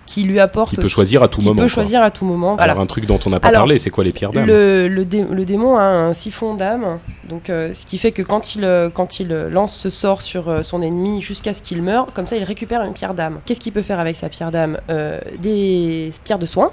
qui 0.06 0.24
lui 0.24 0.40
apportent. 0.40 0.70
Qui 0.70 0.76
peut 0.76 0.84
aussi- 0.84 0.92
choisir 0.94 1.24
à 1.24 1.28
tout 1.28 1.40
qui 1.40 1.46
moment. 1.48 1.56
peut 1.62 1.68
quoi. 1.68 1.74
choisir 1.74 2.02
à 2.04 2.12
tout 2.12 2.26
moment. 2.26 2.56
Alors 2.58 2.76
Voilà. 2.76 2.82
un 2.82 2.86
truc 2.86 3.06
dont 3.06 3.20
on 3.26 3.30
n'a 3.30 3.40
pas 3.40 3.48
Alors, 3.48 3.62
parlé, 3.62 3.78
c'est 3.80 3.90
quoi 3.90 4.04
les 4.04 4.12
pierres 4.12 4.32
d'âme 4.32 4.46
Le, 4.46 4.88
le, 4.88 5.04
dé- 5.06 5.26
le 5.30 5.46
démon 5.46 5.78
a 5.78 5.84
un 5.84 6.14
siphon 6.14 6.54
d'âme, 6.54 7.00
donc 7.30 7.50
euh, 7.50 7.74
ce 7.74 7.86
qui 7.86 7.98
fait 7.98 8.12
que 8.12 8.22
quand 8.22 8.56
il, 8.56 8.64
euh, 8.64 8.90
quand 8.94 9.20
il 9.20 9.32
euh, 9.32 9.50
lance 9.50 9.76
ce 9.76 9.90
sort 9.90 10.22
sur 10.22 10.48
euh, 10.50 10.62
son 10.62 10.82
ennemi 10.82 11.22
jusqu'à 11.22 11.54
ce 11.54 11.62
qu'il 11.62 11.82
meure, 11.82 12.08
comme 12.14 12.28
ça 12.28 12.36
il 12.38 12.44
récupère 12.44 12.84
une 12.84 12.94
pierre 12.94 13.14
d'âme. 13.16 13.40
Qu'est-ce 13.46 13.60
qu'il 13.60 13.74
peut 13.74 13.82
faire 13.82 14.00
avec 14.00 14.16
sa 14.16 14.30
pierre 14.30 14.52
d'âme? 14.52 14.78
Euh, 14.90 15.20
Des 15.42 16.12
pierres 16.24 16.40
de 16.40 16.46
soin, 16.46 16.72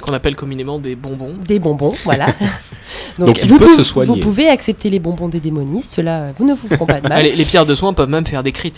Qu'on 0.00 0.14
appelle 0.14 0.34
communément 0.34 0.78
des 0.78 0.96
bonbons. 0.96 1.34
des 1.46 1.58
bonbons, 1.58 1.92
voilà. 2.04 2.28
Donc, 3.18 3.38
il 3.42 3.48
vous 3.50 3.58
peut 3.58 3.64
pouvez- 3.66 3.76
se 3.76 3.82
soigner. 3.82 4.08
Vous 4.14 4.16
pouvez 4.16 4.48
accepter 4.48 4.88
les 4.88 4.98
bonbons 4.98 5.28
des 5.28 5.40
démonistes, 5.40 5.94
cela 5.94 6.28
vous 6.38 6.46
ne 6.46 6.54
vous 6.54 6.68
feront 6.68 6.86
pas 6.86 7.00
de 7.02 7.08
mal. 7.08 7.22
Les, 7.22 7.32
les 7.36 7.44
pierres 7.44 7.66
de 7.66 7.74
soin 7.74 7.92
peuvent 7.92 8.08
même 8.08 8.26
faire 8.26 8.42
des 8.42 8.52
crits. 8.52 8.72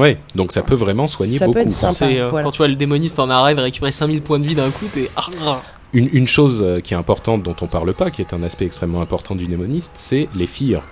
Ouais, 0.00 0.18
donc 0.34 0.50
ça 0.52 0.62
peut 0.62 0.74
vraiment 0.74 1.06
soigner 1.06 1.38
Ça 1.38 1.44
peut 1.46 1.52
beaucoup. 1.52 1.66
être 1.68 1.72
sympa. 1.72 2.06
Euh, 2.06 2.28
voilà. 2.30 2.44
Quand 2.44 2.50
tu 2.52 2.58
vois 2.58 2.68
le 2.68 2.76
démoniste 2.76 3.18
en 3.18 3.28
arène 3.30 3.58
récupérer 3.60 3.92
5000 3.92 4.22
points 4.22 4.38
de 4.38 4.46
vie 4.46 4.54
d'un 4.54 4.70
coup, 4.70 4.86
t'es. 4.92 5.10
Ah, 5.16 5.26
ah. 5.46 5.62
Une, 5.92 6.08
une 6.12 6.26
chose 6.26 6.62
euh, 6.64 6.80
qui 6.80 6.94
est 6.94 6.96
importante 6.96 7.42
dont 7.42 7.56
on 7.60 7.66
parle 7.66 7.92
pas, 7.94 8.10
qui 8.10 8.22
est 8.22 8.32
un 8.32 8.42
aspect 8.42 8.64
extrêmement 8.64 9.00
important 9.02 9.34
du 9.34 9.46
démoniste, 9.46 9.92
c'est 9.94 10.28
les 10.34 10.46
fires. 10.46 10.82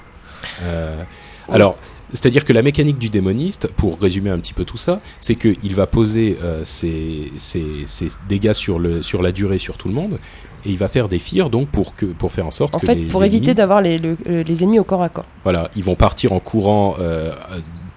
Euh, 0.64 1.02
alors, 1.48 1.76
c'est-à-dire 2.12 2.44
que 2.44 2.52
la 2.52 2.62
mécanique 2.62 2.98
du 2.98 3.08
démoniste, 3.10 3.68
pour 3.76 4.00
résumer 4.00 4.30
un 4.30 4.38
petit 4.38 4.54
peu 4.54 4.64
tout 4.64 4.76
ça, 4.76 5.00
c'est 5.20 5.34
qu'il 5.36 5.74
va 5.74 5.86
poser 5.86 6.38
euh, 6.42 6.62
ses, 6.64 7.30
ses- 7.36 7.84
ses 7.86 8.08
dégâts 8.28 8.52
sur, 8.54 8.78
le, 8.78 9.02
sur 9.02 9.22
la 9.22 9.30
durée 9.32 9.58
sur 9.58 9.76
tout 9.78 9.88
le 9.88 9.94
monde, 9.94 10.18
et 10.66 10.70
il 10.70 10.78
va 10.78 10.88
faire 10.88 11.08
des 11.08 11.18
fires 11.20 11.50
donc 11.50 11.68
pour, 11.68 11.94
que, 11.94 12.06
pour 12.06 12.32
faire 12.32 12.46
en 12.46 12.50
sorte 12.50 12.74
En 12.74 12.78
que 12.80 12.86
fait, 12.86 12.94
les 12.96 13.04
pour 13.06 13.22
ennemis, 13.22 13.36
éviter 13.36 13.54
d'avoir 13.54 13.80
les, 13.80 13.98
le- 13.98 14.16
les 14.26 14.62
ennemis 14.64 14.80
au 14.80 14.84
corps 14.84 15.02
à 15.02 15.08
corps. 15.08 15.26
voilà, 15.44 15.70
ils 15.76 15.84
vont 15.84 15.94
partir 15.94 16.32
en 16.32 16.40
courant 16.40 16.96
euh, 16.98 17.32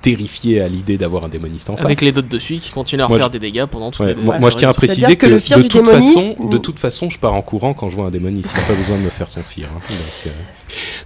terrifié 0.02 0.62
à 0.62 0.68
l'idée 0.68 0.98
d'avoir 0.98 1.26
un 1.26 1.30
démoniste 1.30 1.70
en 1.70 1.76
face. 1.76 1.86
Avec 1.86 2.02
les 2.02 2.12
dots 2.12 2.22
dessus 2.22 2.58
qui 2.58 2.72
continuent 2.72 3.02
à 3.02 3.06
refaire 3.08 3.28
je- 3.28 3.32
des 3.32 3.40
dégâts 3.40 3.66
pendant 3.66 3.92
toute 3.92 4.06
Ouais, 4.06 4.16
la 4.16 4.40
moi, 4.40 4.50
je 4.50 4.56
tiens 4.58 4.70
à 4.70 4.74
préciser 4.74 5.16
que, 5.16 5.26
que 5.28 5.32
le 5.32 5.40
fier 5.40 5.58
de 5.60 5.64
toute 5.68 5.84
démoniste- 5.86 6.14
façon, 6.36 6.48
de 6.50 6.58
toute 6.58 6.80
façon, 6.80 7.10
je 7.10 7.20
pars 7.20 7.34
en 7.34 7.42
courant 7.42 7.74
quand 7.74 7.90
je 7.90 7.96
vois 7.96 8.06
un 8.08 8.12
démoniste. 8.12 8.50
Il 8.54 8.58
n'y 8.60 8.64
a 8.64 8.68
pas 8.68 8.76
besoin 8.76 8.98
de 8.98 9.04
me 9.04 9.10
faire 9.10 9.30
son 9.30 9.42
fier. 9.42 9.68
hein. 9.72 9.80
Donc, 9.90 10.28
euh, 10.28 10.30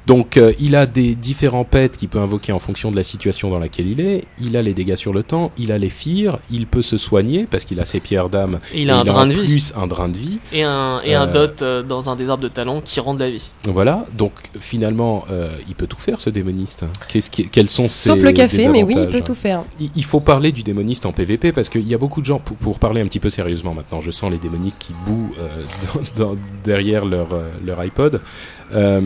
donc, 0.07 0.37
euh, 0.37 0.53
il 0.59 0.75
a 0.75 0.85
des 0.85 1.15
différents 1.15 1.63
pets 1.63 1.97
qu'il 1.97 2.09
peut 2.09 2.19
invoquer 2.19 2.51
en 2.51 2.59
fonction 2.59 2.91
de 2.91 2.95
la 2.95 3.03
situation 3.03 3.49
dans 3.49 3.59
laquelle 3.59 3.87
il 3.87 3.99
est. 4.01 4.23
Il 4.39 4.55
a 4.57 4.61
les 4.61 4.73
dégâts 4.73 4.95
sur 4.95 5.13
le 5.13 5.23
temps, 5.23 5.51
il 5.57 5.71
a 5.71 5.77
les 5.77 5.89
fires, 5.89 6.37
il 6.51 6.67
peut 6.67 6.81
se 6.81 6.97
soigner 6.97 7.47
parce 7.49 7.65
qu'il 7.65 7.79
a 7.79 7.85
ses 7.85 7.99
pierres 7.99 8.29
d'âme. 8.29 8.59
Et 8.73 8.81
il 8.83 8.89
a 8.89 8.97
un 8.97 9.03
drain 9.03 9.25
de 9.25 9.33
vie. 9.33 9.45
plus 9.45 9.73
un 9.75 9.87
drain 9.87 10.09
de 10.09 10.17
vie. 10.17 10.39
Et 10.53 10.63
un, 10.63 11.01
et 11.03 11.13
un 11.15 11.27
Euh, 11.27 11.31
dot 11.47 11.61
euh, 11.61 11.83
dans 11.83 12.09
un 12.09 12.15
des 12.15 12.29
arbres 12.29 12.43
de 12.43 12.47
talent 12.49 12.81
qui 12.81 12.99
rend 12.99 13.13
de 13.15 13.19
la 13.19 13.29
vie. 13.29 13.49
Voilà, 13.67 14.05
donc 14.17 14.33
finalement, 14.59 15.25
euh, 15.31 15.55
il 15.67 15.75
peut 15.75 15.87
tout 15.87 15.99
faire 15.99 16.19
ce 16.21 16.29
démoniste. 16.29 16.85
Qu'est-ce 17.07 17.29
qui, 17.31 17.47
quels 17.49 17.69
sont 17.69 17.87
Sauf 17.87 18.19
ses 18.19 18.23
le 18.25 18.31
café, 18.31 18.67
mais 18.67 18.83
oui, 18.83 18.95
il 18.97 19.07
peut 19.09 19.21
tout 19.21 19.35
faire. 19.35 19.63
il 19.79 19.89
il 19.95 20.03
faut 20.03 20.19
parler 20.19 20.51
du 20.51 20.61
démoniste 20.63 21.05
en 21.05 21.11
PVP 21.13 21.51
parce 21.51 21.69
qu'il 21.69 21.87
y 21.87 21.93
a 21.93 21.97
beaucoup 21.97 22.21
de 22.21 22.25
gens, 22.25 22.39
pour, 22.39 22.57
pour 22.57 22.79
parler 22.79 23.01
un 23.01 23.05
petit 23.07 23.19
peu 23.19 23.29
sérieusement 23.29 23.73
maintenant, 23.73 24.01
je 24.01 24.11
sens 24.11 24.29
les 24.29 24.37
démonistes 24.37 24.77
qui 24.77 24.93
bouent 25.05 25.33
euh, 25.39 25.63
dans- 26.17 26.25
dans- 26.33 26.37
derrière 26.63 27.05
leur, 27.05 27.27
leur 27.63 27.79
iPod. 27.79 28.21
Euh, 28.73 29.01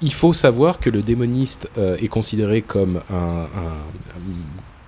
il 0.00 0.12
faut 0.12 0.32
savoir 0.32 0.78
que 0.80 0.90
le 0.90 1.02
démoniste 1.02 1.70
euh, 1.78 1.96
est 1.98 2.08
considéré 2.08 2.62
comme 2.62 3.00
un, 3.10 3.44
un- 3.44 3.84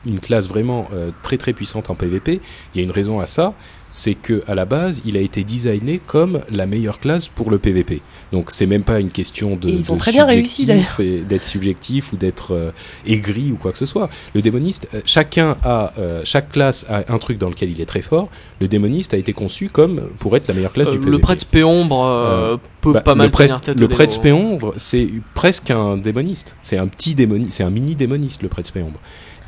une 0.04 0.20
classe 0.20 0.48
vraiment 0.48 0.88
euh, 0.92 1.12
très 1.22 1.38
très 1.38 1.52
puissante 1.52 1.90
en 1.90 1.94
PVP. 1.94 2.40
Il 2.74 2.78
y 2.78 2.80
a 2.80 2.84
une 2.84 2.90
raison 2.90 3.20
à 3.20 3.26
ça, 3.26 3.54
c'est 3.92 4.14
que 4.14 4.42
à 4.46 4.54
la 4.54 4.64
base, 4.64 5.02
il 5.04 5.16
a 5.16 5.20
été 5.20 5.44
designé 5.44 6.00
comme 6.06 6.40
la 6.50 6.66
meilleure 6.66 6.98
classe 7.00 7.28
pour 7.28 7.50
le 7.50 7.58
PVP. 7.58 8.00
Donc 8.32 8.50
c'est 8.50 8.66
même 8.66 8.84
pas 8.84 9.00
une 9.00 9.10
question 9.10 9.56
de 9.56 9.68
ils 9.68 9.92
ont 9.92 9.96
très 9.96 10.12
bien 10.12 10.24
réussi, 10.24 10.66
d'être 10.66 11.44
subjectif 11.44 12.12
ou 12.12 12.16
d'être 12.16 12.52
euh, 12.54 12.70
aigri 13.06 13.52
ou 13.52 13.56
quoi 13.56 13.72
que 13.72 13.78
ce 13.78 13.86
soit. 13.86 14.08
Le 14.34 14.42
démoniste, 14.42 14.88
euh, 14.94 15.00
chacun 15.04 15.56
a, 15.64 15.92
euh, 15.98 16.22
chaque 16.24 16.52
classe 16.52 16.86
a 16.88 17.04
un 17.12 17.18
truc 17.18 17.38
dans 17.38 17.48
lequel 17.48 17.70
il 17.70 17.80
est 17.80 17.86
très 17.86 18.02
fort. 18.02 18.28
Le 18.60 18.68
démoniste 18.68 19.14
a 19.14 19.18
été 19.18 19.32
conçu 19.32 19.68
comme 19.68 20.08
pour 20.18 20.36
être 20.36 20.48
la 20.48 20.54
meilleure 20.54 20.72
classe 20.72 20.88
Euh, 20.88 20.92
du 20.92 20.98
le 20.98 21.04
PVP. 21.04 21.22
prêtre 21.22 21.46
péombre 21.46 22.04
euh, 22.06 22.56
peut 22.80 22.92
Bah, 22.92 23.00
pas 23.02 23.14
mal 23.14 23.26
le 23.26 23.30
prêtre, 23.32 23.48
tenir 23.48 23.60
tête 23.60 23.78
le 23.78 23.86
au 23.86 23.88
prêtre 23.88 24.12
démo. 24.22 24.22
spéombre, 24.22 24.74
c'est 24.76 25.08
presque 25.34 25.70
un 25.70 25.96
démoniste. 25.96 26.56
C'est 26.62 26.78
un 26.78 26.86
petit 26.86 27.14
démoniste, 27.14 27.52
c'est 27.52 27.62
un 27.64 27.70
mini 27.70 27.94
démoniste 27.94 28.42
le 28.42 28.48
prêtre 28.48 28.68
spéombre. 28.68 28.98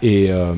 Et, 0.03 0.31
euh, 0.31 0.55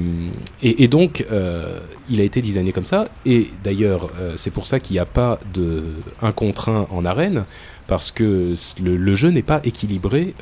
et, 0.62 0.84
et 0.84 0.89
donc, 0.89 1.24
euh, 1.30 1.80
il 2.09 2.20
a 2.20 2.24
été 2.24 2.43
designé 2.43 2.72
comme 2.72 2.84
ça. 2.84 3.09
Et 3.24 3.49
d'ailleurs, 3.62 4.11
euh, 4.18 4.32
c'est 4.37 4.51
pour 4.51 4.66
ça 4.66 4.80
qu'il 4.80 4.95
n'y 4.95 5.01
a 5.01 5.07
pas 5.07 5.39
de 5.55 5.84
un 6.22 6.32
contre 6.32 6.68
un 6.68 6.87
en 6.91 7.05
arène, 7.05 7.45
parce 7.87 8.11
que 8.11 8.55
le, 8.82 9.14
jeu 9.14 9.28
n'est 9.30 9.43
pas 9.43 9.61
équilibré 9.64 10.34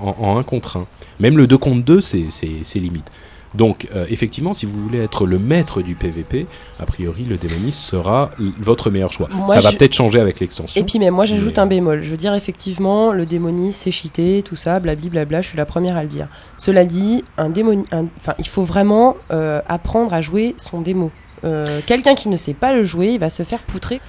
en, 0.00 0.38
un 0.38 0.42
contre 0.42 0.78
un. 0.78 0.86
Même 1.18 1.36
le 1.36 1.46
2 1.46 1.58
contre 1.58 1.84
2, 1.84 2.00
c'est 2.00 2.30
c'est- 2.30 2.62
c'est 2.62 2.78
limite. 2.80 3.10
Donc, 3.54 3.88
euh, 3.94 4.06
effectivement, 4.08 4.52
si 4.52 4.64
vous 4.64 4.78
voulez 4.78 5.00
être 5.00 5.26
le 5.26 5.38
maître 5.38 5.82
du 5.82 5.96
PVP, 5.96 6.46
a 6.78 6.86
priori, 6.86 7.24
le 7.24 7.36
démoniste 7.36 7.80
sera 7.80 8.30
votre 8.60 8.90
meilleur 8.90 9.12
choix. 9.12 9.28
Moi, 9.32 9.48
ça 9.48 9.60
va 9.60 9.72
peut-être 9.72 9.92
changer 9.94 10.20
avec 10.20 10.38
l'extension. 10.38 10.80
Et 10.80 10.84
puis, 10.84 10.98
mais 11.00 11.10
moi, 11.10 11.24
j'ajoute 11.24 11.54
Mais- 11.56 11.58
un 11.58 11.66
bémol. 11.66 12.02
Je 12.04 12.10
veux 12.10 12.16
dire, 12.16 12.34
effectivement, 12.34 13.12
le 13.12 13.26
démoniste, 13.26 13.80
c'est 13.82 13.90
cheaté, 13.90 14.42
tout 14.44 14.54
ça, 14.56 14.78
blablabla, 14.78 15.42
je 15.42 15.48
suis 15.48 15.56
la 15.58 15.66
première 15.66 15.96
à 15.96 16.02
le 16.02 16.08
dire. 16.08 16.28
Cela 16.58 16.84
dit, 16.84 17.24
un 17.38 17.48
démon... 17.48 17.82
un- 17.92 18.06
enfin, 18.20 18.34
il 18.38 18.46
faut 18.46 18.62
vraiment 18.62 19.16
euh, 19.32 19.60
apprendre 19.68 20.14
à 20.14 20.20
jouer 20.20 20.54
son 20.56 20.80
démo. 20.80 21.10
Euh, 21.42 21.80
Quelqu'un 21.86 22.14
qui 22.14 22.28
ne 22.28 22.36
sait 22.36 22.54
pas 22.54 22.72
le 22.72 22.84
jouer, 22.84 23.08
il 23.14 23.18
va 23.18 23.30
se 23.30 23.42
faire 23.42 23.60
poutrer. 23.60 24.00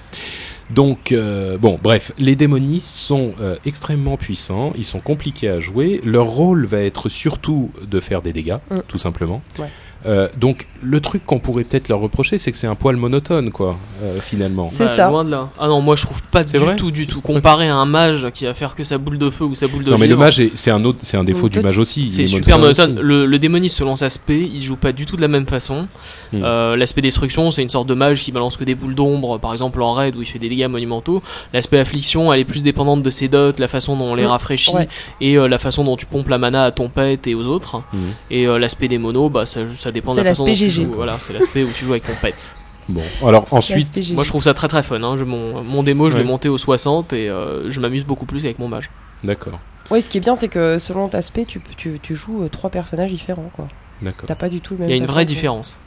Donc, 0.73 1.11
euh, 1.11 1.57
bon, 1.57 1.79
bref, 1.81 2.11
les 2.17 2.35
démonistes 2.35 2.95
sont 2.95 3.33
euh, 3.41 3.55
extrêmement 3.65 4.17
puissants, 4.17 4.71
ils 4.77 4.85
sont 4.85 4.99
compliqués 4.99 5.49
à 5.49 5.59
jouer. 5.59 5.99
Leur 6.03 6.27
rôle 6.27 6.65
va 6.65 6.79
être 6.81 7.09
surtout 7.09 7.71
de 7.89 7.99
faire 7.99 8.21
des 8.21 8.33
dégâts, 8.33 8.57
Mm. 8.69 8.77
tout 8.87 8.97
simplement. 8.97 9.41
Ouais. 9.59 9.67
Euh, 10.05 10.27
donc, 10.37 10.67
le 10.81 10.99
truc 10.99 11.23
qu'on 11.25 11.37
pourrait 11.39 11.63
peut-être 11.63 11.87
leur 11.89 11.99
reprocher, 11.99 12.37
c'est 12.39 12.51
que 12.51 12.57
c'est 12.57 12.65
un 12.67 12.73
poil 12.75 12.95
monotone, 12.95 13.51
quoi, 13.51 13.77
euh, 14.01 14.19
finalement. 14.19 14.67
C'est 14.67 14.85
Bah, 14.85 14.95
ça. 14.95 15.09
Loin 15.09 15.23
de 15.23 15.29
là. 15.29 15.49
Ah 15.59 15.67
non, 15.67 15.79
moi 15.81 15.95
je 15.95 16.03
trouve 16.05 16.23
pas 16.23 16.43
du 16.43 16.57
vrai 16.57 16.75
tout, 16.75 16.89
du 16.89 17.05
tout. 17.05 17.21
Comparé 17.21 17.69
à 17.69 17.75
un 17.75 17.85
mage 17.85 18.27
qui 18.33 18.45
va 18.45 18.53
faire 18.55 18.73
que 18.73 18.83
sa 18.83 18.97
boule 18.97 19.19
de 19.19 19.29
feu 19.29 19.45
ou 19.45 19.53
sa 19.53 19.67
boule 19.67 19.83
de 19.83 19.91
Non, 19.91 19.97
mais 19.99 20.07
le 20.07 20.15
mage, 20.15 20.39
est- 20.39 20.51
c'est 20.55 20.71
un 20.71 20.83
autre, 20.85 20.99
c'est 21.03 21.17
un 21.17 21.23
défaut 21.23 21.49
du 21.49 21.59
mage 21.61 21.77
aussi. 21.77 22.07
C'est 22.07 22.23
est 22.23 22.27
super 22.27 22.57
monotone. 22.57 22.99
Le, 22.99 23.25
le 23.27 23.39
démoniste, 23.39 23.77
selon 23.77 23.95
sa 23.95 24.09
spé, 24.09 24.49
il 24.51 24.61
joue 24.63 24.75
pas 24.75 24.91
du 24.91 25.05
tout 25.05 25.15
de 25.17 25.21
la 25.21 25.27
même 25.27 25.45
façon. 25.45 25.87
Hmm. 26.33 26.41
Euh, 26.43 26.75
L'aspect 26.75 27.01
destruction, 27.01 27.51
c'est 27.51 27.61
une 27.61 27.69
sorte 27.69 27.87
de 27.87 27.93
mage 27.93 28.23
qui 28.23 28.31
balance 28.31 28.57
que 28.57 28.63
des 28.63 28.73
boules 28.75 28.95
d'ombre, 28.95 29.37
par 29.37 29.51
exemple 29.51 29.81
en 29.83 29.93
raid 29.93 30.15
où 30.15 30.21
il 30.21 30.25
fait 30.27 30.39
des 30.39 30.49
dégâts 30.49 30.67
monumentaux. 30.67 31.21
L'aspect 31.53 31.77
affliction, 31.79 32.33
elle 32.33 32.39
est 32.39 32.45
plus 32.45 32.63
dépendante 32.63 33.03
de 33.03 33.09
ses 33.11 33.27
dots, 33.27 33.51
la 33.59 33.67
façon 33.67 33.95
dont 33.95 34.05
on 34.05 34.15
les 34.15 34.23
Hmm. 34.23 34.27
rafraîchit 34.27 34.73
Ouais. 34.73 34.87
et 35.19 35.37
euh, 35.37 35.47
la 35.47 35.59
façon 35.59 35.83
dont 35.83 35.95
tu 35.97 36.05
pompes 36.07 36.29
la 36.29 36.37
mana 36.39 36.63
à 36.63 36.71
ton 36.71 36.89
pet 36.89 37.27
et 37.27 37.35
aux 37.35 37.45
autres. 37.45 37.83
Mhm. 37.93 37.99
Et 38.31 38.47
euh, 38.47 38.57
l'aspect 38.57 38.87
des 38.87 38.97
monos, 38.97 39.29
bah 39.29 39.45
ça, 39.45 39.59
ça 39.77 39.90
dépend 39.91 40.13
de 40.13 40.19
C'est 40.19 40.23
la 40.23 40.31
façon 40.31 40.43
dont 40.43 40.49
l'aspect 40.49 40.65
tu 40.65 40.71
GG. 40.71 40.85
joues. 40.85 40.91
Voilà, 40.93 41.19
c'est 41.19 41.33
l'aspect 41.33 41.63
où 41.63 41.69
tu 41.71 41.85
joues 41.85 41.91
avec 41.91 42.03
ton 42.05 42.13
pet. 42.21 42.35
Bon, 42.89 43.01
alors 43.25 43.45
ensuite. 43.51 44.11
Moi 44.13 44.23
je 44.23 44.29
trouve 44.29 44.43
ça 44.43 44.53
très 44.53 44.67
très 44.67 44.83
fun. 44.83 45.01
Hein. 45.03 45.17
Je, 45.17 45.23
mon, 45.23 45.61
mon 45.63 45.83
démo, 45.83 46.09
je 46.09 46.15
Ouais. 46.17 46.23
l'ai 46.23 46.27
monté 46.27 46.49
au 46.49 46.57
60 46.57 47.13
et 47.13 47.29
euh, 47.29 47.69
je 47.69 47.79
m'amuse 47.79 48.05
beaucoup 48.05 48.25
plus 48.25 48.43
avec 48.45 48.59
mon 48.59 48.67
mage. 48.67 48.89
d'accord, 49.23 49.59
Oui, 49.91 50.01
ce 50.01 50.09
qui 50.09 50.17
est 50.17 50.21
bien, 50.21 50.35
c'est 50.35 50.47
que 50.49 50.79
selon 50.79 51.07
ta 51.07 51.21
spé, 51.21 51.45
tu, 51.45 51.61
tu, 51.77 51.99
tu 52.01 52.15
joues 52.15 52.43
euh, 52.43 52.49
trois 52.49 52.69
personnages 52.69 53.11
différents. 53.11 53.49
quoi. 53.53 53.67
d'accord. 54.01 54.25
T'as 54.25 54.35
pas 54.35 54.49
du 54.49 54.61
tout 54.61 54.73
le 54.73 54.79
même. 54.79 54.89
Il 54.89 54.91
y 54.91 54.93
a 54.93 54.97
une 54.97 55.05
vraie 55.05 55.25
de- 55.25 55.29
différence. 55.29 55.79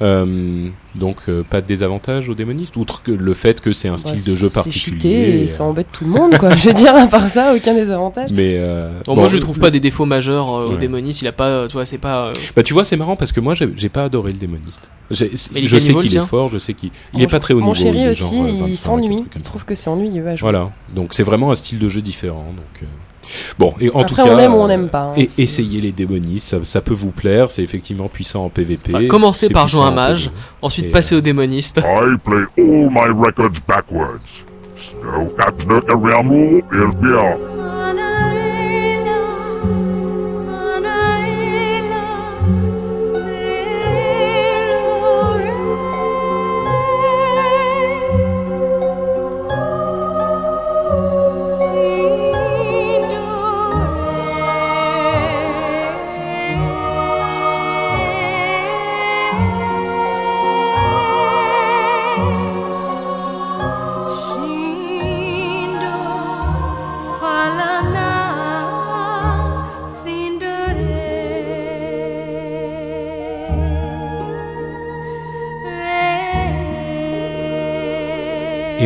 Euh, 0.00 0.68
donc, 0.96 1.16
euh, 1.28 1.42
pas 1.42 1.60
de 1.60 1.66
désavantage 1.66 2.28
aux 2.28 2.34
démonistes, 2.34 2.76
outre 2.76 3.02
que 3.02 3.10
le 3.10 3.34
fait 3.34 3.60
que 3.60 3.72
c'est 3.72 3.88
un 3.88 3.92
Bah, 3.92 3.98
style 3.98 4.24
de 4.32 4.36
jeu 4.38 4.48
particulier. 4.48 4.98
cheaté 5.00 5.40
et 5.40 5.44
euh, 5.44 5.46
ça 5.48 5.64
embête 5.64 5.88
tout 5.92 6.04
le 6.04 6.10
monde, 6.10 6.38
quoi. 6.38 6.54
je 6.56 6.68
veux 6.68 6.74
dire, 6.74 6.94
à 6.94 7.06
part 7.08 7.28
ça, 7.28 7.52
aucun 7.54 7.74
désavantage. 7.74 8.30
Mais 8.32 8.54
euh, 8.58 8.90
Bon, 9.06 9.14
bon, 9.14 9.20
moi 9.22 9.28
je 9.28 9.38
trouve 9.38 9.58
pas 9.58 9.70
des 9.72 9.80
défauts 9.80 10.04
majeurs 10.06 10.48
euh, 10.54 10.66
au 10.66 10.70
Ouais. 10.72 10.78
démoniste. 10.78 11.22
Il 11.22 11.28
a 11.28 11.32
pas, 11.32 11.66
tu 11.66 11.72
vois, 11.72 11.84
c'est 11.86 11.98
pas. 11.98 12.26
euh, 12.26 12.32
Bah 12.54 12.62
tu 12.62 12.72
vois 12.74 12.84
c'est 12.84 12.96
marrant 12.96 13.16
parce 13.16 13.32
que 13.32 13.40
moi 13.40 13.54
j'ai 13.54 13.88
pas 13.88 14.04
adoré 14.04 14.32
le 14.32 14.38
démoniste. 14.38 14.88
Je 15.10 15.24
sais 15.36 15.60
le 15.60 15.66
qu'il 16.00 16.06
est 16.06 16.08
tien 16.10 16.22
fort, 16.26 16.48
je 16.48 16.58
sais 16.58 16.74
qu'il 16.74 16.90
il 17.12 17.18
Mon- 17.18 17.24
est 17.24 17.28
pas 17.28 17.40
très 17.40 17.54
haut 17.54 17.60
Mon 17.60 17.72
niveau. 17.72 17.74
chéri 17.86 17.98
il 17.98 18.04
est 18.04 18.10
aussi, 18.10 18.20
genre, 18.36 18.44
euh, 18.44 18.50
25, 18.50 18.66
il 18.68 18.76
s'ennuie. 18.76 19.24
Il 19.36 19.42
trouve 19.42 19.64
que 19.64 19.74
c'est 19.74 19.88
ennuyeux 19.90 20.26
à 20.26 20.36
jouer. 20.36 20.42
Voilà, 20.42 20.70
donc 20.94 21.14
c'est 21.14 21.22
vraiment 21.22 21.50
un 21.50 21.54
style 21.54 21.78
de 21.78 21.88
jeu 21.88 22.02
différent. 22.02 22.44
Donc 22.54 22.82
euh, 22.82 22.86
bon 23.58 23.74
et 23.80 23.90
en 23.90 24.00
Après, 24.00 24.04
tout 24.04 24.14
cas, 24.14 24.34
on 24.34 24.38
aime 24.38 24.54
ou 24.54 24.58
on 24.58 24.68
n'aime 24.68 24.88
pas, 24.88 25.12
hein, 25.12 25.14
et 25.16 25.28
essayez 25.38 25.80
les 25.80 25.92
démonistes, 25.92 26.48
ça, 26.48 26.58
ça 26.62 26.80
peut 26.80 26.94
vous 26.94 27.10
plaire. 27.10 27.50
C'est 27.50 27.62
effectivement 27.62 28.08
puissant 28.08 28.44
en 28.44 28.48
PVP. 28.48 28.94
Enfin, 28.94 29.06
commencez 29.06 29.48
par 29.48 29.68
jouer 29.68 29.84
un 29.84 29.90
mage. 29.90 30.30
Ensuite, 30.62 30.86
Et, 30.86 30.90
passer 30.90 31.14
euh, 31.14 31.18
au 31.18 31.20
démoniste. 31.20 31.78
I 31.84 32.16
play 32.24 32.44
all 32.56 32.90
my 32.90 33.08
records 33.08 33.60
backwards. 33.66 34.44
Snow 34.76 35.28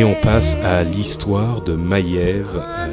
Et 0.03 0.05
on 0.05 0.15
passe 0.15 0.57
à 0.65 0.83
l'histoire 0.83 1.61
de 1.61 1.75
Maiev, 1.75 2.47
euh, 2.57 2.87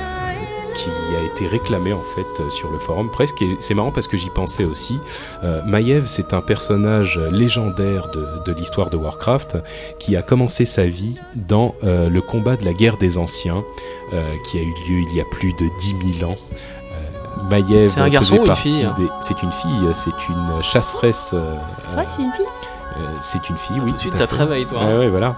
qui 0.77 0.89
a 1.17 1.27
été 1.27 1.49
réclamée 1.49 1.93
en 1.93 2.03
fait 2.15 2.41
euh, 2.41 2.49
sur 2.51 2.71
le 2.71 2.79
forum 2.79 3.11
presque. 3.11 3.43
Et 3.43 3.57
c'est 3.59 3.75
marrant 3.75 3.91
parce 3.91 4.07
que 4.07 4.17
j'y 4.17 4.31
pensais 4.31 4.63
aussi. 4.63 5.01
Euh, 5.43 5.61
Maiev, 5.67 6.07
c'est 6.07 6.35
un 6.35 6.41
personnage 6.41 7.19
légendaire 7.33 8.11
de, 8.13 8.29
de 8.47 8.53
l'histoire 8.53 8.91
de 8.91 8.97
Warcraft 8.97 9.59
qui 9.99 10.15
a 10.17 10.23
commencé 10.23 10.65
sa 10.65 10.87
vie 10.87 11.17
dans 11.35 11.75
euh, 11.83 12.09
le 12.09 12.23
combat 12.23 12.55
de 12.55 12.65
la 12.65 12.75
guerre 12.75 12.97
des 12.97 13.19
anciens, 13.19 13.65
euh, 14.13 14.33
qui 14.49 14.59
a 14.59 14.63
eu 14.63 14.73
lieu 14.89 15.01
il 15.11 15.13
y 15.17 15.21
a 15.21 15.25
plus 15.33 15.53
de 15.55 15.67
10 15.81 16.19
000 16.21 16.31
ans. 16.31 16.37
Euh, 16.93 17.43
Maiev 17.51 17.89
C'est 17.93 18.01
un 18.01 18.09
garçon 18.09 18.37
faisait 18.37 18.39
ou 18.39 18.43
une 18.45 18.47
partie 18.47 18.71
fille 18.73 18.85
hein? 18.85 18.95
des- 18.97 19.09
C'est 19.21 19.43
une 19.43 19.51
fille, 19.51 19.89
c'est 19.95 20.29
une 20.29 20.63
chasseresse. 20.63 21.33
euh, 21.35 21.57
c'est 22.07 22.23
une 22.23 22.31
fille. 22.35 22.45
Euh, 23.01 23.09
c'est 23.23 23.49
une 23.51 23.57
fille, 23.57 23.77
oui. 23.85 23.91
Tout 23.91 23.97
de 23.97 24.01
suite, 24.01 24.15
à 24.15 24.19
ça 24.19 24.27
fait. 24.27 24.43
réveille, 24.45 24.67
toi. 24.67 24.85
Ouais, 24.85 24.99
ouais, 24.99 25.09
voilà. 25.09 25.37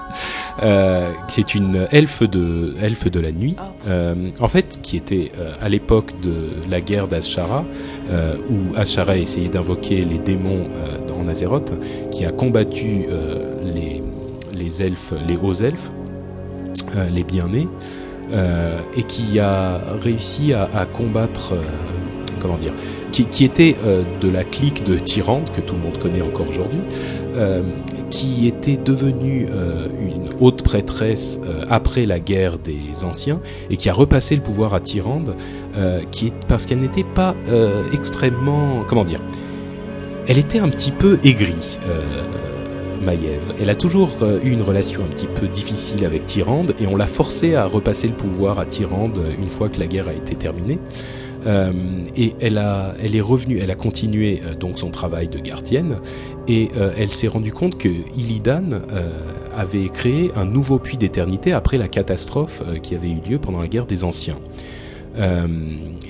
Euh, 0.63 1.11
c'est 1.29 1.55
une 1.55 1.87
elfe 1.93 2.23
de, 2.23 2.75
elfe 2.83 3.11
de 3.11 3.21
la 3.21 3.31
nuit, 3.33 3.57
Ah. 3.59 3.73
euh, 3.89 4.15
en 4.41 4.49
fait, 4.49 4.81
qui 4.83 4.97
était 4.97 5.33
euh, 5.39 5.53
à 5.63 5.69
l'époque 5.69 6.13
de 6.23 6.51
la 6.71 6.81
guerre 6.81 7.09
d'Ashara, 7.09 7.65
euh, 8.11 8.37
où 8.51 8.77
Ashara 8.77 9.17
essayait 9.17 9.49
d'invoquer 9.49 10.05
les 10.05 10.19
démons 10.19 10.67
euh, 10.75 11.21
en 11.21 11.29
Azeroth, 11.29 11.73
qui 12.11 12.25
a 12.25 12.33
combattu 12.33 13.07
euh, 13.11 13.55
les, 13.63 14.03
les 14.53 14.83
elfes, 14.83 15.13
les 15.27 15.37
hauts 15.37 15.55
elfes, 15.55 15.91
euh, 16.97 17.09
les 17.11 17.25
bien-nés, 17.25 17.69
euh, 18.33 18.79
et 18.97 19.03
qui 19.03 19.39
a 19.41 19.81
réussi 20.01 20.53
à, 20.53 20.69
à 20.75 20.87
combattre. 20.87 21.53
euh, 21.55 21.63
comment 22.41 22.57
dire, 22.59 22.73
qui, 23.13 23.27
qui 23.27 23.45
était 23.45 23.77
euh, 23.87 24.03
de 24.21 24.29
la 24.29 24.43
clique 24.43 24.83
de 24.83 24.99
Tyrande 24.99 25.49
que 25.53 25.61
tout 25.61 25.77
le 25.77 25.81
monde 25.81 25.99
connaît 25.99 26.23
encore 26.23 26.49
aujourd'hui, 26.49 26.81
euh, 27.35 27.63
qui 28.11 28.47
était 28.47 28.77
devenue 28.77 29.47
euh, 29.51 29.89
une 30.01 30.29
haute 30.41 30.63
prêtresse 30.63 31.41
euh, 31.45 31.65
après 31.71 32.05
la 32.05 32.21
guerre 32.21 32.59
des 32.59 33.05
anciens 33.05 33.41
et 33.71 33.77
qui 33.77 33.89
a 33.89 33.95
repassé 33.95 34.37
le 34.37 34.43
pouvoir 34.43 34.75
à 34.75 34.81
Tyrande, 34.81 35.35
parce 36.49 36.67
qu'elle 36.67 36.81
n'était 36.81 37.05
pas 37.05 37.35
extrêmement, 37.93 38.85
comment 38.87 39.05
dire, 39.05 39.21
elle 40.29 40.39
était 40.39 40.59
un 40.59 40.69
petit 40.69 40.93
peu 40.93 41.19
aigrie. 41.25 41.79
Maiev. 43.01 43.55
Elle 43.61 43.71
a 43.71 43.75
toujours 43.75 44.11
eu 44.45 44.51
une 44.51 44.63
relation 44.63 45.03
un 45.03 45.09
petit 45.09 45.27
peu 45.27 45.49
difficile 45.49 46.05
avec 46.05 46.27
Tyrande 46.27 46.75
et 46.79 46.87
on 46.87 46.97
l'a 46.97 47.09
forcée 47.09 47.57
à 47.57 47.67
repasser 47.67 48.07
le 48.07 48.15
pouvoir 48.15 48.61
à 48.61 48.67
Tyrande 48.67 49.19
une 49.41 49.49
fois 49.49 49.69
que 49.69 49.81
la 49.81 49.87
guerre 49.87 50.09
a 50.09 50.13
été 50.13 50.35
terminée. 50.37 50.79
Euh, 51.47 51.73
et 52.17 52.35
elle, 52.41 52.59
a, 52.59 52.95
est 53.03 53.21
revenue, 53.21 53.59
elle 53.59 53.71
a 53.71 53.75
continué 53.75 54.41
euh, 54.45 54.55
donc 54.55 54.79
son 54.79 54.91
travail 54.91 55.29
de 55.29 55.39
gardienne 55.39 55.97
et 56.47 56.69
euh, 56.77 56.93
elle 56.97 57.09
s'est 57.09 57.29
rendue 57.29 57.53
compte 57.53 57.79
que 57.79 57.89
Illidan 57.89 58.81
avait 59.55 59.89
créé 59.89 60.31
un 60.35 60.45
nouveau 60.45 60.79
puits 60.79 60.97
d'éternité 60.97 61.53
après 61.53 61.79
la 61.79 61.89
catastrophe 61.89 62.63
qui 62.83 62.95
avait 62.95 63.11
eu 63.11 63.21
lieu 63.29 63.39
pendant 63.39 63.61
la 63.61 63.69
guerre 63.69 63.87
des 63.87 64.03
Anciens. 64.05 64.39
Euh, 65.17 65.47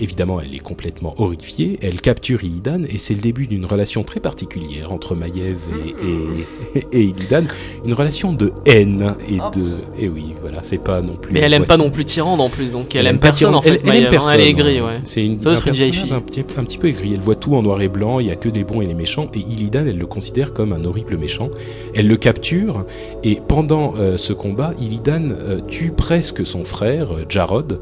évidemment, 0.01 0.41
elle 0.41 0.55
est 0.55 0.61
complètement 0.61 1.15
horrifiée. 1.19 1.79
Elle 1.83 2.01
capture 2.01 2.45
Illidan 2.45 2.83
et 2.89 2.99
c'est 2.99 3.15
le 3.15 3.21
début 3.21 3.47
d'une 3.47 3.67
relation 3.67 4.03
très 4.03 4.21
particulière 4.21 4.93
entre 4.93 5.15
Maiev 5.15 5.59
et, 5.85 6.79
et, 6.79 6.85
et 6.93 7.03
Illidan. 7.03 7.45
Une 7.85 7.95
relation 7.95 8.33
de 8.33 8.53
haine 8.67 9.15
et 9.29 9.39
Oh. 9.43 9.51
de. 9.59 10.03
Et 10.03 10.09
oui, 10.09 10.35
voilà, 10.41 10.61
c'est 10.63 10.79
pas 10.83 11.01
non 11.01 11.17
plus. 11.17 11.33
Mais 11.33 11.41
elle 11.41 11.53
aime 11.53 11.65
pas 11.65 11.77
non 11.77 11.91
plus 11.91 12.05
Tyrande 12.05 12.41
en 12.41 12.49
plus, 12.49 12.73
donc 12.73 12.95
elle, 12.95 13.07
aime 13.07 13.19
pas 13.19 13.29
personne 13.29 13.49
Tyrande. 13.51 13.57
en 13.57 13.63
fait. 13.63 13.71
Elle, 13.71 13.77
elle 13.77 13.87
Maiev, 13.87 13.97
aime 14.01 14.07
hein, 14.07 14.11
personne. 14.11 14.35
Elle 14.35 14.41
est 14.41 14.51
aigrie, 14.51 14.81
ouais. 14.81 15.01
C'est 15.03 15.25
une, 15.25 15.41
Ça 15.41 15.51
un 15.51 15.55
une 15.55 15.73
vieille 15.73 15.93
fille. 15.93 16.13
Un 16.13 16.21
petit, 16.21 16.45
un 16.57 16.65
petit 16.65 16.79
peu 16.79 16.89
aigri. 16.89 17.13
Elle 17.15 17.21
voit 17.21 17.37
tout 17.37 17.55
en 17.55 17.63
noir 17.63 17.81
et 17.83 17.89
blanc. 17.89 18.21
Il 18.21 18.27
y 18.27 18.31
a 18.31 18.37
que 18.37 18.49
des 18.49 18.65
bons 18.65 18.81
et 18.81 18.87
des 18.87 18.95
méchants. 18.95 19.29
Et 19.35 19.39
Illidan, 19.39 19.85
elle 19.87 19.99
le 19.99 20.07
considère 20.07 20.53
comme 20.53 20.73
un 20.73 20.85
horrible 20.85 21.17
méchant. 21.17 21.51
Elle 21.95 22.09
le 22.09 22.17
capture 22.17 22.85
et 23.25 23.41
pendant 23.47 23.95
euh, 23.99 24.17
ce 24.17 24.33
combat, 24.33 24.75
Illidan 24.79 25.29
euh, 25.31 25.61
tue 25.67 25.91
presque 25.93 26.45
son 26.47 26.65
frère 26.65 27.09
Jarod. 27.29 27.81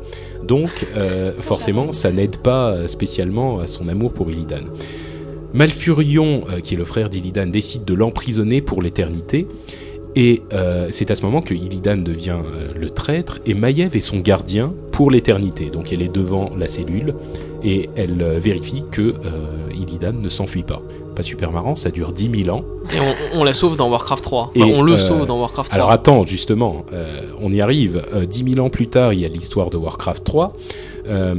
Donc, 0.50 0.84
euh, 0.96 1.30
forcément, 1.40 1.92
ça 1.92 2.10
n'aide 2.10 2.38
pas 2.38 2.72
euh, 2.72 2.88
spécialement 2.88 3.60
à 3.60 3.68
son 3.68 3.86
amour 3.86 4.12
pour 4.12 4.32
Illidan. 4.32 4.64
Malfurion, 5.54 6.42
euh, 6.50 6.58
qui 6.58 6.74
est 6.74 6.76
le 6.76 6.84
frère 6.84 7.08
d'Illidan, 7.08 7.46
décide 7.46 7.84
de 7.84 7.94
l'emprisonner 7.94 8.60
pour 8.60 8.82
l'éternité. 8.82 9.46
Et 10.16 10.42
c'est 10.90 11.12
à 11.12 11.14
ce 11.14 11.22
moment 11.22 11.40
que 11.40 11.54
Illidan 11.54 11.98
devient 11.98 12.40
le 12.74 12.90
traître 12.90 13.38
et 13.46 13.54
Maiev 13.54 13.94
est 13.94 14.00
son 14.00 14.18
gardien 14.18 14.74
pour 14.90 15.08
l'éternité. 15.08 15.70
Donc 15.70 15.92
elle 15.92 16.02
est 16.02 16.12
devant 16.12 16.50
la 16.58 16.66
cellule 16.66 17.14
et 17.62 17.90
elle 17.96 18.20
euh, 18.22 18.38
vérifie 18.38 18.84
que 18.90 19.00
euh, 19.24 19.70
Illidan 19.74 20.12
ne 20.12 20.28
s'enfuit 20.28 20.62
pas. 20.62 20.82
Pas 21.14 21.22
super 21.22 21.50
marrant, 21.52 21.76
ça 21.76 21.90
dure 21.90 22.12
10 22.12 22.44
000 22.44 22.56
ans. 22.56 22.62
Et 22.94 22.98
on, 23.34 23.40
on 23.40 23.44
la 23.44 23.52
sauve 23.52 23.76
dans 23.76 23.90
Warcraft 23.90 24.22
3. 24.24 24.50
Et, 24.54 24.62
Enfin, 24.62 24.72
on 24.76 24.82
le 24.82 24.94
euh, 24.94 24.98
sauve 24.98 25.26
dans 25.26 25.38
Warcraft 25.40 25.70
3. 25.70 25.74
Alors 25.76 25.90
attends, 25.90 26.24
justement, 26.24 26.84
on 27.40 27.52
y 27.52 27.60
arrive. 27.60 28.02
Euh, 28.14 28.24
10 28.26 28.52
000 28.54 28.66
ans 28.66 28.70
plus 28.70 28.86
tard, 28.88 29.12
il 29.12 29.20
y 29.20 29.24
a 29.24 29.28
l'histoire 29.28 29.70
de 29.70 29.76
Warcraft 29.76 30.24
3. 30.24 30.52
euh, 31.08 31.34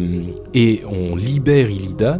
et 0.53 0.81
on 0.89 1.15
libère 1.15 1.69
Illidan 1.69 2.17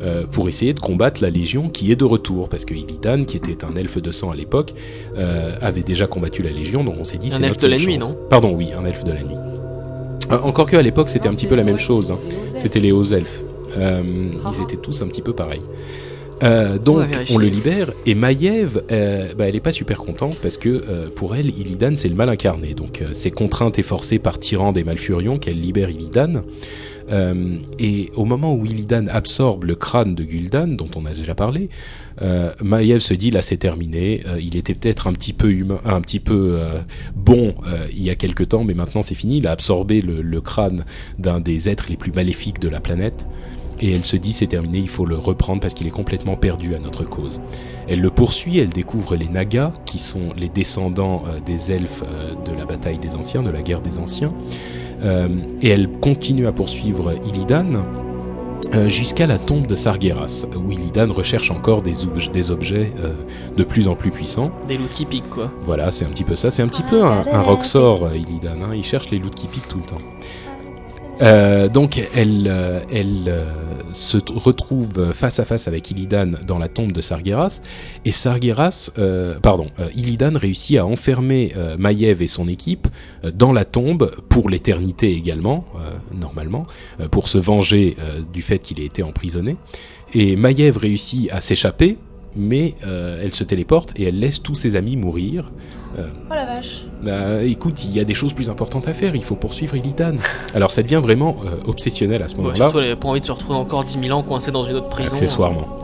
euh, 0.00 0.24
pour 0.30 0.48
essayer 0.48 0.72
de 0.72 0.80
combattre 0.80 1.22
la 1.22 1.30
Légion 1.30 1.68
qui 1.68 1.92
est 1.92 1.96
de 1.96 2.04
retour. 2.04 2.48
Parce 2.48 2.64
que 2.64 2.74
Illidan, 2.74 3.24
qui 3.24 3.36
était 3.36 3.64
un 3.64 3.74
elfe 3.76 3.98
de 3.98 4.10
sang 4.12 4.30
à 4.30 4.34
l'époque, 4.36 4.72
euh, 5.18 5.50
avait 5.60 5.82
déjà 5.82 6.06
combattu 6.06 6.42
la 6.42 6.50
Légion. 6.50 6.82
Donc 6.84 6.94
on 6.98 7.04
s'est 7.04 7.18
dit 7.18 7.28
Un 7.28 7.36
c'est 7.36 7.42
elfe 7.42 7.48
notre 7.50 7.62
de 7.64 7.68
la 7.68 7.76
nuit, 7.76 7.98
non? 7.98 8.16
Pardon, 8.30 8.54
oui, 8.56 8.70
un 8.76 8.84
elfe 8.86 9.04
de 9.04 9.12
la 9.12 9.22
nuit. 9.22 9.36
Euh, 10.30 10.38
encore 10.42 10.68
que 10.70 10.76
à 10.76 10.82
l'époque, 10.82 11.08
c'était 11.08 11.28
un 11.28 11.32
petit 11.32 11.46
peu 11.46 11.54
la 11.54 11.64
même 11.64 11.78
chose. 11.78 12.10
hein. 12.10 12.18
C'était 12.56 12.80
les 12.80 12.92
hauts 12.92 13.04
elfes. 13.04 13.42
Euh, 13.76 14.02
ils 14.52 14.62
étaient 14.62 14.76
tous 14.76 15.02
un 15.02 15.06
petit 15.08 15.22
peu 15.22 15.32
pareils. 15.32 15.62
Euh, 16.42 16.78
donc 16.78 17.06
on 17.30 17.38
le 17.38 17.46
libère 17.46 17.92
et 18.06 18.14
Maiev, 18.16 18.82
euh, 18.90 19.28
bah, 19.38 19.48
elle 19.48 19.54
est 19.54 19.60
pas 19.60 19.72
super 19.72 19.98
contente 19.98 20.36
parce 20.42 20.56
que 20.58 20.68
euh, 20.68 21.08
pour 21.14 21.36
elle, 21.36 21.48
Illidan 21.48 21.92
c'est 21.96 22.08
le 22.08 22.16
mal 22.16 22.28
incarné. 22.28 22.74
Donc 22.74 23.02
c'est 23.12 23.30
contrainte 23.30 23.78
et 23.78 23.82
forcée 23.84 24.18
par 24.18 24.38
Tyrande 24.38 24.76
et 24.76 24.84
Malfurion 24.84 25.38
qu'elle 25.38 25.60
libère 25.60 25.90
Illidan. 25.90 26.42
Euh, 27.10 27.58
et 27.78 28.10
au 28.16 28.24
moment 28.24 28.54
où 28.54 28.64
Illidan 28.64 29.06
absorbe 29.08 29.64
le 29.64 29.74
crâne 29.74 30.14
de 30.14 30.24
Gul'dan, 30.24 30.68
dont 30.68 30.90
on 30.96 31.04
a 31.06 31.12
déjà 31.12 31.34
parlé, 31.34 31.68
euh, 32.22 32.52
se 32.98 33.14
dit 33.14 33.30
là 33.30 33.42
c'est 33.42 33.56
terminé. 33.56 34.22
Euh, 34.26 34.38
il 34.40 34.56
était 34.56 34.74
peut-être 34.74 35.06
un 35.06 35.12
petit 35.12 35.32
peu 35.32 35.50
humain, 35.50 35.80
un 35.84 36.00
petit 36.00 36.20
peu 36.20 36.56
euh, 36.58 36.80
bon 37.14 37.54
il 37.90 38.02
y 38.02 38.10
a 38.10 38.14
quelque 38.14 38.44
temps, 38.44 38.64
mais 38.64 38.74
maintenant 38.74 39.02
c'est 39.02 39.14
fini. 39.14 39.38
Il 39.38 39.46
a 39.46 39.50
absorbé 39.50 40.00
le, 40.00 40.22
le 40.22 40.40
crâne 40.40 40.84
d'un 41.18 41.40
des 41.40 41.68
êtres 41.68 41.86
les 41.88 41.96
plus 41.96 42.12
maléfiques 42.12 42.60
de 42.60 42.68
la 42.68 42.80
planète. 42.80 43.26
Et 43.80 43.90
elle 43.90 44.04
se 44.04 44.16
dit 44.16 44.32
c'est 44.32 44.46
terminé, 44.46 44.78
il 44.78 44.88
faut 44.88 45.04
le 45.04 45.16
reprendre 45.16 45.60
parce 45.60 45.74
qu'il 45.74 45.86
est 45.88 45.90
complètement 45.90 46.36
perdu 46.36 46.76
à 46.76 46.78
notre 46.78 47.04
cause. 47.04 47.42
Elle 47.88 48.00
le 48.00 48.10
poursuit, 48.10 48.58
elle 48.58 48.70
découvre 48.70 49.16
les 49.16 49.28
Nagas, 49.28 49.72
qui 49.84 49.98
sont 49.98 50.32
les 50.36 50.48
descendants 50.48 51.24
des 51.44 51.72
elfes 51.72 52.04
de 52.46 52.52
la 52.52 52.66
bataille 52.66 52.98
des 52.98 53.16
anciens, 53.16 53.42
de 53.42 53.50
la 53.50 53.62
guerre 53.62 53.82
des 53.82 53.98
anciens. 53.98 54.32
Euh, 55.04 55.28
et 55.62 55.68
elle 55.68 55.88
continue 56.00 56.46
à 56.46 56.52
poursuivre 56.52 57.12
Illidan 57.28 57.66
euh, 58.74 58.88
jusqu'à 58.88 59.26
la 59.26 59.36
tombe 59.38 59.66
de 59.66 59.74
Sargeras, 59.74 60.46
où 60.56 60.72
Illidan 60.72 61.08
recherche 61.12 61.50
encore 61.50 61.82
des, 61.82 62.06
obj- 62.06 62.30
des 62.30 62.50
objets 62.50 62.90
euh, 63.04 63.12
de 63.56 63.64
plus 63.64 63.86
en 63.88 63.94
plus 63.94 64.10
puissants. 64.10 64.50
Des 64.66 64.78
loots 64.78 64.88
qui 64.94 65.04
piquent, 65.04 65.28
quoi. 65.28 65.50
Voilà, 65.62 65.90
c'est 65.90 66.06
un 66.06 66.08
petit 66.08 66.24
peu 66.24 66.34
ça. 66.34 66.50
C'est 66.50 66.62
un 66.62 66.68
petit 66.68 66.82
peu 66.84 67.04
un, 67.04 67.24
un 67.30 67.40
Roxor, 67.42 68.04
euh, 68.06 68.16
Illidan. 68.16 68.62
Hein. 68.62 68.74
Il 68.74 68.82
cherche 68.82 69.10
les 69.10 69.18
loots 69.18 69.34
qui 69.34 69.46
piquent 69.46 69.68
tout 69.68 69.78
le 69.78 69.84
temps. 69.84 70.00
Euh, 71.22 71.68
donc 71.68 71.98
elle, 72.14 72.48
euh, 72.48 72.80
euh, 72.92 73.52
se 73.92 74.18
retrouve 74.34 75.12
face 75.12 75.38
à 75.38 75.44
face 75.44 75.68
avec 75.68 75.90
Illidan 75.90 76.32
dans 76.46 76.58
la 76.58 76.68
tombe 76.68 76.90
de 76.90 77.00
Sargeras 77.00 77.60
et 78.04 78.10
Sargeras, 78.10 78.90
pardon, 79.42 79.68
Illidan 79.94 80.32
réussit 80.36 80.78
à 80.78 80.86
enfermer 80.86 81.52
Maiev 81.78 82.22
et 82.22 82.26
son 82.26 82.48
équipe 82.48 82.88
dans 83.32 83.52
la 83.52 83.64
tombe 83.64 84.10
pour 84.28 84.50
l'éternité 84.50 85.12
également, 85.12 85.64
normalement, 86.12 86.66
pour 87.12 87.28
se 87.28 87.38
venger 87.38 87.96
du 88.32 88.42
fait 88.42 88.58
qu'il 88.58 88.80
ait 88.80 88.86
été 88.86 89.02
emprisonné. 89.02 89.56
Et 90.12 90.34
Maiev 90.34 90.76
réussit 90.76 91.30
à 91.30 91.40
s'échapper, 91.40 91.98
mais 92.36 92.74
euh, 92.86 93.20
elle 93.22 93.32
se 93.34 93.44
téléporte 93.44 93.98
et 93.98 94.04
elle 94.04 94.18
laisse 94.18 94.42
tous 94.42 94.54
ses 94.54 94.76
amis 94.76 94.96
mourir. 94.96 95.50
Euh, 95.98 96.08
Oh 96.30 96.34
la 96.34 96.44
vache. 96.44 96.86
bah, 97.04 97.42
écoute, 97.44 97.84
il 97.84 97.92
y 97.92 98.00
a 98.00 98.04
des 98.04 98.14
choses 98.14 98.32
plus 98.32 98.50
importantes 98.50 98.88
à 98.88 98.92
faire, 98.92 99.14
il 99.14 99.22
faut 99.24 99.36
poursuivre 99.36 99.76
Illidan. 99.76 100.14
Alors 100.54 100.70
ça 100.72 100.82
devient 100.82 101.00
vraiment 101.02 101.36
euh, 101.44 101.56
obsessionnel 101.68 102.22
à 102.22 102.28
ce 102.28 102.34
Ouais, 102.34 102.38
moment-là. 102.42 102.56
surtout, 102.56 102.78
elle 102.78 102.84
avait 102.86 102.96
pas 102.96 103.08
envie 103.08 103.20
de 103.20 103.24
se 103.24 103.32
retrouver 103.32 103.58
encore 103.58 103.84
10 103.84 104.00
000 104.00 104.18
ans 104.18 104.22
coincée 104.24 104.50
dans 104.50 104.64
une 104.64 104.74
autre 104.76 104.88
prison. 104.88 105.12
Accessoirement. 105.14 105.78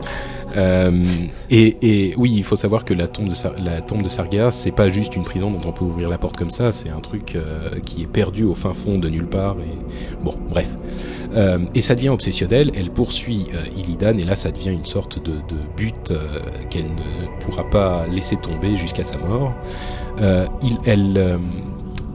Euh, 0.57 1.01
et, 1.49 1.77
et 2.09 2.13
oui, 2.17 2.33
il 2.35 2.43
faut 2.43 2.57
savoir 2.57 2.83
que 2.83 2.93
la 2.93 3.07
tombe 3.07 3.29
de, 3.29 3.35
Sar- 3.35 3.53
la 3.63 3.79
tombe 3.81 4.01
de 4.03 4.09
Sargeras, 4.09 4.51
c'est 4.51 4.71
pas 4.75 4.89
juste 4.89 5.15
une 5.15 5.23
prison 5.23 5.49
dont 5.49 5.61
on 5.65 5.71
peut 5.71 5.85
ouvrir 5.85 6.09
la 6.09 6.17
porte 6.17 6.35
comme 6.35 6.49
ça, 6.51 6.73
c'est 6.73 6.89
un 6.89 6.99
truc 6.99 7.35
euh, 7.37 7.79
qui 7.85 8.01
est 8.01 8.07
perdu 8.07 8.43
au 8.43 8.53
fin 8.53 8.73
fond 8.73 8.99
de 8.99 9.07
nulle 9.07 9.27
part. 9.27 9.55
Et 9.61 9.77
bon, 10.25 10.35
bref. 10.49 10.67
Euh, 11.33 11.59
et 11.75 11.81
ça 11.81 11.95
devient 11.95 12.09
obsessionnel. 12.09 12.71
Elle 12.75 12.91
poursuit 12.91 13.45
euh, 13.53 13.63
Illidan 13.77 14.17
et 14.17 14.23
là, 14.23 14.35
ça 14.35 14.51
devient 14.51 14.71
une 14.71 14.85
sorte 14.85 15.23
de, 15.23 15.33
but 15.77 16.11
euh, 16.11 16.39
qu'elle 16.69 16.85
ne 16.85 17.41
pourra 17.41 17.69
pas 17.69 18.05
laisser 18.07 18.35
tomber 18.37 18.75
jusqu'à 18.75 19.03
sa 19.03 19.17
mort. 19.17 19.53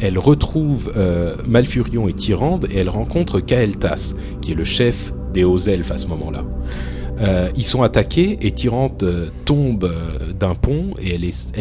Elle, 0.01 0.19
retrouve 0.19 0.93
Malfurion 1.49 2.09
et 2.09 2.13
Tyrande 2.13 2.69
et 2.71 2.79
elle 2.79 2.91
rencontre 2.91 3.41
Kael'thas, 3.41 4.15
qui 4.43 4.53
est 4.53 4.55
le 4.55 4.65
chef 4.65 5.13
des 5.33 5.45
hauts 5.45 5.57
elfes 5.57 5.91
à 5.91 5.99
ce 5.99 6.07
moment-là. 6.09 6.45
Ils 7.57 7.65
sont 7.65 7.83
attaqués 7.83 8.39
et 8.43 8.53
Tyrande 8.53 9.33
tombe 9.47 9.91
d'un 10.39 10.55
pont 10.55 10.91
et 11.01 11.15
elle 11.15 11.25
est, 11.25 11.53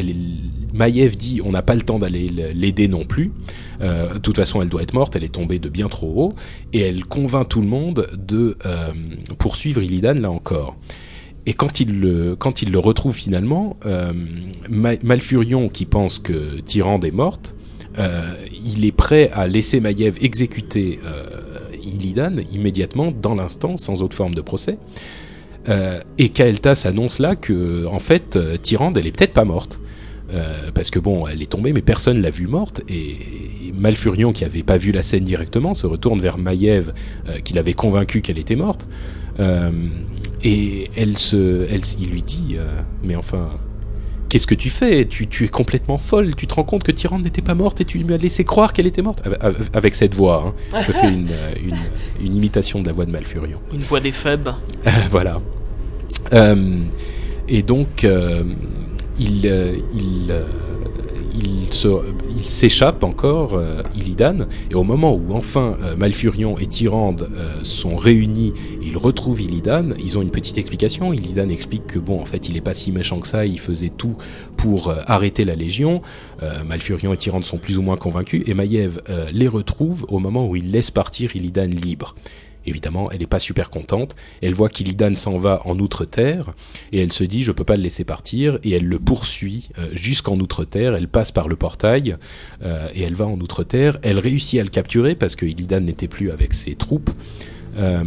Maiev 0.75 1.15
dit 1.15 1.41
on 1.43 1.51
n'a 1.51 1.61
pas 1.61 1.75
le 1.75 1.81
temps 1.81 1.99
d'aller 1.99 2.29
l'aider 2.29 2.87
non 2.87 3.05
plus. 3.05 3.31
Euh, 3.81 4.13
de 4.13 4.19
toute 4.19 4.35
façon, 4.35 4.61
elle 4.61 4.69
doit 4.69 4.83
être 4.83 4.93
morte. 4.93 5.15
Elle 5.15 5.23
est 5.23 5.33
tombée 5.33 5.59
de 5.59 5.69
bien 5.69 5.87
trop 5.87 6.13
haut 6.15 6.33
et 6.73 6.81
elle 6.81 7.05
convainc 7.05 7.47
tout 7.47 7.61
le 7.61 7.67
monde 7.67 8.07
de 8.17 8.57
euh, 8.65 8.91
poursuivre 9.39 9.81
Illidan 9.81 10.15
là 10.15 10.31
encore. 10.31 10.75
Et 11.47 11.53
quand 11.53 11.79
il 11.79 11.99
le, 12.01 12.35
retrouve 12.79 13.15
finalement, 13.15 13.77
euh, 13.85 14.13
Ma- 14.69 14.97
Malfurion, 15.03 15.69
qui 15.69 15.85
pense 15.85 16.17
que 16.19 16.59
Tyrande 16.59 17.05
est 17.05 17.11
morte, 17.11 17.55
il 18.51 18.83
est 18.83 18.91
prêt 18.91 19.29
à 19.31 19.47
laisser 19.47 19.79
Maiev 19.79 20.17
exécuter 20.21 20.99
Illidan 21.81 22.35
immédiatement, 22.51 23.13
dans 23.13 23.35
l'instant, 23.35 23.77
sans 23.77 24.01
autre 24.01 24.17
forme 24.17 24.35
de 24.35 24.41
procès. 24.41 24.77
Et 26.17 26.29
Kael'thas 26.29 26.83
annonce 26.85 27.19
là 27.19 27.37
que, 27.37 27.85
en 27.85 27.99
fait, 27.99 28.37
Tyrande, 28.61 28.97
elle 28.97 29.07
est 29.07 29.15
peut-être 29.15 29.33
pas 29.33 29.45
morte. 29.45 29.79
Euh, 30.33 30.71
parce 30.73 30.89
que 30.89 30.99
bon, 30.99 31.27
elle 31.27 31.41
est 31.41 31.51
tombée, 31.51 31.73
mais 31.73 31.81
personne 31.81 32.21
l'a 32.21 32.29
vue 32.29 32.47
morte. 32.47 32.81
Et, 32.89 33.17
Malfurion, 33.73 34.31
qui 34.31 34.45
avait 34.45 34.63
pas 34.63 34.77
vu 34.77 34.91
la 34.91 35.03
scène 35.03 35.23
directement, 35.25 35.73
se 35.73 35.85
retourne 35.85 36.21
vers 36.21 36.37
Maiev, 36.37 36.93
euh, 37.27 37.39
qui 37.39 37.53
l'avait 37.53 37.73
convaincu 37.73 38.21
qu'elle 38.21 38.37
était 38.37 38.55
morte. 38.55 38.87
Euh, 39.39 39.69
et 40.43 40.89
elle 40.95 41.17
se, 41.17 41.67
elle, 41.69 41.81
il 41.99 42.09
lui 42.09 42.21
dit, 42.21 42.55
mais 43.03 43.15
enfin, 43.15 43.49
qu'est-ce 44.29 44.47
que 44.47 44.55
tu 44.55 44.69
fais? 44.69 45.05
Tu, 45.05 45.27
tu 45.27 45.43
es 45.43 45.47
complètement 45.47 45.97
folle. 45.97 46.35
Tu 46.35 46.47
te 46.47 46.53
rends 46.53 46.63
compte 46.63 46.83
que 46.83 46.91
Tyrande 46.91 47.23
n'était 47.23 47.41
pas 47.41 47.55
morte 47.55 47.81
et 47.81 47.85
tu 47.85 47.97
lui 47.97 48.13
as 48.13 48.17
laissé 48.17 48.43
croire 48.43 48.71
qu'elle 48.71 48.87
était 48.87 49.01
morte? 49.01 49.23
Avec- 49.73 49.95
cette 49.95 50.15
voix. 50.15 50.53
Hein. 50.73 50.81
Je 50.87 50.91
fais 50.91 51.09
une, 51.09 51.27
une, 51.63 51.75
une 52.25 52.35
imitation 52.35 52.81
de 52.81 52.87
la 52.87 52.93
voix 52.93 53.05
de 53.05 53.11
Malfurion. 53.11 53.59
Une 53.73 53.79
voix 53.79 53.99
des 53.99 54.11
faibles. 54.11 54.53
voilà. 55.09 55.41
Et 57.47 57.61
donc, 57.63 58.05
il, 59.19 59.47
euh, 59.47 59.77
il, 59.93 60.27
euh, 60.31 60.45
il, 61.39 62.43
s'échappe 62.43 63.03
encore, 63.03 63.55
euh, 63.55 63.81
Illidan, 63.95 64.47
et 64.69 64.75
au 64.75 64.83
moment 64.83 65.13
où 65.13 65.33
enfin 65.33 65.77
Malfurion 65.97 66.57
et 66.57 66.67
Tyrande 66.67 67.29
sont 67.63 67.95
réunis, 67.95 68.53
ils 68.81 68.97
retrouvent 68.97 69.41
Illidan, 69.41 69.89
ils 69.99 70.17
ont 70.17 70.21
une 70.21 70.31
petite 70.31 70.57
explication. 70.57 71.11
Illidan 71.11 71.49
explique 71.49 71.87
que 71.87 71.99
bon, 71.99 72.21
en 72.21 72.25
fait, 72.25 72.49
il 72.49 72.55
est 72.55 72.61
pas 72.61 72.73
si 72.73 72.91
méchant 72.91 73.19
que 73.19 73.27
ça, 73.27 73.45
il 73.45 73.59
faisait 73.59 73.89
tout 73.89 74.15
pour 74.55 74.93
arrêter 75.05 75.43
la 75.43 75.55
Légion. 75.55 76.01
Malfurion 76.65 77.13
et 77.13 77.17
Tyrande 77.17 77.43
sont 77.43 77.57
plus 77.57 77.77
ou 77.77 77.81
moins 77.81 77.97
convaincus, 77.97 78.43
et 78.45 78.53
Maiev 78.53 79.01
les 79.33 79.47
retrouve 79.47 80.05
au 80.09 80.19
moment 80.19 80.47
où 80.47 80.55
il 80.55 80.71
laisse 80.71 80.91
partir 80.91 81.35
Illidan 81.35 81.65
libre. 81.65 82.15
Évidemment, 82.65 83.11
elle 83.11 83.19
n'est 83.19 83.27
pas 83.27 83.39
super 83.39 83.69
contente. 83.69 84.15
Elle 84.41 84.53
voit 84.53 84.69
qu'Illidan 84.69 85.13
s'en 85.15 85.37
va 85.37 85.61
en 85.65 85.77
Outre-Terre 85.79 86.53
et 86.91 86.99
elle 86.99 87.13
se 87.13 87.23
dit 87.23 87.43
je 87.43 87.51
peux 87.51 87.63
pas 87.63 87.77
le 87.77 87.83
laisser 87.83 88.03
partir 88.03 88.57
et 88.63 88.71
elle 88.71 88.85
le 88.85 88.99
poursuit 88.99 89.69
euh, 89.77 89.87
jusqu'en 89.93 90.39
Outre-Terre. 90.39 90.95
Elle 90.95 91.07
passe 91.07 91.31
par 91.31 91.47
le 91.47 91.55
portail 91.55 92.17
euh, 92.63 92.87
et 92.95 93.03
elle 93.03 93.15
va 93.15 93.27
en 93.27 93.39
Outre-Terre. 93.39 93.99
Elle 94.01 94.19
réussit 94.19 94.59
à 94.59 94.63
le 94.63 94.69
capturer 94.69 95.15
parce 95.15 95.35
que 95.35 95.45
Illidan 95.45 95.81
n'était 95.81 96.07
plus 96.07 96.31
avec 96.31 96.53
ses 96.53 96.75
troupes. 96.75 97.11
Euh, 97.77 98.03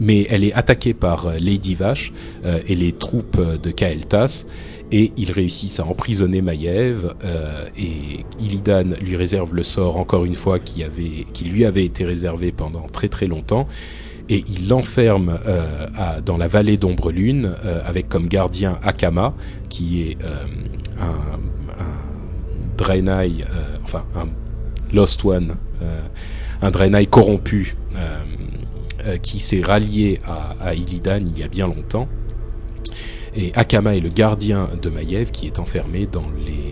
mais 0.00 0.26
elle 0.30 0.44
est 0.44 0.52
attaquée 0.52 0.94
par 0.94 1.28
Lady 1.40 1.74
Vache 1.74 2.12
et 2.44 2.76
les 2.76 2.92
troupes 2.92 3.40
de 3.40 3.70
Kael'thas 3.72 4.46
et 4.90 5.12
ils 5.16 5.32
réussissent 5.32 5.80
à 5.80 5.86
emprisonner 5.86 6.40
Maiev 6.40 7.14
euh, 7.24 7.66
et 7.76 8.24
Illidan 8.40 8.94
lui 9.00 9.16
réserve 9.16 9.54
le 9.54 9.62
sort 9.62 9.96
encore 9.96 10.24
une 10.24 10.34
fois 10.34 10.58
qui, 10.58 10.84
lui 11.44 11.64
avait 11.64 11.84
été 11.84 12.04
réservé 12.04 12.52
pendant 12.52 12.86
très 12.86 13.08
très 13.08 13.26
longtemps 13.26 13.66
et 14.30 14.44
il 14.48 14.68
l'enferme 14.68 15.38
euh, 15.46 15.86
dans 16.24 16.36
la 16.36 16.48
vallée 16.48 16.76
d'Ombre 16.76 17.10
Lune 17.10 17.52
euh, 17.64 17.80
avec 17.84 18.08
comme 18.08 18.28
gardien 18.28 18.78
Akama 18.82 19.34
qui 19.68 20.02
est 20.02 20.18
un, 20.24 21.02
un 21.78 22.76
Draenei, 22.76 23.44
enfin 23.84 24.04
un 24.16 24.28
Lost 24.94 25.24
One, 25.24 25.56
un 26.62 26.70
Draenei 26.70 27.06
corrompu 27.06 27.76
qui 29.22 29.40
s'est 29.40 29.62
rallié 29.62 30.20
à, 30.24 30.54
à 30.60 30.74
Illidan 30.74 31.18
il 31.20 31.38
y 31.38 31.42
a 31.42 31.48
bien 31.48 31.66
longtemps. 31.66 32.08
Et 33.34 33.52
Akama 33.54 33.96
est 33.96 34.00
le 34.00 34.08
gardien 34.08 34.68
de 34.80 34.90
Maiev 34.90 35.30
qui 35.30 35.46
est 35.46 35.58
enfermé 35.58 36.06
dans 36.06 36.26
les, 36.46 36.67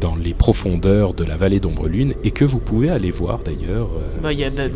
dans 0.00 0.16
les 0.16 0.34
profondeurs 0.34 1.14
de 1.14 1.24
la 1.24 1.36
vallée 1.36 1.60
d'Ombre 1.60 1.88
Lune 1.88 2.14
et 2.24 2.30
que 2.30 2.44
vous 2.44 2.58
pouvez 2.58 2.88
aller 2.90 3.10
voir 3.10 3.40
d'ailleurs. 3.40 3.88
euh, 3.96 4.20
Bah, 4.22 4.32
Il 4.32 4.38
y 4.38 4.44
a 4.44 4.50
de, 4.50 4.70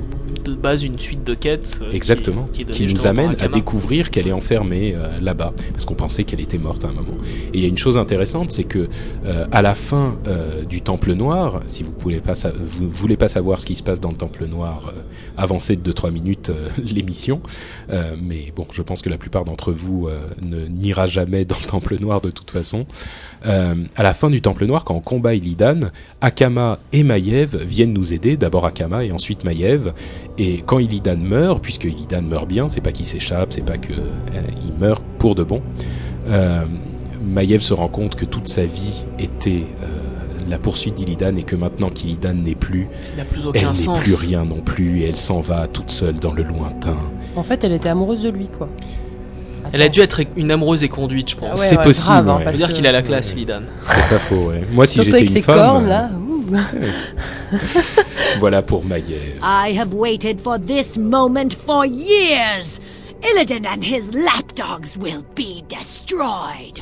de 0.45 0.55
base 0.55 0.83
une 0.85 0.99
suite 0.99 1.25
de 1.25 1.35
quêtes. 1.35 1.81
euh, 1.83 1.91
qui- 1.91 1.97
Exactement, 1.97 2.47
qui, 2.53 2.65
nous 2.87 3.07
amène 3.07 3.35
à 3.41 3.49
découvrir 3.49 4.11
qu'elle 4.11 4.29
est 4.29 4.33
enfermée 4.33 4.95
euh, 4.97 5.19
là-bas, 5.21 5.53
parce 5.73 5.85
qu'on 5.85 5.95
pensait 5.95 6.25
qu'elle 6.25 6.41
était 6.41 6.59
morte 6.59 6.85
à 6.85 6.89
un 6.89 6.93
moment. 6.93 7.17
Et 7.53 7.59
il 7.59 7.61
y 7.61 7.65
a 7.65 7.69
une 7.69 7.79
chose 7.79 7.97
intéressante, 7.99 8.51
c'est 8.51 8.65
que 8.65 8.89
à 9.51 9.63
la 9.63 9.75
fin 9.75 10.17
du 10.69 10.83
Temple 10.83 11.13
Noir, 11.15 11.61
si 11.67 11.83
vous 11.83 11.93
pas, 11.93 12.35
vous 12.61 12.91
voulez 12.91 13.17
pas 13.17 13.29
savoir 13.29 13.61
ce 13.61 13.67
qui 13.67 13.75
se 13.75 13.83
passe 13.83 14.01
dans 14.01 14.11
le 14.11 14.17
Temple 14.17 14.45
Noir, 14.47 14.93
avancez 15.37 15.77
de 15.77 15.93
2-3 15.93 16.11
minutes 16.13 16.51
l'émission. 16.85 17.41
Mais 18.23 18.53
bon, 18.55 18.67
je 18.73 18.83
pense 18.83 19.01
que 19.03 19.09
la 19.11 19.17
plupart 19.19 19.45
d'entre 19.45 19.73
vous 19.73 20.09
ne 20.43 20.67
n'ira 20.67 21.07
jamais 21.07 21.45
dans 21.45 21.57
le 21.61 21.67
Temple 21.67 21.97
Noir 22.01 22.21
de 22.21 22.31
toute 22.31 22.51
façon. 22.51 22.87
À 23.43 24.03
la 24.03 24.15
fin 24.15 24.31
du 24.31 24.41
Temple 24.41 24.67
Noir, 24.67 24.85
quand 24.85 24.95
on 24.97 25.01
combat 25.15 25.35
Illidan, 25.35 25.79
Akama 26.21 26.81
et 26.93 27.05
Maiev 27.05 27.57
viennent 27.57 27.93
nous 27.93 28.13
aider, 28.13 28.37
d'abord 28.37 28.67
Akama 28.67 29.05
et 29.05 29.13
ensuite 29.13 29.45
Maiev. 29.45 29.93
Et 30.39 30.63
quand 30.67 30.81
Illidan 30.81 31.19
meurt, 31.19 31.63
puisque 31.63 31.85
Illidan 31.85 32.23
meurt 32.23 32.49
bien, 32.49 32.69
c'est 32.69 32.81
pas 32.81 32.91
qu'il 32.91 33.07
s'échappe, 33.07 33.53
c'est 33.53 33.65
pas 33.65 33.79
que 33.79 33.93
euh, 33.93 34.67
il 34.67 34.73
meurt 34.75 35.05
pour 35.19 35.37
de 35.37 35.45
bon. 35.45 35.63
Euh, 36.27 36.65
Maiev 37.25 37.61
se 37.61 37.73
rend 37.73 37.87
compte 37.87 38.17
que 38.17 38.25
toute 38.25 38.49
sa 38.49 38.65
vie 38.65 39.05
était 39.21 39.67
euh, 39.85 39.87
la 40.49 40.59
poursuite 40.59 40.95
d'Illidan 40.95 41.37
et 41.37 41.45
que 41.45 41.55
maintenant 41.55 41.91
qu'Illidan 41.91 42.35
n'est 42.35 42.57
plus, 42.57 42.89
elle 43.55 43.63
n'est 43.63 44.01
plus 44.01 44.15
rien 44.15 44.45
non 44.45 44.63
plus 44.63 45.03
et 45.03 45.09
elle 45.09 45.17
s'en 45.17 45.39
va 45.39 45.69
toute 45.69 45.93
seule 45.93 46.19
dans 46.19 46.33
le 46.33 46.43
lointain. 46.43 46.97
En 47.37 47.45
fait, 47.45 47.63
elle 47.63 47.73
était 47.73 47.89
amoureuse 47.89 48.23
de 48.23 48.31
lui, 48.31 48.49
quoi. 48.49 48.69
Elle 49.75 49.83
a 49.83 49.89
dû 49.89 50.01
être 50.01 50.21
une 50.37 50.53
amoureuse 50.53 50.85
et 50.85 50.89
conduite, 50.89 51.31
je 51.31 51.37
pense. 51.37 51.59
Ouais, 51.59 51.67
c'est 51.67 51.77
ouais, 51.77 51.83
possible, 51.83 52.07
grave, 52.07 52.29
hein, 52.29 52.41
parce 52.45 52.57
veut 52.57 52.65
dire 52.65 52.73
qu'il 52.73 52.87
a 52.87 52.93
la 52.93 53.03
classe, 53.03 53.35
Lidan. 53.35 53.63
C'est 53.85 54.09
pas 54.09 54.19
faux, 54.19 54.51
ouais. 54.51 54.63
Moi, 54.71 54.87
si 54.87 54.95
Surtout 54.95 55.11
j'étais 55.11 55.17
avec 55.17 55.29
une 55.31 55.35
ses 55.35 55.43
femme, 55.43 55.55
cornes, 55.57 55.85
euh, 55.87 55.89
là. 55.89 56.11
voilà 58.39 58.63
pour 58.63 58.85
Maiev. 58.85 59.41
I 59.43 59.77
have 59.77 59.93
waited 59.93 60.41
for 60.41 60.59
this 60.61 60.97
moment 60.97 61.55
for 61.67 61.85
years. 61.85 62.81
Illidan 63.23 63.67
and 63.67 63.83
his 63.83 64.13
lapdogs 64.13 64.97
will 64.97 65.25
be 65.35 65.65
destroyed. 65.69 66.79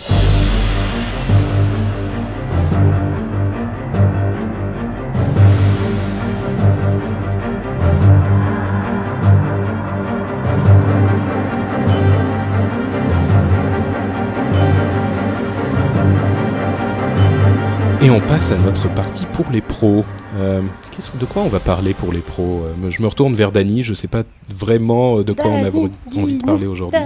Et 18.02 18.10
on 18.10 18.20
passe 18.20 18.50
à 18.50 18.56
notre 18.58 18.88
partie 18.94 19.26
pour 19.32 19.46
les 19.52 19.60
pros. 19.60 20.04
Euh, 20.36 20.60
de 21.20 21.24
quoi 21.24 21.42
on 21.42 21.48
va 21.48 21.60
parler 21.60 21.94
pour 21.94 22.12
les 22.12 22.20
pros 22.20 22.62
Euh, 22.64 22.90
Je 22.90 23.00
me 23.02 23.06
retourne 23.06 23.34
vers 23.34 23.52
Dany, 23.52 23.82
je 23.82 23.94
sais 23.94 24.08
pas 24.08 24.22
vraiment 24.48 25.18
euh, 25.18 25.24
de 25.24 25.32
quoi 25.32 25.50
on 25.50 25.64
a 25.64 25.68
envie 26.20 26.38
de 26.38 26.44
parler 26.44 26.66
aujourd'hui. 26.66 27.00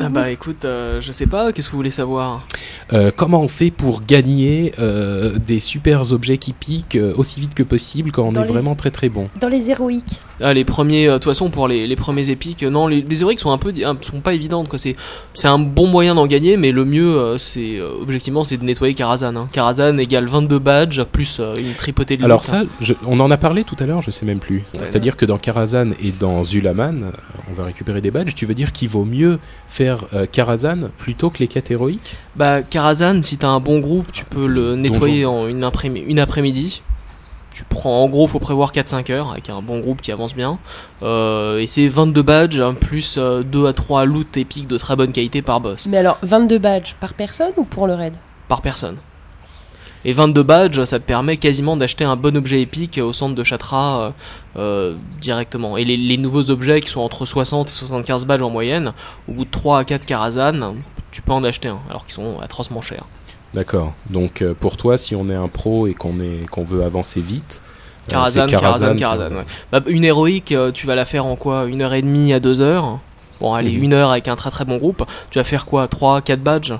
Ah 0.00 0.08
bah 0.08 0.30
écoute, 0.30 0.64
euh, 0.64 1.00
je 1.00 1.10
sais 1.10 1.26
pas, 1.26 1.52
qu'est-ce 1.52 1.66
que 1.68 1.72
vous 1.72 1.78
voulez 1.78 1.90
savoir 1.90 2.46
Euh, 2.92 3.10
comment 3.14 3.40
on 3.40 3.48
fait 3.48 3.72
pour 3.72 4.02
gagner 4.04 4.72
euh, 4.78 5.36
des 5.44 5.58
super 5.58 6.12
objets 6.12 6.38
qui 6.38 6.52
piquent 6.52 6.98
aussi 7.16 7.40
vite 7.40 7.54
que 7.54 7.64
possible 7.64 8.12
quand 8.12 8.22
on 8.22 8.32
Dans 8.32 8.42
est 8.42 8.46
les- 8.46 8.52
vraiment 8.52 8.76
très 8.76 8.92
très 8.92 9.08
bon? 9.08 9.28
Dans 9.40 9.48
les 9.48 9.70
héroïques. 9.70 10.20
Ah, 10.42 10.52
les 10.54 10.64
premiers, 10.64 11.06
euh, 11.08 11.12
de 11.12 11.18
toute 11.18 11.24
façon, 11.24 11.50
pour 11.50 11.68
les, 11.68 11.86
les 11.86 11.96
premiers 11.96 12.28
épiques, 12.30 12.62
non, 12.62 12.86
les, 12.86 13.00
les 13.00 13.20
héroïques 13.22 13.40
sont 13.40 13.52
un 13.52 13.58
peu, 13.58 13.72
sont 14.00 14.20
pas 14.20 14.34
évidentes, 14.34 14.68
quoi. 14.68 14.78
C'est, 14.78 14.96
c'est 15.34 15.48
un 15.48 15.58
bon 15.58 15.86
moyen 15.86 16.14
d'en 16.14 16.26
gagner, 16.26 16.56
mais 16.56 16.72
le 16.72 16.84
mieux, 16.84 17.16
euh, 17.16 17.38
c'est, 17.38 17.78
euh, 17.78 17.90
objectivement, 18.00 18.44
c'est 18.44 18.56
de 18.56 18.64
nettoyer 18.64 18.94
Karazhan. 18.94 19.36
Hein. 19.36 19.48
Karazhan 19.52 19.96
égale 19.98 20.26
22 20.26 20.58
badges, 20.58 21.02
plus 21.04 21.40
une 21.58 21.74
tripotée 21.74 22.16
de 22.16 22.24
Alors 22.24 22.44
ça, 22.44 22.60
hein. 22.60 22.64
je- 22.80 22.94
on 23.06 23.20
en 23.20 23.30
a 23.30 23.36
parlé 23.36 23.64
tout 23.64 23.76
à 23.78 23.86
l'heure, 23.86 24.02
je 24.02 24.10
sais 24.10 24.26
même 24.26 24.40
plus. 24.40 24.64
C'est-à-dire 24.82 25.16
que 25.16 25.24
dans 25.24 25.38
Karazhan 25.38 25.90
et 26.02 26.10
dans 26.18 26.42
Zulaman, 26.44 27.12
on 27.50 27.52
va 27.54 27.64
récupérer 27.64 28.00
des 28.00 28.10
badges. 28.10 28.34
Tu 28.34 28.46
veux 28.46 28.54
dire 28.54 28.72
qu'il 28.72 28.88
vaut 28.88 29.04
mieux 29.04 29.38
faire 29.68 30.04
euh, 30.14 30.26
Karazhan 30.30 30.90
plutôt 30.98 31.30
que 31.30 31.38
les 31.38 31.48
quêtes 31.48 31.70
héroïques? 31.70 32.16
Bah, 32.36 32.62
Karazhan, 32.62 33.20
si 33.22 33.36
t'as 33.36 33.48
un 33.48 33.60
bon 33.60 33.78
groupe, 33.78 34.10
tu 34.12 34.24
peux 34.24 34.46
le 34.46 34.74
nettoyer 34.76 35.24
en 35.26 35.46
une 35.46 35.62
après-midi. 36.18 36.82
Tu 37.54 37.64
prends, 37.64 38.02
en 38.02 38.08
gros, 38.08 38.26
faut 38.26 38.38
prévoir 38.38 38.72
4-5 38.72 39.12
heures 39.12 39.30
avec 39.30 39.50
un 39.50 39.60
bon 39.60 39.80
groupe 39.80 40.00
qui 40.00 40.10
avance 40.10 40.34
bien. 40.34 40.58
Euh, 41.02 41.58
et 41.58 41.66
c'est 41.66 41.88
22 41.88 42.22
badges, 42.22 42.60
hein, 42.60 42.74
plus 42.74 43.18
2 43.18 43.66
à 43.66 43.72
3 43.72 44.06
loots 44.06 44.36
épiques 44.36 44.68
de 44.68 44.78
très 44.78 44.96
bonne 44.96 45.12
qualité 45.12 45.42
par 45.42 45.60
boss. 45.60 45.86
Mais 45.86 45.98
alors, 45.98 46.18
22 46.22 46.58
badges 46.58 46.94
par 47.00 47.14
personne 47.14 47.52
ou 47.56 47.64
pour 47.64 47.86
le 47.86 47.94
raid? 47.94 48.14
Par 48.48 48.62
personne. 48.62 48.96
Et 50.04 50.12
22 50.12 50.42
badges, 50.42 50.84
ça 50.84 50.98
te 50.98 51.04
permet 51.04 51.36
quasiment 51.36 51.76
d'acheter 51.76 52.04
un 52.04 52.16
bon 52.16 52.36
objet 52.36 52.60
épique 52.60 52.98
au 52.98 53.12
centre 53.12 53.34
de 53.34 53.44
Chatra 53.44 54.00
euh, 54.00 54.10
euh, 54.56 54.96
directement. 55.20 55.76
Et 55.76 55.84
les, 55.84 55.96
les 55.96 56.16
nouveaux 56.16 56.50
objets 56.50 56.80
qui 56.80 56.88
sont 56.88 57.00
entre 57.00 57.24
60 57.24 57.68
et 57.68 57.70
75 57.70 58.26
badges 58.26 58.42
en 58.42 58.50
moyenne, 58.50 58.92
au 59.28 59.32
bout 59.32 59.44
de 59.44 59.50
3 59.50 59.78
à 59.78 59.84
4 59.84 60.04
Karazhan, 60.04 60.74
tu 61.12 61.22
peux 61.22 61.32
en 61.32 61.44
acheter 61.44 61.68
un, 61.68 61.80
alors 61.88 62.04
qu'ils 62.04 62.14
sont 62.14 62.40
atrocement 62.40 62.80
chers. 62.80 63.04
D'accord. 63.54 63.92
Donc 64.10 64.42
euh, 64.42 64.54
pour 64.54 64.76
toi, 64.76 64.96
si 64.96 65.14
on 65.14 65.28
est 65.28 65.34
un 65.34 65.48
pro 65.48 65.86
et 65.86 65.94
qu'on 65.94 66.20
est 66.20 66.46
qu'on 66.50 66.64
veut 66.64 66.82
avancer 66.84 67.20
vite, 67.20 67.60
euh, 68.08 68.12
Karazhan, 68.12 68.46
Karazhan, 68.46 68.96
Karazhan, 68.96 69.34
ouais. 69.36 69.44
Bah, 69.70 69.80
une 69.86 70.04
héroïque, 70.04 70.52
euh, 70.52 70.72
tu 70.72 70.86
vas 70.86 70.94
la 70.94 71.04
faire 71.04 71.26
en 71.26 71.36
quoi? 71.36 71.66
Une 71.66 71.82
heure 71.82 71.94
et 71.94 72.02
demie 72.02 72.32
à 72.32 72.40
deux 72.40 72.60
heures? 72.60 72.98
Bon, 73.40 73.54
allez, 73.54 73.72
Mhm. 73.76 73.82
une 73.82 73.92
heure 73.94 74.10
avec 74.10 74.28
un 74.28 74.36
très 74.36 74.50
très 74.50 74.64
bon 74.64 74.76
groupe. 74.78 75.04
Tu 75.30 75.38
vas 75.38 75.44
faire 75.44 75.66
quoi? 75.66 75.88
3, 75.88 76.20
4 76.22 76.42
badges? 76.42 76.72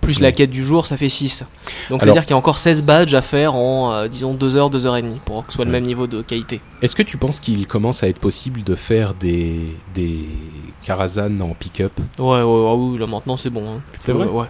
Plus 0.00 0.18
la 0.20 0.30
Mhm. 0.30 0.34
quête 0.34 0.50
du 0.50 0.64
jour, 0.64 0.84
ça 0.86 0.96
fait 0.96 1.08
6. 1.08 1.44
Donc, 1.88 2.02
c'est-à-dire 2.02 2.22
qu'il 2.22 2.32
y 2.32 2.34
a 2.34 2.36
encore 2.36 2.58
16 2.58 2.82
badges 2.82 3.14
à 3.14 3.22
faire 3.22 3.54
en, 3.54 3.92
euh, 3.92 4.08
disons, 4.08 4.34
2 4.34 4.56
heures, 4.56 4.68
2 4.68 4.84
heures 4.84 4.96
et 4.96 5.02
demie, 5.02 5.20
pour 5.24 5.44
que 5.44 5.52
ce 5.52 5.56
soit 5.56 5.64
le 5.64 5.70
même 5.70 5.84
niveau 5.86 6.08
de 6.08 6.22
qualité. 6.22 6.60
Est-ce 6.82 6.96
que 6.96 7.04
tu 7.04 7.18
penses 7.18 7.38
qu'il 7.38 7.66
commence 7.68 8.02
à 8.02 8.08
être 8.08 8.18
possible 8.18 8.64
de 8.64 8.74
faire 8.74 9.14
des 9.14 9.76
des 9.94 10.26
Karazhan 10.82 11.38
en 11.40 11.54
pick-up? 11.54 11.92
Ouais, 12.18 12.26
ouais, 12.26 12.42
ouais, 12.42 12.74
oui, 12.76 12.98
là 12.98 13.06
maintenant 13.06 13.36
c'est 13.36 13.50
bon. 13.50 13.76
hein. 13.76 13.80
C'est 14.00 14.10
vrai? 14.12 14.26
Ouais. 14.26 14.46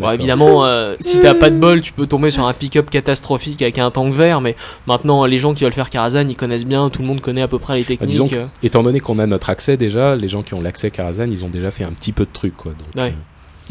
Bon, 0.00 0.10
évidemment, 0.10 0.64
euh, 0.64 0.96
si 1.00 1.20
t'as 1.20 1.34
pas 1.34 1.50
de 1.50 1.56
bol, 1.56 1.80
tu 1.80 1.92
peux 1.92 2.06
tomber 2.06 2.30
sur 2.30 2.46
un 2.46 2.52
pick-up 2.52 2.90
catastrophique 2.90 3.62
avec 3.62 3.78
un 3.78 3.90
tank 3.90 4.12
vert, 4.14 4.40
mais 4.40 4.56
maintenant, 4.86 5.24
les 5.26 5.38
gens 5.38 5.54
qui 5.54 5.64
veulent 5.64 5.72
faire 5.72 5.90
Karazhan, 5.90 6.26
ils 6.28 6.36
connaissent 6.36 6.64
bien, 6.64 6.88
tout 6.90 7.02
le 7.02 7.08
monde 7.08 7.20
connaît 7.20 7.42
à 7.42 7.48
peu 7.48 7.58
près 7.58 7.74
les 7.76 7.82
Bah, 7.82 7.88
techniques. 7.88 8.10
disons 8.10 8.28
que, 8.28 8.36
euh. 8.36 8.46
étant 8.62 8.82
donné 8.82 9.00
qu'on 9.00 9.18
a 9.18 9.26
notre 9.26 9.50
accès 9.50 9.76
déjà, 9.76 10.16
les 10.16 10.28
gens 10.28 10.42
qui 10.42 10.54
ont 10.54 10.60
l'accès 10.60 10.90
Karazhan, 10.90 11.28
ils 11.30 11.44
ont 11.44 11.48
déjà 11.50 11.70
fait 11.70 11.84
un 11.84 11.92
petit 11.92 12.12
peu 12.12 12.24
de 12.24 12.30
trucs 12.32 12.56
quoi. 12.56 12.72
Donc, 12.72 12.88
Ouais. 12.96 13.10
euh, 13.10 13.14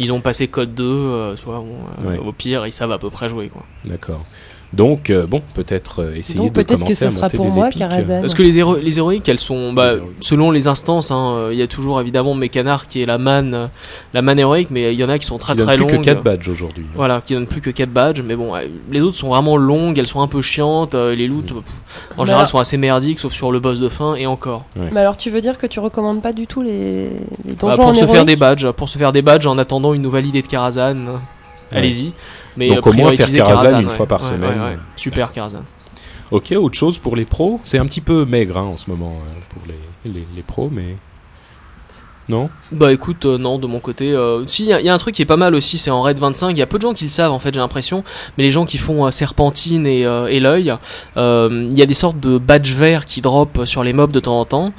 Ils 0.01 0.13
ont 0.13 0.21
passé 0.21 0.47
code 0.47 0.73
2, 0.75 0.83
euh, 0.83 1.35
soit 1.35 1.57
bon, 1.57 2.07
Ouais. 2.09 2.17
au 2.17 2.31
pire, 2.31 2.65
ils 2.65 2.71
savent 2.71 2.91
à 2.93 2.97
peu 2.99 3.09
près 3.09 3.27
jouer 3.27 3.49
quoi. 3.49 3.63
D'accord. 3.85 4.23
Donc, 4.71 5.09
euh, 5.09 5.25
bon, 5.25 5.41
peut-être 5.55 6.03
euh, 6.03 6.15
essayer 6.15 6.37
Donc 6.37 6.49
de 6.49 6.53
peut-être 6.53 6.69
que 6.69 6.73
commencer 6.75 6.93
ce 6.95 7.05
à 7.05 7.09
sera 7.09 7.21
monter 7.23 7.37
pour 7.37 7.45
des 7.47 7.51
moi, 7.53 7.67
épiques. 7.69 7.79
Karazhan. 7.79 8.21
Parce 8.21 8.35
que 8.35 8.43
les, 8.43 8.59
héro- 8.59 8.75
les 8.77 8.99
héroïques, 8.99 9.27
elles 9.27 9.39
sont, 9.39 9.73
bah, 9.73 9.87
Les 9.93 9.97
héroïques. 9.97 10.11
selon 10.19 10.51
les 10.51 10.67
instances, 10.67 11.09
hein, 11.09 11.33
euh, 11.37 11.49
il 11.51 11.57
y 11.57 11.63
a 11.63 11.67
toujours 11.67 11.99
évidemment 11.99 12.35
Mécanard 12.35 12.87
qui 12.87 13.01
est 13.01 13.07
la 13.07 13.17
manne, 13.17 13.53
euh, 13.55 13.67
la 14.13 14.21
manne 14.21 14.37
héroïque, 14.37 14.67
mais 14.69 14.93
il 14.93 14.99
y 14.99 15.03
en 15.03 15.09
a 15.09 15.17
qui 15.17 15.25
sont 15.25 15.39
très 15.39 15.55
Qui 15.55 15.63
très 15.63 15.75
plus 15.75 15.85
longues. 15.87 15.97
que 16.01 16.05
4 16.05 16.21
badges 16.21 16.47
aujourd'hui. 16.49 16.85
Voilà, 16.95 17.19
qui 17.25 17.33
donnent 17.33 17.47
plus 17.47 17.61
que 17.61 17.71
4 17.71 17.89
badges, 17.89 18.21
mais 18.21 18.35
bon, 18.35 18.55
euh, 18.55 18.59
les 18.91 19.01
autres 19.01 19.17
sont 19.17 19.29
vraiment 19.29 19.57
longues, 19.57 19.97
elles 19.97 20.05
sont 20.05 20.21
un 20.21 20.27
peu 20.27 20.41
chiantes, 20.43 20.93
euh, 20.93 21.15
les 21.15 21.27
loots, 21.27 21.45
euh, 21.51 21.55
en 21.55 21.61
Mais 22.19 22.25
général, 22.25 22.35
alors- 22.35 22.47
sont 22.47 22.59
assez 22.59 22.77
merdiques, 22.77 23.17
sauf 23.19 23.33
sur 23.33 23.51
le 23.51 23.59
boss 23.59 23.79
de 23.79 23.89
fin, 23.89 24.13
et 24.15 24.27
encore. 24.27 24.65
Mais 24.75 24.99
alors 25.01 25.17
tu 25.17 25.31
veux 25.31 25.41
dire 25.41 25.57
que 25.57 25.65
tu 25.65 25.79
recommandes 25.79 26.21
pas 26.21 26.31
du 26.31 26.45
tout 26.45 26.61
les, 26.61 27.05
les 27.09 27.09
Bah, 27.45 27.53
donjons 27.61 27.77
pour 27.77 27.85
en 27.87 27.93
se 27.95 28.05
faire 28.05 28.23
des 28.25 28.35
badges, 28.35 28.69
pour 28.71 28.87
se 28.87 28.99
faire 28.99 29.11
des 29.13 29.23
badges 29.23 29.47
en 29.47 29.57
attendant 29.57 29.95
une 29.95 30.03
nouvelle 30.03 30.27
idée 30.27 30.43
de 30.43 30.47
Karazhan, 30.47 30.95
euh, 30.95 31.11
allez-y. 31.71 32.13
Mais 32.57 32.69
Donc, 32.75 32.87
au 32.87 32.93
moins, 32.93 33.11
faire 33.13 33.27
Karazhan 33.45 33.79
une 33.81 33.89
fois 33.89 34.05
par 34.07 34.23
semaine. 34.23 34.79
Super 34.95 35.31
Karazhan. 35.31 35.63
Ok, 36.31 36.51
autre 36.51 36.77
chose 36.77 36.99
pour 36.99 37.15
les 37.15 37.25
pros? 37.25 37.59
C'est 37.63 37.79
un 37.79 37.85
petit 37.87 38.01
peu 38.01 38.23
maigre 38.25 38.57
hein, 38.57 38.63
en 38.65 38.77
ce 38.77 38.87
moment 38.89 39.13
euh, 39.15 39.39
pour 39.49 39.63
les, 39.67 40.11
les, 40.11 40.27
les 40.35 40.43
pros, 40.43 40.69
mais. 40.71 40.95
Non? 42.27 42.51
Bah 42.71 42.93
écoute, 42.93 43.25
euh, 43.25 43.39
non, 43.39 43.57
de 43.57 43.65
mon 43.65 43.79
côté. 43.79 44.11
Euh, 44.13 44.45
si, 44.45 44.61
il 44.65 44.69
y, 44.69 44.73
a- 44.73 44.79
il 44.79 44.85
y 44.85 44.89
a 44.89 44.93
un 44.93 44.99
truc 44.99 45.15
qui 45.15 45.23
est 45.23 45.25
pas 45.25 45.35
mal 45.37 45.55
aussi, 45.55 45.79
c'est 45.79 45.89
en 45.89 46.03
Raid 46.03 46.19
25. 46.19 46.51
Il 46.51 46.59
y 46.59 46.61
a 46.61 46.67
peu 46.67 46.77
de 46.77 46.83
gens 46.83 46.93
qui 46.93 47.03
le 47.05 47.09
savent, 47.09 47.31
en 47.31 47.39
fait, 47.39 47.51
j'ai 47.51 47.59
l'impression. 47.59 48.03
Mais 48.37 48.43
les 48.43 48.51
gens 48.51 48.65
qui 48.65 48.77
font 48.77 49.07
euh, 49.07 49.09
Serpentine 49.09 49.87
et, 49.87 50.01
et 50.01 50.39
l'œil, 50.39 50.75
il 51.15 51.73
y 51.73 51.81
a 51.81 51.85
des 51.87 51.93
sortes 51.95 52.19
de 52.19 52.37
badges 52.37 52.73
verts 52.75 53.05
qui 53.05 53.21
drop 53.21 53.61
sur 53.65 53.83
les 53.83 53.93
mobs 53.93 54.11
de 54.11 54.19
temps 54.19 54.39
en 54.39 54.45
temps. 54.45 54.73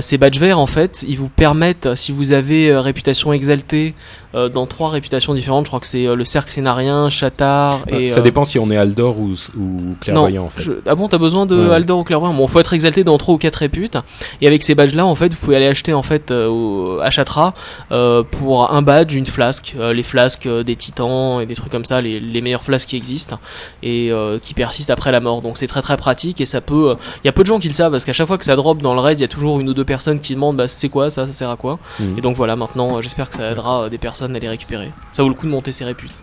Ces 0.00 0.18
badges 0.18 0.40
verts, 0.40 0.58
en 0.58 0.66
fait, 0.66 1.04
ils 1.06 1.16
vous 1.16 1.28
permettent, 1.28 1.94
si 1.94 2.10
vous 2.10 2.32
avez 2.32 2.76
réputation 2.76 3.32
exaltée 3.32 3.94
euh, 4.34 4.48
dans 4.48 4.66
trois 4.66 4.90
réputations 4.90 5.34
différentes, 5.34 5.64
je 5.64 5.70
crois 5.70 5.80
que 5.80 5.86
c'est 5.86 6.06
euh, 6.06 6.14
le 6.14 6.24
cercle 6.24 6.50
scénarien, 6.50 7.08
Chatard 7.08 7.80
et. 7.88 8.08
Ça 8.08 8.20
euh, 8.20 8.22
dépend 8.22 8.44
si 8.44 8.58
on 8.58 8.70
est 8.70 8.76
Aldor 8.76 9.18
ou, 9.18 9.32
ou 9.56 9.94
clairvoyant 10.00 10.42
non, 10.42 10.46
en 10.46 10.50
fait. 10.50 10.62
je- 10.62 10.72
ah 10.86 10.94
bon, 10.94 11.08
t'as 11.08 11.18
besoin 11.18 11.46
de 11.46 11.68
Ouais. 11.68 11.74
Aldor 11.74 11.98
ou 12.00 12.04
clairvoyant? 12.04 12.34
Bon, 12.34 12.46
faut 12.46 12.60
être 12.60 12.72
exalté 12.74 13.04
dans 13.04 13.16
3 13.18 13.34
ou 13.34 13.38
4 13.38 13.56
réputes. 13.56 13.96
Et 14.40 14.46
avec 14.46 14.62
ces 14.62 14.74
badges-là, 14.74 15.06
en 15.06 15.14
fait, 15.14 15.28
vous 15.32 15.38
pouvez 15.38 15.56
aller 15.56 15.66
acheter 15.66 15.92
en 15.94 16.02
fait 16.02 16.30
euh, 16.30 16.48
au, 16.48 17.00
à 17.00 17.10
Chatra 17.10 17.52
euh, 17.92 18.22
pour 18.22 18.70
un 18.72 18.82
badge, 18.82 19.14
une 19.14 19.26
flasque, 19.26 19.74
euh, 19.78 19.92
les 19.92 20.02
flasques 20.02 20.48
des 20.48 20.76
titans 20.76 21.40
et 21.40 21.46
des 21.46 21.54
trucs 21.54 21.72
comme 21.72 21.84
ça, 21.84 22.00
les, 22.00 22.20
les 22.20 22.40
meilleures 22.40 22.64
flasques 22.64 22.88
qui 22.90 22.96
existent 22.96 23.38
et 23.82 24.10
euh, 24.12 24.38
qui 24.38 24.54
persistent 24.54 24.90
après 24.90 25.10
la 25.12 25.20
mort. 25.20 25.42
Donc 25.42 25.58
c'est 25.58 25.66
très 25.66 25.82
très 25.82 25.96
pratique 25.96 26.40
et 26.40 26.46
ça 26.46 26.60
peut. 26.60 26.96
Il 27.24 27.26
y 27.26 27.28
a 27.28 27.32
peu 27.32 27.42
de 27.42 27.48
gens 27.48 27.58
qui 27.58 27.68
le 27.68 27.74
savent 27.74 27.92
parce 27.92 28.04
qu'à 28.04 28.12
chaque 28.12 28.26
fois 28.26 28.38
que 28.38 28.44
ça 28.44 28.56
drop 28.56 28.78
dans 28.82 28.94
le 28.94 29.00
raid, 29.00 29.18
il 29.18 29.22
y 29.22 29.24
a 29.24 29.28
toujours 29.28 29.60
une 29.60 29.68
ou 29.68 29.74
deux 29.74 29.84
personnes 29.84 30.20
qui 30.20 30.34
demandent 30.34 30.56
bah 30.56 30.68
c'est 30.68 30.88
quoi 30.88 31.10
ça, 31.10 31.26
ça 31.26 31.32
sert 31.32 31.50
à 31.50 31.56
quoi? 31.56 31.78
Mhm. 32.00 32.18
Et 32.18 32.20
donc 32.20 32.36
voilà, 32.36 32.56
maintenant, 32.56 33.00
j'espère 33.00 33.28
que 33.30 33.34
ça 33.36 33.50
aidera 33.50 33.88
des 33.88 33.98
personnes 33.98 34.27
à 34.34 34.38
les 34.38 34.48
récupérer. 34.48 34.90
Ça 35.12 35.22
vaut 35.22 35.28
le 35.28 35.34
coup 35.34 35.46
de 35.46 35.50
monter 35.50 35.72
ses 35.72 35.84
réputes. 35.84 36.18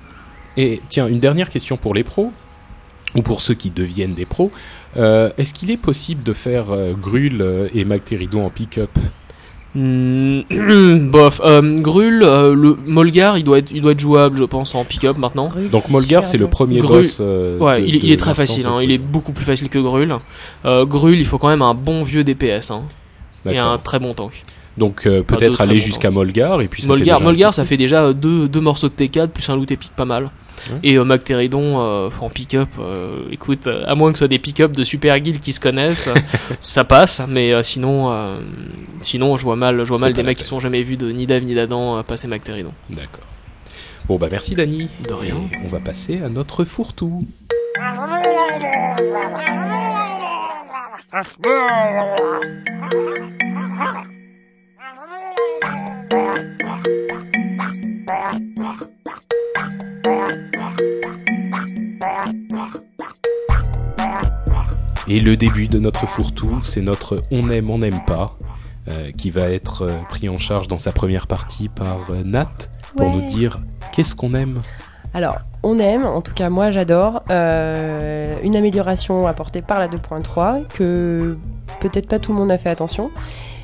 Et 0.57 0.81
tiens, 0.89 1.07
une 1.07 1.19
dernière 1.19 1.49
question 1.49 1.77
pour 1.77 1.93
les 1.93 2.03
pros, 2.03 2.31
ou 3.15 3.21
pour 3.21 3.41
ceux 3.41 3.53
qui 3.53 3.71
deviennent 3.71 4.13
des 4.13 4.25
pros. 4.25 4.51
Euh, 4.97 5.29
Est-ce 5.37 5.53
qu'il 5.53 5.71
est 5.71 5.77
possible 5.77 6.23
de 6.23 6.33
faire 6.33 6.71
euh, 6.71 6.93
Grul 6.93 7.41
euh, 7.41 7.67
et 7.73 7.85
Magteridon 7.85 8.45
en 8.45 8.49
pick-up? 8.49 8.89
Hmm, 9.73 10.41
bof. 11.11 11.41
Euh, 11.43 11.77
Grul, 11.79 12.23
euh, 12.23 12.55
le 12.55 12.77
Molgar, 12.85 13.37
il 13.37 13.43
doit 13.43 13.57
être, 13.59 13.71
il 13.71 13.81
doit 13.81 13.91
être 13.91 13.99
jouable, 13.99 14.37
je 14.37 14.43
pense, 14.45 14.73
en 14.75 14.85
pick-up 14.85 15.17
maintenant. 15.17 15.49
Grul, 15.49 15.69
Donc 15.69 15.89
Molgar, 15.89 16.25
c'est 16.25 16.37
le 16.37 16.47
premier 16.47 16.79
Grul- 16.79 16.99
boss. 17.01 17.17
euh, 17.19 17.57
Ouais, 17.59 17.81
de- 17.81 17.85
il, 17.85 17.95
est- 17.95 17.99
de 17.99 18.05
il 18.05 18.11
est 18.13 18.17
très 18.17 18.33
facile. 18.33 18.65
Hein, 18.67 18.81
il 18.81 18.91
est 18.91 18.97
beaucoup 18.97 19.33
plus 19.33 19.43
facile 19.43 19.67
que 19.69 19.79
Grul. 19.79 20.15
Euh, 20.63 20.85
Grul, 20.85 21.19
il 21.19 21.25
faut 21.25 21.37
quand 21.37 21.49
même 21.49 21.61
un 21.61 21.73
bon 21.73 22.03
vieux 22.03 22.23
DPS. 22.23 22.71
Hein, 22.71 22.83
et 23.49 23.57
un 23.59 23.77
très 23.77 23.99
bon 23.99 24.13
tank. 24.13 24.41
Donc 24.77 25.05
euh, 25.05 25.23
peut-être 25.23 25.61
aller 25.61 25.79
jusqu'à 25.79 26.11
Molgar 26.11 26.61
et 26.61 26.67
puis 26.67 26.81
ça 26.81 26.87
fait 26.87 26.93
Molgar, 26.93 27.21
Molgar, 27.21 27.53
ça 27.53 27.65
fait 27.65 27.77
déjà 27.77 28.11
deux, 28.13 28.47
deux 28.47 28.59
morceaux 28.61 28.89
de 28.89 28.93
T4 28.93 29.29
plus 29.29 29.49
un 29.49 29.55
loot 29.55 29.71
épique 29.71 29.91
pas 29.95 30.05
mal. 30.05 30.29
Ouais. 30.69 30.79
Et 30.83 30.95
euh, 30.97 31.03
Magteridon 31.03 31.79
euh, 31.79 32.09
en 32.19 32.29
pick-up, 32.29 32.69
euh, 32.79 33.23
écoute, 33.31 33.67
euh, 33.67 33.83
à 33.85 33.95
moins 33.95 34.11
que 34.11 34.17
ce 34.17 34.19
soit 34.19 34.27
des 34.27 34.39
pick-up 34.39 34.71
de 34.71 34.83
super 34.83 35.19
guilds 35.19 35.39
qui 35.39 35.51
se 35.51 35.59
connaissent, 35.59 36.09
ça 36.59 36.83
passe. 36.83 37.21
Mais 37.27 37.53
euh, 37.53 37.61
sinon, 37.61 38.11
euh, 38.11 38.35
sinon, 39.01 39.37
je 39.37 39.43
vois 39.43 39.55
mal, 39.55 39.83
je 39.83 39.89
vois 39.89 39.99
mal 39.99 40.13
des 40.13 40.23
mecs 40.23 40.37
qui 40.37 40.43
sont 40.43 40.59
jamais 40.59 40.81
vus 40.81 40.97
de 40.97 41.11
ni 41.11 41.27
d'Ave 41.27 41.43
ni 41.43 41.53
d'Adam 41.53 41.97
euh, 41.97 42.03
passer 42.03 42.27
Magteridon. 42.27 42.71
D'accord. 42.89 43.25
Bon 44.07 44.17
bah 44.17 44.27
merci 44.29 44.53
Dany. 44.55 44.89
De 45.07 45.13
rien. 45.13 45.35
Et 45.51 45.57
on 45.63 45.67
va 45.67 45.79
passer 45.79 46.21
à 46.21 46.29
notre 46.29 46.63
fourre-tout. 46.63 47.25
Et 65.07 65.19
le 65.19 65.37
début 65.37 65.67
de 65.67 65.79
notre 65.79 66.07
fourre-tout, 66.07 66.61
c'est 66.63 66.81
notre 66.81 67.21
on 67.31 67.49
aime, 67.49 67.69
on 67.69 67.77
n'aime 67.79 68.01
pas, 68.07 68.35
euh, 68.89 69.11
qui 69.11 69.29
va 69.29 69.49
être 69.49 69.83
euh, 69.83 69.91
pris 70.09 70.29
en 70.29 70.39
charge 70.39 70.67
dans 70.67 70.77
sa 70.79 70.91
première 70.91 71.27
partie 71.27 71.69
par 71.69 71.97
euh, 72.09 72.23
Nat 72.23 72.49
pour 72.95 73.05
Ouais. 73.07 73.13
nous 73.13 73.25
dire 73.25 73.59
qu'est-ce 73.91 74.15
qu'on 74.15 74.33
aime. 74.33 74.61
Alors, 75.13 75.37
on 75.63 75.77
aime, 75.79 76.05
en 76.05 76.21
tout 76.21 76.33
cas 76.33 76.49
moi 76.49 76.71
j'adore, 76.71 77.23
une 77.29 78.55
amélioration 78.55 79.27
apportée 79.27 79.61
par 79.61 79.79
la 79.79 79.87
2.3 79.87 80.65
que 80.73 81.37
peut-être 81.79 82.07
pas 82.09 82.19
tout 82.19 82.33
le 82.33 82.39
monde 82.39 82.51
a 82.51 82.57
fait 82.57 82.69
attention. 82.69 83.11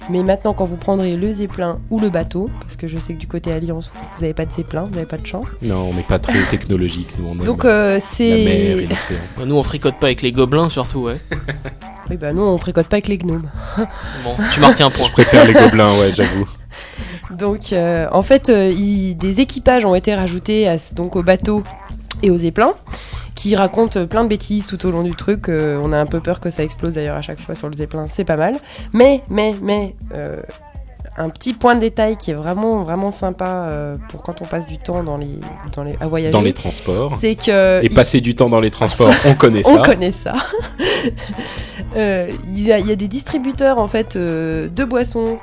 Mais 0.09 0.23
maintenant, 0.23 0.53
quand 0.53 0.65
vous 0.65 0.75
prendrez 0.77 1.15
le 1.15 1.31
zeppelin 1.31 1.79
ou 1.89 1.99
le 1.99 2.09
bateau, 2.09 2.49
parce 2.61 2.75
que 2.75 2.87
je 2.87 2.97
sais 2.97 3.13
que 3.13 3.19
du 3.19 3.27
côté 3.27 3.51
Alliance, 3.51 3.89
vous 4.15 4.21
n'avez 4.21 4.33
pas 4.33 4.45
de 4.45 4.51
zeppelin, 4.51 4.83
vous 4.83 4.95
n'avez 4.95 5.05
pas 5.05 5.17
de 5.17 5.25
chance. 5.27 5.49
Non, 5.61 5.89
on 5.89 5.93
n'est 5.93 6.01
pas 6.01 6.19
très 6.19 6.39
technologique, 6.49 7.09
nous 7.19 7.27
on 7.29 7.35
Donc, 7.35 7.65
euh, 7.65 7.93
la 7.93 7.93
mer 7.93 7.99
et 7.99 7.99
c'est. 8.79 8.85
l'océan. 8.87 9.17
Bah, 9.37 9.43
Nous, 9.45 9.55
on 9.55 9.63
fricote 9.63 9.95
pas 9.99 10.07
avec 10.07 10.21
les 10.21 10.31
gobelins, 10.31 10.69
surtout, 10.69 10.99
ouais. 11.01 11.17
Oui, 12.09 12.17
bah 12.17 12.33
non, 12.33 12.43
on 12.49 12.57
fricote 12.57 12.87
pas 12.87 12.95
avec 12.97 13.07
les 13.07 13.17
gnomes. 13.17 13.49
Bon, 13.77 14.35
tu 14.53 14.59
marques 14.59 14.81
un 14.81 14.89
point. 14.89 15.05
Je 15.07 15.11
préfère 15.13 15.45
les 15.45 15.53
gobelins, 15.53 15.91
ouais, 15.99 16.11
j'avoue. 16.13 16.45
Donc, 17.39 17.71
euh, 17.71 18.07
en 18.11 18.21
fait, 18.23 18.49
euh, 18.49 18.69
il- 18.69 19.15
des 19.15 19.39
équipages 19.39 19.85
ont 19.85 19.95
été 19.95 20.13
rajoutés 20.13 20.67
à 20.67 20.75
donc 20.93 21.15
au 21.15 21.23
bateau 21.23 21.63
et 22.23 22.29
aux 22.31 22.37
zeppelins, 22.37 22.73
qui 23.35 23.55
racontent 23.55 23.99
euh, 23.99 24.05
plein 24.05 24.23
de 24.23 24.29
bêtises 24.29 24.65
tout 24.67 24.85
au 24.85 24.91
long 24.91 25.03
du 25.03 25.15
truc. 25.15 25.49
euh, 25.49 25.79
on 25.83 25.91
a 25.91 25.97
un 25.97 26.05
peu 26.05 26.19
peur 26.19 26.39
que 26.39 26.49
ça 26.49 26.63
explose 26.63 26.95
d'ailleurs 26.95 27.17
à 27.17 27.21
chaque 27.21 27.39
fois 27.39 27.55
sur 27.55 27.69
le 27.69 27.75
zeppelin, 27.75 28.05
c'est 28.07 28.25
pas 28.25 28.35
mal. 28.37 28.55
Mais, 28.93 29.23
mais, 29.29 29.55
mais, 29.61 29.95
euh, 30.13 30.41
un 31.17 31.29
petit 31.29 31.51
point 31.53 31.75
de 31.75 31.81
détail 31.81 32.15
qui 32.15 32.31
est 32.31 32.33
vraiment, 32.35 32.83
vraiment 32.83 33.11
sympa 33.11 33.45
euh, 33.47 33.95
pour 34.09 34.23
quand 34.23 34.41
on 34.41 34.45
passe 34.45 34.65
du 34.65 34.77
temps 34.77 35.03
dans 35.03 35.17
les, 35.17 35.39
dans 35.75 35.83
les, 35.83 35.95
à 35.99 36.07
voyager. 36.07 36.31
Dans 36.31 36.39
les 36.41 36.53
transports. 36.53 37.11
C'est 37.17 37.35
que 37.35 37.81
Et 37.81 37.87
il- 37.87 37.93
passer 37.93 38.21
du 38.21 38.33
temps 38.33 38.47
dans 38.49 38.61
les 38.61 38.71
transports, 38.71 39.11
on 39.25 39.33
connaît 39.33 39.61
on 39.65 39.75
ça. 39.75 39.81
connaît 39.83 40.11
ça. 40.13 40.33
Il 41.95 42.61
y, 42.63 42.71
a- 42.71 42.79
il 42.79 42.87
y 42.87 42.91
a 42.91 42.95
des 42.95 43.09
distributeurs 43.09 43.77
en 43.77 43.87
fait 43.89 44.17
de 44.17 44.83
boissons, 44.85 45.39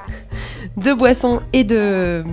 de 0.79 0.93
boissons 0.95 1.41
et 1.53 1.63
de 1.65 2.25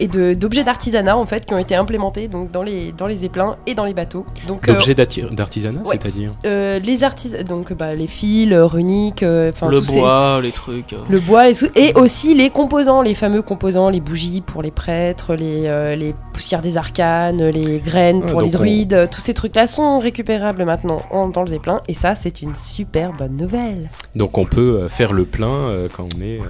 et 0.00 0.08
de- 0.08 0.34
d'objets 0.34 0.64
d'artisanat 0.64 1.16
en 1.16 1.26
fait 1.26 1.46
qui 1.46 1.54
ont 1.54 1.58
été 1.58 1.74
implémentés 1.76 2.26
donc 2.28 2.50
dans 2.50 2.62
les 2.62 2.92
dans 2.92 3.06
les 3.06 3.16
zeppelins 3.16 3.56
et 3.66 3.74
dans 3.74 3.84
les 3.84 3.94
bateaux. 3.94 4.24
Donc 4.48 4.68
euh, 4.68 4.72
D'objets 4.74 4.94
d'artisanat, 4.94 5.80
ouais. 5.80 5.98
c'est-à-dire 6.00 6.32
euh, 6.46 6.78
les 6.80 7.04
artisans 7.04 7.42
donc 7.44 7.72
bah, 7.72 7.94
les 7.94 8.06
fils, 8.06 8.52
euh, 8.52 8.66
runiques, 8.66 9.22
euh, 9.22 9.50
enfin 9.50 9.68
le 9.68 9.80
ces- 9.82 10.00
bois, 10.00 10.40
les 10.42 10.50
trucs. 10.52 10.92
euh. 10.94 10.98
le 11.08 11.20
bois 11.20 11.46
les 11.46 11.54
sou- 11.54 11.68
et 11.76 11.92
aussi 11.94 12.34
les 12.34 12.50
composants, 12.50 13.02
les 13.02 13.14
fameux 13.14 13.42
composants, 13.42 13.90
les 13.90 14.00
bougies 14.00 14.40
pour 14.40 14.62
les 14.62 14.70
prêtres, 14.70 15.34
les, 15.34 15.66
euh, 15.66 15.94
les 15.96 16.14
poussières 16.32 16.62
des 16.62 16.76
arcanes, 16.76 17.42
les 17.50 17.78
graines 17.78 18.22
Ah, 18.26 18.30
pour 18.30 18.40
les 18.40 18.48
donc 18.50 18.60
on- 18.60 18.64
druides, 18.64 19.08
tous 19.10 19.20
ces 19.20 19.34
trucs-là 19.34 19.66
sont 19.66 19.98
récupérables 19.98 20.64
maintenant 20.64 21.02
en- 21.10 21.28
dans 21.28 21.42
le 21.42 21.48
zeppelin 21.48 21.80
et 21.88 21.94
ça 21.94 22.14
c'est 22.14 22.42
une 22.42 22.54
super 22.54 23.12
bonne 23.12 23.36
nouvelle. 23.36 23.90
Donc 24.16 24.38
on 24.38 24.46
peut 24.46 24.88
faire 24.88 25.12
le 25.12 25.24
plein 25.24 25.48
euh, 25.50 25.88
quand 25.94 26.06
on 26.16 26.20
est 26.22 26.38
euh, 26.40 26.44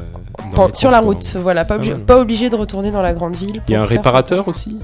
dans 0.53 0.57
Pen- 0.57 0.69
les 0.69 0.75
sur 0.75 0.91
la 0.91 1.01
route, 1.01 1.37
voilà, 1.37 1.65
pas, 1.65 1.77
obligé, 1.77 1.95
pas 1.95 2.19
obligé 2.21 2.49
de 2.51 2.57
retourner 2.57 2.91
dans 2.91 3.03
la 3.03 3.13
grande 3.15 3.35
ville. 3.41 3.63
Il 3.69 3.73
y 3.73 3.75
a 3.75 3.83
un 3.83 3.87
réparateur 3.87 4.49
aussi 4.49 4.77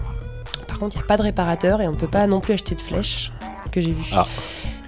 Par 0.68 0.78
contre, 0.78 0.96
il 0.96 0.98
n'y 0.98 1.04
a 1.04 1.06
pas 1.06 1.16
de 1.16 1.22
réparateur 1.22 1.80
et 1.80 1.86
on 1.88 1.92
ne 1.92 1.96
peut 1.96 2.06
pas 2.06 2.26
non 2.26 2.40
plus 2.40 2.54
acheter 2.54 2.74
de 2.74 2.80
flèches 2.80 3.32
que 3.72 3.80
j'ai 3.80 3.92
vu. 3.92 4.04
Ah. 4.12 4.26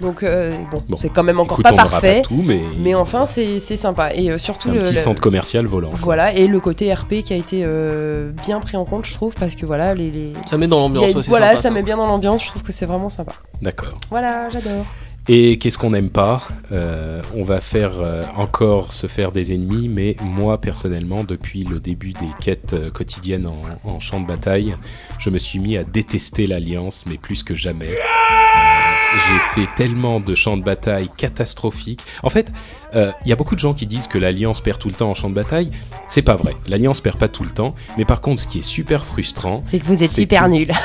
Donc 0.01 0.23
euh, 0.23 0.55
bon, 0.71 0.81
Bon. 0.87 0.95
c'est 0.95 1.09
quand 1.09 1.23
même 1.23 1.39
encore 1.41 1.59
Écoute, 1.59 1.75
pas 1.75 1.83
parfait, 1.89 2.21
pas 2.21 2.27
tout, 2.29 2.41
mais, 2.43 2.61
mais 2.79 2.95
enfin 2.95 3.25
c'est 3.25 3.59
c'est 3.59 3.75
sympa 3.75 4.13
et 4.13 4.31
euh, 4.31 4.37
surtout 4.37 4.69
un 4.69 4.73
le, 4.75 4.81
petit 4.81 4.93
le- 4.93 4.99
centre 4.99 5.21
commercial 5.21 5.65
volant. 5.65 5.89
quoi. 5.89 5.99
Voilà, 6.01 6.31
et 6.33 6.47
le 6.47 6.59
côté 6.61 6.91
RP 6.93 7.15
qui 7.21 7.33
a 7.33 7.35
été 7.35 7.63
euh, 7.65 8.31
bien 8.45 8.61
pris 8.61 8.77
en 8.77 8.85
compte, 8.85 9.05
je 9.05 9.13
trouve, 9.13 9.35
parce 9.35 9.55
que 9.55 9.65
voilà, 9.65 9.93
les. 9.93 10.09
les- 10.09 10.33
Ça 10.49 10.57
met 10.57 10.67
dans 10.67 10.77
a 10.77 10.79
l'ambiance 10.83 11.27
voilà, 11.27 11.49
sympa, 11.49 11.61
ça 11.63 11.69
met 11.71 11.83
bien 11.83 11.97
dans 11.97 12.07
l'ambiance, 12.07 12.41
je 12.43 12.47
trouve 12.47 12.63
que 12.63 12.71
c'est 12.71 12.85
vraiment 12.85 13.09
sympa. 13.09 13.33
D'accord. 13.61 13.93
Voilà, 14.09 14.47
j'adore. 14.49 14.85
Et 15.31 15.57
qu'est-ce 15.59 15.77
qu'on 15.77 15.91
n'aime 15.91 16.09
pas 16.09 16.41
Euh, 16.71 17.21
On 17.35 17.43
va 17.43 17.61
faire 17.61 17.91
euh, 18.01 18.23
encore 18.35 18.93
se 18.93 19.05
faire 19.05 19.31
des 19.31 19.53
ennemis, 19.53 19.87
mais 19.87 20.15
moi 20.23 20.59
personnellement, 20.59 21.23
depuis 21.23 21.63
le 21.63 21.79
début 21.79 22.13
des 22.13 22.29
quêtes 22.41 22.73
euh, 22.73 22.89
quotidiennes 22.89 23.45
en, 23.45 23.61
en 23.87 23.99
champ 23.99 24.19
de 24.19 24.25
bataille, 24.25 24.75
je 25.19 25.29
me 25.29 25.37
suis 25.37 25.59
mis 25.59 25.77
à 25.77 25.83
détester 25.83 26.47
l'Alliance, 26.47 27.05
mais 27.07 27.17
plus 27.17 27.43
que 27.43 27.53
jamais. 27.53 27.85
Euh, 27.89 29.17
j'ai 29.27 29.61
fait 29.61 29.69
tellement 29.75 30.19
de 30.19 30.33
champs 30.33 30.57
de 30.57 30.63
bataille 30.63 31.09
catastrophiques. 31.15 32.01
En 32.23 32.29
fait, 32.31 32.51
euh, 32.95 33.11
il 33.23 33.29
y 33.29 33.31
a 33.31 33.35
beaucoup 33.35 33.55
de 33.55 33.59
gens 33.59 33.73
qui 33.75 33.85
disent 33.85 34.07
que 34.07 34.17
l'Alliance 34.17 34.61
perd 34.61 34.79
tout 34.79 34.87
le 34.87 34.95
temps 34.95 35.11
en 35.11 35.15
champ 35.15 35.29
de 35.29 35.35
bataille. 35.35 35.69
C'est 36.07 36.21
pas 36.23 36.35
vrai. 36.37 36.55
L'Alliance 36.67 37.01
perd 37.01 37.17
pas 37.19 37.27
tout 37.27 37.43
le 37.43 37.51
temps. 37.51 37.75
Mais 37.99 38.05
par 38.05 38.21
contre, 38.21 38.41
ce 38.41 38.47
qui 38.47 38.59
est 38.59 38.63
super 38.63 39.05
frustrant, 39.05 39.63
C'est 39.67 39.77
que 39.79 39.85
vous 39.85 40.01
êtes 40.01 40.17
hyper 40.17 40.45
que- 40.45 40.49
nuls. 40.49 40.71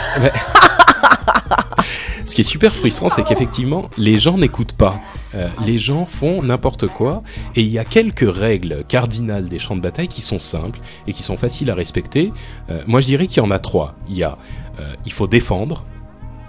ce 2.25 2.35
qui 2.35 2.41
est 2.41 2.45
super 2.45 2.75
frustrant, 2.75 3.09
c'est 3.09 3.25
qu'effectivement, 3.25 3.91
les 3.99 4.19
gens 4.19 4.39
n'écoutent 4.39 4.73
pas. 4.73 5.01
Euh, 5.35 5.49
les 5.65 5.79
gens 5.79 6.07
font 6.07 6.43
n'importe 6.43 6.87
quoi. 6.87 7.23
Et 7.55 7.63
il 7.63 7.71
y 7.71 7.79
a 7.79 7.85
quelques 7.85 8.29
règles 8.29 8.85
cardinales 8.89 9.49
des 9.49 9.59
champs 9.59 9.77
de 9.77 9.81
bataille 9.81 10.09
qui 10.09 10.21
sont 10.21 10.41
simples 10.41 10.81
et 11.07 11.13
qui 11.13 11.23
sont 11.23 11.37
faciles 11.37 11.71
à 11.71 11.75
respecter. 11.75 12.33
Euh, 12.71 12.83
moi, 12.87 13.01
je 13.01 13.07
dirais 13.07 13.27
qu'il 13.27 13.39
y 13.43 13.47
en 13.47 13.51
a 13.51 13.59
trois. 13.59 13.95
Il 14.09 14.17
y 14.17 14.23
a, 14.23 14.39
euh, 14.81 14.95
il 15.05 15.13
faut 15.13 15.27
défendre. 15.27 15.85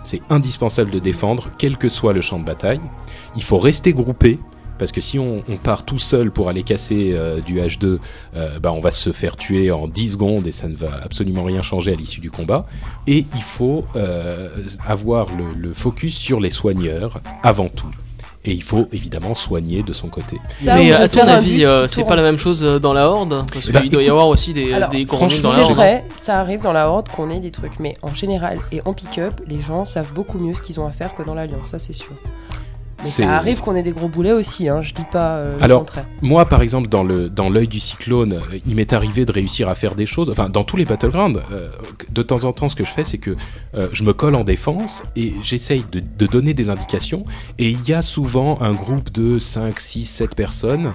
C'est 0.03 0.21
indispensable 0.29 0.91
de 0.91 0.99
défendre, 0.99 1.49
quel 1.57 1.77
que 1.77 1.89
soit 1.89 2.13
le 2.13 2.21
champ 2.21 2.39
de 2.39 2.45
bataille. 2.45 2.81
Il 3.35 3.43
faut 3.43 3.57
rester 3.59 3.91
groupé. 3.91 4.39
Parce 4.77 4.91
que 4.91 5.01
si 5.01 5.19
on, 5.19 5.43
on 5.49 5.57
part 5.57 5.85
tout 5.85 5.99
seul 5.99 6.31
pour 6.31 6.49
aller 6.49 6.63
casser 6.63 7.11
euh, 7.13 7.39
du 7.41 7.59
H2, 7.59 7.99
euh, 8.35 8.59
bah, 8.59 8.71
on 8.73 8.79
va 8.79 8.91
se 8.91 9.11
faire 9.11 9.37
tuer 9.37 9.71
en 9.71 9.87
10 9.87 10.11
secondes 10.13 10.47
et 10.47 10.51
ça 10.51 10.67
ne 10.67 10.75
va 10.75 10.99
absolument 11.03 11.43
rien 11.43 11.61
changer 11.61 11.93
à 11.93 11.95
l'issue 11.95 12.21
du 12.21 12.31
combat. 12.31 12.65
Et 13.07 13.25
il 13.35 13.41
faut 13.41 13.85
euh, 13.95 14.49
avoir 14.85 15.27
le, 15.35 15.53
le 15.57 15.73
focus 15.73 16.15
sur 16.17 16.39
les 16.39 16.49
soigneurs 16.49 17.21
avant 17.43 17.69
tout. 17.69 17.91
Et 18.47 18.51
il 18.51 18.61
faut 18.61 18.87
évidemment 18.93 19.33
soigner 19.33 19.81
de 19.81 19.91
son 19.91 20.07
côté. 20.07 20.37
Ça, 20.63 20.75
Mais 20.75 20.93
on 20.93 20.97
à 20.99 21.07
ton 21.07 21.21
avis, 21.27 21.65
euh, 21.65 21.87
c'est 21.87 22.03
pas 22.03 22.15
la 22.15 22.21
même 22.21 22.37
chose 22.37 22.61
dans 22.61 22.93
la 22.93 23.09
Horde? 23.09 23.43
Parce 23.51 23.69
ben, 23.71 23.81
qu'il 23.81 23.91
doit 23.91 24.03
y 24.03 24.09
avoir 24.09 24.27
aussi 24.27 24.53
des, 24.53 24.71
Alors, 24.71 24.89
des 24.89 25.05
grands 25.05 25.25
dans 25.25 25.25
la 25.25 25.55
C'est 25.55 25.61
Horde. 25.61 25.73
vrai, 25.73 26.03
ça 26.19 26.39
arrive 26.39 26.61
dans 26.61 26.71
la 26.71 26.87
horde 26.89 27.09
qu'on 27.09 27.31
ait 27.31 27.39
des 27.39 27.49
trucs, 27.49 27.79
mais 27.79 27.95
en 28.03 28.13
général 28.13 28.59
et 28.71 28.81
en 28.85 28.93
pick-up, 28.93 29.41
les 29.47 29.61
gens 29.61 29.83
savent 29.83 30.13
beaucoup 30.13 30.37
mieux 30.37 30.53
ce 30.53 30.61
qu'ils 30.61 30.79
ont 30.79 30.85
à 30.85 30.91
faire 30.91 31.15
que 31.15 31.23
dans 31.23 31.33
l'Alliance, 31.33 31.69
ça 31.69 31.79
c'est 31.79 31.93
sûr. 31.93 32.13
Mais 33.03 33.09
ça 33.09 33.35
arrive 33.35 33.61
qu'on 33.61 33.75
ait 33.75 33.83
des 33.83 33.91
gros 33.91 34.07
boulets 34.07 34.31
aussi, 34.31 34.69
hein, 34.69 34.81
je 34.81 34.93
dis 34.93 35.05
pas 35.11 35.37
euh, 35.37 35.57
Alors, 35.61 35.81
le 35.81 35.85
contraire. 35.85 36.05
Moi, 36.21 36.45
par 36.47 36.61
exemple, 36.61 36.87
dans 36.87 37.03
le 37.03 37.29
dans 37.29 37.49
l'œil 37.49 37.67
du 37.67 37.79
cyclone, 37.79 38.33
euh, 38.33 38.59
il 38.65 38.75
m'est 38.75 38.93
arrivé 38.93 39.25
de 39.25 39.31
réussir 39.31 39.69
à 39.69 39.75
faire 39.75 39.95
des 39.95 40.05
choses. 40.05 40.29
Enfin, 40.29 40.49
dans 40.49 40.63
tous 40.63 40.77
les 40.77 40.85
battlegrounds, 40.85 41.41
euh, 41.51 41.69
de 42.09 42.23
temps 42.23 42.45
en 42.45 42.53
temps, 42.53 42.69
ce 42.69 42.75
que 42.75 42.85
je 42.85 42.91
fais, 42.91 43.03
c'est 43.03 43.17
que 43.17 43.35
euh, 43.75 43.89
je 43.91 44.03
me 44.03 44.13
colle 44.13 44.35
en 44.35 44.43
défense 44.43 45.03
et 45.15 45.33
j'essaye 45.43 45.83
de, 45.91 45.99
de 45.99 46.27
donner 46.27 46.53
des 46.53 46.69
indications. 46.69 47.23
Et 47.59 47.69
il 47.69 47.87
y 47.87 47.93
a 47.93 48.01
souvent 48.01 48.61
un 48.61 48.73
groupe 48.73 49.11
de 49.11 49.39
5, 49.39 49.79
6, 49.79 50.05
7 50.05 50.35
personnes 50.35 50.93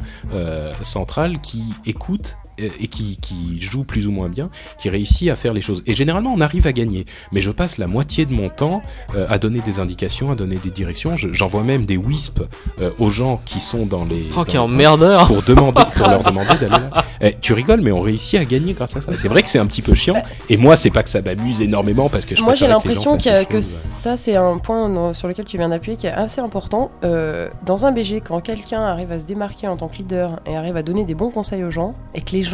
centrales 0.82 1.40
qui 1.40 1.62
écoutent 1.86 2.36
et 2.58 2.88
qui, 2.88 3.16
qui 3.18 3.60
jouent 3.60 3.84
plus 3.84 4.06
ou 4.06 4.12
moins 4.12 4.28
bien, 4.28 4.50
qui 4.78 4.88
réussit 4.90 5.30
à 5.30 5.36
faire 5.36 5.52
les 5.54 5.60
choses. 5.60 5.82
Et 5.86 5.94
généralement, 5.94 6.32
on 6.36 6.40
arrive 6.40 6.66
à 6.66 6.72
gagner. 6.72 7.06
Mais 7.32 7.40
je 7.40 7.50
passe 7.50 7.78
la 7.78 7.86
moitié 7.86 8.26
de 8.26 8.32
mon 8.34 8.48
temps 8.50 8.82
euh, 9.14 9.26
à 9.28 9.38
donner 9.38 9.60
des 9.60 9.80
indications, 9.80 10.30
à 10.30 10.34
donner 10.34 10.56
des 10.56 10.70
directions. 10.70 11.16
Je- 11.16 11.32
J'envoie 11.32 11.62
même 11.62 11.86
des 11.86 11.96
wisps 11.96 12.42
euh, 12.80 12.90
aux 12.98 13.08
gens 13.08 13.40
qui 13.44 13.60
sont 13.60 13.86
dans 13.86 14.04
les... 14.04 14.26
Oh, 14.36 14.44
dans 14.44 14.52
les- 14.52 14.58
emmerdeur 14.58 15.26
pour 15.26 15.42
demander 15.42 15.82
pour 15.96 16.08
leur 16.08 16.22
demander 16.30 16.54
d'aller 16.60 16.68
là. 16.90 17.04
Eh, 17.22 17.36
tu 17.40 17.52
rigoles 17.52 17.80
mais 17.80 17.92
on 17.92 18.00
réussit 18.00 18.38
à 18.40 18.44
gagner 18.44 18.72
grâce 18.72 18.96
à 18.96 19.00
ça. 19.00 19.12
C'est 19.16 19.28
vrai 19.28 19.42
que 19.42 19.48
c'est 19.48 19.58
un 19.58 19.66
petit 19.66 19.82
peu 19.82 19.94
chiant 19.94 20.22
et 20.48 20.56
moi 20.56 20.76
c'est 20.76 20.90
pas 20.90 21.02
que 21.02 21.08
ça 21.10 21.22
m'amuse 21.22 21.60
énormément 21.62 22.08
parce 22.08 22.24
que 22.26 22.34
je 22.36 22.42
Moi 22.42 22.54
j'ai 22.54 22.66
l'impression 22.66 23.16
que 23.16 23.44
choses, 23.52 23.64
ça 23.64 24.16
c'est 24.16 24.36
un 24.36 24.58
point 24.58 24.88
dans- 24.88 25.14
sur 25.14 25.28
lequel 25.28 25.44
tu 25.44 25.56
viens 25.56 25.68
d'appuyer 25.68 25.96
qui 25.96 26.06
est 26.06 26.12
assez 26.12 26.40
important. 26.40 26.90
Euh, 27.04 27.48
dans 27.64 27.86
un 27.86 27.92
BG, 27.92 28.20
quand 28.20 28.40
quelqu'un 28.40 28.82
arrive 28.82 29.12
à 29.12 29.20
se 29.20 29.26
démarquer 29.26 29.68
en 29.68 29.76
tant 29.76 29.88
que 29.88 29.96
leader 29.98 30.40
et 30.46 30.56
arrive 30.56 30.76
à 30.76 30.82
donner 30.82 31.04
des 31.04 31.14
bons 31.14 31.30
conseils 31.30 31.62
aux 31.64 31.70
gens 31.70 31.94
et 32.14 32.20
que 32.22 32.32
les 32.32 32.42
gens 32.42 32.49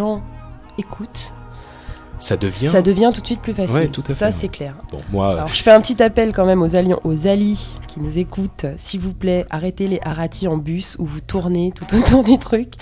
écoutent, 0.78 1.32
euh, 1.32 1.46
ça 2.18 2.36
devient 2.36 2.68
ça 2.68 2.82
devient 2.82 3.10
tout 3.14 3.20
de 3.20 3.26
suite 3.26 3.40
plus 3.40 3.54
facile. 3.54 3.76
Ouais, 3.76 3.88
tout 3.88 4.02
à 4.08 4.14
ça 4.14 4.32
c'est 4.32 4.48
clair. 4.48 4.74
bon 4.90 5.00
moi 5.12 5.28
euh, 5.28 5.36
Alors 5.36 5.48
je 5.54 5.62
fais 5.62 5.70
un 5.70 5.80
petit 5.80 6.02
appel 6.02 6.32
quand 6.32 6.46
même 6.46 6.62
aux, 6.62 6.76
alliants, 6.76 7.00
aux 7.04 7.26
alliés 7.26 7.56
qui 7.86 8.00
nous 8.00 8.18
écoutent. 8.18 8.66
S'il 8.78 9.00
vous 9.00 9.12
plaît, 9.12 9.44
arrêtez 9.50 9.86
les 9.86 10.00
haratis 10.02 10.48
en 10.48 10.56
bus 10.56 10.96
où 10.98 11.06
vous 11.06 11.20
tournez 11.20 11.72
tout 11.74 11.86
autour 11.96 12.24
du 12.24 12.38
truc. 12.38 12.74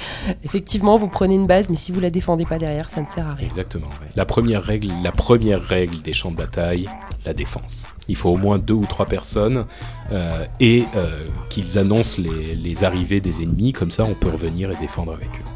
Effectivement, 0.45 0.97
vous 0.97 1.09
prenez 1.09 1.35
une 1.35 1.47
base, 1.47 1.69
mais 1.69 1.77
si 1.77 1.93
vous 1.93 2.01
la 2.01 2.11
défendez 2.11 2.45
pas 2.47 2.59
derrière, 2.59 2.89
ça 2.89 3.01
ne 3.01 3.07
sert 3.07 3.27
à 3.27 3.31
rien. 3.31 3.47
exactement. 3.47 3.87
ouais. 3.87 4.09
La 4.17 4.25
première 4.25 4.63
règle 4.63 4.93
la 5.03 5.13
première 5.13 5.63
règle 5.63 6.01
des 6.03 6.13
champs 6.13 6.31
de 6.31 6.37
bataille, 6.37 6.89
la 7.25 7.35
défense. 7.35 7.87
Il 8.09 8.17
faut 8.17 8.31
au 8.31 8.37
moins 8.37 8.59
deux 8.59 8.75
ou 8.75 8.87
trois 8.87 9.07
personnes 9.07 9.67
euh, 10.13 10.45
et 10.61 10.85
euh, 10.97 11.25
qu'ils 11.49 11.79
annoncent 11.79 12.21
les, 12.21 12.55
les 12.55 12.85
arrivées 12.85 13.21
des 13.21 13.43
ennemis 13.43 13.73
comme 13.73 13.91
ça 13.91 14.05
on 14.05 14.15
peut 14.15 14.29
revenir 14.29 14.71
et 14.71 14.77
défendre 14.77 15.13
avec 15.13 15.29
eux. 15.29 15.54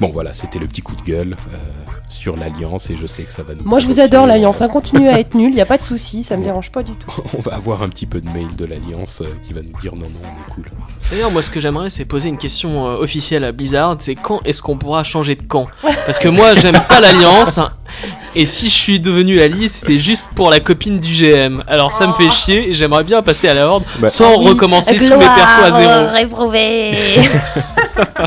Bon 0.00 0.08
voilà, 0.08 0.34
c'était 0.34 0.58
le 0.58 0.66
petit 0.66 0.82
coup 0.82 0.96
de 0.96 1.02
gueule 1.02 1.36
euh, 1.52 1.56
sur 2.08 2.36
l'alliance 2.36 2.90
et 2.90 2.96
je 2.96 3.06
sais 3.06 3.22
que 3.22 3.32
ça 3.32 3.42
va 3.42 3.54
nous 3.54 3.62
Moi 3.64 3.78
je 3.78 3.86
vous 3.86 4.00
adore 4.00 4.24
euh, 4.24 4.28
l'alliance, 4.28 4.60
hein. 4.60 4.68
continuez 4.68 5.08
à 5.08 5.18
être 5.20 5.34
nul, 5.34 5.50
il 5.52 5.56
y 5.56 5.60
a 5.60 5.66
pas 5.66 5.78
de 5.78 5.82
souci, 5.84 6.22
ça 6.24 6.36
me 6.36 6.44
dérange 6.44 6.70
pas 6.70 6.82
du 6.82 6.92
tout. 6.92 7.10
on 7.38 7.40
va 7.40 7.54
avoir 7.54 7.82
un 7.82 7.88
petit 7.88 8.06
peu 8.06 8.20
de 8.20 8.28
mail 8.30 8.54
de 8.56 8.64
l'Alliance 8.64 9.20
euh, 9.22 9.26
qui 9.46 9.52
va 9.52 9.60
nous 9.62 9.78
dire 9.80 9.94
non, 9.94 10.06
non, 10.08 10.20
on 10.22 10.50
est 10.50 10.54
cool. 10.54 10.64
D'ailleurs, 11.10 11.30
moi, 11.30 11.42
ce 11.42 11.50
que 11.50 11.60
j'aimerais, 11.60 11.90
c'est 11.90 12.04
poser 12.06 12.28
une 12.28 12.38
question 12.38 12.86
euh, 12.88 12.96
officielle 12.96 13.44
à 13.44 13.52
Blizzard. 13.52 13.96
C'est 13.98 14.14
quand 14.14 14.40
est-ce 14.44 14.62
qu'on 14.62 14.76
pourra 14.78 15.04
changer 15.04 15.34
de 15.36 15.42
camp? 15.42 15.66
Parce 16.06 16.18
que 16.18 16.28
moi, 16.28 16.54
j'aime 16.54 16.80
pas 16.88 16.98
l'alliance. 17.00 17.60
Et 18.34 18.46
si 18.46 18.66
je 18.68 18.74
suis 18.74 19.00
devenu 19.00 19.40
allié, 19.40 19.68
c'était 19.68 19.98
juste 19.98 20.30
pour 20.34 20.50
la 20.50 20.58
copine 20.60 20.98
du 20.98 21.12
GM. 21.12 21.62
Alors 21.68 21.92
ça 21.92 22.06
me 22.08 22.12
fait 22.14 22.30
chier. 22.30 22.70
et 22.70 22.72
J'aimerais 22.72 23.04
bien 23.04 23.22
passer 23.22 23.48
à 23.48 23.54
la 23.54 23.68
horde 23.68 23.84
Bah. 24.00 24.08
sans 24.08 24.38
Oui, 24.40 24.48
recommencer 24.48 24.96
tous 24.96 25.02
mes 25.16 25.24
persos 25.24 25.62
à 25.62 25.70
zéro. 25.70 25.92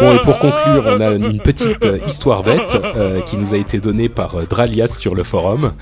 Bon, 0.00 0.14
et 0.14 0.18
pour 0.24 0.38
conclure, 0.38 0.84
on 0.86 1.00
a 1.00 1.10
une 1.12 1.40
petite 1.40 1.84
euh, 1.84 1.98
histoire 2.06 2.42
bête 2.42 2.76
euh, 2.96 3.20
qui 3.20 3.36
nous 3.36 3.54
a 3.54 3.56
été 3.56 3.78
donnée 3.80 4.08
par 4.08 4.36
euh, 4.36 4.44
Dralias 4.48 4.96
sur 4.98 5.14
le 5.14 5.22
forum, 5.22 5.72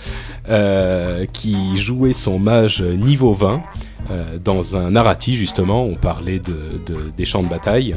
qui 1.32 1.78
jouait 1.78 2.12
son 2.12 2.38
mage 2.38 2.82
niveau 2.82 3.32
20 3.32 3.62
euh, 4.10 4.38
dans 4.42 4.76
un 4.76 4.90
narratif 4.90 5.38
justement. 5.38 5.84
On 5.84 5.94
parlait 5.94 6.40
de- 6.40 6.80
des 7.16 7.24
champs 7.24 7.42
de 7.42 7.48
bataille. 7.48 7.94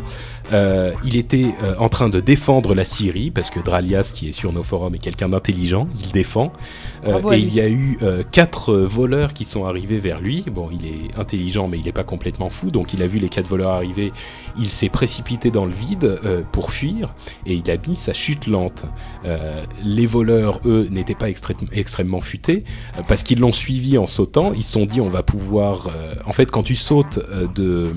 Euh, 0.51 0.91
il 1.03 1.15
était 1.15 1.53
euh, 1.63 1.75
en 1.79 1.89
train 1.89 2.09
de 2.09 2.19
défendre 2.19 2.75
la 2.75 2.83
Syrie 2.83 3.31
parce 3.31 3.49
que 3.49 3.59
Dralias, 3.59 4.11
qui 4.13 4.29
est 4.29 4.33
sur 4.33 4.51
nos 4.51 4.63
forums, 4.63 4.93
est 4.95 4.99
quelqu'un 4.99 5.29
d'intelligent. 5.29 5.87
Il 6.03 6.11
défend. 6.11 6.51
Euh, 7.05 7.31
et 7.31 7.39
il 7.39 7.53
y 7.53 7.61
a 7.61 7.69
eu 7.69 7.97
quatre 8.31 8.73
voleurs 8.75 9.33
qui 9.33 9.43
sont 9.43 9.65
arrivés 9.65 9.99
vers 9.99 10.21
lui. 10.21 10.45
Bon, 10.51 10.69
il 10.71 10.85
est 10.85 11.19
intelligent, 11.19 11.67
mais 11.67 11.77
il 11.77 11.85
n'est 11.85 11.91
pas 11.91 12.03
complètement 12.03 12.49
fou. 12.49 12.71
Donc, 12.71 12.93
il 12.93 13.01
a 13.03 13.07
vu 13.07 13.19
les 13.19 13.29
quatre 13.29 13.47
voleurs 13.47 13.71
arriver. 13.71 14.11
Il 14.57 14.67
s'est 14.67 14.89
précipité 14.89 15.51
dans 15.51 15.65
le 15.65 15.73
vide 15.73 16.19
pour 16.51 16.71
fuir 16.71 17.13
et 17.45 17.55
il 17.55 17.69
a 17.69 17.75
mis 17.87 17.95
sa 17.95 18.13
chute 18.13 18.47
lente. 18.47 18.85
Les 19.83 20.05
voleurs, 20.05 20.59
eux, 20.65 20.87
n'étaient 20.91 21.15
pas 21.15 21.27
extrêmement 21.29 22.21
futés 22.21 22.63
parce 23.07 23.23
qu'ils 23.23 23.39
l'ont 23.39 23.51
suivi 23.51 23.97
en 23.97 24.07
sautant. 24.07 24.53
Ils 24.53 24.63
se 24.63 24.73
sont 24.73 24.85
dit, 24.85 25.01
on 25.01 25.09
va 25.09 25.23
pouvoir. 25.23 25.89
en 26.25 26.33
fait, 26.33 26.49
quand 26.51 26.63
tu 26.63 26.75
sautes 26.75 27.19
de, 27.55 27.93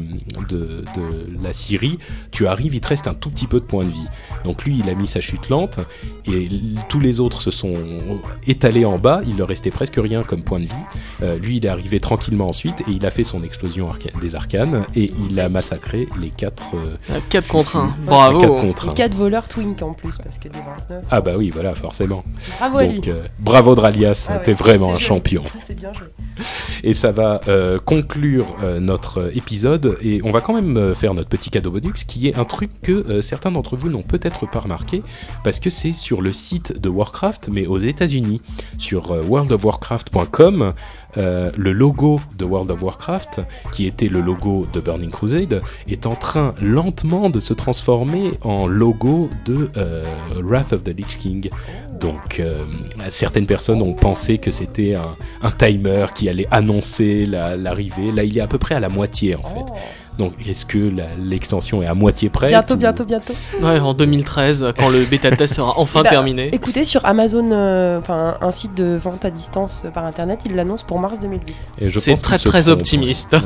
de, 0.49 0.85
de 0.97 1.43
la 1.43 1.53
Syrie, 1.53 1.99
tu 2.37 2.47
arrives, 2.47 2.75
il 2.75 2.81
te 2.81 2.89
reste 2.89 3.09
un 3.09 3.15
tout 3.15 3.31
petit 3.31 3.47
peu 3.47 3.61
de 3.61 3.65
points 3.65 3.85
de 3.85 3.91
vie. 3.91 4.07
Donc 4.45 4.65
lui, 4.65 4.79
il 4.79 4.91
a 4.91 4.95
mis 4.95 5.07
sa 5.07 5.21
chute 5.21 5.49
lente 5.49 5.79
et 6.31 6.49
tous 6.91 7.01
les 7.01 7.19
autres 7.21 7.41
se 7.41 7.51
sont 7.51 7.73
étalés 8.47 8.85
en 8.85 8.99
bas. 8.99 9.23
Il 9.27 9.39
leur 9.39 9.49
restait 9.49 9.71
presque 9.71 9.97
rien 9.97 10.23
comme 10.23 10.43
point 10.43 10.61
de 10.61 10.67
vie. 10.67 10.73
Euh, 11.23 11.39
lui, 11.39 11.57
il 11.57 11.65
est 11.65 11.69
arrivé 11.69 11.99
tranquillement 12.01 12.49
ensuite 12.49 12.83
et 12.83 12.91
il 12.91 13.07
a 13.07 13.11
fait 13.11 13.25
son 13.25 13.43
explosion 13.43 13.91
arca- 13.91 14.11
des 14.21 14.35
arcanes 14.35 14.85
et 14.95 15.13
il 15.31 15.41
a 15.41 15.49
massacré 15.49 16.09
les 16.21 16.29
quatre. 16.31 16.75
euh, 16.75 17.19
4 17.31 17.49
contre 17.49 17.77
1. 17.77 17.87
les 18.01 18.07
Bravo. 18.07 18.39
quatre 18.39 18.61
contre 18.61 18.87
Et 18.87 18.91
un. 18.91 18.95
4 18.95 19.15
voleurs 19.15 19.49
twink 19.49 19.81
en 19.83 19.95
plus, 19.95 20.19
parce 20.19 20.39
que 20.39 20.49
des 20.49 20.59
29. 20.89 21.05
Ah 21.11 21.21
bah 21.23 21.33
oui, 21.39 21.51
voilà, 21.51 21.75
forcément. 21.75 22.23
Bravo. 22.59 22.81
Donc 22.83 23.09
euh, 23.09 23.25
bravo 23.39 23.75
Dralias, 23.75 24.27
Ah 24.29 24.37
ouais, 24.37 24.43
t'es 24.43 24.53
vraiment 24.53 24.93
un 24.93 24.99
champion. 24.99 25.43
C'est 25.67 25.75
bien 25.79 25.93
joué. 25.93 26.07
Et 26.85 26.93
ça 26.93 27.13
va 27.13 27.41
euh, 27.49 27.79
conclure 27.79 28.47
euh, 28.63 28.79
notre 28.81 29.31
épisode. 29.37 29.97
Et 30.03 30.21
on 30.25 30.31
va 30.31 30.41
quand 30.43 30.53
même 30.55 30.77
euh, 30.77 30.95
faire 30.95 31.15
notre 31.15 31.29
petit 31.29 31.51
cadeau 31.51 31.71
bonus, 31.71 32.05
qui 32.05 32.26
est 32.26 32.26
un 32.35 32.45
truc 32.45 32.71
que 32.83 32.93
euh, 32.93 33.23
certains 33.23 33.51
d'entre 33.51 33.77
vous 33.77 33.89
n'ont 33.91 34.03
peut-être 34.03 34.51
pas 34.51 34.61
remarqué, 34.61 35.03
parce 35.45 35.61
que 35.61 35.71
c'est 35.71 35.93
sur 35.93 36.21
le 36.23 36.33
site 36.33 36.81
de 36.81 36.89
Warcraft, 36.89 37.49
mais 37.53 37.67
aux 37.67 37.79
États-Unis, 37.79 38.41
sur 38.79 39.13
euh, 39.13 39.23
worldofwarcraft.com. 39.23 40.73
euh, 41.19 41.51
le 41.57 41.73
logo 41.73 42.21
de 42.37 42.45
World 42.45 42.71
of 42.71 42.83
Warcraft, 42.83 43.41
qui 43.73 43.87
était 43.87 44.09
le 44.09 44.21
logo 44.21 44.67
de 44.73 44.81
Burning 44.81 45.11
Crusade, 45.11 45.63
est 45.89 46.07
en 46.07 46.15
train 46.15 46.55
lentement 46.61 47.31
de 47.31 47.41
se 47.41 47.55
transformer 47.55 48.33
en 48.43 48.67
logo 48.67 49.31
de 49.47 49.71
Wrath 50.43 50.73
of 50.75 50.85
the 50.85 50.89
Lich 50.97 51.17
King. 51.19 51.49
Donc, 51.99 52.43
certaines 53.09 53.47
personnes 53.47 53.81
ont 53.81 53.95
pensé 53.95 54.37
que 54.39 54.51
c'était 54.51 54.95
un, 54.95 55.51
timer 55.53 56.07
qui 56.15 56.29
allait 56.29 56.47
annoncer 56.51 57.25
la- 57.25 57.57
l'arrivée. 57.57 58.13
Là, 58.13 58.23
il 58.25 58.37
est 58.37 58.43
à 58.43 58.47
peu 58.47 58.59
près 58.59 58.75
à 58.75 58.81
la 58.81 58.89
moitié 58.91 59.37
en 59.37 59.43
fait. 59.43 59.65
Donc, 60.19 60.33
est-ce 60.49 60.65
que 60.65 60.79
la- 60.79 61.15
l'extension 61.23 61.83
est 61.83 61.87
à 61.87 61.95
moitié 61.95 62.29
prête 62.31 62.49
Bientôt, 62.51 62.75
ou- 62.75 62.79
bientôt, 62.79 63.05
bientôt. 63.05 63.35
Ouais, 63.63 63.79
en 63.79 63.93
2013, 63.95 64.73
quand 64.79 64.89
le 64.89 65.05
bêta 65.05 65.31
test 65.35 65.55
sera 65.57 65.75
enfin 65.79 66.03
Bah, 66.03 66.11
terminé. 66.11 66.49
Écoutez, 66.55 66.85
sur 66.85 67.05
Amazon, 67.05 67.51
euh, 67.53 67.99
enfin 67.99 68.37
un 68.41 68.51
site 68.51 68.75
de 68.75 68.97
vente 68.97 69.25
à 69.25 69.31
distance 69.31 69.83
euh, 69.85 69.91
par 69.91 70.05
internet, 70.07 70.41
il 70.47 70.55
l'annonce 70.55 70.83
pour 70.83 70.99
mars 70.99 71.21
2008. 71.21 71.55
Et 71.81 71.91
je 71.91 71.99
C'est 71.99 72.15
très 72.17 72.39
très 72.39 72.63
trompe, 72.63 72.75
optimiste. 72.79 73.33
ouais. 73.35 73.41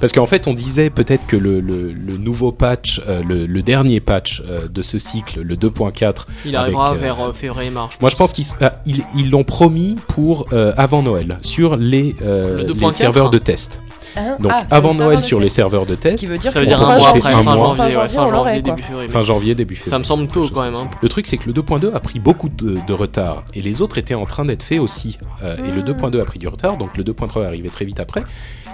Parce 0.00 0.12
qu'en 0.12 0.26
fait, 0.26 0.46
on 0.46 0.54
disait 0.54 0.90
peut-être 0.90 1.26
que 1.26 1.36
le, 1.36 1.60
le- 1.60 1.92
le 1.92 2.16
nouveau 2.16 2.52
patch, 2.52 3.00
euh, 3.06 3.22
le, 3.22 3.46
le 3.46 3.62
dernier 3.62 4.00
patch 4.00 4.42
euh, 4.48 4.68
de 4.68 4.82
ce 4.82 4.98
cycle, 4.98 5.40
le 5.42 5.56
2.4, 5.56 6.26
Il 6.46 6.56
arrivera 6.56 6.90
avec, 6.90 7.02
vers 7.02 7.20
euh, 7.20 7.32
février-mars. 7.32 7.96
moi 8.00 8.08
je 8.10 8.16
pense 8.16 8.32
qu'ils 8.32 8.46
ah, 8.60 8.72
ils 8.86 9.02
ils 9.16 9.30
l'ont 9.30 9.44
promis 9.44 9.96
pour 10.08 10.46
euh, 10.52 10.72
avant 10.76 11.02
Noël 11.02 11.38
sur 11.42 11.76
les, 11.76 12.14
euh, 12.22 12.62
Le 12.62 12.72
les 12.72 12.74
2.4, 12.74 12.92
serveurs 12.92 13.26
hein. 13.26 13.30
de 13.30 13.38
test. 13.38 13.82
Hein 14.16 14.36
Donc 14.38 14.52
Ah, 14.54 14.64
avant 14.70 14.94
Noël 14.94 15.22
sur 15.24 15.40
les 15.40 15.48
serveurs 15.48 15.86
de 15.86 15.94
Ce 15.94 16.00
test. 16.00 16.18
qui 16.18 16.26
veut 16.26 16.38
dire 16.38 16.52
Ça 16.52 16.60
veut 16.60 16.66
dire 16.66 16.80
un 16.80 16.96
mois 16.98 17.08
après, 17.08 17.32
un 17.32 17.42
fin 17.42 17.54
mois. 17.56 17.56
janvier, 17.76 17.84
ouais, 17.84 17.90
janvier, 17.90 18.16
fin 18.16 18.28
janvier, 18.28 18.62
début 18.62 18.82
février. 18.82 19.08
Fin 19.08 19.22
janvier, 19.22 19.54
début 19.54 19.74
février. 19.76 19.90
Ça 19.90 19.98
me 19.98 20.04
semble 20.04 20.28
tôt 20.28 20.48
quand 20.54 20.62
même. 20.62 20.74
hein. 20.76 20.88
Le 21.02 21.08
truc, 21.08 21.26
c'est 21.26 21.36
que 21.36 21.46
le 21.46 21.52
2.2 21.52 21.92
a 21.94 22.00
pris 22.00 22.20
beaucoup 22.20 22.48
de, 22.48 22.78
de 22.86 22.92
retard 22.92 23.44
et 23.54 23.62
les 23.62 23.82
autres 23.82 23.98
étaient 23.98 24.14
en 24.14 24.26
train 24.26 24.44
d'être 24.44 24.62
faits 24.62 24.80
aussi. 24.80 25.18
Euh, 25.42 25.56
Et 25.58 25.70
le 25.70 25.82
Hmm. 25.82 25.96
2.2 25.96 26.20
a 26.20 26.24
pris 26.24 26.38
du 26.38 26.48
retard, 26.48 26.76
donc 26.76 26.96
le 26.96 27.04
2.3 27.04 27.42
est 27.42 27.46
arrivé 27.46 27.68
très 27.68 27.84
vite 27.84 28.00
après. 28.00 28.24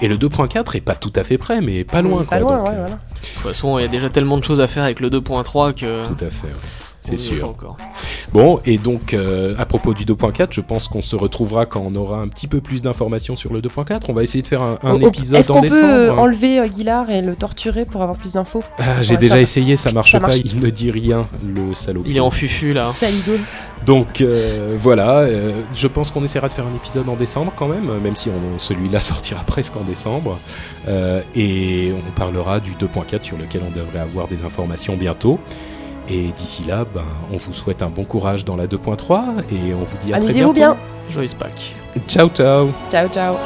Et 0.02 0.08
le 0.08 0.16
2.4 0.16 0.76
est 0.76 0.80
pas 0.80 0.94
tout 0.94 1.12
à 1.16 1.24
fait 1.24 1.38
prêt, 1.38 1.60
mais 1.60 1.84
pas 1.84 2.02
loin. 2.02 2.24
Pas 2.24 2.38
quoi, 2.38 2.38
loin, 2.40 2.56
donc, 2.58 2.64
ouais, 2.66 2.72
euh, 2.72 2.80
voilà. 2.80 2.94
De 2.94 2.96
toute 3.20 3.42
façon, 3.42 3.78
il 3.78 3.82
y 3.82 3.84
a 3.84 3.88
déjà 3.88 4.08
tellement 4.10 4.38
de 4.38 4.44
choses 4.44 4.60
à 4.60 4.66
faire 4.66 4.84
avec 4.84 5.00
le 5.00 5.10
2.3 5.10 5.72
que. 5.74 6.06
Tout 6.06 6.24
à 6.24 6.30
fait. 6.30 6.46
ouais. 6.46 6.52
C'est 7.02 7.16
sûr. 7.16 7.48
encore. 7.48 7.76
Bon, 8.32 8.60
et 8.66 8.76
donc 8.78 9.14
euh, 9.14 9.54
à 9.58 9.64
propos 9.66 9.94
du 9.94 10.04
2.4, 10.04 10.48
je 10.50 10.60
pense 10.60 10.86
qu'on 10.88 11.02
se 11.02 11.16
retrouvera 11.16 11.66
quand 11.66 11.82
on 11.84 11.94
aura 11.96 12.18
un 12.20 12.28
petit 12.28 12.46
peu 12.46 12.60
plus 12.60 12.82
d'informations 12.82 13.34
sur 13.36 13.52
le 13.52 13.60
2.4. 13.60 14.02
On 14.08 14.12
va 14.12 14.22
essayer 14.22 14.42
de 14.42 14.46
faire 14.46 14.62
un, 14.62 14.78
un 14.82 14.94
On- 14.94 15.02
on- 15.02 15.08
épisode 15.08 15.38
Est-ce 15.40 15.50
en 15.50 15.56
qu'on 15.56 15.60
peut 15.62 15.68
décembre. 15.70 15.88
euh, 15.88 16.10
enlever 16.12 16.60
euh, 16.60 16.68
Guillard 16.68 17.10
et 17.10 17.22
le 17.22 17.34
torturer 17.36 17.84
pour 17.86 18.02
avoir 18.02 18.18
plus 18.18 18.34
d'infos 18.34 18.62
Ah, 18.78 19.00
J'ai 19.02 19.16
déjà 19.16 19.40
essayé, 19.40 19.76
ça 19.76 19.90
marche 19.92 20.12
ça 20.12 20.20
pas. 20.20 20.28
marche. 20.28 20.40
Il 20.44 20.60
ne 20.60 20.68
dit 20.70 20.90
rien, 20.90 21.26
le 21.44 21.74
salaud. 21.74 22.02
Il 22.06 22.16
est 22.16 22.20
en 22.20 22.30
fufu 22.30 22.72
là. 22.74 22.90
Saligo. 22.92 23.32
Donc 23.86 24.20
euh, 24.20 24.76
voilà, 24.78 25.20
euh, 25.20 25.62
je 25.74 25.86
pense 25.88 26.10
qu'on 26.10 26.22
essaiera 26.22 26.48
de 26.48 26.52
faire 26.52 26.66
un 26.66 26.74
épisode 26.76 27.08
en 27.08 27.16
décembre 27.16 27.52
quand 27.56 27.66
même, 27.66 27.90
même 28.00 28.14
si 28.14 28.28
on, 28.28 28.58
celui-là 28.58 29.00
sortira 29.00 29.42
presque 29.44 29.74
en 29.76 29.80
décembre. 29.84 30.38
Euh, 30.86 31.22
et 31.34 31.90
on 31.96 32.10
parlera 32.18 32.60
du 32.60 32.72
2.4 32.72 33.22
sur 33.24 33.38
lequel 33.38 33.62
on 33.66 33.74
devrait 33.76 34.00
avoir 34.00 34.28
des 34.28 34.44
informations 34.44 34.96
bientôt. 34.96 35.40
Et 36.10 36.32
d'ici 36.36 36.64
là, 36.64 36.84
ben, 36.92 37.04
on 37.32 37.36
vous 37.36 37.52
souhaite 37.52 37.82
un 37.82 37.88
bon 37.88 38.04
courage 38.04 38.44
dans 38.44 38.56
la 38.56 38.66
2.3 38.66 39.22
et 39.52 39.74
on 39.74 39.84
vous 39.84 39.98
dit 39.98 40.12
à 40.12 40.18
très 40.18 40.32
bientôt. 40.32 40.50
Amusez-vous 40.50 40.52
bien. 40.52 40.76
Joyeux 41.08 41.28
Pâques. 41.38 41.74
Ciao 42.08 42.28
ciao 42.28 42.70
Ciao, 42.90 43.08
ciao. 43.08 43.36